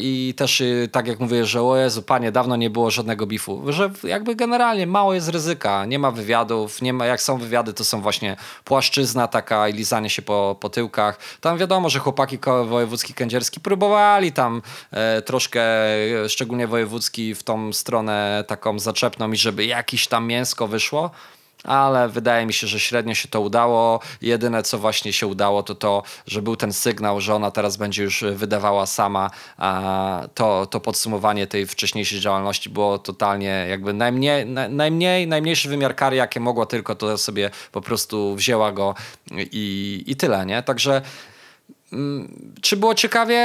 i 0.00 0.34
też 0.36 0.62
tak 0.92 1.06
jak 1.06 1.20
mówię, 1.20 1.46
że 1.46 1.62
o 1.62 1.76
Jezu, 1.76 2.02
panie, 2.02 2.32
dawno 2.32 2.56
nie 2.56 2.70
było 2.70 2.90
żadnego 2.90 3.26
bifu, 3.26 3.62
że 3.68 3.90
jakby 4.04 4.34
generalnie 4.34 4.86
mało 4.86 5.14
jest 5.14 5.28
ryzyka, 5.28 5.84
nie 5.84 5.98
ma 5.98 6.10
wywiadów, 6.10 6.82
nie 6.82 6.92
ma, 6.92 7.06
jak 7.06 7.22
są 7.22 7.38
wywiady, 7.38 7.72
to 7.72 7.84
są 7.84 8.00
właśnie 8.00 8.11
właśnie 8.12 8.36
płaszczyzna 8.64 9.28
taka 9.28 9.68
i 9.68 9.72
lizanie 9.72 10.10
się 10.10 10.22
po, 10.22 10.56
po 10.60 10.68
tyłkach. 10.68 11.18
Tam 11.40 11.58
wiadomo, 11.58 11.90
że 11.90 11.98
chłopaki 11.98 12.38
wojewódzki 12.66 13.14
kędzierski 13.14 13.60
próbowali 13.60 14.32
tam 14.32 14.62
e, 14.90 15.22
troszkę, 15.22 15.62
szczególnie 16.28 16.66
wojewódzki, 16.66 17.34
w 17.34 17.42
tą 17.42 17.72
stronę 17.72 18.44
taką 18.46 18.78
zaczepną 18.78 19.32
i 19.32 19.36
żeby 19.36 19.66
jakiś 19.66 20.06
tam 20.06 20.26
mięsko 20.26 20.66
wyszło 20.66 21.10
ale 21.64 22.08
wydaje 22.08 22.46
mi 22.46 22.52
się, 22.52 22.66
że 22.66 22.80
średnio 22.80 23.14
się 23.14 23.28
to 23.28 23.40
udało. 23.40 24.00
Jedyne, 24.22 24.62
co 24.62 24.78
właśnie 24.78 25.12
się 25.12 25.26
udało, 25.26 25.62
to 25.62 25.74
to, 25.74 26.02
że 26.26 26.42
był 26.42 26.56
ten 26.56 26.72
sygnał, 26.72 27.20
że 27.20 27.34
ona 27.34 27.50
teraz 27.50 27.76
będzie 27.76 28.02
już 28.02 28.24
wydawała 28.32 28.86
sama. 28.86 29.30
To, 30.34 30.66
to 30.66 30.80
podsumowanie 30.80 31.46
tej 31.46 31.66
wcześniejszej 31.66 32.20
działalności 32.20 32.70
było 32.70 32.98
totalnie 32.98 33.66
jakby 33.68 33.92
najmniej, 33.92 34.46
najmniej, 34.70 35.28
najmniejszy 35.28 35.68
wymiar 35.68 35.96
kary, 35.96 36.16
jakie 36.16 36.40
mogła 36.40 36.66
tylko, 36.66 36.94
to 36.94 37.18
sobie 37.18 37.50
po 37.72 37.80
prostu 37.80 38.34
wzięła 38.34 38.72
go 38.72 38.94
i, 39.30 40.04
i 40.06 40.16
tyle, 40.16 40.46
nie? 40.46 40.62
Także 40.62 41.02
czy 42.60 42.76
było 42.76 42.94
ciekawie? 42.94 43.36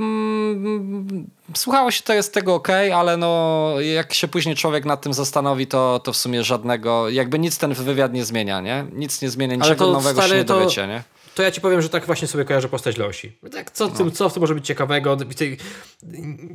Mm, 0.00 1.26
słuchało 1.54 1.90
się 1.90 2.02
to 2.02 2.14
jest 2.14 2.34
tego 2.34 2.54
ok, 2.54 2.68
ale 2.94 3.16
no 3.16 3.72
jak 3.94 4.14
się 4.14 4.28
później 4.28 4.56
człowiek 4.56 4.84
nad 4.84 5.00
tym 5.00 5.14
zastanowi, 5.14 5.66
to, 5.66 6.00
to 6.04 6.12
w 6.12 6.16
sumie 6.16 6.44
żadnego, 6.44 7.10
jakby 7.10 7.38
nic 7.38 7.58
ten 7.58 7.74
wywiad 7.74 8.12
nie 8.12 8.24
zmienia, 8.24 8.60
nie? 8.60 8.86
Nic 8.92 9.22
nie 9.22 9.30
zmienia, 9.30 9.54
niczego 9.54 9.92
nowego 9.92 10.20
stary, 10.20 10.32
się 10.32 10.38
nie 10.38 10.44
dowiecie, 10.44 10.86
nie? 10.86 11.02
To 11.36 11.42
ja 11.42 11.50
ci 11.50 11.60
powiem, 11.60 11.82
że 11.82 11.88
tak 11.88 12.06
właśnie 12.06 12.28
sobie 12.28 12.44
kojarzę 12.44 12.68
postać 12.68 12.96
Leosi. 12.96 13.38
Tak, 13.52 13.70
co, 13.70 13.88
w 13.88 13.96
tym, 13.96 14.12
co 14.12 14.28
w 14.28 14.32
tym 14.32 14.40
może 14.40 14.54
być 14.54 14.66
ciekawego? 14.66 15.16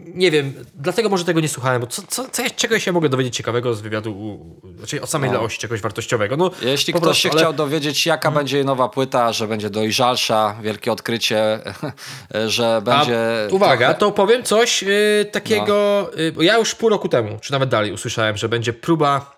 Nie 0.05 0.32
wiem, 0.32 0.53
dlatego 0.75 1.09
może 1.09 1.25
tego 1.25 1.39
nie 1.39 1.49
słuchałem, 1.49 1.82
bo 1.82 1.88
co, 1.88 2.01
co, 2.07 2.29
co, 2.29 2.43
czego 2.55 2.79
się 2.79 2.91
mogę 2.91 3.09
dowiedzieć 3.09 3.36
ciekawego 3.36 3.73
z 3.73 3.82
wywiadu, 3.82 4.39
znaczy 4.77 5.01
od 5.01 5.09
samej 5.09 5.29
no. 5.29 5.38
Leosi, 5.38 5.59
czegoś 5.59 5.82
wartościowego? 5.82 6.38
No, 6.38 6.51
Jeśli 6.61 6.93
ktoś 6.93 7.03
prostu, 7.03 7.23
się 7.23 7.29
ale... 7.29 7.39
chciał 7.39 7.53
dowiedzieć, 7.53 8.05
jaka 8.05 8.21
hmm. 8.21 8.39
będzie 8.39 8.63
nowa 8.63 8.89
płyta, 8.89 9.34
że 9.34 9.47
będzie 9.47 9.69
dojrzalsza, 9.69 10.55
wielkie 10.61 10.91
odkrycie, 10.91 11.59
że 12.47 12.82
będzie... 12.86 13.47
A, 13.51 13.53
uwaga, 13.53 13.86
trochę... 13.86 13.99
to 13.99 14.11
powiem 14.11 14.43
coś 14.43 14.84
yy, 14.84 15.25
takiego, 15.32 16.09
no. 16.15 16.21
yy, 16.41 16.45
ja 16.45 16.57
już 16.57 16.75
pół 16.75 16.89
roku 16.89 17.09
temu, 17.09 17.39
czy 17.41 17.51
nawet 17.51 17.69
dalej 17.69 17.91
usłyszałem, 17.91 18.38
że 18.38 18.49
będzie 18.49 18.73
próba, 18.73 19.36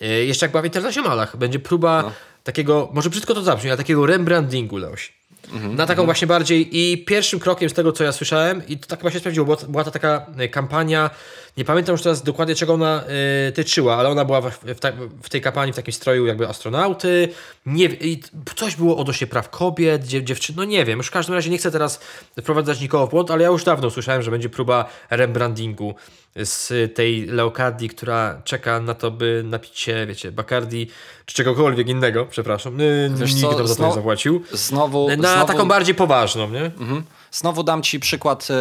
yy, 0.00 0.24
jeszcze 0.24 0.46
jak 0.46 0.50
była 0.50 0.62
w 0.62 0.66
Internacjonalach, 0.66 1.36
będzie 1.36 1.58
próba 1.58 2.02
no. 2.02 2.12
Takiego, 2.44 2.90
może 2.92 3.10
brzydko 3.10 3.34
to 3.34 3.42
zabrzmi, 3.42 3.70
ale 3.70 3.76
takiego 3.76 4.06
rebrandingu 4.06 4.76
Leosi. 4.76 5.12
Mhm, 5.52 5.74
na 5.74 5.86
taką 5.86 5.92
mhm. 6.02 6.06
właśnie 6.06 6.26
bardziej 6.26 6.78
i 6.78 7.04
pierwszym 7.04 7.40
krokiem 7.40 7.70
z 7.70 7.72
tego, 7.72 7.92
co 7.92 8.04
ja 8.04 8.12
słyszałem, 8.12 8.66
i 8.68 8.78
to 8.78 8.86
tak 8.86 9.00
właśnie 9.00 9.20
sprawdziło, 9.20 9.56
była 9.68 9.84
to 9.84 9.90
taka 9.90 10.26
e, 10.38 10.48
kampania, 10.48 11.10
nie 11.56 11.64
pamiętam 11.64 11.92
już 11.92 12.02
teraz 12.02 12.22
dokładnie 12.22 12.54
czego 12.54 12.74
ona 12.74 13.04
y, 13.48 13.52
tyczyła, 13.52 13.96
ale 13.96 14.08
ona 14.08 14.24
była 14.24 14.40
w, 14.40 14.58
w, 14.62 14.80
ta, 14.80 14.92
w, 15.22 15.28
tej 15.28 15.40
kampanii 15.40 15.72
w 15.72 15.76
takim 15.76 15.94
stroju 15.94 16.26
jakby 16.26 16.48
astronauty, 16.48 17.28
nie, 17.66 17.84
i 17.84 18.22
coś 18.56 18.76
było 18.76 18.96
odnośnie 18.96 19.26
praw 19.26 19.50
kobiet, 19.50 20.06
dziew, 20.06 20.24
dziewczyn, 20.24 20.56
no 20.58 20.64
nie 20.64 20.84
wiem, 20.84 20.98
już 20.98 21.06
w 21.06 21.10
każdym 21.10 21.34
razie 21.34 21.50
nie 21.50 21.58
chcę 21.58 21.70
teraz 21.70 22.00
wprowadzać 22.40 22.80
nikogo 22.80 23.06
w 23.06 23.10
błąd, 23.10 23.30
ale 23.30 23.42
ja 23.42 23.48
już 23.48 23.64
dawno 23.64 23.90
słyszałem, 23.90 24.22
że 24.22 24.30
będzie 24.30 24.48
próba 24.48 24.88
rebrandingu 25.10 25.94
z 26.36 26.94
tej 26.94 27.26
Leokardii, 27.26 27.88
która 27.88 28.40
czeka 28.44 28.80
na 28.80 28.94
to, 28.94 29.10
by 29.10 29.42
napić 29.44 29.78
się, 29.78 30.06
wiecie, 30.06 30.32
Bacardi 30.32 30.88
czy 31.26 31.34
czegokolwiek 31.34 31.88
innego, 31.88 32.26
przepraszam. 32.26 32.78
Wiesz 33.14 33.34
Nikt 33.34 33.58
nam 33.58 33.68
za 33.68 33.74
to 33.76 33.86
nie 33.86 33.94
zapłacił. 33.94 34.42
Znowu, 34.52 35.08
na 35.08 35.34
znowu, 35.34 35.46
taką 35.46 35.68
bardziej 35.68 35.94
poważną, 35.94 36.50
nie? 36.50 36.64
Mhm. 36.64 37.02
Znowu 37.34 37.62
dam 37.62 37.82
ci 37.82 38.00
przykład 38.00 38.48
e, 38.50 38.54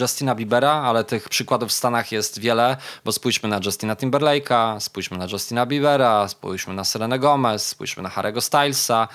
Justina 0.00 0.34
Biebera, 0.34 0.72
ale 0.72 1.04
tych 1.04 1.28
przykładów 1.28 1.68
w 1.70 1.72
Stanach 1.72 2.12
jest 2.12 2.38
wiele, 2.38 2.76
bo 3.04 3.12
spójrzmy 3.12 3.48
na 3.48 3.60
Justina 3.64 3.94
Timberlake'a, 3.94 4.80
spójrzmy 4.80 5.18
na 5.18 5.26
Justina 5.32 5.66
Biebera, 5.66 6.28
spójrzmy 6.28 6.74
na 6.74 6.84
Serenę 6.84 7.18
Gomez, 7.18 7.66
spójrzmy 7.66 8.02
na 8.02 8.08
Harry'ego 8.08 8.40
Stylesa 8.40 9.08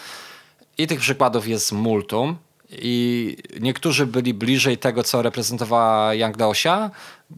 i 0.78 0.88
tych 0.88 1.00
przykładów 1.00 1.48
jest 1.48 1.72
multum. 1.72 2.38
I 2.70 3.38
niektórzy 3.60 4.06
byli 4.06 4.34
bliżej 4.34 4.78
tego, 4.78 5.04
co 5.04 5.22
reprezentowała 5.22 6.14
Young 6.14 6.38
Daosia, 6.38 6.92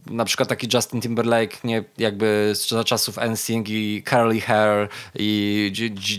na 0.06 0.24
przykład 0.24 0.48
taki 0.48 0.68
Justin 0.74 1.00
Timberlake, 1.00 1.56
nie, 1.64 1.84
jakby 1.98 2.52
za 2.68 2.84
czasów 2.84 3.16
NSYNC 3.16 3.68
i 3.68 4.02
curly 4.10 4.40
hair 4.40 4.88
i 5.14 5.70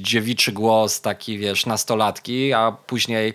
dziewiczy 0.01 0.51
głos, 0.51 1.01
taki 1.01 1.37
wiesz, 1.37 1.65
nastolatki, 1.65 2.53
a 2.53 2.71
później 2.71 3.33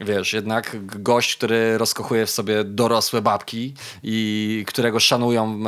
wiesz, 0.00 0.32
jednak 0.32 0.76
gość, 1.02 1.36
który 1.36 1.78
rozkochuje 1.78 2.26
w 2.26 2.30
sobie 2.30 2.64
dorosłe 2.64 3.22
babki 3.22 3.74
i 4.02 4.64
którego 4.66 5.00
szanują 5.00 5.60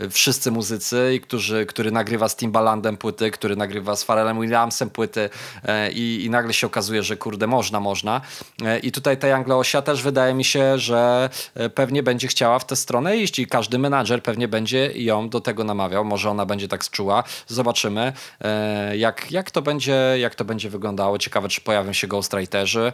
e, 0.00 0.10
wszyscy 0.10 0.50
muzycy 0.50 1.14
i 1.14 1.20
którzy, 1.20 1.66
który 1.66 1.90
nagrywa 1.90 2.28
z 2.28 2.36
Timbalandem 2.36 2.96
płyty, 2.96 3.30
który 3.30 3.56
nagrywa 3.56 3.96
z 3.96 4.04
Pharrellem 4.04 4.40
Williamsem 4.40 4.90
płyty 4.90 5.30
e, 5.64 5.92
i, 5.92 6.24
i 6.24 6.30
nagle 6.30 6.54
się 6.54 6.66
okazuje, 6.66 7.02
że 7.02 7.16
kurde, 7.16 7.46
można, 7.46 7.80
można. 7.80 8.20
E, 8.64 8.78
I 8.78 8.92
tutaj 8.92 9.16
ta 9.16 9.34
Anglosia 9.34 9.82
też 9.82 10.02
wydaje 10.02 10.34
mi 10.34 10.44
się, 10.44 10.78
że 10.78 11.30
e, 11.54 11.70
pewnie 11.70 12.02
będzie 12.02 12.28
chciała 12.28 12.58
w 12.58 12.66
tę 12.66 12.76
stronę 12.76 13.16
iść 13.16 13.38
i 13.38 13.46
każdy 13.46 13.78
menadżer 13.78 14.22
pewnie 14.22 14.48
będzie 14.48 14.92
ją 14.94 15.28
do 15.28 15.40
tego 15.40 15.64
namawiał. 15.64 16.04
Może 16.04 16.30
ona 16.30 16.46
będzie 16.46 16.68
tak 16.68 16.90
czuła. 16.90 17.24
Zobaczymy, 17.46 18.12
e, 18.40 18.96
jak, 18.96 19.30
jak, 19.30 19.50
to 19.50 19.62
będzie, 19.62 20.14
jak 20.18 20.34
to 20.34 20.44
będzie 20.44 20.70
wyglądało. 20.70 21.18
Ciekawe, 21.18 21.48
czy 21.48 21.60
pojawią 21.60 21.92
się 21.92 22.06
ghostwriterzy, 22.06 22.92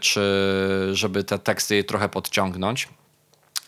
czy 0.00 0.20
żeby 0.92 1.24
te 1.24 1.38
teksty 1.38 1.84
trochę 1.84 2.08
podciągnąć. 2.08 2.88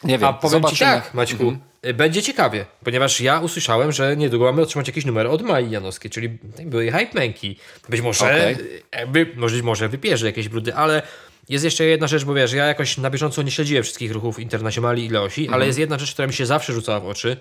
Nie 0.05 0.19
wiem, 0.19 0.29
A 0.29 0.33
powiem 0.33 0.51
zobaczymy. 0.51 0.79
ci 0.79 0.85
tak, 0.85 1.15
Maćku, 1.15 1.43
mhm. 1.43 1.97
będzie 1.97 2.23
ciekawie, 2.23 2.67
ponieważ 2.85 3.21
ja 3.21 3.41
usłyszałem, 3.41 3.93
że 3.93 4.17
niedługo 4.17 4.45
mamy 4.45 4.63
otrzymać 4.63 4.87
jakiś 4.87 5.05
numer 5.05 5.27
od 5.27 5.43
Mai 5.43 5.71
Janowskiej, 5.71 6.11
czyli 6.11 6.39
były 6.65 6.93
hype 6.93 7.21
manki. 7.21 7.57
Być 7.89 8.01
może, 8.01 8.55
okay. 8.93 9.07
by, 9.07 9.33
może, 9.37 9.63
może 9.63 9.89
wypierze 9.89 10.27
jakieś 10.27 10.49
brudy, 10.49 10.75
ale 10.75 11.03
jest 11.49 11.65
jeszcze 11.65 11.85
jedna 11.85 12.07
rzecz, 12.07 12.25
bo 12.25 12.35
wiesz, 12.35 12.53
ja 12.53 12.67
jakoś 12.67 12.99
na 12.99 13.11
bieżąco 13.11 13.43
nie 13.43 13.51
śledziłem 13.51 13.83
wszystkich 13.83 14.13
ruchów 14.13 14.39
Internacjonali 14.39 15.05
i 15.05 15.09
Leosi, 15.09 15.41
mhm. 15.41 15.55
ale 15.55 15.67
jest 15.67 15.79
jedna 15.79 15.99
rzecz, 15.99 16.13
która 16.13 16.29
mi 16.29 16.35
się 16.35 16.47
zawsze 16.47 16.73
rzucała 16.73 17.01
w 17.01 17.07
oczy. 17.07 17.37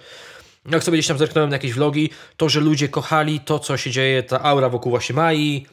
Jak 0.71 0.83
sobie 0.83 0.97
gdzieś 0.97 1.07
tam 1.07 1.17
zerknąłem 1.17 1.49
na 1.49 1.55
jakieś 1.55 1.73
vlogi, 1.73 2.09
to, 2.37 2.49
że 2.49 2.59
ludzie 2.59 2.89
kochali 2.89 3.39
to, 3.39 3.59
co 3.59 3.77
się 3.77 3.91
dzieje, 3.91 4.23
ta 4.23 4.43
aura 4.43 4.69
wokół 4.69 4.89
właśnie 4.89 5.15
Mai, 5.15 5.65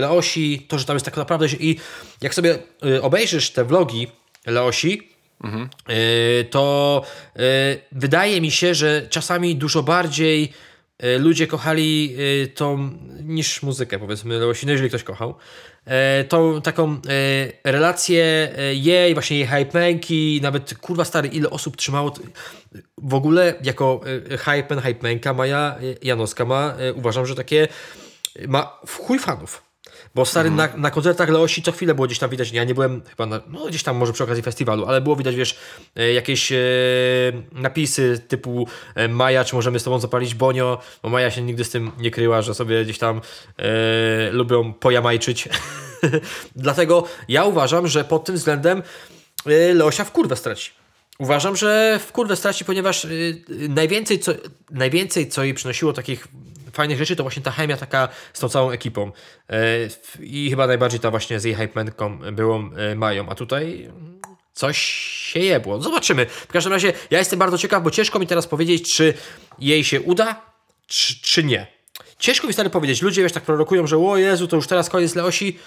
Leosi, 0.00 0.66
to, 0.68 0.78
że 0.78 0.84
tam 0.84 0.96
jest 0.96 1.04
tak 1.04 1.16
naprawdę... 1.16 1.46
I 1.60 1.76
jak 2.20 2.34
sobie 2.34 2.58
yy, 2.82 3.02
obejrzysz 3.02 3.50
te 3.50 3.64
vlogi 3.64 4.08
Leosi, 4.46 5.08
mhm. 5.44 5.68
yy, 5.88 6.44
to 6.50 7.04
wydaje 7.92 8.40
mi 8.40 8.50
się, 8.50 8.74
że 8.74 9.06
czasami 9.10 9.56
dużo 9.56 9.82
bardziej 9.82 10.52
ludzie 11.18 11.46
kochali 11.46 12.16
tą 12.54 12.90
niż 13.22 13.62
muzykę, 13.62 13.98
powiedzmy, 13.98 14.38
Leosi, 14.38 14.66
no 14.66 14.72
jeżeli 14.72 14.88
ktoś 14.88 15.02
kochał, 15.02 15.34
tą 16.28 16.62
taką 16.62 17.00
relację 17.64 18.52
jej, 18.72 19.14
właśnie 19.14 19.38
jej 19.38 19.48
hype'menki, 19.48 20.42
nawet 20.42 20.74
kurwa 20.74 21.04
stary, 21.04 21.28
ile 21.28 21.50
osób 21.50 21.76
trzymało 21.76 22.14
w 22.98 23.14
ogóle 23.14 23.54
jako 23.62 24.00
e, 24.30 24.36
hype'men, 24.36 24.80
hype'menka 24.80 25.34
Maja 25.34 25.76
Janowska 26.02 26.44
ma, 26.44 26.74
uważam, 26.94 27.26
że 27.26 27.34
takie 27.34 27.68
ma 28.48 28.78
w 28.86 28.96
chuj 28.96 29.18
fanów. 29.18 29.62
Bo 30.14 30.24
stary, 30.24 30.48
mhm. 30.48 30.70
na, 30.70 30.76
na 30.76 30.90
koncertach 30.90 31.28
Leosi 31.28 31.62
co 31.62 31.72
chwilę 31.72 31.94
było 31.94 32.06
gdzieś 32.06 32.18
tam 32.18 32.30
widać, 32.30 32.52
ja 32.52 32.64
nie 32.64 32.74
byłem 32.74 33.02
chyba, 33.08 33.26
na, 33.26 33.40
no 33.48 33.66
gdzieś 33.66 33.82
tam 33.82 33.96
może 33.96 34.12
przy 34.12 34.24
okazji 34.24 34.42
festiwalu, 34.42 34.86
ale 34.86 35.00
było 35.00 35.16
widać, 35.16 35.36
wiesz, 35.36 35.58
e, 35.96 36.12
jakieś 36.12 36.52
e, 36.52 36.56
napisy 37.52 38.22
typu 38.28 38.68
e, 38.94 39.08
Maja, 39.08 39.44
czy 39.44 39.54
możemy 39.54 39.80
z 39.80 39.84
tobą 39.84 39.98
zapalić 39.98 40.34
bonio, 40.34 40.78
bo 41.02 41.08
Maja 41.08 41.30
się 41.30 41.42
nigdy 41.42 41.64
z 41.64 41.70
tym 41.70 41.90
nie 41.98 42.10
kryła, 42.10 42.42
że 42.42 42.54
sobie 42.54 42.84
gdzieś 42.84 42.98
tam 42.98 43.20
e, 43.58 44.30
lubią 44.30 44.72
pojamajczyć. 44.72 45.48
Dlatego 46.56 47.04
ja 47.28 47.44
uważam, 47.44 47.86
że 47.86 48.04
pod 48.04 48.24
tym 48.24 48.34
względem 48.34 48.82
e, 49.46 49.74
Leosia 49.74 50.04
w 50.04 50.12
kurwę 50.12 50.36
straci. 50.36 50.70
Uważam, 51.18 51.56
że 51.56 52.00
w 52.06 52.12
kurwę 52.12 52.36
straci, 52.36 52.64
ponieważ 52.64 53.04
y, 53.04 53.44
najwięcej 53.68 54.18
co, 54.18 54.32
najwięcej, 54.70 55.28
co 55.28 55.44
jej 55.44 55.54
przynosiło 55.54 55.92
takich 55.92 56.28
fajnych 56.72 56.98
rzeczy, 56.98 57.16
to 57.16 57.22
właśnie 57.22 57.42
ta 57.42 57.50
chemia 57.50 57.76
taka 57.76 58.08
z 58.32 58.40
tą 58.40 58.48
całą 58.48 58.70
ekipą. 58.70 59.12
E, 59.50 59.56
I 60.20 60.50
chyba 60.50 60.66
najbardziej 60.66 61.00
ta 61.00 61.10
właśnie 61.10 61.40
z 61.40 61.44
jej 61.44 61.56
hype'menką 61.56 62.32
byłą 62.32 62.70
e, 62.76 62.94
Mają. 62.94 63.28
A 63.28 63.34
tutaj 63.34 63.90
coś 64.52 64.78
się 65.32 65.40
jebło. 65.40 65.82
Zobaczymy. 65.82 66.26
W 66.26 66.46
każdym 66.46 66.72
razie 66.72 66.92
ja 67.10 67.18
jestem 67.18 67.38
bardzo 67.38 67.58
ciekaw, 67.58 67.82
bo 67.82 67.90
ciężko 67.90 68.18
mi 68.18 68.26
teraz 68.26 68.46
powiedzieć, 68.46 68.94
czy 68.94 69.14
jej 69.58 69.84
się 69.84 70.00
uda, 70.00 70.42
czy, 70.86 71.20
czy 71.22 71.44
nie. 71.44 71.66
Ciężko 72.18 72.46
mi 72.46 72.52
stary 72.52 72.70
powiedzieć. 72.70 73.02
Ludzie 73.02 73.22
wiesz 73.22 73.32
tak 73.32 73.42
prorokują, 73.42 73.86
że 73.86 73.98
o 73.98 74.16
Jezu, 74.16 74.48
to 74.48 74.56
już 74.56 74.66
teraz 74.66 74.90
koniec 74.90 75.14
Leosi. 75.14 75.58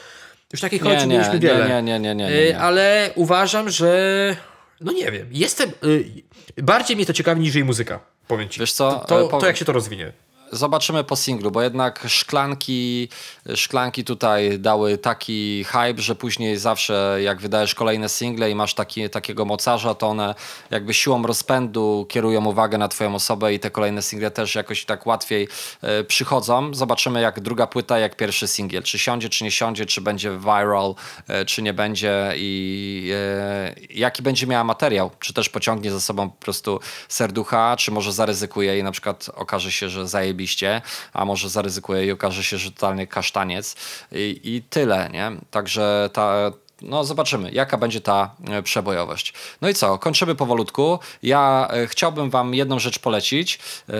Już 0.53 0.61
takich 0.61 0.81
końców 0.81 1.07
mieliśmy 1.07 1.39
wiele. 1.39 1.67
Nie, 1.69 1.81
nie, 1.81 1.99
nie, 1.99 2.15
nie, 2.15 2.15
nie, 2.15 2.45
nie. 2.45 2.59
Ale 2.59 3.11
uważam, 3.15 3.69
że 3.69 4.35
no 4.81 4.91
nie 4.91 5.11
wiem. 5.11 5.27
Jestem. 5.31 5.71
Y, 5.83 6.23
bardziej 6.57 6.95
mnie 6.95 7.05
to 7.05 7.13
ciekawi 7.13 7.41
niż 7.41 7.55
jej 7.55 7.63
muzyka. 7.63 7.99
Powiem 8.27 8.49
ci. 8.49 8.59
Wiesz 8.59 8.73
co? 8.73 9.05
To, 9.07 9.27
to, 9.27 9.37
to 9.39 9.47
jak 9.47 9.57
się 9.57 9.65
to 9.65 9.71
rozwinie 9.71 10.13
zobaczymy 10.51 11.03
po 11.03 11.15
singlu, 11.15 11.51
bo 11.51 11.61
jednak 11.61 12.03
szklanki, 12.07 13.09
szklanki 13.55 14.03
tutaj 14.03 14.59
dały 14.59 14.97
taki 14.97 15.63
hype, 15.63 16.01
że 16.01 16.15
później 16.15 16.57
zawsze 16.57 17.17
jak 17.23 17.41
wydajesz 17.41 17.75
kolejne 17.75 18.09
single 18.09 18.51
i 18.51 18.55
masz 18.55 18.73
taki, 18.73 19.09
takiego 19.09 19.45
mocarza, 19.45 19.95
to 19.95 20.07
one 20.07 20.35
jakby 20.71 20.93
siłą 20.93 21.23
rozpędu 21.23 22.05
kierują 22.09 22.45
uwagę 22.45 22.77
na 22.77 22.87
twoją 22.87 23.15
osobę 23.15 23.53
i 23.53 23.59
te 23.59 23.71
kolejne 23.71 24.01
single 24.01 24.31
też 24.31 24.55
jakoś 24.55 24.85
tak 24.85 25.05
łatwiej 25.05 25.47
e, 25.81 26.03
przychodzą. 26.03 26.73
Zobaczymy 26.73 27.21
jak 27.21 27.39
druga 27.39 27.67
płyta, 27.67 27.99
jak 27.99 28.15
pierwszy 28.15 28.47
singiel. 28.47 28.83
Czy 28.83 28.99
siądzie, 28.99 29.29
czy 29.29 29.43
nie 29.43 29.51
siądzie, 29.51 29.85
czy 29.85 30.01
będzie 30.01 30.37
viral, 30.37 30.95
e, 31.27 31.45
czy 31.45 31.61
nie 31.61 31.73
będzie 31.73 32.33
i 32.35 33.11
e, 33.13 33.75
jaki 33.89 34.23
będzie 34.23 34.47
miała 34.47 34.63
materiał. 34.63 35.11
Czy 35.19 35.33
też 35.33 35.49
pociągnie 35.49 35.91
za 35.91 36.01
sobą 36.01 36.29
po 36.29 36.37
prostu 36.39 36.79
serducha, 37.09 37.75
czy 37.77 37.91
może 37.91 38.13
zaryzykuje 38.13 38.79
i 38.79 38.83
na 38.83 38.91
przykład 38.91 39.29
okaże 39.35 39.71
się, 39.71 39.89
że 39.89 40.07
zajebi 40.35 40.81
a 41.13 41.25
może 41.25 41.49
zaryzykuję 41.49 42.05
i 42.05 42.11
okaże 42.11 42.43
się, 42.43 42.57
że 42.57 42.71
totalnie 42.71 43.07
kasztaniec 43.07 43.75
i, 44.11 44.41
i 44.43 44.61
tyle, 44.69 45.09
nie? 45.13 45.31
Także 45.51 46.09
ta, 46.13 46.51
no 46.81 47.03
zobaczymy, 47.03 47.51
jaka 47.51 47.77
będzie 47.77 48.01
ta 48.01 48.35
e, 48.49 48.63
przebojowość. 48.63 49.33
No 49.61 49.69
i 49.69 49.73
co, 49.73 49.97
kończymy 49.97 50.35
powolutku. 50.35 50.99
Ja 51.23 51.67
e, 51.71 51.87
chciałbym 51.87 52.29
wam 52.29 52.53
jedną 52.53 52.79
rzecz 52.79 52.99
polecić, 52.99 53.59
e, 53.89 53.93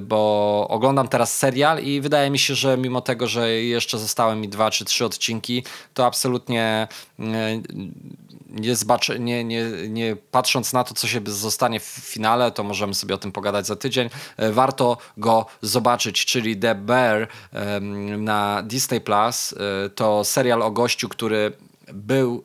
bo 0.00 0.66
oglądam 0.70 1.08
teraz 1.08 1.38
serial 1.38 1.82
i 1.82 2.00
wydaje 2.00 2.30
mi 2.30 2.38
się, 2.38 2.54
że 2.54 2.76
mimo 2.76 3.00
tego, 3.00 3.26
że 3.26 3.52
jeszcze 3.52 3.98
zostały 3.98 4.36
mi 4.36 4.48
dwa 4.48 4.70
czy 4.70 4.84
trzy 4.84 5.04
odcinki, 5.04 5.64
to 5.94 6.06
absolutnie 6.06 6.88
nie, 8.52 8.76
zbaczy, 8.76 9.20
nie, 9.20 9.44
nie, 9.44 9.64
nie 9.88 10.16
patrząc 10.16 10.72
na 10.72 10.84
to, 10.84 10.94
co 10.94 11.08
się 11.08 11.20
zostanie 11.24 11.80
w 11.80 11.84
finale, 11.84 12.50
to 12.50 12.64
możemy 12.64 12.94
sobie 12.94 13.14
o 13.14 13.18
tym 13.18 13.32
pogadać 13.32 13.66
za 13.66 13.76
tydzień. 13.76 14.10
E, 14.36 14.52
warto 14.52 14.96
go 15.16 15.46
zobaczyć, 15.62 16.24
czyli 16.24 16.56
The 16.56 16.74
Bear 16.74 17.28
na 18.18 18.62
Disney 18.62 19.00
Plus. 19.00 19.52
E, 19.52 19.90
to 19.90 20.24
serial 20.24 20.62
o 20.62 20.70
gościu, 20.70 21.08
który 21.08 21.52
był 21.92 22.44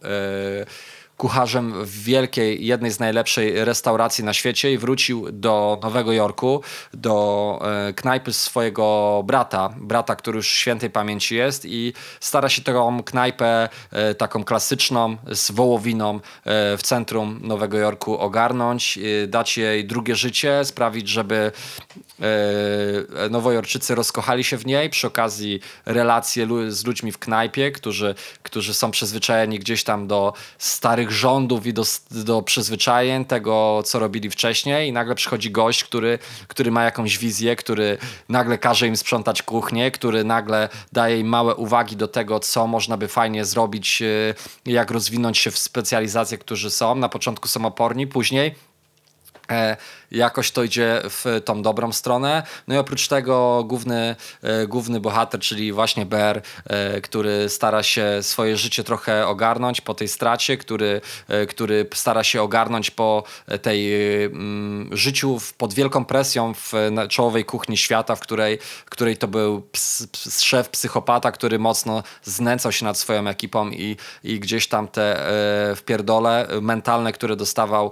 kucharzem 1.18 1.86
w 1.86 2.04
wielkiej, 2.04 2.66
jednej 2.66 2.92
z 2.92 3.00
najlepszej 3.00 3.66
restauracji 3.66 4.24
na 4.24 4.34
świecie 4.34 4.74
i 4.74 4.78
wrócił 4.78 5.32
do 5.32 5.80
Nowego 5.84 6.14
Jorku, 6.14 6.62
do 6.94 7.60
e, 7.90 7.94
knajpy 7.94 8.34
swojego 8.34 9.22
brata, 9.26 9.70
brata, 9.78 10.16
który 10.16 10.36
już 10.36 10.48
świętej 10.48 10.90
pamięci 10.90 11.36
jest 11.36 11.66
i 11.66 11.94
stara 12.20 12.50
się 12.50 12.62
tą 12.62 13.04
knajpę 13.04 13.70
e, 13.92 14.16
taką 14.16 14.44
klasyczną 14.44 15.18
z 15.32 15.52
wołowiną 15.52 16.16
e, 16.16 16.20
w 16.78 16.82
centrum 16.82 17.40
Nowego 17.44 17.78
Jorku 17.78 18.18
ogarnąć, 18.18 19.00
dać 19.28 19.58
jej 19.58 19.86
drugie 19.86 20.16
życie, 20.16 20.66
sprawić, 20.66 21.08
żeby 21.08 21.52
Nowojorczycy 23.30 23.96
rozkochali 23.96 24.44
się 24.44 24.58
w 24.58 24.66
niej, 24.66 24.90
przy 24.90 25.08
okazji 25.08 25.60
relacje 25.86 26.48
z 26.72 26.86
ludźmi 26.86 27.12
w 27.12 27.18
knajpie, 27.18 27.72
którzy, 27.72 28.16
którzy 28.44 28.74
są 28.74 28.92
przyzwyczajeni 28.92 29.60
gdzieś 29.60 29.84
tam 29.84 30.08
do 30.08 30.34
starych 30.58 31.12
rządów 31.12 31.66
i 31.66 31.74
do, 31.74 31.84
do 32.12 32.42
przyzwyczajeń 32.42 33.26
tego, 33.26 33.84
co 33.86 34.00
robili 34.00 34.30
wcześniej 34.30 34.90
i 34.90 34.92
nagle 34.92 35.16
przychodzi 35.16 35.52
gość, 35.52 35.84
który, 35.84 36.20
który 36.48 36.72
ma 36.72 36.84
jakąś 36.84 37.18
wizję, 37.18 37.56
który 37.56 37.98
nagle 38.30 38.58
każe 38.58 38.88
im 38.88 38.98
sprzątać 38.98 39.44
kuchnię, 39.44 39.92
który 39.92 40.24
nagle 40.24 40.70
daje 40.94 41.20
im 41.20 41.28
małe 41.28 41.56
uwagi 41.56 41.96
do 41.96 42.08
tego, 42.08 42.40
co 42.40 42.68
można 42.68 42.98
by 42.98 43.08
fajnie 43.08 43.46
zrobić, 43.46 44.02
y, 44.02 44.36
jak 44.66 44.92
rozwinąć 44.92 45.38
się 45.38 45.52
w 45.52 45.58
specjalizacjach, 45.58 46.40
którzy 46.40 46.72
są. 46.72 46.96
Na 46.96 47.10
początku 47.10 47.48
są 47.48 47.66
oporni, 47.66 48.08
później 48.08 48.48
E, 48.48 48.67
jakoś 50.12 50.52
to 50.52 50.64
idzie 50.64 51.02
w 51.04 51.42
tą 51.46 51.62
dobrą 51.62 51.92
stronę. 51.92 52.44
No 52.68 52.76
i 52.76 52.78
oprócz 52.78 53.08
tego 53.08 53.64
główny, 53.64 54.16
e, 54.42 54.68
główny 54.68 55.00
bohater, 55.00 55.40
czyli 55.40 55.72
właśnie 55.72 56.06
Bear, 56.06 56.42
e, 56.66 57.02
który 57.02 57.50
stara 57.50 57.84
się 57.84 58.06
swoje 58.22 58.58
życie 58.58 58.84
trochę 58.84 59.28
ogarnąć 59.28 59.82
po 59.82 59.94
tej 59.94 60.08
stracie, 60.08 60.58
który, 60.58 61.02
który 61.50 61.90
stara 61.94 62.24
się 62.24 62.42
ogarnąć 62.42 62.92
po 62.92 63.24
tej 63.62 63.94
mm, 64.24 64.90
życiu 64.98 65.38
pod 65.58 65.74
wielką 65.74 66.06
presją 66.06 66.54
w 66.54 66.74
czołowej 67.10 67.46
kuchni 67.46 67.78
świata, 67.78 68.16
w 68.16 68.20
której, 68.20 68.60
w 68.86 68.90
której 68.90 69.18
to 69.18 69.28
był 69.28 69.62
ps, 69.62 70.08
ps, 70.12 70.42
szef 70.42 70.70
psychopata, 70.70 71.32
który 71.32 71.60
mocno 71.60 72.04
znęcał 72.24 72.72
się 72.72 72.86
nad 72.86 72.98
swoją 72.98 73.28
ekipą 73.28 73.70
i, 73.70 73.98
i 74.24 74.40
gdzieś 74.40 74.68
tam 74.68 74.88
te 74.88 75.28
wpierdole 75.76 76.48
mentalne, 76.62 77.12
które 77.14 77.36
dostawał 77.36 77.92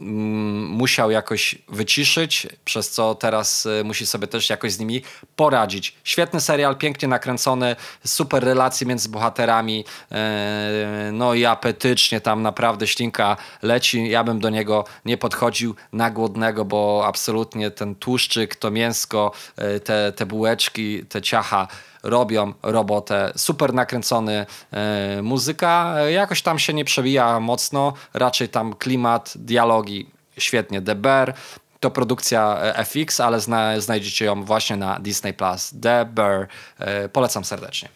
musiał 0.00 1.10
jakoś 1.10 1.58
wyciszyć, 1.68 2.46
przez 2.64 2.90
co 2.90 3.14
teraz 3.14 3.66
y, 3.66 3.84
musi 3.84 4.06
sobie 4.06 4.26
też 4.26 4.50
jakoś 4.50 4.72
z 4.72 4.78
nimi 4.78 5.02
poradzić. 5.36 5.96
Świetny 6.04 6.40
serial, 6.40 6.76
pięknie 6.76 7.08
nakręcony, 7.08 7.76
super 8.06 8.44
relacje 8.44 8.86
między 8.86 9.08
bohaterami, 9.08 9.84
e, 10.12 11.10
no 11.12 11.34
i 11.34 11.44
apetycznie 11.44 12.20
tam 12.20 12.42
naprawdę 12.42 12.86
ślinka 12.86 13.36
leci. 13.62 14.10
Ja 14.10 14.24
bym 14.24 14.40
do 14.40 14.50
niego 14.50 14.84
nie 15.04 15.18
podchodził 15.18 15.74
na 15.92 16.10
głodnego, 16.10 16.64
bo 16.64 17.02
absolutnie 17.06 17.70
ten 17.70 17.94
tłuszczyk, 17.94 18.56
to 18.56 18.70
mięsko, 18.70 19.32
e, 19.56 19.80
te, 19.80 20.12
te 20.12 20.26
bułeczki, 20.26 21.04
te 21.06 21.22
ciacha 21.22 21.68
robią 22.02 22.52
robotę. 22.62 23.32
Super 23.36 23.74
nakręcony 23.74 24.46
e, 24.72 25.22
muzyka, 25.22 25.94
jakoś 26.08 26.42
tam 26.42 26.58
się 26.58 26.74
nie 26.74 26.84
przewija 26.84 27.40
mocno, 27.40 27.92
raczej 28.14 28.48
tam 28.48 28.74
klimat, 28.74 29.32
dialogi, 29.36 30.10
świetnie. 30.38 30.82
The 30.82 30.94
Bear 30.94 31.34
to 31.80 31.90
produkcja 31.90 32.58
e, 32.62 32.84
FX, 32.84 33.20
ale 33.20 33.40
zna, 33.40 33.80
znajdziecie 33.80 34.24
ją 34.24 34.44
właśnie 34.44 34.76
na 34.76 34.98
Disney 34.98 35.32
Plus. 35.34 35.74
The 35.82 36.04
Bear. 36.04 36.48
E, 36.78 37.08
polecam 37.08 37.44
serdecznie. 37.44 37.88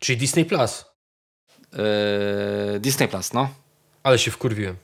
Czyli 0.00 0.18
Disney 0.18 0.44
Plus? 0.44 0.84
E, 1.72 2.80
Disney 2.80 3.08
Plus, 3.08 3.32
no. 3.32 3.48
Ale 4.02 4.18
się 4.18 4.30
wkurwiłem. 4.30 4.76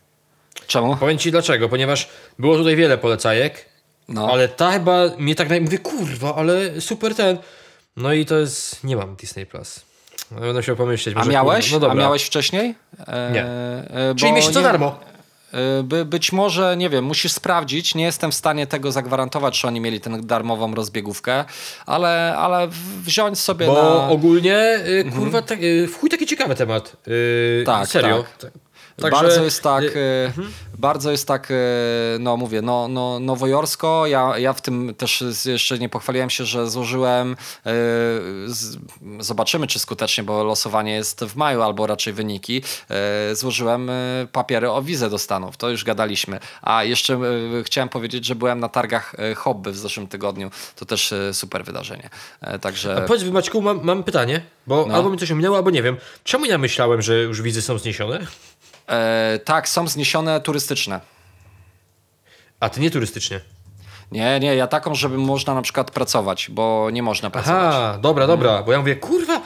Czemu? 0.66 0.96
Powiem 0.96 1.18
ci 1.18 1.30
dlaczego, 1.30 1.68
ponieważ 1.68 2.08
było 2.38 2.56
tutaj 2.56 2.76
wiele 2.76 2.98
polecajek, 2.98 3.68
no. 4.08 4.28
ale 4.32 4.48
ta 4.48 4.72
chyba 4.72 5.02
mnie 5.18 5.34
tak 5.34 5.48
naj... 5.48 5.60
mówię, 5.60 5.78
kurwa, 5.78 6.34
ale 6.34 6.80
super 6.80 7.14
ten. 7.14 7.38
No 7.96 8.12
i 8.12 8.26
to 8.26 8.38
jest. 8.38 8.84
Nie 8.84 8.96
mam 8.96 9.16
Disney 9.16 9.46
Plus. 9.46 9.80
Będę 10.30 10.52
musiał 10.52 10.76
pomyśleć. 10.76 11.16
A 11.18 11.24
miałeś? 11.24 11.72
No 11.72 11.90
A 11.90 11.94
miałeś 11.94 12.22
wcześniej? 12.22 12.74
E, 13.06 13.30
nie. 13.32 13.44
E, 13.44 14.14
Czyli 14.16 14.32
miesiąc 14.32 14.54
za 14.54 14.62
darmo. 14.62 14.98
E, 15.52 15.82
by, 15.82 16.04
być 16.04 16.32
może, 16.32 16.76
nie 16.76 16.90
wiem, 16.90 17.04
musisz 17.04 17.32
sprawdzić. 17.32 17.94
Nie 17.94 18.04
jestem 18.04 18.30
w 18.30 18.34
stanie 18.34 18.66
tego 18.66 18.92
zagwarantować, 18.92 19.60
czy 19.60 19.66
oni 19.66 19.80
mieli 19.80 20.00
tę 20.00 20.22
darmową 20.22 20.74
rozbiegówkę, 20.74 21.44
ale, 21.86 22.36
ale 22.36 22.68
wziąć 23.02 23.38
sobie 23.38 23.66
Bo 23.66 23.74
na... 23.74 24.08
ogólnie, 24.08 24.78
y, 24.86 25.04
kurwa, 25.04 25.26
mhm. 25.26 25.44
tak, 25.44 25.62
y, 25.62 25.86
w 25.86 25.98
chuj 25.98 26.10
taki 26.10 26.26
ciekawy 26.26 26.54
temat. 26.54 26.96
Yy, 27.06 27.62
tak, 27.66 27.88
serio. 27.88 28.24
Tak. 28.38 28.50
Także... 28.96 29.22
Bardzo 29.22 29.44
jest 29.44 29.62
tak, 29.62 29.84
y 29.84 30.26
mhm. 30.26 30.52
bardzo 30.78 31.10
jest 31.10 31.28
tak, 31.28 31.50
e, 31.50 31.54
no 32.20 32.36
mówię, 32.36 32.62
no, 32.62 32.88
no, 32.88 33.20
nowojorsko. 33.20 34.06
Ja, 34.06 34.38
ja 34.38 34.52
w 34.52 34.60
tym 34.60 34.94
też 34.94 35.24
jeszcze 35.44 35.78
nie 35.78 35.88
pochwaliłem 35.88 36.30
się, 36.30 36.44
że 36.44 36.70
złożyłem, 36.70 37.36
z, 38.46 38.78
zobaczymy 39.20 39.66
czy 39.66 39.78
skutecznie, 39.78 40.24
bo 40.24 40.44
losowanie 40.44 40.92
jest 40.92 41.24
w 41.24 41.36
maju, 41.36 41.62
albo 41.62 41.86
raczej 41.86 42.12
wyniki. 42.12 42.62
Złożyłem 43.32 43.90
papiery 44.32 44.70
o 44.70 44.82
wizę 44.82 45.10
do 45.10 45.18
Stanów, 45.18 45.56
to 45.56 45.70
już 45.70 45.84
gadaliśmy. 45.84 46.40
A 46.62 46.84
jeszcze 46.84 47.18
chciałem 47.64 47.88
powiedzieć, 47.88 48.24
że 48.24 48.34
byłem 48.34 48.60
na 48.60 48.68
targach 48.68 49.14
Hobby 49.36 49.72
w 49.72 49.76
zeszłym 49.76 50.06
tygodniu. 50.06 50.50
To 50.76 50.84
też 50.84 51.14
super 51.32 51.64
wydarzenie. 51.64 52.10
Także... 52.60 52.96
A 52.96 53.00
powiedz 53.00 53.24
Maćku, 53.24 53.62
mam, 53.62 53.80
mam 53.82 54.04
pytanie, 54.04 54.40
bo 54.66 54.86
no. 54.88 54.94
albo 54.94 55.10
mi 55.10 55.18
coś 55.18 55.32
ominęło, 55.32 55.56
albo 55.56 55.70
nie 55.70 55.82
wiem. 55.82 55.96
Czemu 56.24 56.44
ja 56.44 56.58
myślałem, 56.58 57.02
że 57.02 57.22
już 57.22 57.42
wizy 57.42 57.62
są 57.62 57.78
zniesione? 57.78 58.26
E, 58.88 59.38
tak, 59.44 59.68
są 59.68 59.88
zniesione 59.88 60.40
turystyczne. 60.40 61.00
A 62.60 62.68
ty 62.68 62.80
nie 62.80 62.90
turystycznie? 62.90 63.40
Nie, 64.12 64.40
nie, 64.40 64.56
ja 64.56 64.66
taką, 64.66 64.94
żeby 64.94 65.18
można 65.18 65.54
na 65.54 65.62
przykład 65.62 65.90
pracować, 65.90 66.50
bo 66.50 66.88
nie 66.92 67.02
można 67.02 67.30
pracować. 67.30 67.74
Aha, 67.74 67.98
dobra, 68.02 68.26
dobra, 68.26 68.52
mm. 68.52 68.64
bo 68.64 68.72
ja 68.72 68.78
mówię, 68.78 68.96
kurwa, 68.96 69.40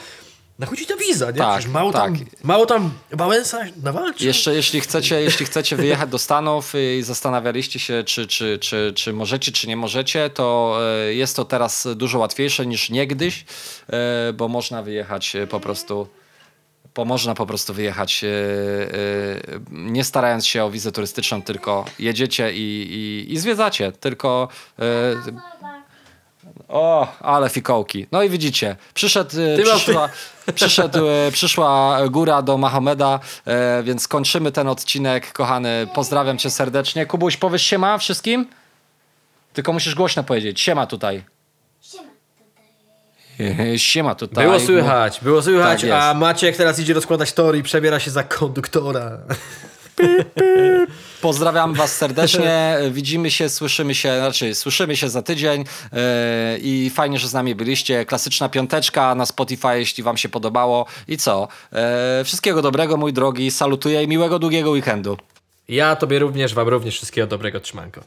nachodzi 0.59 0.85
ta 0.85 0.95
wiza, 0.95 1.31
nie? 1.31 1.37
Tak, 1.37 1.57
Przecież 1.57 1.73
mało 1.73 1.91
tak. 1.91 2.01
tam, 2.01 2.25
mało 2.43 2.65
tam 2.65 2.91
Wałęsa 3.11 3.59
nawalczy. 3.83 4.25
Jeszcze, 4.25 4.55
jeśli 4.55 4.81
chcecie, 4.81 5.21
jeśli 5.27 5.45
chcecie 5.45 5.75
wyjechać 5.75 6.09
do 6.09 6.19
Stanów 6.19 6.73
i 6.97 7.03
zastanawialiście 7.03 7.79
się, 7.79 8.03
czy, 8.03 8.27
czy, 8.27 8.59
czy, 8.59 8.93
czy 8.95 9.13
możecie, 9.13 9.51
czy 9.51 9.67
nie 9.67 9.77
możecie, 9.77 10.29
to 10.29 10.77
e, 10.81 11.13
jest 11.13 11.35
to 11.35 11.45
teraz 11.45 11.87
dużo 11.95 12.19
łatwiejsze 12.19 12.65
niż 12.65 12.89
niegdyś, 12.89 13.45
e, 13.89 14.33
bo 14.33 14.47
można 14.47 14.83
wyjechać 14.83 15.37
po 15.49 15.59
prostu 15.59 16.07
bo 16.95 17.05
można 17.05 17.35
po 17.35 17.45
prostu 17.45 17.73
wyjechać, 17.73 18.23
yy, 18.23 18.29
yy, 18.29 19.61
nie 19.71 20.03
starając 20.03 20.47
się 20.47 20.63
o 20.63 20.71
wizę 20.71 20.91
turystyczną, 20.91 21.41
tylko 21.41 21.85
jedziecie 21.99 22.53
i, 22.53 22.87
i, 22.91 23.33
i 23.33 23.37
zwiedzacie, 23.37 23.91
tylko... 23.91 24.47
Yy, 24.77 24.85
o, 26.67 27.07
ale 27.19 27.49
fikołki. 27.49 28.07
No 28.11 28.23
i 28.23 28.29
widzicie, 28.29 28.75
przyszedł, 28.93 29.35
przyszła, 29.63 30.09
przyszedł, 30.55 30.99
przyszła 31.31 31.99
góra 32.09 32.41
do 32.41 32.57
Mahomeda, 32.57 33.19
więc 33.83 34.07
kończymy 34.07 34.51
ten 34.51 34.67
odcinek. 34.67 35.33
Kochany, 35.33 35.87
pozdrawiam 35.93 36.37
cię 36.37 36.49
serdecznie. 36.49 37.05
Kubuś, 37.05 37.37
powiesz 37.37 37.63
siema 37.63 37.97
wszystkim? 37.97 38.47
Tylko 39.53 39.73
musisz 39.73 39.95
głośno 39.95 40.23
powiedzieć. 40.23 40.61
Siema 40.61 40.87
tutaj. 40.87 41.23
Siema 43.77 44.15
tutaj. 44.15 44.45
Było 44.45 44.59
słychać, 44.59 45.19
było 45.21 45.41
słychać, 45.41 45.81
tak 45.81 45.91
a 45.91 46.13
Maciek 46.13 46.57
teraz 46.57 46.79
idzie 46.79 46.93
rozkładać 46.93 47.33
tor 47.33 47.57
i 47.57 47.63
przebiera 47.63 47.99
się 47.99 48.11
za 48.11 48.23
konduktora. 48.23 49.17
Pozdrawiam 51.21 51.73
Was 51.73 51.95
serdecznie. 51.95 52.77
Widzimy 52.91 53.31
się, 53.31 53.49
słyszymy 53.49 53.95
się, 53.95 54.17
znaczy 54.17 54.55
słyszymy 54.55 54.97
się 54.97 55.09
za 55.09 55.21
tydzień 55.21 55.63
yy, 55.63 55.99
i 56.61 56.89
fajnie, 56.89 57.19
że 57.19 57.27
z 57.27 57.33
nami 57.33 57.55
byliście. 57.55 58.05
Klasyczna 58.05 58.49
piąteczka 58.49 59.15
na 59.15 59.25
Spotify, 59.25 59.79
jeśli 59.79 60.03
Wam 60.03 60.17
się 60.17 60.29
podobało. 60.29 60.85
I 61.07 61.17
co? 61.17 61.47
Yy, 61.71 61.79
wszystkiego 62.23 62.61
dobrego, 62.61 62.97
mój 62.97 63.13
drogi. 63.13 63.51
Salutuję 63.51 64.03
i 64.03 64.07
miłego, 64.07 64.39
długiego 64.39 64.69
weekendu. 64.69 65.17
Ja 65.69 65.95
Tobie 65.95 66.19
również, 66.19 66.53
Wam 66.53 66.67
również 66.67 66.95
wszystkiego 66.95 67.27
dobrego, 67.27 67.59
trzymanko. 67.59 68.01